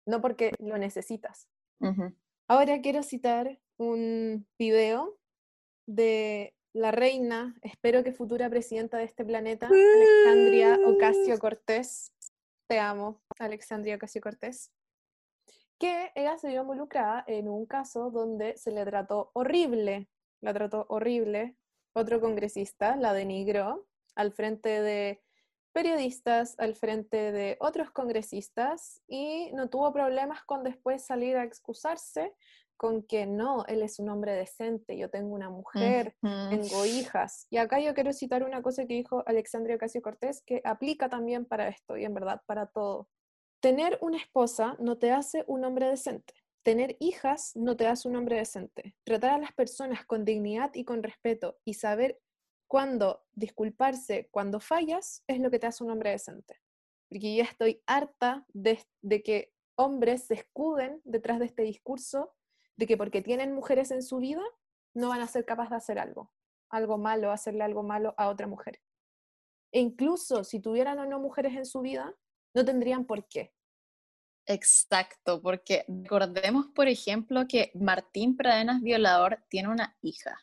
no 0.06 0.20
porque 0.20 0.52
lo 0.60 0.78
necesitas. 0.78 1.48
Ahora 2.48 2.82
quiero 2.82 3.04
citar 3.04 3.60
un 3.78 4.48
video 4.58 5.20
de 5.86 6.57
la 6.78 6.92
reina, 6.92 7.56
espero 7.64 8.04
que 8.04 8.14
futura 8.14 8.50
presidenta 8.50 8.98
de 8.98 9.06
este 9.06 9.26
planeta, 9.26 9.68
Alexandria 9.68 10.80
Ocasio 10.86 11.40
Cortés. 11.40 12.14
Te 12.68 12.80
amo, 12.80 13.20
Alexandria 13.40 13.96
Ocasio 13.96 14.22
Cortés. 14.22 14.72
Que 15.80 16.12
ella 16.14 16.38
se 16.38 16.50
vio 16.50 16.62
involucrada 16.62 17.24
en 17.28 17.48
un 17.50 17.66
caso 17.66 18.12
donde 18.12 18.58
se 18.58 18.72
le 18.72 18.86
trató 18.86 19.32
horrible, 19.34 20.08
la 20.40 20.54
trató 20.54 20.86
horrible. 20.90 21.56
Otro 21.94 22.22
congresista 22.22 22.96
la 22.96 23.14
denigró 23.14 23.88
al 24.16 24.32
frente 24.32 24.82
de 24.82 25.24
periodistas, 25.72 26.56
al 26.60 26.76
frente 26.76 27.32
de 27.32 27.58
otros 27.60 27.90
congresistas 27.90 29.02
y 29.08 29.52
no 29.54 29.70
tuvo 29.70 29.92
problemas 29.94 30.44
con 30.44 30.64
después 30.64 31.04
salir 31.04 31.38
a 31.38 31.44
excusarse 31.44 32.36
con 32.78 33.02
que 33.02 33.26
no, 33.26 33.66
él 33.68 33.82
es 33.82 34.00
un 34.00 34.10
hombre 34.10 34.34
decente, 34.34 34.98
yo 34.98 35.10
tengo 35.10 35.34
una 35.34 35.50
mujer, 35.50 36.16
tengo 36.22 36.86
hijas. 36.86 37.48
Y 37.50 37.58
acá 37.58 37.80
yo 37.80 37.94
quiero 37.94 38.14
citar 38.14 38.44
una 38.44 38.62
cosa 38.62 38.86
que 38.86 38.94
dijo 38.94 39.24
Alexandria 39.26 39.76
Ocasio 39.76 40.02
Cortés 40.02 40.44
que 40.46 40.62
aplica 40.64 41.10
también 41.10 41.46
para 41.46 41.68
esto 41.68 41.98
y 41.98 42.06
en 42.06 42.14
verdad 42.14 42.42
para 42.46 42.68
todo. 42.68 43.10
Tener 43.60 43.98
una 44.02 44.18
esposa 44.18 44.78
no 44.80 44.98
te 44.98 45.12
hace 45.12 45.44
un 45.48 45.66
hombre 45.66 45.88
decente. 45.88 46.36
Tener 46.64 46.96
hijas 47.00 47.54
no 47.56 47.76
te 47.76 47.88
hace 47.88 48.08
un 48.08 48.16
hombre 48.16 48.38
decente. 48.38 48.96
Tratar 49.04 49.32
a 49.32 49.40
las 49.40 49.54
personas 49.54 50.06
con 50.06 50.24
dignidad 50.24 50.72
y 50.76 50.86
con 50.86 51.02
respeto 51.02 51.58
y 51.66 51.74
saber 51.74 52.20
cuándo 52.68 53.26
disculparse 53.34 54.28
cuando 54.30 54.60
fallas 54.60 55.24
es 55.28 55.40
lo 55.40 55.50
que 55.50 55.60
te 55.60 55.68
hace 55.68 55.84
un 55.84 55.92
hombre 55.92 56.12
decente. 56.12 56.62
Porque 57.10 57.36
ya 57.36 57.44
estoy 57.44 57.82
harta 57.88 58.46
de, 58.50 58.80
de 59.02 59.24
que 59.24 59.54
hombres 59.78 60.26
se 60.26 60.36
escuden 60.36 61.02
detrás 61.06 61.40
de 61.40 61.46
este 61.46 61.64
discurso 61.64 62.37
de 62.78 62.88
que 62.88 62.98
porque 62.98 63.22
tienen 63.22 63.54
mujeres 63.54 63.92
en 63.92 64.04
su 64.04 64.18
vida, 64.18 64.44
no 64.94 65.10
van 65.10 65.22
a 65.22 65.28
ser 65.28 65.46
capaces 65.46 65.72
de 65.72 65.76
hacer 65.78 66.00
algo, 66.00 66.32
algo 66.70 66.98
malo, 66.98 67.32
hacerle 67.32 67.64
algo 67.64 67.84
malo 67.84 68.14
a 68.18 68.30
otra 68.30 68.48
mujer. 68.48 68.82
E 69.72 69.80
incluso 69.80 70.44
si 70.44 70.60
tuvieran 70.60 70.98
o 71.00 71.06
no 71.06 71.20
mujeres 71.20 71.56
en 71.56 71.66
su 71.66 71.82
vida, 71.82 72.16
no 72.54 72.64
tendrían 72.64 73.06
por 73.06 73.28
qué. 73.28 73.54
Exacto, 74.46 75.42
porque 75.42 75.84
recordemos, 75.88 76.68
por 76.74 76.88
ejemplo, 76.88 77.48
que 77.48 77.72
Martín 77.76 78.38
Pradenas 78.38 78.82
Violador 78.82 79.44
tiene 79.50 79.70
una 79.70 79.98
hija. 80.02 80.38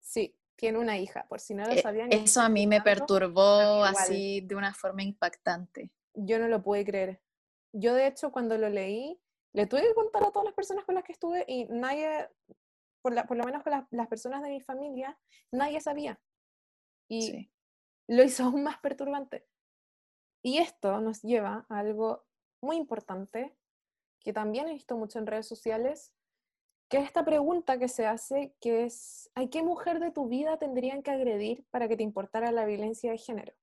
Sí, 0.00 0.34
tiene 0.56 0.78
una 0.78 0.96
hija, 0.96 1.26
por 1.28 1.40
si 1.40 1.54
no 1.54 1.66
lo 1.66 1.72
e, 1.72 1.82
sabían. 1.82 2.10
Eso 2.10 2.40
a 2.40 2.48
mí 2.48 2.66
me 2.66 2.80
perturbó 2.80 3.84
así 3.84 4.40
de 4.40 4.54
una 4.54 4.72
forma 4.72 5.02
impactante. 5.02 5.90
Yo 6.14 6.38
no 6.38 6.48
lo 6.48 6.62
pude 6.62 6.86
creer. 6.86 7.20
Yo 7.72 7.94
de 7.94 8.06
hecho 8.06 8.32
cuando 8.32 8.56
lo 8.56 8.70
leí, 8.70 9.20
le 9.58 9.66
tuve 9.66 9.82
que 9.82 9.94
contar 9.94 10.22
a 10.22 10.30
todas 10.30 10.44
las 10.44 10.54
personas 10.54 10.84
con 10.84 10.94
las 10.94 11.02
que 11.02 11.10
estuve 11.10 11.44
y 11.48 11.64
nadie, 11.64 12.28
por, 13.02 13.12
la, 13.12 13.26
por 13.26 13.36
lo 13.36 13.42
menos 13.42 13.64
con 13.64 13.72
las 13.90 14.06
personas 14.06 14.40
de 14.40 14.50
mi 14.50 14.60
familia, 14.60 15.18
nadie 15.50 15.80
sabía. 15.80 16.20
Y 17.10 17.50
lo 18.06 18.22
hizo 18.22 18.44
aún 18.44 18.62
más 18.62 18.78
perturbante. 18.78 19.48
Y 20.44 20.58
esto 20.58 21.00
nos 21.00 21.22
lleva 21.22 21.66
a 21.68 21.78
algo 21.80 22.24
muy 22.62 22.76
importante 22.76 23.56
que 24.20 24.32
también 24.32 24.68
he 24.68 24.74
visto 24.74 24.96
mucho 24.96 25.18
en 25.18 25.26
redes 25.26 25.48
sociales, 25.48 26.12
que 26.88 26.98
es 26.98 27.04
esta 27.06 27.24
pregunta 27.24 27.80
que 27.80 27.88
se 27.88 28.06
hace, 28.06 28.54
que 28.60 28.84
es, 28.84 29.28
¿a 29.34 29.48
qué 29.48 29.64
mujer 29.64 29.98
de 29.98 30.12
tu 30.12 30.28
vida 30.28 30.56
tendrían 30.58 31.02
que 31.02 31.10
agredir 31.10 31.66
para 31.70 31.88
que 31.88 31.96
te 31.96 32.04
importara 32.04 32.52
la 32.52 32.64
violencia 32.64 33.10
de 33.10 33.18
género? 33.18 33.54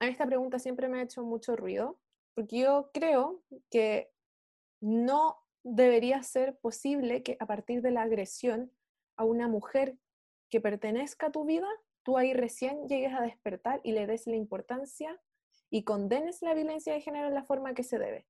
A 0.00 0.06
mí 0.06 0.10
esta 0.10 0.26
pregunta 0.26 0.58
siempre 0.58 0.88
me 0.88 0.98
ha 0.98 1.02
hecho 1.04 1.22
mucho 1.22 1.54
ruido, 1.54 2.00
porque 2.34 2.58
yo 2.58 2.90
creo 2.92 3.44
que 3.70 4.11
no 4.82 5.38
debería 5.62 6.22
ser 6.22 6.58
posible 6.58 7.22
que 7.22 7.36
a 7.40 7.46
partir 7.46 7.82
de 7.82 7.92
la 7.92 8.02
agresión 8.02 8.72
a 9.16 9.24
una 9.24 9.48
mujer 9.48 9.96
que 10.50 10.60
pertenezca 10.60 11.28
a 11.28 11.32
tu 11.32 11.44
vida, 11.44 11.68
tú 12.02 12.18
ahí 12.18 12.34
recién 12.34 12.88
llegues 12.88 13.14
a 13.14 13.22
despertar 13.22 13.80
y 13.84 13.92
le 13.92 14.06
des 14.06 14.26
la 14.26 14.36
importancia 14.36 15.20
y 15.70 15.84
condenes 15.84 16.42
la 16.42 16.52
violencia 16.52 16.92
de 16.92 17.00
género 17.00 17.28
en 17.28 17.34
la 17.34 17.44
forma 17.44 17.74
que 17.74 17.84
se 17.84 17.98
debe. 17.98 18.26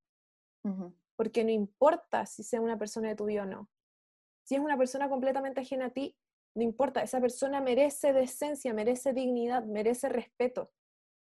Porque 1.17 1.43
no 1.43 1.51
importa 1.51 2.27
si 2.27 2.45
sea 2.45 2.61
una 2.61 2.79
persona 2.79 3.09
de 3.09 3.17
tu 3.17 3.25
vida 3.25 3.43
o 3.43 3.47
no. 3.47 3.69
Si 4.45 4.55
es 4.55 4.61
una 4.61 4.77
persona 4.77 5.09
completamente 5.09 5.61
ajena 5.61 5.87
a 5.87 5.91
ti, 5.91 6.17
no 6.55 6.63
importa, 6.63 7.03
esa 7.03 7.21
persona 7.21 7.61
merece 7.61 8.13
decencia, 8.13 8.75
merece 8.75 9.13
dignidad, 9.13 9.65
merece 9.65 10.09
respeto. 10.09 10.71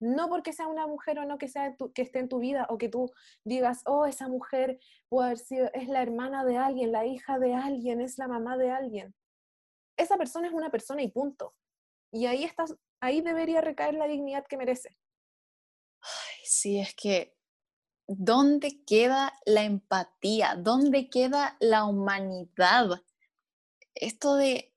No 0.01 0.29
porque 0.29 0.51
sea 0.51 0.67
una 0.67 0.87
mujer 0.87 1.19
o 1.19 1.25
no 1.25 1.37
que, 1.37 1.47
sea 1.47 1.75
que 1.93 2.01
esté 2.01 2.19
en 2.19 2.27
tu 2.27 2.39
vida 2.39 2.65
o 2.69 2.77
que 2.77 2.89
tú 2.89 3.11
digas, 3.45 3.83
oh, 3.85 4.05
esa 4.05 4.27
mujer 4.27 4.79
puede 5.09 5.27
haber 5.27 5.37
sido, 5.37 5.69
es 5.73 5.87
la 5.87 6.01
hermana 6.01 6.43
de 6.43 6.57
alguien, 6.57 6.91
la 6.91 7.05
hija 7.05 7.37
de 7.37 7.53
alguien, 7.53 8.01
es 8.01 8.17
la 8.17 8.27
mamá 8.27 8.57
de 8.57 8.71
alguien. 8.71 9.15
Esa 9.97 10.17
persona 10.17 10.47
es 10.47 10.53
una 10.53 10.71
persona 10.71 11.03
y 11.03 11.11
punto. 11.11 11.53
Y 12.11 12.25
ahí, 12.25 12.43
estás, 12.43 12.75
ahí 12.99 13.21
debería 13.21 13.61
recaer 13.61 13.93
la 13.93 14.07
dignidad 14.07 14.45
que 14.47 14.57
merece. 14.57 14.97
Ay, 16.01 16.41
sí, 16.43 16.79
es 16.79 16.95
que 16.95 17.37
¿dónde 18.07 18.83
queda 18.85 19.33
la 19.45 19.63
empatía? 19.63 20.55
¿Dónde 20.57 21.09
queda 21.09 21.57
la 21.59 21.85
humanidad? 21.85 23.03
Esto 23.95 24.35
de 24.35 24.70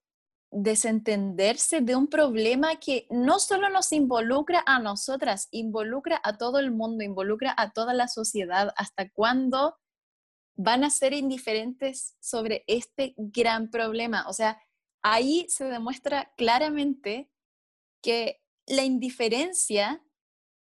desentenderse 0.54 1.80
de 1.80 1.96
un 1.96 2.06
problema 2.06 2.76
que 2.76 3.06
no 3.10 3.40
solo 3.40 3.68
nos 3.70 3.92
involucra 3.92 4.62
a 4.66 4.78
nosotras, 4.78 5.48
involucra 5.50 6.20
a 6.22 6.38
todo 6.38 6.60
el 6.60 6.70
mundo, 6.70 7.02
involucra 7.02 7.54
a 7.56 7.72
toda 7.72 7.92
la 7.92 8.06
sociedad. 8.06 8.72
¿Hasta 8.76 9.10
cuándo 9.10 9.76
van 10.56 10.84
a 10.84 10.90
ser 10.90 11.12
indiferentes 11.12 12.16
sobre 12.20 12.62
este 12.68 13.14
gran 13.16 13.70
problema? 13.70 14.26
O 14.28 14.32
sea, 14.32 14.60
ahí 15.02 15.46
se 15.48 15.64
demuestra 15.64 16.32
claramente 16.36 17.28
que 18.00 18.40
la 18.66 18.84
indiferencia 18.84 20.04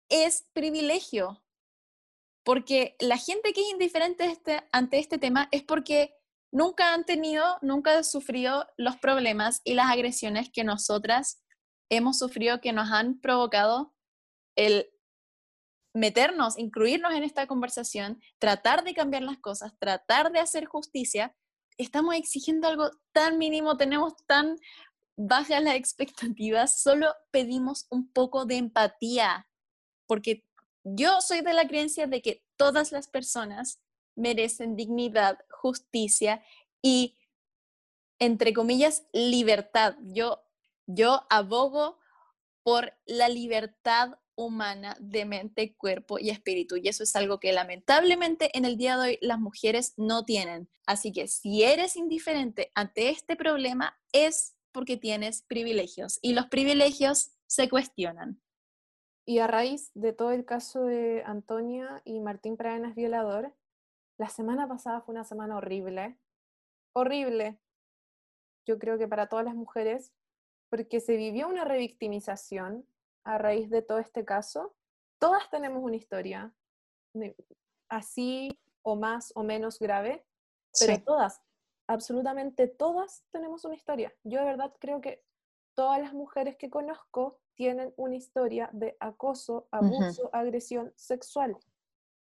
es 0.09 0.47
privilegio, 0.53 1.43
porque 2.43 2.95
la 2.99 3.17
gente 3.17 3.51
que 3.53 3.61
es 3.61 3.71
indiferente 3.71 4.25
este, 4.25 4.61
ante 4.71 4.99
este 4.99 5.17
tema 5.17 5.47
es 5.51 5.63
porque 5.63 6.20
nunca 6.51 6.93
han 6.93 7.05
tenido, 7.05 7.57
nunca 7.61 7.97
han 7.97 8.03
sufrido 8.03 8.67
los 8.77 8.97
problemas 8.97 9.61
y 9.63 9.73
las 9.73 9.89
agresiones 9.89 10.49
que 10.51 10.63
nosotras 10.63 11.41
hemos 11.89 12.19
sufrido, 12.19 12.61
que 12.61 12.73
nos 12.73 12.91
han 12.91 13.19
provocado 13.19 13.93
el 14.55 14.89
meternos, 15.93 16.57
incluirnos 16.57 17.13
en 17.13 17.23
esta 17.23 17.47
conversación, 17.47 18.21
tratar 18.39 18.83
de 18.83 18.93
cambiar 18.93 19.23
las 19.23 19.37
cosas, 19.37 19.73
tratar 19.77 20.31
de 20.31 20.39
hacer 20.39 20.65
justicia, 20.65 21.35
estamos 21.77 22.15
exigiendo 22.15 22.67
algo 22.67 22.91
tan 23.11 23.37
mínimo, 23.37 23.75
tenemos 23.77 24.13
tan 24.25 24.57
bajas 25.17 25.61
las 25.61 25.75
expectativas, 25.75 26.81
solo 26.81 27.13
pedimos 27.31 27.87
un 27.89 28.11
poco 28.11 28.45
de 28.45 28.55
empatía, 28.57 29.47
porque 30.07 30.45
yo 30.83 31.21
soy 31.21 31.41
de 31.41 31.53
la 31.53 31.67
creencia 31.67 32.07
de 32.07 32.21
que 32.21 32.43
todas 32.55 32.91
las 32.91 33.07
personas 33.07 33.81
merecen 34.15 34.75
dignidad, 34.75 35.39
justicia 35.49 36.43
y, 36.81 37.17
entre 38.19 38.53
comillas, 38.53 39.03
libertad. 39.13 39.95
Yo, 40.01 40.43
yo 40.87 41.25
abogo 41.29 41.99
por 42.63 42.93
la 43.05 43.29
libertad 43.29 44.17
humana 44.35 44.95
de 44.99 45.25
mente, 45.25 45.75
cuerpo 45.75 46.19
y 46.19 46.29
espíritu. 46.29 46.77
Y 46.77 46.87
eso 46.87 47.03
es 47.03 47.15
algo 47.15 47.39
que 47.39 47.53
lamentablemente 47.53 48.55
en 48.57 48.65
el 48.65 48.77
día 48.77 48.97
de 48.97 49.09
hoy 49.09 49.17
las 49.21 49.39
mujeres 49.39 49.93
no 49.97 50.25
tienen. 50.25 50.69
Así 50.85 51.11
que 51.11 51.27
si 51.27 51.63
eres 51.63 51.95
indiferente 51.95 52.71
ante 52.75 53.09
este 53.09 53.35
problema 53.35 53.99
es 54.11 54.55
porque 54.71 54.97
tienes 54.97 55.43
privilegios 55.43 56.19
y 56.21 56.33
los 56.33 56.47
privilegios 56.47 57.31
se 57.47 57.69
cuestionan. 57.69 58.41
Y 59.25 59.39
a 59.39 59.47
raíz 59.47 59.91
de 59.93 60.13
todo 60.13 60.31
el 60.31 60.45
caso 60.45 60.85
de 60.85 61.23
Antonia 61.25 62.01
y 62.05 62.19
Martín 62.19 62.57
Pradenas 62.57 62.95
violador, 62.95 63.53
la 64.21 64.29
semana 64.29 64.67
pasada 64.67 65.01
fue 65.01 65.13
una 65.13 65.23
semana 65.23 65.57
horrible, 65.57 66.15
horrible, 66.93 67.59
yo 68.67 68.77
creo 68.77 68.99
que 68.99 69.07
para 69.07 69.25
todas 69.25 69.43
las 69.43 69.55
mujeres, 69.55 70.13
porque 70.69 70.99
se 70.99 71.17
vivió 71.17 71.47
una 71.47 71.65
revictimización 71.65 72.85
a 73.23 73.39
raíz 73.39 73.71
de 73.71 73.81
todo 73.81 73.97
este 73.97 74.23
caso. 74.23 74.75
Todas 75.17 75.49
tenemos 75.49 75.83
una 75.83 75.95
historia, 75.95 76.53
así 77.89 78.55
o 78.83 78.95
más 78.95 79.31
o 79.33 79.41
menos 79.41 79.79
grave, 79.79 80.23
pero 80.79 81.01
todas, 81.03 81.41
absolutamente 81.87 82.67
todas 82.67 83.23
tenemos 83.31 83.65
una 83.65 83.73
historia. 83.73 84.13
Yo 84.23 84.37
de 84.37 84.45
verdad 84.45 84.71
creo 84.79 85.01
que 85.01 85.23
todas 85.73 85.99
las 85.99 86.13
mujeres 86.13 86.57
que 86.57 86.69
conozco 86.69 87.39
tienen 87.55 87.91
una 87.97 88.17
historia 88.17 88.69
de 88.71 88.95
acoso, 88.99 89.67
abuso, 89.71 90.29
agresión 90.31 90.93
sexual. 90.95 91.57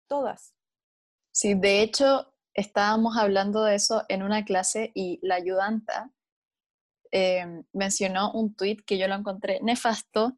Todas. 0.08 0.56
Sí, 1.32 1.54
de 1.56 1.82
hecho, 1.82 2.34
estábamos 2.54 3.18
hablando 3.18 3.64
de 3.64 3.76
eso 3.76 4.04
en 4.10 4.24
una 4.24 4.44
clase 4.44 4.92
y 4.94 5.20
la 5.22 5.36
ayudanta 5.36 6.12
em, 7.12 7.64
mencionó 7.74 8.32
un 8.34 8.56
tuit 8.56 8.82
que 8.86 8.98
yo 8.98 9.08
lo 9.08 9.16
encontré 9.16 9.60
nefasto, 9.62 10.38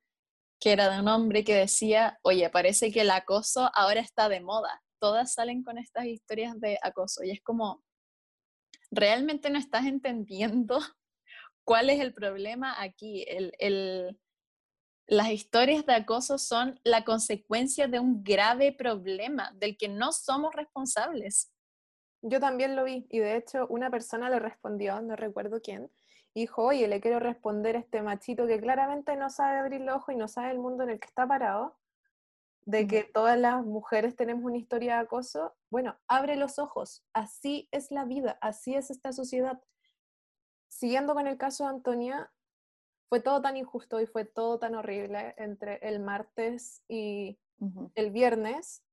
que 0.59 0.71
era 0.71 0.89
de 0.89 0.99
un 0.99 1.07
hombre 1.07 1.43
que 1.43 1.55
decía, 1.55 2.19
oye, 2.23 2.49
parece 2.49 2.91
que 2.91 3.01
el 3.01 3.11
acoso 3.11 3.71
ahora 3.73 4.01
está 4.01 4.29
de 4.29 4.41
moda. 4.41 4.81
Todas 4.99 5.33
salen 5.33 5.63
con 5.63 5.77
estas 5.77 6.05
historias 6.05 6.59
de 6.59 6.77
acoso 6.81 7.23
y 7.23 7.31
es 7.31 7.41
como, 7.41 7.83
realmente 8.91 9.49
no 9.49 9.59
estás 9.59 9.85
entendiendo 9.85 10.79
cuál 11.65 11.89
es 11.89 11.99
el 11.99 12.13
problema 12.13 12.81
aquí. 12.81 13.25
El, 13.27 13.53
el, 13.59 14.19
las 15.07 15.29
historias 15.29 15.85
de 15.85 15.93
acoso 15.93 16.37
son 16.37 16.79
la 16.83 17.03
consecuencia 17.03 17.87
de 17.87 17.99
un 17.99 18.23
grave 18.23 18.71
problema 18.71 19.51
del 19.55 19.77
que 19.77 19.89
no 19.89 20.11
somos 20.11 20.55
responsables. 20.55 21.51
Yo 22.21 22.39
también 22.39 22.75
lo 22.75 22.85
vi 22.85 23.05
y 23.09 23.19
de 23.19 23.35
hecho 23.35 23.67
una 23.67 23.89
persona 23.89 24.29
le 24.29 24.39
respondió, 24.39 25.01
no 25.01 25.15
recuerdo 25.15 25.61
quién, 25.61 25.91
dijo, 26.33 26.63
oye, 26.63 26.87
le 26.87 27.01
quiero 27.01 27.19
responder 27.19 27.75
a 27.75 27.79
este 27.79 28.01
machito 28.01 28.47
que 28.47 28.61
claramente 28.61 29.15
no 29.17 29.29
sabe 29.29 29.59
abrir 29.59 29.81
los 29.81 29.97
ojos 29.97 30.15
y 30.15 30.17
no 30.17 30.27
sabe 30.27 30.51
el 30.51 30.59
mundo 30.59 30.83
en 30.83 30.91
el 30.91 30.99
que 30.99 31.07
está 31.07 31.27
parado, 31.27 31.77
de 32.65 32.87
que 32.87 33.03
todas 33.03 33.37
las 33.37 33.63
mujeres 33.65 34.15
tenemos 34.15 34.45
una 34.45 34.57
historia 34.57 34.95
de 34.95 35.01
acoso. 35.01 35.53
Bueno, 35.69 35.97
abre 36.07 36.37
los 36.37 36.59
ojos, 36.59 37.03
así 37.13 37.67
es 37.71 37.91
la 37.91 38.05
vida, 38.05 38.37
así 38.41 38.73
es 38.73 38.89
esta 38.89 39.11
sociedad. 39.11 39.61
Siguiendo 40.69 41.13
con 41.13 41.27
el 41.27 41.37
caso 41.37 41.65
de 41.65 41.71
Antonia, 41.71 42.31
fue 43.09 43.19
todo 43.19 43.41
tan 43.41 43.57
injusto 43.57 43.99
y 43.99 44.05
fue 44.05 44.25
todo 44.25 44.59
tan 44.59 44.75
horrible 44.75 45.35
entre 45.37 45.77
el 45.77 45.99
martes 45.99 46.83
y 46.87 47.39
el 47.95 48.11
viernes, 48.11 48.83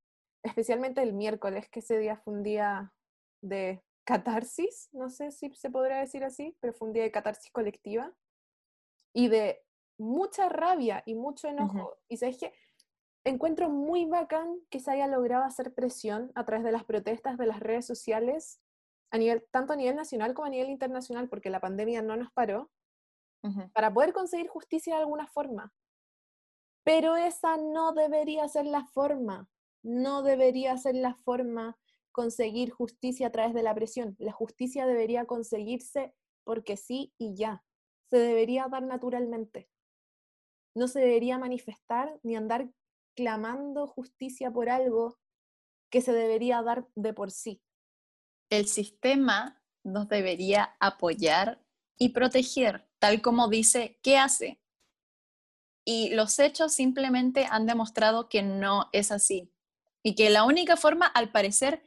especialmente 0.44 1.02
el 1.02 1.12
miércoles, 1.12 1.68
que 1.70 1.80
ese 1.80 1.98
día 1.98 2.16
fue 2.16 2.34
un 2.34 2.42
día 2.42 2.92
de 3.42 3.82
catarsis, 4.04 4.88
no 4.92 5.08
sé 5.08 5.30
si 5.32 5.52
se 5.54 5.70
podría 5.70 5.98
decir 5.98 6.24
así, 6.24 6.56
pero 6.60 6.72
fue 6.72 6.88
un 6.88 6.94
día 6.94 7.02
de 7.02 7.10
catarsis 7.10 7.50
colectiva 7.52 8.12
y 9.12 9.28
de 9.28 9.62
mucha 9.98 10.48
rabia 10.48 11.02
y 11.06 11.14
mucho 11.14 11.48
enojo. 11.48 11.98
Y 12.08 12.16
sabes 12.16 12.38
que 12.38 12.52
encuentro 13.24 13.68
muy 13.68 14.06
bacán 14.06 14.60
que 14.70 14.80
se 14.80 14.90
haya 14.90 15.06
logrado 15.06 15.44
hacer 15.44 15.74
presión 15.74 16.32
a 16.34 16.44
través 16.44 16.64
de 16.64 16.72
las 16.72 16.84
protestas 16.84 17.36
de 17.38 17.46
las 17.46 17.60
redes 17.60 17.86
sociales, 17.86 18.60
a 19.12 19.18
nivel, 19.18 19.44
tanto 19.50 19.72
a 19.72 19.76
nivel 19.76 19.96
nacional 19.96 20.34
como 20.34 20.46
a 20.46 20.50
nivel 20.50 20.70
internacional, 20.70 21.28
porque 21.28 21.50
la 21.50 21.60
pandemia 21.60 22.02
no 22.02 22.16
nos 22.16 22.32
paró, 22.32 22.70
para 23.72 23.92
poder 23.92 24.12
conseguir 24.12 24.48
justicia 24.48 24.96
de 24.96 25.02
alguna 25.02 25.26
forma. 25.26 25.72
Pero 26.84 27.16
esa 27.16 27.56
no 27.56 27.92
debería 27.92 28.48
ser 28.48 28.66
la 28.66 28.84
forma, 28.86 29.48
no 29.82 30.22
debería 30.22 30.76
ser 30.76 30.94
la 30.94 31.14
forma 31.14 31.78
conseguir 32.12 32.70
justicia 32.70 33.28
a 33.28 33.32
través 33.32 33.54
de 33.54 33.62
la 33.62 33.74
presión. 33.74 34.16
La 34.18 34.32
justicia 34.32 34.86
debería 34.86 35.26
conseguirse 35.26 36.14
porque 36.44 36.76
sí 36.76 37.12
y 37.18 37.34
ya. 37.34 37.64
Se 38.10 38.18
debería 38.18 38.66
dar 38.68 38.82
naturalmente. 38.82 39.70
No 40.74 40.88
se 40.88 41.00
debería 41.00 41.38
manifestar 41.38 42.18
ni 42.22 42.36
andar 42.36 42.70
clamando 43.14 43.86
justicia 43.86 44.50
por 44.50 44.68
algo 44.68 45.18
que 45.90 46.00
se 46.00 46.12
debería 46.12 46.62
dar 46.62 46.88
de 46.94 47.12
por 47.12 47.30
sí. 47.30 47.62
El 48.50 48.66
sistema 48.66 49.62
nos 49.84 50.08
debería 50.08 50.76
apoyar 50.80 51.64
y 51.96 52.10
proteger, 52.10 52.88
tal 53.00 53.20
como 53.20 53.48
dice 53.48 53.98
¿qué 54.02 54.16
hace. 54.16 54.60
Y 55.84 56.10
los 56.10 56.38
hechos 56.38 56.72
simplemente 56.72 57.46
han 57.50 57.66
demostrado 57.66 58.28
que 58.28 58.42
no 58.42 58.88
es 58.92 59.10
así. 59.10 59.52
Y 60.02 60.14
que 60.14 60.30
la 60.30 60.44
única 60.44 60.76
forma, 60.76 61.06
al 61.06 61.32
parecer, 61.32 61.82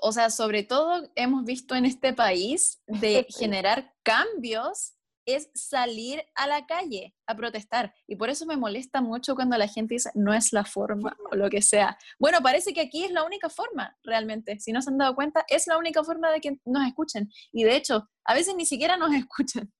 o 0.00 0.12
sea, 0.12 0.30
sobre 0.30 0.64
todo 0.64 1.10
hemos 1.14 1.44
visto 1.44 1.74
en 1.74 1.86
este 1.86 2.12
país 2.12 2.82
de 2.86 3.26
generar 3.30 3.94
cambios 4.02 4.97
es 5.28 5.50
salir 5.54 6.24
a 6.34 6.46
la 6.46 6.66
calle 6.66 7.14
a 7.26 7.36
protestar. 7.36 7.94
Y 8.06 8.16
por 8.16 8.30
eso 8.30 8.46
me 8.46 8.56
molesta 8.56 9.02
mucho 9.02 9.34
cuando 9.34 9.58
la 9.58 9.68
gente 9.68 9.94
dice, 9.94 10.10
no 10.14 10.32
es 10.32 10.52
la 10.54 10.64
forma 10.64 11.14
o 11.30 11.36
lo 11.36 11.50
que 11.50 11.60
sea. 11.60 11.98
Bueno, 12.18 12.38
parece 12.42 12.72
que 12.72 12.80
aquí 12.80 13.04
es 13.04 13.12
la 13.12 13.24
única 13.24 13.50
forma, 13.50 13.96
realmente. 14.02 14.58
Si 14.58 14.72
no 14.72 14.80
se 14.80 14.90
han 14.90 14.98
dado 14.98 15.14
cuenta, 15.14 15.44
es 15.48 15.66
la 15.66 15.76
única 15.76 16.02
forma 16.02 16.30
de 16.30 16.40
que 16.40 16.58
nos 16.64 16.86
escuchen. 16.86 17.30
Y 17.52 17.64
de 17.64 17.76
hecho, 17.76 18.08
a 18.24 18.34
veces 18.34 18.56
ni 18.56 18.64
siquiera 18.64 18.96
nos 18.96 19.10
escuchan. 19.14 19.70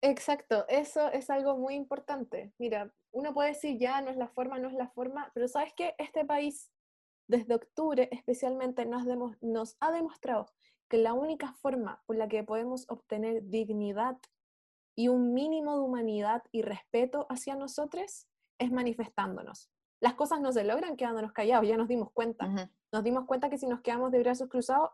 Exacto, 0.00 0.66
eso 0.68 1.10
es 1.12 1.28
algo 1.30 1.56
muy 1.58 1.74
importante. 1.74 2.52
Mira, 2.58 2.92
uno 3.12 3.34
puede 3.34 3.50
decir 3.50 3.78
ya 3.78 4.00
no 4.00 4.10
es 4.10 4.16
la 4.16 4.28
forma, 4.28 4.58
no 4.58 4.68
es 4.68 4.74
la 4.74 4.88
forma, 4.88 5.30
pero 5.34 5.48
sabes 5.48 5.72
que 5.74 5.94
este 5.98 6.24
país 6.24 6.70
desde 7.28 7.54
octubre 7.54 8.08
especialmente 8.12 8.86
nos, 8.86 9.04
nos 9.40 9.76
ha 9.80 9.90
demostrado 9.90 10.46
que 10.88 10.98
la 10.98 11.12
única 11.12 11.52
forma 11.54 12.02
por 12.06 12.16
la 12.16 12.28
que 12.28 12.44
podemos 12.44 12.88
obtener 12.88 13.42
dignidad 13.44 14.16
y 14.96 15.08
un 15.08 15.34
mínimo 15.34 15.76
de 15.76 15.82
humanidad 15.82 16.42
y 16.50 16.62
respeto 16.62 17.26
hacia 17.28 17.54
nosotros 17.54 18.26
es 18.58 18.72
manifestándonos. 18.72 19.70
Las 20.00 20.14
cosas 20.14 20.40
no 20.40 20.52
se 20.52 20.64
logran 20.64 20.96
quedándonos 20.96 21.32
callados, 21.32 21.68
ya 21.68 21.76
nos 21.76 21.88
dimos 21.88 22.10
cuenta. 22.12 22.70
Nos 22.92 23.04
dimos 23.04 23.26
cuenta 23.26 23.50
que 23.50 23.58
si 23.58 23.66
nos 23.66 23.82
quedamos 23.82 24.10
de 24.10 24.20
brazos 24.20 24.48
cruzados, 24.48 24.90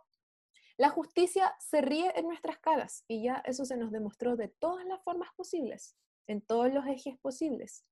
la 0.77 0.89
justicia 0.89 1.55
se 1.61 1.81
ríe 1.81 2.13
en 2.17 2.27
nuestras 2.27 2.59
caras 2.59 3.05
y 3.07 3.23
ya 3.23 3.43
eso 3.45 3.65
se 3.65 3.77
nos 3.77 3.93
demostró 3.93 4.37
de 4.37 4.49
todas 4.49 4.85
las 4.87 5.03
formas 5.03 5.31
posibles, 5.37 5.97
en 6.27 6.41
todos 6.41 6.73
los 6.73 6.87
ejes 6.87 7.19
posibles. 7.21 7.85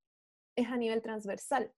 Es 0.56 0.68
a 0.68 0.76
nivel 0.76 1.02
transversal. 1.02 1.72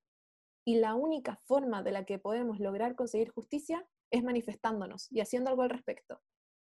Y 0.64 0.76
la 0.76 0.94
única 0.94 1.36
forma 1.44 1.82
de 1.82 1.92
la 1.92 2.04
que 2.04 2.18
podemos 2.18 2.60
lograr 2.60 2.94
conseguir 2.94 3.30
justicia 3.30 3.86
es 4.10 4.22
manifestándonos 4.22 5.10
y 5.10 5.20
haciendo 5.20 5.50
algo 5.50 5.62
al 5.62 5.70
respecto. 5.70 6.22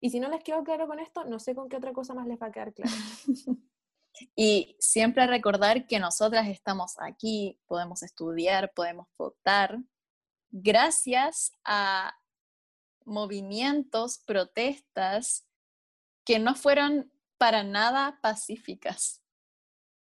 Y 0.00 0.10
si 0.10 0.20
no 0.20 0.28
les 0.28 0.42
quedó 0.42 0.62
claro 0.64 0.86
con 0.86 1.00
esto, 1.00 1.24
no 1.24 1.38
sé 1.38 1.54
con 1.54 1.68
qué 1.68 1.76
otra 1.76 1.92
cosa 1.92 2.14
más 2.14 2.26
les 2.26 2.40
va 2.40 2.46
a 2.46 2.52
quedar 2.52 2.72
claro. 2.74 2.92
y 4.36 4.76
siempre 4.78 5.26
recordar 5.26 5.86
que 5.86 5.98
nosotras 5.98 6.48
estamos 6.48 6.96
aquí, 7.00 7.58
podemos 7.66 8.02
estudiar, 8.02 8.72
podemos 8.74 9.08
votar, 9.16 9.78
gracias 10.50 11.52
a 11.64 12.14
movimientos, 13.04 14.18
protestas 14.18 15.46
que 16.24 16.38
no 16.38 16.54
fueron 16.54 17.12
para 17.38 17.62
nada 17.62 18.18
pacíficas. 18.22 19.22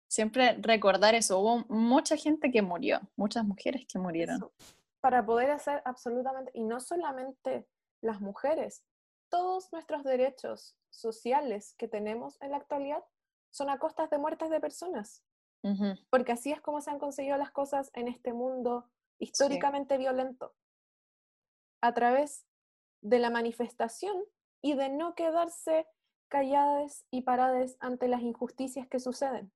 Siempre 0.07 0.57
recordar 0.61 1.15
eso. 1.15 1.39
Hubo 1.39 1.65
mucha 1.69 2.15
gente 2.17 2.51
que 2.51 2.61
murió, 2.61 3.01
muchas 3.15 3.43
mujeres 3.43 3.85
que 3.91 3.99
murieron. 3.99 4.47
Para 5.01 5.25
poder 5.25 5.51
hacer 5.51 5.81
absolutamente, 5.85 6.51
y 6.53 6.63
no 6.63 6.79
solamente 6.79 7.67
las 8.01 8.21
mujeres, 8.21 8.83
todos 9.33 9.73
nuestros 9.73 10.03
derechos 10.03 10.77
sociales 10.91 11.73
que 11.79 11.87
tenemos 11.87 12.39
en 12.39 12.51
la 12.51 12.57
actualidad 12.57 13.03
son 13.49 13.71
a 13.71 13.79
costas 13.79 14.11
de 14.11 14.19
muertes 14.19 14.51
de 14.51 14.59
personas. 14.59 15.23
Porque 16.11 16.33
así 16.33 16.51
es 16.51 16.61
como 16.61 16.81
se 16.81 16.91
han 16.91 16.99
conseguido 16.99 17.35
las 17.37 17.49
cosas 17.49 17.89
en 17.95 18.07
este 18.07 18.31
mundo 18.31 18.91
históricamente 19.17 19.97
violento. 19.97 20.53
A 21.81 21.95
través 21.95 22.45
de 23.01 23.17
la 23.17 23.31
manifestación 23.31 24.23
y 24.61 24.75
de 24.75 24.89
no 24.89 25.15
quedarse 25.15 25.87
calladas 26.27 27.03
y 27.09 27.21
paradas 27.21 27.75
ante 27.79 28.07
las 28.07 28.21
injusticias 28.21 28.87
que 28.87 28.99
suceden. 28.99 29.51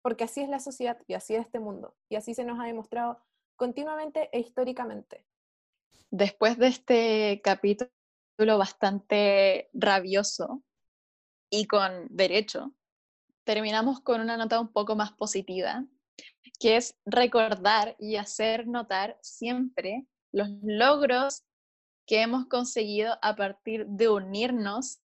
Porque 0.00 0.24
así 0.24 0.40
es 0.40 0.48
la 0.48 0.60
sociedad 0.60 1.02
y 1.06 1.12
así 1.12 1.34
es 1.34 1.42
este 1.42 1.60
mundo. 1.60 1.94
Y 2.08 2.16
así 2.16 2.32
se 2.32 2.44
nos 2.44 2.58
ha 2.60 2.64
demostrado 2.64 3.20
continuamente 3.56 4.30
e 4.32 4.40
históricamente. 4.40 5.26
Después 6.10 6.56
de 6.56 6.68
este 6.68 7.42
capítulo 7.44 7.90
bastante 8.46 9.68
rabioso 9.72 10.62
y 11.50 11.66
con 11.66 12.06
derecho, 12.10 12.72
terminamos 13.44 14.00
con 14.00 14.20
una 14.20 14.36
nota 14.36 14.60
un 14.60 14.72
poco 14.72 14.94
más 14.94 15.12
positiva, 15.12 15.84
que 16.60 16.76
es 16.76 16.96
recordar 17.04 17.96
y 17.98 18.16
hacer 18.16 18.66
notar 18.66 19.18
siempre 19.22 20.06
los 20.32 20.48
logros 20.62 21.44
que 22.06 22.22
hemos 22.22 22.46
conseguido 22.46 23.18
a 23.22 23.36
partir 23.36 23.86
de 23.86 24.08
unirnos 24.08 25.00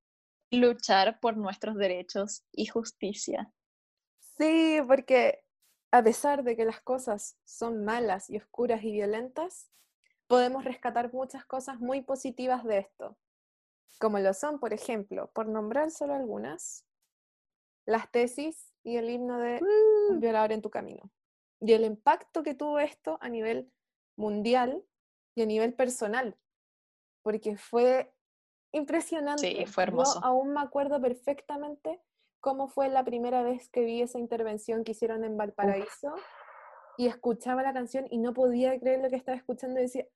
y 0.50 0.58
luchar 0.58 1.20
por 1.20 1.36
nuestros 1.36 1.76
derechos 1.76 2.44
y 2.52 2.66
justicia. 2.66 3.52
Sí, 4.38 4.78
porque 4.86 5.44
a 5.92 6.02
pesar 6.02 6.42
de 6.42 6.56
que 6.56 6.64
las 6.64 6.80
cosas 6.80 7.36
son 7.44 7.84
malas 7.84 8.30
y 8.30 8.38
oscuras 8.38 8.82
y 8.82 8.92
violentas, 8.92 9.70
podemos 10.30 10.62
rescatar 10.64 11.12
muchas 11.12 11.44
cosas 11.44 11.80
muy 11.80 12.02
positivas 12.02 12.62
de 12.62 12.78
esto, 12.78 13.18
como 13.98 14.20
lo 14.20 14.32
son, 14.32 14.60
por 14.60 14.72
ejemplo, 14.72 15.28
por 15.32 15.48
nombrar 15.48 15.90
solo 15.90 16.14
algunas, 16.14 16.86
las 17.84 18.08
tesis 18.12 18.72
y 18.84 18.96
el 18.96 19.10
himno 19.10 19.40
de 19.40 19.60
violador 20.20 20.52
en 20.52 20.62
tu 20.62 20.70
camino, 20.70 21.10
y 21.58 21.72
el 21.72 21.84
impacto 21.84 22.44
que 22.44 22.54
tuvo 22.54 22.78
esto 22.78 23.18
a 23.20 23.28
nivel 23.28 23.72
mundial 24.14 24.84
y 25.34 25.42
a 25.42 25.46
nivel 25.46 25.74
personal, 25.74 26.38
porque 27.22 27.56
fue 27.56 28.14
impresionante. 28.70 29.48
Sí, 29.48 29.66
fue 29.66 29.82
hermoso. 29.82 30.20
Yo 30.20 30.26
aún 30.26 30.52
me 30.52 30.60
acuerdo 30.60 31.00
perfectamente 31.00 32.00
cómo 32.38 32.68
fue 32.68 32.88
la 32.88 33.02
primera 33.02 33.42
vez 33.42 33.68
que 33.68 33.80
vi 33.84 34.00
esa 34.00 34.20
intervención 34.20 34.84
que 34.84 34.92
hicieron 34.92 35.24
en 35.24 35.36
Valparaíso 35.36 36.14
y 36.96 37.08
escuchaba 37.08 37.64
la 37.64 37.72
canción 37.72 38.06
y 38.10 38.18
no 38.18 38.32
podía 38.32 38.78
creer 38.78 39.00
lo 39.00 39.10
que 39.10 39.16
estaba 39.16 39.36
escuchando 39.36 39.80
y 39.80 39.82
decía, 39.82 40.06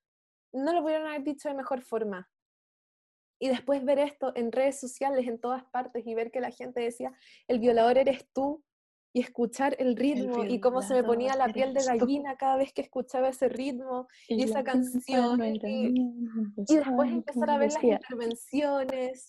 no 0.54 0.72
lo 0.72 0.82
pudieron 0.82 1.06
haber 1.06 1.24
dicho 1.24 1.48
de 1.48 1.54
mejor 1.54 1.82
forma. 1.82 2.30
Y 3.38 3.48
después 3.48 3.84
ver 3.84 3.98
esto 3.98 4.32
en 4.36 4.52
redes 4.52 4.80
sociales, 4.80 5.26
en 5.26 5.40
todas 5.40 5.64
partes, 5.64 6.06
y 6.06 6.14
ver 6.14 6.30
que 6.30 6.40
la 6.40 6.50
gente 6.50 6.80
decía, 6.80 7.12
el 7.48 7.58
violador 7.58 7.98
eres 7.98 8.26
tú, 8.32 8.64
y 9.16 9.20
escuchar 9.20 9.76
el 9.78 9.94
ritmo 9.94 10.44
y 10.44 10.58
cómo 10.58 10.82
se 10.82 10.92
me 10.92 11.04
ponía 11.04 11.36
la 11.36 11.46
piel 11.52 11.72
de 11.72 11.84
gallina 11.84 12.36
cada 12.36 12.56
vez 12.56 12.72
que 12.72 12.82
escuchaba 12.82 13.28
ese 13.28 13.48
ritmo 13.48 14.08
y, 14.28 14.42
esa 14.42 14.64
canción. 14.64 15.40
Y, 15.44 15.94
después 16.56 17.12
empezar 17.12 17.48
a 17.48 17.58
ver 17.58 17.72
las 17.72 17.84
intervenciones. 17.84 19.28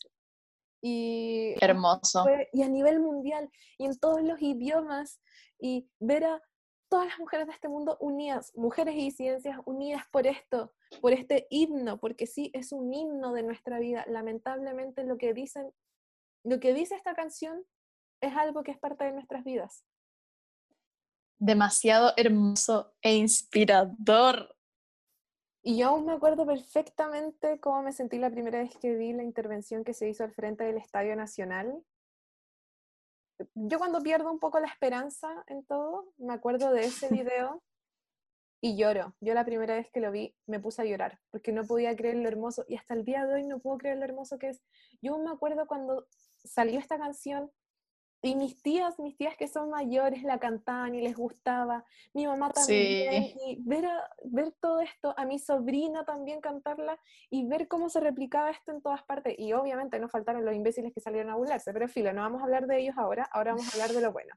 Y, 0.81 1.53
Hermoso. 1.61 2.25
y 2.51 2.63
a 2.63 2.67
nivel 2.67 2.99
mundial 2.99 3.49
y 3.77 3.85
en 3.85 3.97
todos 3.97 4.23
los 4.23 4.41
idiomas 4.41 5.21
y 5.59 5.87
ver 5.99 6.25
a 6.25 6.41
todas 6.89 7.07
las 7.07 7.19
mujeres 7.19 7.47
de 7.47 7.53
este 7.53 7.69
mundo 7.69 7.97
unidas, 7.99 8.51
mujeres 8.55 8.95
y 8.95 9.05
disidencias 9.05 9.59
unidas 9.65 10.03
por 10.11 10.25
esto, 10.25 10.73
por 11.01 11.13
este 11.13 11.47
himno, 11.49 11.97
porque 11.99 12.27
sí, 12.27 12.51
es 12.53 12.71
un 12.71 12.93
himno 12.93 13.33
de 13.33 13.43
nuestra 13.43 13.79
vida. 13.79 14.05
Lamentablemente 14.07 15.03
lo 15.03 15.17
que 15.17 15.33
dicen, 15.33 15.71
lo 16.43 16.59
que 16.59 16.73
dice 16.73 16.95
esta 16.95 17.15
canción 17.15 17.63
es 18.21 18.35
algo 18.35 18.63
que 18.63 18.71
es 18.71 18.79
parte 18.79 19.05
de 19.05 19.11
nuestras 19.11 19.43
vidas. 19.43 19.85
Demasiado 21.37 22.13
hermoso 22.17 22.93
e 23.01 23.15
inspirador. 23.15 24.55
Y 25.61 25.77
yo 25.77 25.89
aún 25.89 26.05
me 26.05 26.13
acuerdo 26.13 26.45
perfectamente 26.45 27.59
cómo 27.59 27.81
me 27.81 27.91
sentí 27.91 28.19
la 28.19 28.29
primera 28.29 28.59
vez 28.59 28.77
que 28.77 28.95
vi 28.95 29.13
la 29.13 29.23
intervención 29.23 29.83
que 29.83 29.93
se 29.93 30.07
hizo 30.07 30.23
al 30.23 30.31
frente 30.31 30.63
del 30.63 30.77
Estadio 30.77 31.15
Nacional 31.15 31.83
yo 33.53 33.77
cuando 33.77 34.01
pierdo 34.01 34.31
un 34.31 34.39
poco 34.39 34.59
la 34.59 34.67
esperanza 34.67 35.43
en 35.47 35.65
todo, 35.65 36.13
me 36.17 36.33
acuerdo 36.33 36.71
de 36.71 36.85
ese 36.85 37.09
video 37.11 37.61
y 38.65 38.75
lloro. 38.75 39.13
Yo 39.21 39.35
la 39.35 39.45
primera 39.45 39.75
vez 39.75 39.91
que 39.91 39.99
lo 39.99 40.11
vi 40.11 40.35
me 40.47 40.59
puse 40.59 40.81
a 40.81 40.85
llorar 40.85 41.19
porque 41.29 41.51
no 41.51 41.65
podía 41.65 41.95
creer 41.95 42.15
lo 42.15 42.27
hermoso 42.27 42.65
y 42.67 42.75
hasta 42.75 42.95
el 42.95 43.05
día 43.05 43.23
de 43.23 43.35
hoy 43.35 43.43
no 43.43 43.59
puedo 43.59 43.77
creer 43.77 43.97
lo 43.97 44.05
hermoso 44.05 44.39
que 44.39 44.49
es. 44.49 44.63
Yo 45.03 45.19
me 45.19 45.29
acuerdo 45.29 45.67
cuando 45.67 46.07
salió 46.43 46.79
esta 46.79 46.97
canción 46.97 47.51
y 48.23 48.35
mis 48.35 48.59
tías, 48.63 48.97
mis 48.97 49.15
tías 49.17 49.37
que 49.37 49.47
son 49.47 49.69
mayores, 49.69 50.23
la 50.23 50.39
cantaban 50.39 50.95
y 50.95 51.01
les 51.03 51.15
gustaba. 51.15 51.85
Mi 52.15 52.25
mamá 52.25 52.51
también. 52.51 53.37
Y 53.45 53.59
ver, 53.61 53.87
ver 54.23 54.51
todo 54.59 54.79
esto, 54.79 55.13
a 55.15 55.25
mi 55.25 55.37
sobrina 55.37 56.03
también 56.03 56.41
cantarla 56.41 56.99
y 57.29 57.45
ver 57.45 57.67
cómo 57.67 57.87
se 57.89 57.99
replicaba 57.99 58.49
esto 58.49 58.71
en 58.71 58.81
todas 58.81 59.03
partes. 59.03 59.35
Y 59.37 59.53
obviamente 59.53 59.99
no 59.99 60.09
faltaron 60.09 60.43
los 60.43 60.55
imbéciles 60.55 60.91
que 60.91 61.01
salieron 61.01 61.29
a 61.29 61.35
burlarse, 61.35 61.71
pero 61.71 61.87
filo, 61.87 62.13
no 62.13 62.21
vamos 62.21 62.41
a 62.41 62.45
hablar 62.45 62.65
de 62.65 62.79
ellos 62.79 62.95
ahora, 62.97 63.29
ahora 63.31 63.51
vamos 63.51 63.69
a 63.69 63.73
hablar 63.73 63.95
de 63.95 64.01
lo 64.01 64.11
bueno. 64.11 64.33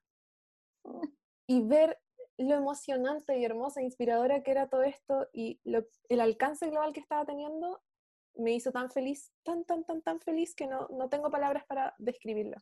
Y 1.51 1.63
ver 1.63 1.99
lo 2.39 2.55
emocionante 2.55 3.37
y 3.39 3.45
hermosa, 3.45 3.81
e 3.81 3.85
inspiradora 3.85 4.43
que 4.43 4.53
era 4.53 4.69
todo 4.69 4.83
esto 4.83 5.29
y 5.33 5.61
el 5.65 6.21
alcance 6.21 6.71
global 6.71 6.93
que 6.93 7.01
estaba 7.01 7.27
teniendo 7.27 7.83
me 8.37 8.53
hizo 8.53 8.71
tan 8.71 8.91
feliz, 8.91 9.33
tan, 9.43 9.65
tan, 9.65 9.85
tan, 9.85 10.01
tan 10.03 10.21
feliz 10.21 10.55
que 10.55 10.67
no, 10.67 10.89
no 10.91 11.09
tengo 11.09 11.31
palabras 11.31 11.65
para 11.67 11.95
describirlo. 11.99 12.57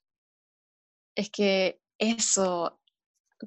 Es 1.14 1.30
que 1.30 1.80
eso, 1.98 2.80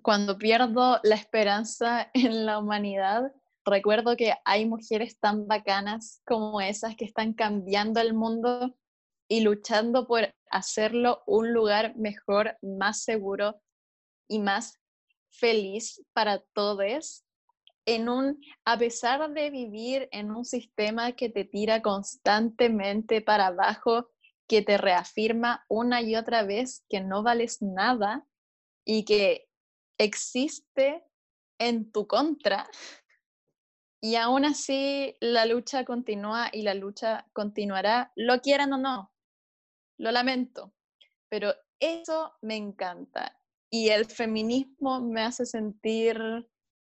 cuando 0.03 0.37
pierdo 0.37 0.99
la 1.03 1.15
esperanza 1.15 2.09
en 2.13 2.45
la 2.45 2.59
humanidad, 2.59 3.33
recuerdo 3.65 4.15
que 4.15 4.33
hay 4.45 4.65
mujeres 4.67 5.19
tan 5.19 5.47
bacanas 5.47 6.21
como 6.25 6.61
esas 6.61 6.95
que 6.95 7.05
están 7.05 7.33
cambiando 7.33 7.99
el 7.99 8.13
mundo 8.13 8.75
y 9.27 9.41
luchando 9.41 10.07
por 10.07 10.33
hacerlo 10.49 11.23
un 11.27 11.53
lugar 11.53 11.95
mejor, 11.95 12.57
más 12.61 13.03
seguro 13.03 13.61
y 14.27 14.39
más 14.39 14.78
feliz 15.39 16.03
para 16.13 16.39
todos. 16.53 17.23
En 17.85 18.09
un, 18.09 18.39
a 18.65 18.77
pesar 18.77 19.31
de 19.33 19.49
vivir 19.49 20.09
en 20.11 20.31
un 20.31 20.45
sistema 20.45 21.13
que 21.13 21.29
te 21.29 21.45
tira 21.45 21.81
constantemente 21.81 23.21
para 23.21 23.47
abajo 23.47 24.09
que 24.47 24.61
te 24.61 24.77
reafirma 24.77 25.63
una 25.69 26.01
y 26.01 26.15
otra 26.15 26.43
vez 26.43 26.83
que 26.89 27.01
no 27.01 27.23
vales 27.23 27.61
nada 27.61 28.25
y 28.83 29.05
que 29.05 29.47
existe 29.97 31.03
en 31.59 31.91
tu 31.91 32.07
contra. 32.07 32.67
Y 34.01 34.15
aún 34.15 34.45
así 34.45 35.15
la 35.19 35.45
lucha 35.45 35.85
continúa 35.85 36.49
y 36.51 36.63
la 36.63 36.73
lucha 36.73 37.27
continuará, 37.33 38.11
lo 38.15 38.41
quieran 38.41 38.73
o 38.73 38.77
no. 38.77 39.13
Lo 39.97 40.11
lamento, 40.11 40.73
pero 41.27 41.53
eso 41.79 42.33
me 42.41 42.55
encanta. 42.55 43.38
Y 43.69 43.89
el 43.89 44.05
feminismo 44.05 45.01
me 45.01 45.21
hace 45.21 45.45
sentir, 45.45 46.19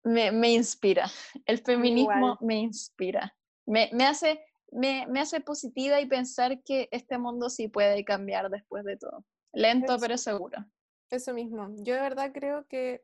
me, 0.05 0.33
me 0.33 0.53
inspira. 0.53 1.11
El 1.47 1.59
feminismo 1.59 2.39
me 2.41 2.57
inspira. 2.57 3.35
Me, 3.67 3.91
me 3.93 4.05
hace 4.05 4.41
me, 4.71 5.21
hace 5.21 5.41
positiva 5.41 6.01
y 6.01 6.07
pensar 6.07 6.63
que 6.63 6.89
este 6.91 7.19
mundo 7.19 7.51
sí 7.51 7.69
puede 7.69 8.05
cambiar 8.05 8.51
después 8.51 8.85
de 8.85 8.97
todo. 8.97 9.25
Lento, 9.53 9.97
pero 9.99 10.19
seguro. 10.19 10.65
Eso 11.11 11.33
mismo. 11.33 11.75
Yo 11.79 11.95
de 11.95 12.01
verdad 12.01 12.33
creo 12.33 12.67
que 12.67 13.03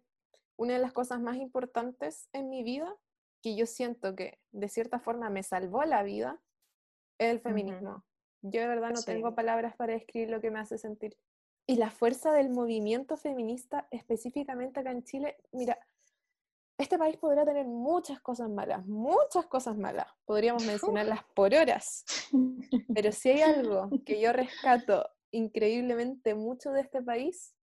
una 0.56 0.74
de 0.74 0.78
las 0.78 0.92
cosas 0.92 1.20
más 1.20 1.36
importantes 1.36 2.28
en 2.32 2.50
mi 2.50 2.62
vida, 2.62 2.94
que 3.42 3.56
yo 3.56 3.66
siento 3.66 4.14
que 4.14 4.38
de 4.52 4.68
cierta 4.68 5.00
forma 5.00 5.30
me 5.30 5.42
salvó 5.42 5.84
la 5.84 6.02
vida, 6.02 6.40
es 7.18 7.30
el 7.30 7.40
feminismo. 7.40 8.04
Yo 8.42 8.60
de 8.60 8.66
verdad 8.66 8.90
no 8.90 9.02
tengo 9.02 9.34
palabras 9.34 9.74
para 9.76 9.94
describir 9.94 10.28
lo 10.28 10.40
que 10.40 10.50
me 10.50 10.60
hace 10.60 10.76
sentir. 10.76 11.16
Y 11.66 11.76
la 11.76 11.90
fuerza 11.90 12.32
del 12.32 12.50
movimiento 12.50 13.16
feminista, 13.16 13.88
específicamente 13.90 14.80
acá 14.80 14.90
en 14.90 15.02
Chile, 15.02 15.36
mira, 15.52 15.78
este 16.76 16.98
país 16.98 17.16
podrá 17.16 17.44
tener 17.44 17.66
muchas 17.66 18.20
cosas 18.20 18.50
malas, 18.50 18.84
muchas 18.86 19.46
cosas 19.46 19.76
malas, 19.76 20.06
podríamos 20.24 20.64
mencionarlas 20.66 21.24
por 21.34 21.54
horas, 21.54 22.04
pero 22.94 23.12
si 23.12 23.30
hay 23.30 23.42
algo 23.42 23.90
que 24.04 24.20
yo 24.20 24.32
rescato 24.32 25.08
increíblemente 25.30 26.34
mucho 26.34 26.72
de 26.72 26.82
este 26.82 27.02
país, 27.02 27.54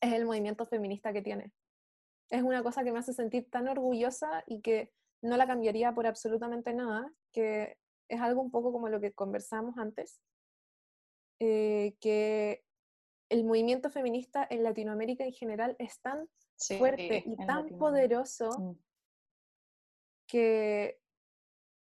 es 0.00 0.12
el 0.12 0.24
movimiento 0.24 0.66
feminista 0.66 1.12
que 1.12 1.22
tiene. 1.22 1.52
Es 2.30 2.42
una 2.42 2.62
cosa 2.62 2.84
que 2.84 2.92
me 2.92 2.98
hace 2.98 3.12
sentir 3.12 3.50
tan 3.50 3.68
orgullosa 3.68 4.44
y 4.46 4.60
que 4.60 4.92
no 5.22 5.36
la 5.36 5.46
cambiaría 5.46 5.94
por 5.94 6.06
absolutamente 6.06 6.72
nada, 6.72 7.12
que 7.32 7.76
es 8.08 8.20
algo 8.20 8.40
un 8.40 8.50
poco 8.50 8.72
como 8.72 8.88
lo 8.88 9.00
que 9.00 9.12
conversamos 9.12 9.76
antes, 9.78 10.20
eh, 11.38 11.96
que 12.00 12.64
el 13.30 13.44
movimiento 13.44 13.90
feminista 13.90 14.46
en 14.50 14.62
Latinoamérica 14.64 15.24
en 15.24 15.32
general 15.32 15.76
es 15.78 16.00
tan 16.00 16.28
fuerte 16.78 17.22
y 17.24 17.36
tan 17.46 17.68
poderoso 17.78 18.76
que 20.26 21.00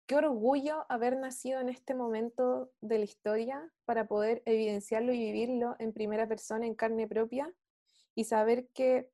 qué 0.07 0.15
orgullo 0.15 0.85
haber 0.89 1.17
nacido 1.17 1.59
en 1.59 1.69
este 1.69 1.95
momento 1.95 2.71
de 2.81 2.99
la 2.99 3.03
historia 3.03 3.71
para 3.85 4.07
poder 4.07 4.43
evidenciarlo 4.45 5.13
y 5.13 5.19
vivirlo 5.19 5.75
en 5.79 5.93
primera 5.93 6.27
persona, 6.27 6.65
en 6.65 6.75
carne 6.75 7.07
propia, 7.07 7.53
y 8.13 8.25
saber 8.25 8.67
que 8.69 9.09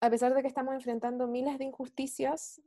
a 0.00 0.10
pesar 0.10 0.34
de 0.34 0.42
que 0.42 0.48
estamos 0.48 0.74
enfrentando 0.74 1.28
miles 1.28 1.58
de 1.58 1.64
injusticias, 1.64 2.60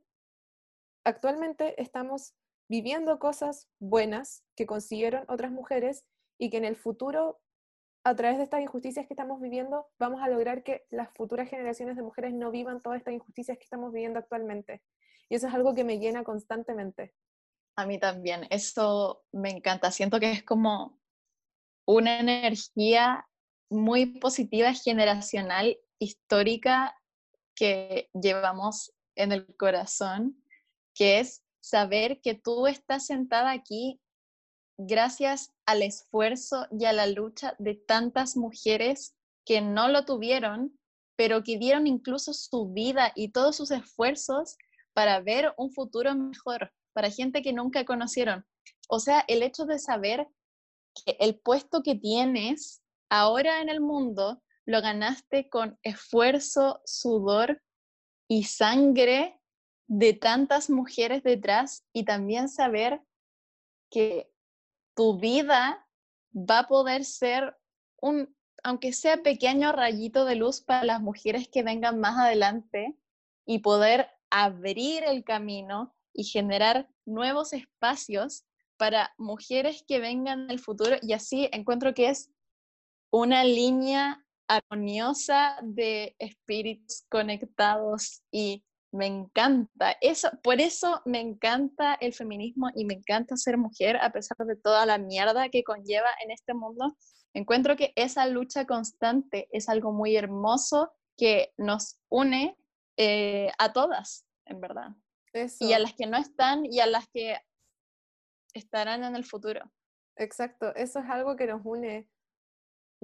actualmente 1.04 1.80
estamos 1.82 2.34
viviendo 2.70 3.20
cosas 3.20 3.68
buenas 3.80 4.44
que 4.56 4.66
consiguieron 4.66 5.26
otras 5.28 5.52
mujeres 5.52 6.06
y 6.38 6.50
que 6.50 6.58
en 6.58 6.66
el 6.66 6.76
futuro 6.76 7.42
a 8.06 8.16
través 8.16 8.38
de 8.38 8.44
estas 8.44 8.62
injusticias 8.62 9.08
que 9.08 9.16
estamos 9.16 9.42
viviendo, 9.42 9.88
vamos 9.98 10.22
a 10.22 10.30
lograr 10.30 10.64
que 10.64 10.86
las 10.92 11.10
futuras 11.16 11.50
generaciones 11.50 11.96
de 11.96 12.04
mujeres 12.04 12.36
no 12.36 12.52
vivan 12.52 12.80
todas 12.80 13.00
estas 13.00 13.16
injusticias 13.16 13.58
que 13.58 13.64
estamos 13.64 13.92
viviendo 13.92 14.20
actualmente. 14.20 14.84
Y 15.28 15.36
eso 15.36 15.48
es 15.48 15.54
algo 15.56 15.74
que 15.74 15.84
me 15.84 15.98
llena 15.98 16.24
constantemente. 16.24 17.16
A 17.76 17.88
mí 17.88 18.00
también, 18.00 18.46
eso 18.52 19.26
me 19.32 19.50
encanta. 19.50 19.90
Siento 19.90 20.20
que 20.20 20.32
es 20.32 20.44
como 20.44 21.00
una 21.88 22.20
energía 22.20 23.28
muy 23.72 24.06
positiva, 24.20 24.72
generacional, 24.74 25.76
histórica 25.98 26.96
que 27.56 28.12
llevamos 28.14 28.94
en 29.16 29.32
el 29.32 29.48
corazón, 29.58 30.44
que 30.94 31.22
es 31.22 31.44
saber 31.60 32.22
que 32.22 32.36
tú 32.36 32.68
estás 32.68 33.08
sentada 33.08 33.50
aquí 33.50 34.00
gracias 34.78 35.54
al 35.66 35.82
esfuerzo 35.82 36.68
y 36.72 36.86
a 36.86 36.94
la 36.94 37.08
lucha 37.08 37.56
de 37.60 37.76
tantas 37.76 38.36
mujeres 38.36 39.16
que 39.46 39.62
no 39.62 39.88
lo 39.88 40.06
tuvieron, 40.06 40.78
pero 41.16 41.44
que 41.44 41.58
dieron 41.58 41.88
incluso 41.88 42.34
su 42.34 42.72
vida 42.74 43.12
y 43.16 43.32
todos 43.32 43.56
sus 43.56 43.72
esfuerzos 43.72 44.58
para 44.94 45.22
ver 45.22 45.54
un 45.58 45.72
futuro 45.72 46.14
mejor, 46.16 46.72
para 46.94 47.10
gente 47.10 47.42
que 47.42 47.54
nunca 47.54 47.86
conocieron. 47.86 48.46
O 48.90 49.00
sea, 49.00 49.24
el 49.28 49.44
hecho 49.44 49.66
de 49.66 49.80
saber 49.80 50.28
que 51.06 51.18
el 51.20 51.40
puesto 51.40 51.84
que 51.84 51.96
tienes 51.96 52.82
ahora 53.10 53.62
en 53.62 53.70
el 53.70 53.82
mundo 53.82 54.42
lo 54.66 54.82
ganaste 54.82 55.50
con 55.50 55.78
esfuerzo, 55.84 56.82
sudor 56.86 57.62
y 58.28 58.46
sangre 58.46 59.40
de 59.88 60.14
tantas 60.14 60.70
mujeres 60.70 61.22
detrás 61.24 61.86
y 61.94 62.06
también 62.06 62.50
saber 62.50 63.02
que 63.92 64.32
tu 64.96 65.20
vida 65.20 65.88
va 66.34 66.60
a 66.60 66.68
poder 66.68 67.06
ser 67.06 67.56
un, 68.02 68.36
aunque 68.64 68.94
sea 68.94 69.22
pequeño 69.22 69.72
rayito 69.72 70.26
de 70.26 70.36
luz 70.36 70.62
para 70.62 70.84
las 70.84 71.02
mujeres 71.02 71.48
que 71.48 71.64
vengan 71.64 72.00
más 72.00 72.18
adelante 72.18 72.98
y 73.46 73.60
poder 73.60 74.10
abrir 74.30 75.04
el 75.04 75.24
camino 75.24 75.96
y 76.14 76.24
generar 76.24 76.90
nuevos 77.06 77.54
espacios 77.54 78.46
para 78.78 79.14
mujeres 79.18 79.84
que 79.88 80.00
vengan 80.00 80.42
en 80.42 80.52
el 80.52 80.60
futuro. 80.60 80.98
Y 81.02 81.14
así 81.14 81.50
encuentro 81.52 81.94
que 81.94 82.10
es 82.10 82.32
una 83.12 83.44
línea 83.44 84.26
armoniosa 84.48 85.58
de 85.64 86.16
espíritus 86.20 87.06
conectados 87.10 88.24
y 88.32 88.64
me 88.96 89.08
encanta. 89.08 89.96
Eso, 90.02 90.30
por 90.42 90.60
eso 90.62 91.02
me 91.06 91.20
encanta 91.20 91.96
el 91.96 92.14
feminismo 92.14 92.70
y 92.76 92.86
me 92.86 92.96
encanta 92.96 93.36
ser 93.38 93.58
mujer, 93.58 93.98
a 93.98 94.12
pesar 94.12 94.38
de 94.38 94.56
toda 94.56 94.86
la 94.86 94.98
mierda 94.98 95.50
que 95.50 95.64
conlleva 95.64 96.10
en 96.24 96.32
este 96.32 96.54
mundo. 96.54 96.98
Encuentro 97.34 97.76
que 97.76 97.92
esa 97.96 98.26
lucha 98.28 98.66
constante 98.66 99.50
es 99.52 99.68
algo 99.68 99.92
muy 99.92 100.16
hermoso 100.16 100.94
que 101.18 101.54
nos 101.58 102.00
une 102.10 102.58
eh, 102.98 103.52
a 103.58 103.74
todas, 103.74 104.26
en 104.46 104.62
verdad. 104.62 104.90
Y 105.60 105.74
a 105.74 105.80
las 105.80 105.94
que 105.94 106.08
no 106.08 106.18
están 106.18 106.66
y 106.66 106.80
a 106.80 106.88
las 106.88 107.10
que 107.10 107.38
estarán 108.54 109.04
en 109.04 109.18
el 109.18 109.26
futuro. 109.26 109.70
Exacto, 110.16 110.74
eso 110.76 111.00
es 111.00 111.10
algo 111.10 111.36
que 111.36 111.46
nos 111.46 111.62
une 111.66 112.08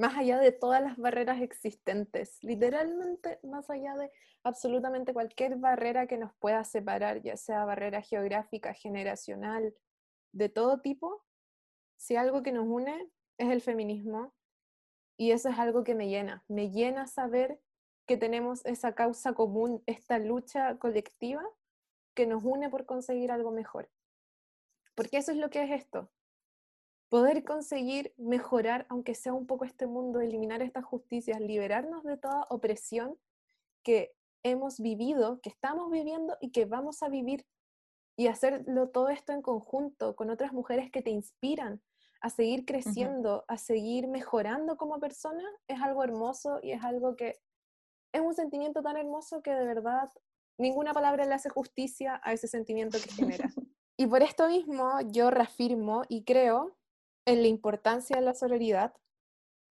más 0.02 0.18
allá 0.18 0.40
de 0.40 0.52
todas 0.52 0.82
las 0.82 0.98
barreras 0.98 1.42
existentes, 1.42 2.40
literalmente 2.42 3.40
más 3.44 3.70
allá 3.70 3.96
de 3.96 4.12
absolutamente 4.44 5.14
cualquier 5.14 5.58
barrera 5.58 6.08
que 6.08 6.18
nos 6.18 6.34
pueda 6.38 6.64
separar, 6.64 7.22
ya 7.22 7.38
sea 7.38 7.66
barrera 7.66 8.02
geográfica, 8.02 8.74
generacional, 8.74 9.76
de 10.32 10.50
todo 10.50 10.82
tipo, 10.82 11.24
si 11.98 12.16
algo 12.16 12.42
que 12.42 12.52
nos 12.52 12.66
une 12.66 13.12
es 13.38 13.52
el 13.52 13.62
feminismo, 13.62 14.34
y 15.18 15.34
eso 15.34 15.50
es 15.50 15.60
algo 15.60 15.84
que 15.84 15.94
me 15.94 16.10
llena, 16.10 16.44
me 16.48 16.72
llena 16.72 17.06
saber 17.06 17.62
que 18.08 18.18
tenemos 18.18 18.66
esa 18.66 18.96
causa 18.96 19.34
común, 19.34 19.84
esta 19.86 20.18
lucha 20.18 20.80
colectiva 20.80 21.44
que 22.16 22.26
nos 22.26 22.44
une 22.44 22.72
por 22.72 22.88
conseguir 22.88 23.32
algo 23.32 23.52
mejor. 23.52 23.88
Porque 24.96 25.18
eso 25.18 25.32
es 25.32 25.38
lo 25.38 25.52
que 25.52 25.62
es 25.62 25.70
esto, 25.70 26.10
poder 27.12 27.44
conseguir 27.44 28.14
mejorar, 28.16 28.86
aunque 28.88 29.16
sea 29.16 29.34
un 29.34 29.46
poco 29.46 29.66
este 29.66 29.86
mundo, 29.86 30.22
eliminar 30.22 30.62
estas 30.62 30.86
justicias, 30.86 31.42
liberarnos 31.42 32.06
de 32.06 32.16
toda 32.16 32.48
opresión 32.50 33.18
que 33.84 34.14
hemos 34.44 34.80
vivido, 34.80 35.42
que 35.42 35.50
estamos 35.50 35.92
viviendo 35.92 36.38
y 36.40 36.52
que 36.52 36.64
vamos 36.64 37.04
a 37.04 37.10
vivir, 37.10 37.46
y 38.16 38.28
hacerlo 38.28 38.92
todo 38.92 39.10
esto 39.10 39.34
en 39.34 39.42
conjunto 39.42 40.16
con 40.16 40.30
otras 40.30 40.54
mujeres 40.54 40.90
que 40.90 41.02
te 41.02 41.10
inspiran 41.10 41.82
a 42.22 42.30
seguir 42.30 42.64
creciendo, 42.66 43.44
a 43.50 43.58
seguir 43.58 44.08
mejorando 44.08 44.78
como 44.78 44.98
persona, 45.02 45.44
es 45.68 45.82
algo 45.82 46.06
hermoso 46.06 46.60
y 46.64 46.72
es 46.72 46.82
algo 46.82 47.18
que 47.18 47.42
es 48.14 48.22
un 48.22 48.34
sentimiento 48.34 48.82
tan 48.82 48.96
hermoso 48.96 49.42
que 49.42 49.52
de 49.52 49.66
verdad 49.66 50.10
ninguna 50.58 50.94
palabra 50.94 51.26
le 51.26 51.34
hace 51.34 51.50
justicia 51.50 52.22
a 52.24 52.32
ese 52.32 52.48
sentimiento 52.48 52.98
que 53.04 53.12
genera. 53.12 53.50
Y 53.98 54.08
por 54.08 54.24
esto 54.24 54.48
mismo 54.48 55.00
yo 55.12 55.30
reafirmo 55.30 56.04
y 56.10 56.24
creo 56.24 56.76
en 57.26 57.42
la 57.42 57.48
importancia 57.48 58.16
de 58.18 58.24
la 58.24 58.34
sororidad 58.34 58.94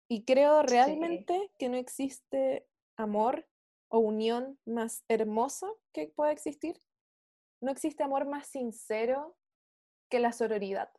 y 0.08 0.24
creo 0.24 0.62
realmente 0.62 1.52
que 1.58 1.68
no 1.68 1.76
existe 1.76 2.66
amor 2.96 3.46
o 3.88 3.98
unión 3.98 4.58
más 4.66 5.04
hermoso 5.08 5.78
que 5.92 6.08
pueda 6.08 6.32
existir. 6.32 6.82
No 7.60 7.70
existe 7.70 8.02
amor 8.02 8.26
más 8.26 8.46
sincero 8.46 9.36
que 10.10 10.20
la 10.20 10.32
sororidad. 10.32 10.90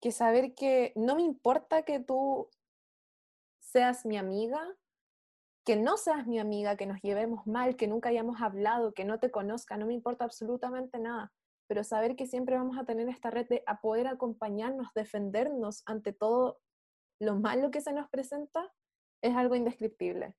Que 0.00 0.12
saber 0.12 0.54
que 0.54 0.92
no 0.96 1.16
me 1.16 1.22
importa 1.22 1.82
que 1.82 2.00
tú 2.00 2.48
seas 3.60 4.06
mi 4.06 4.16
amiga, 4.16 4.62
que 5.64 5.76
no 5.76 5.96
seas 5.96 6.26
mi 6.26 6.38
amiga, 6.38 6.76
que 6.76 6.86
nos 6.86 7.00
llevemos 7.02 7.46
mal, 7.46 7.76
que 7.76 7.88
nunca 7.88 8.08
hayamos 8.08 8.40
hablado, 8.40 8.94
que 8.94 9.04
no 9.04 9.18
te 9.18 9.30
conozca, 9.30 9.76
no 9.76 9.86
me 9.86 9.94
importa 9.94 10.24
absolutamente 10.24 10.98
nada 10.98 11.32
pero 11.68 11.84
saber 11.84 12.16
que 12.16 12.26
siempre 12.26 12.56
vamos 12.56 12.78
a 12.78 12.84
tener 12.84 13.08
esta 13.08 13.30
red 13.30 13.46
de 13.46 13.62
a 13.66 13.80
poder 13.80 14.08
acompañarnos, 14.08 14.92
defendernos 14.94 15.82
ante 15.86 16.12
todo 16.12 16.60
lo 17.20 17.36
malo 17.36 17.70
que 17.70 17.80
se 17.80 17.92
nos 17.92 18.08
presenta, 18.08 18.72
es 19.22 19.36
algo 19.36 19.54
indescriptible. 19.54 20.34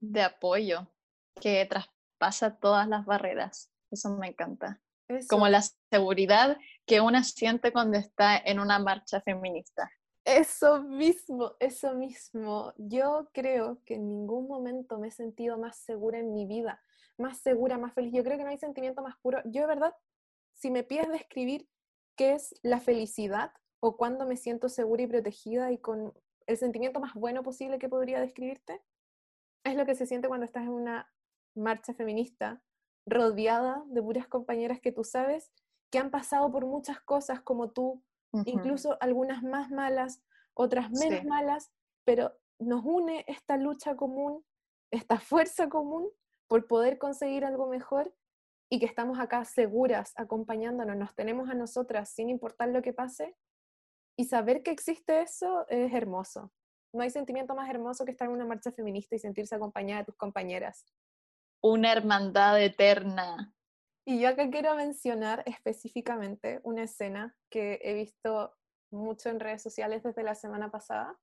De 0.00 0.22
apoyo, 0.22 0.90
que 1.40 1.64
traspasa 1.66 2.56
todas 2.56 2.88
las 2.88 3.04
barreras. 3.04 3.70
Eso 3.90 4.16
me 4.16 4.28
encanta. 4.28 4.80
Como 5.28 5.48
la 5.48 5.62
seguridad 5.90 6.56
que 6.86 7.00
una 7.00 7.24
siente 7.24 7.72
cuando 7.72 7.98
está 7.98 8.38
en 8.38 8.60
una 8.60 8.78
marcha 8.78 9.20
feminista. 9.20 9.90
Eso 10.24 10.82
mismo, 10.82 11.56
eso 11.58 11.94
mismo. 11.94 12.72
Yo 12.76 13.28
creo 13.32 13.82
que 13.84 13.94
en 13.94 14.08
ningún 14.08 14.46
momento 14.46 14.98
me 14.98 15.08
he 15.08 15.10
sentido 15.10 15.58
más 15.58 15.76
segura 15.78 16.18
en 16.18 16.32
mi 16.32 16.46
vida, 16.46 16.80
más 17.18 17.38
segura, 17.38 17.78
más 17.78 17.92
feliz. 17.94 18.12
Yo 18.14 18.22
creo 18.22 18.38
que 18.38 18.44
no 18.44 18.50
hay 18.50 18.58
sentimiento 18.58 19.02
más 19.02 19.16
puro. 19.20 19.40
Yo 19.46 19.62
de 19.62 19.66
verdad, 19.66 19.94
si 20.60 20.70
me 20.70 20.84
pides 20.84 21.08
describir 21.08 21.66
qué 22.16 22.34
es 22.34 22.54
la 22.62 22.80
felicidad 22.80 23.52
o 23.80 23.96
cuándo 23.96 24.26
me 24.26 24.36
siento 24.36 24.68
segura 24.68 25.02
y 25.02 25.06
protegida 25.06 25.72
y 25.72 25.78
con 25.78 26.12
el 26.46 26.56
sentimiento 26.58 27.00
más 27.00 27.14
bueno 27.14 27.42
posible 27.42 27.78
que 27.78 27.88
podría 27.88 28.20
describirte, 28.20 28.82
es 29.64 29.74
lo 29.74 29.86
que 29.86 29.94
se 29.94 30.06
siente 30.06 30.28
cuando 30.28 30.44
estás 30.44 30.64
en 30.64 30.72
una 30.72 31.10
marcha 31.54 31.94
feminista 31.94 32.62
rodeada 33.06 33.82
de 33.86 34.02
puras 34.02 34.28
compañeras 34.28 34.80
que 34.80 34.92
tú 34.92 35.02
sabes 35.02 35.50
que 35.90 35.98
han 35.98 36.10
pasado 36.10 36.50
por 36.52 36.66
muchas 36.66 37.00
cosas 37.00 37.40
como 37.40 37.70
tú, 37.70 38.04
incluso 38.44 38.98
algunas 39.00 39.42
más 39.42 39.70
malas, 39.70 40.22
otras 40.54 40.90
menos 40.90 41.24
malas, 41.24 41.72
pero 42.04 42.32
nos 42.58 42.84
une 42.84 43.24
esta 43.26 43.56
lucha 43.56 43.96
común, 43.96 44.44
esta 44.92 45.18
fuerza 45.18 45.70
común 45.70 46.10
por 46.48 46.66
poder 46.66 46.98
conseguir 46.98 47.44
algo 47.46 47.66
mejor 47.66 48.14
y 48.70 48.78
que 48.78 48.86
estamos 48.86 49.18
acá 49.18 49.44
seguras, 49.44 50.12
acompañándonos, 50.16 50.96
nos 50.96 51.14
tenemos 51.14 51.50
a 51.50 51.54
nosotras 51.54 52.10
sin 52.10 52.30
importar 52.30 52.68
lo 52.68 52.82
que 52.82 52.92
pase. 52.92 53.36
Y 54.16 54.24
saber 54.24 54.62
que 54.62 54.70
existe 54.70 55.22
eso 55.22 55.66
es 55.68 55.92
hermoso. 55.92 56.52
No 56.92 57.02
hay 57.02 57.10
sentimiento 57.10 57.54
más 57.54 57.68
hermoso 57.68 58.04
que 58.04 58.10
estar 58.12 58.28
en 58.28 58.34
una 58.34 58.46
marcha 58.46 58.72
feminista 58.72 59.14
y 59.16 59.18
sentirse 59.18 59.54
acompañada 59.54 60.00
de 60.00 60.06
tus 60.06 60.16
compañeras 60.16 60.84
una 61.62 61.92
hermandad 61.92 62.60
eterna. 62.60 63.54
Y 64.04 64.20
yo 64.20 64.28
acá 64.28 64.50
quiero 64.50 64.74
mencionar 64.74 65.42
específicamente 65.46 66.60
una 66.64 66.84
escena 66.84 67.36
que 67.50 67.80
he 67.82 67.94
visto 67.94 68.54
mucho 68.90 69.28
en 69.28 69.40
redes 69.40 69.62
sociales 69.62 70.02
desde 70.02 70.22
la 70.22 70.34
semana 70.34 70.70
pasada, 70.70 71.16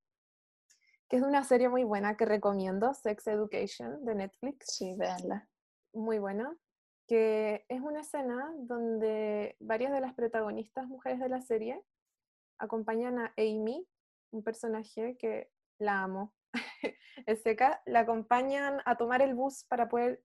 que 1.10 1.18
es 1.18 1.24
una 1.24 1.44
serie 1.44 1.70
muy 1.70 1.84
buena 1.84 2.16
que 2.16 2.26
recomiendo, 2.26 2.94
Sex 2.94 3.28
Education 3.28 4.06
de 4.06 4.16
Netflix. 4.16 4.76
Sí, 4.76 4.94
véanla. 4.96 5.50
Muy 5.94 6.20
buena, 6.20 6.56
que 7.08 7.66
es 7.70 7.82
una 7.82 8.02
escena 8.02 8.54
donde 8.58 9.56
varias 9.60 9.94
de 9.94 10.02
las 10.02 10.14
protagonistas 10.14 10.88
mujeres 10.88 11.20
de 11.20 11.30
la 11.30 11.42
serie 11.42 11.82
acompañan 12.60 13.18
a 13.18 13.34
Amy, 13.38 13.88
un 14.32 14.44
personaje 14.44 15.16
que 15.18 15.50
la 15.80 16.04
amo. 16.04 16.34
es 17.26 17.42
seca, 17.42 17.82
la 17.86 18.02
acompañan 18.02 18.82
a 18.86 18.98
tomar 18.98 19.22
el 19.22 19.36
bus 19.36 19.64
para 19.66 19.88
poder 19.88 20.22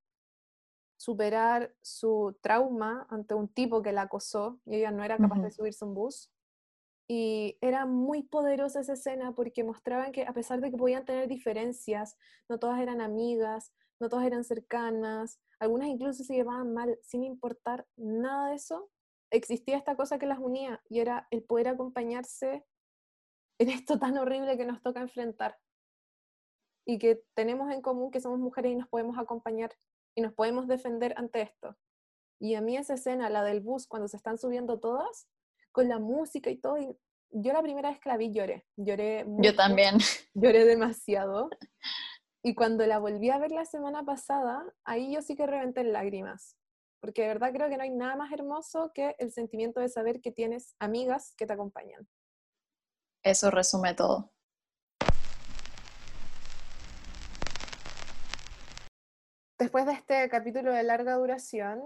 superar 0.96 1.74
su 1.82 2.36
trauma 2.42 3.06
ante 3.10 3.34
un 3.34 3.48
tipo 3.48 3.82
que 3.82 3.92
la 3.92 4.02
acosó 4.02 4.60
y 4.64 4.76
ella 4.76 4.90
no 4.90 5.02
era 5.02 5.18
capaz 5.18 5.40
de 5.40 5.50
subirse 5.50 5.84
un 5.84 5.94
bus. 5.94 6.32
Y 7.08 7.58
era 7.60 7.86
muy 7.86 8.22
poderosa 8.22 8.80
esa 8.80 8.92
escena 8.92 9.32
porque 9.34 9.64
mostraban 9.64 10.12
que 10.12 10.24
a 10.24 10.32
pesar 10.32 10.60
de 10.60 10.70
que 10.70 10.76
podían 10.76 11.04
tener 11.04 11.28
diferencias, 11.28 12.16
no 12.48 12.58
todas 12.58 12.80
eran 12.80 13.00
amigas, 13.00 13.72
no 14.02 14.08
todas 14.08 14.26
eran 14.26 14.42
cercanas, 14.42 15.40
algunas 15.60 15.88
incluso 15.88 16.24
se 16.24 16.34
llevaban 16.34 16.74
mal, 16.74 16.98
sin 17.02 17.22
importar 17.22 17.86
nada 17.96 18.48
de 18.48 18.56
eso, 18.56 18.90
existía 19.30 19.76
esta 19.78 19.94
cosa 19.94 20.18
que 20.18 20.26
las 20.26 20.40
unía 20.40 20.82
y 20.88 20.98
era 20.98 21.28
el 21.30 21.44
poder 21.44 21.68
acompañarse 21.68 22.66
en 23.58 23.70
esto 23.70 24.00
tan 24.00 24.18
horrible 24.18 24.56
que 24.56 24.66
nos 24.66 24.82
toca 24.82 25.00
enfrentar 25.00 25.56
y 26.84 26.98
que 26.98 27.22
tenemos 27.34 27.70
en 27.70 27.80
común 27.80 28.10
que 28.10 28.20
somos 28.20 28.40
mujeres 28.40 28.72
y 28.72 28.74
nos 28.74 28.88
podemos 28.88 29.16
acompañar 29.18 29.72
y 30.16 30.20
nos 30.22 30.34
podemos 30.34 30.66
defender 30.66 31.14
ante 31.16 31.42
esto. 31.42 31.78
Y 32.40 32.56
a 32.56 32.60
mí 32.60 32.76
esa 32.76 32.94
escena, 32.94 33.30
la 33.30 33.44
del 33.44 33.60
bus, 33.60 33.86
cuando 33.86 34.08
se 34.08 34.16
están 34.16 34.36
subiendo 34.36 34.80
todas, 34.80 35.28
con 35.70 35.88
la 35.88 36.00
música 36.00 36.50
y 36.50 36.56
todo, 36.56 36.76
yo 37.30 37.52
la 37.52 37.62
primera 37.62 37.90
vez 37.90 38.00
que 38.00 38.08
la 38.08 38.16
vi 38.16 38.32
lloré, 38.32 38.66
lloré 38.76 39.24
mucho, 39.24 39.48
Yo 39.48 39.54
también. 39.54 39.96
Lloré 40.34 40.64
demasiado. 40.64 41.50
Y 42.44 42.56
cuando 42.56 42.84
la 42.86 42.98
volví 42.98 43.30
a 43.30 43.38
ver 43.38 43.52
la 43.52 43.64
semana 43.64 44.04
pasada, 44.04 44.64
ahí 44.84 45.14
yo 45.14 45.22
sí 45.22 45.36
que 45.36 45.46
reventé 45.46 45.82
en 45.82 45.92
lágrimas. 45.92 46.56
Porque 47.00 47.22
de 47.22 47.28
verdad 47.28 47.52
creo 47.52 47.68
que 47.68 47.76
no 47.76 47.84
hay 47.84 47.90
nada 47.90 48.16
más 48.16 48.32
hermoso 48.32 48.90
que 48.92 49.14
el 49.18 49.30
sentimiento 49.30 49.78
de 49.78 49.88
saber 49.88 50.20
que 50.20 50.32
tienes 50.32 50.74
amigas 50.80 51.34
que 51.36 51.46
te 51.46 51.52
acompañan. 51.52 52.08
Eso 53.22 53.52
resume 53.52 53.94
todo. 53.94 54.32
Después 59.56 59.86
de 59.86 59.92
este 59.92 60.28
capítulo 60.28 60.72
de 60.72 60.82
larga 60.82 61.14
duración, 61.14 61.80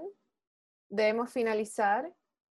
debemos 0.89 1.31
finalizar. 1.31 2.11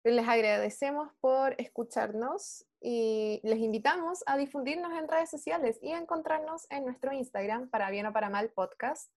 Les 0.05 0.27
agradecemos 0.27 1.13
por 1.21 1.55
escucharnos 1.61 2.67
y 2.81 3.41
les 3.43 3.59
invitamos 3.59 4.23
a 4.27 4.37
difundirnos 4.37 4.93
en 4.93 5.09
redes 5.09 5.31
sociales 5.31 5.79
y 5.83 5.93
a 5.93 5.99
encontrarnos 5.99 6.67
en 6.71 6.85
nuestro 6.85 7.13
Instagram, 7.13 7.69
para 7.69 7.91
bien 7.91 8.07
o 8.07 8.13
para 8.13 8.31
mal 8.31 8.51
podcast. 8.51 9.13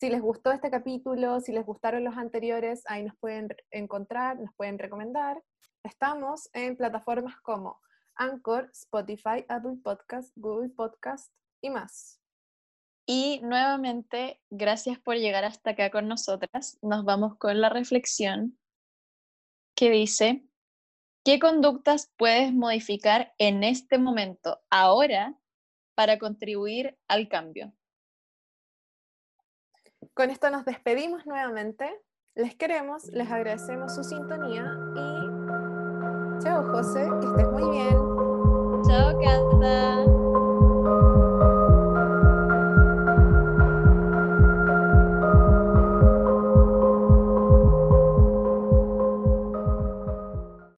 Si 0.00 0.10
les 0.10 0.20
gustó 0.20 0.52
este 0.52 0.70
capítulo, 0.70 1.40
si 1.40 1.52
les 1.52 1.64
gustaron 1.64 2.04
los 2.04 2.16
anteriores, 2.16 2.82
ahí 2.86 3.02
nos 3.02 3.16
pueden 3.16 3.48
encontrar, 3.70 4.38
nos 4.38 4.54
pueden 4.54 4.78
recomendar. 4.78 5.42
Estamos 5.82 6.50
en 6.52 6.76
plataformas 6.76 7.36
como 7.40 7.80
Anchor, 8.16 8.70
Spotify, 8.72 9.44
Apple 9.48 9.78
Podcast, 9.82 10.32
Google 10.36 10.70
Podcast 10.70 11.32
y 11.60 11.70
más. 11.70 12.20
Y 13.06 13.40
nuevamente, 13.42 14.40
gracias 14.50 14.98
por 14.98 15.16
llegar 15.16 15.44
hasta 15.44 15.70
acá 15.70 15.90
con 15.90 16.08
nosotras. 16.08 16.78
Nos 16.82 17.04
vamos 17.04 17.36
con 17.38 17.60
la 17.60 17.68
reflexión 17.68 18.58
que 19.76 19.90
dice, 19.90 20.44
¿qué 21.26 21.40
conductas 21.40 22.12
puedes 22.16 22.54
modificar 22.54 23.34
en 23.38 23.64
este 23.64 23.98
momento, 23.98 24.60
ahora, 24.70 25.34
para 25.96 26.20
contribuir 26.20 26.96
al 27.08 27.28
cambio? 27.28 27.72
Con 30.14 30.30
esto 30.30 30.50
nos 30.50 30.64
despedimos 30.64 31.26
nuevamente. 31.26 31.90
Les 32.36 32.54
queremos, 32.54 33.08
les 33.08 33.28
agradecemos 33.28 33.92
su 33.96 34.04
sintonía 34.04 34.72
y 34.94 36.44
chao 36.44 36.62
José, 36.70 37.08
que 37.20 37.26
estés 37.26 37.48
muy 37.50 37.76
bien. 37.76 37.98
Chao 38.86 39.18
Cata. 39.20 40.15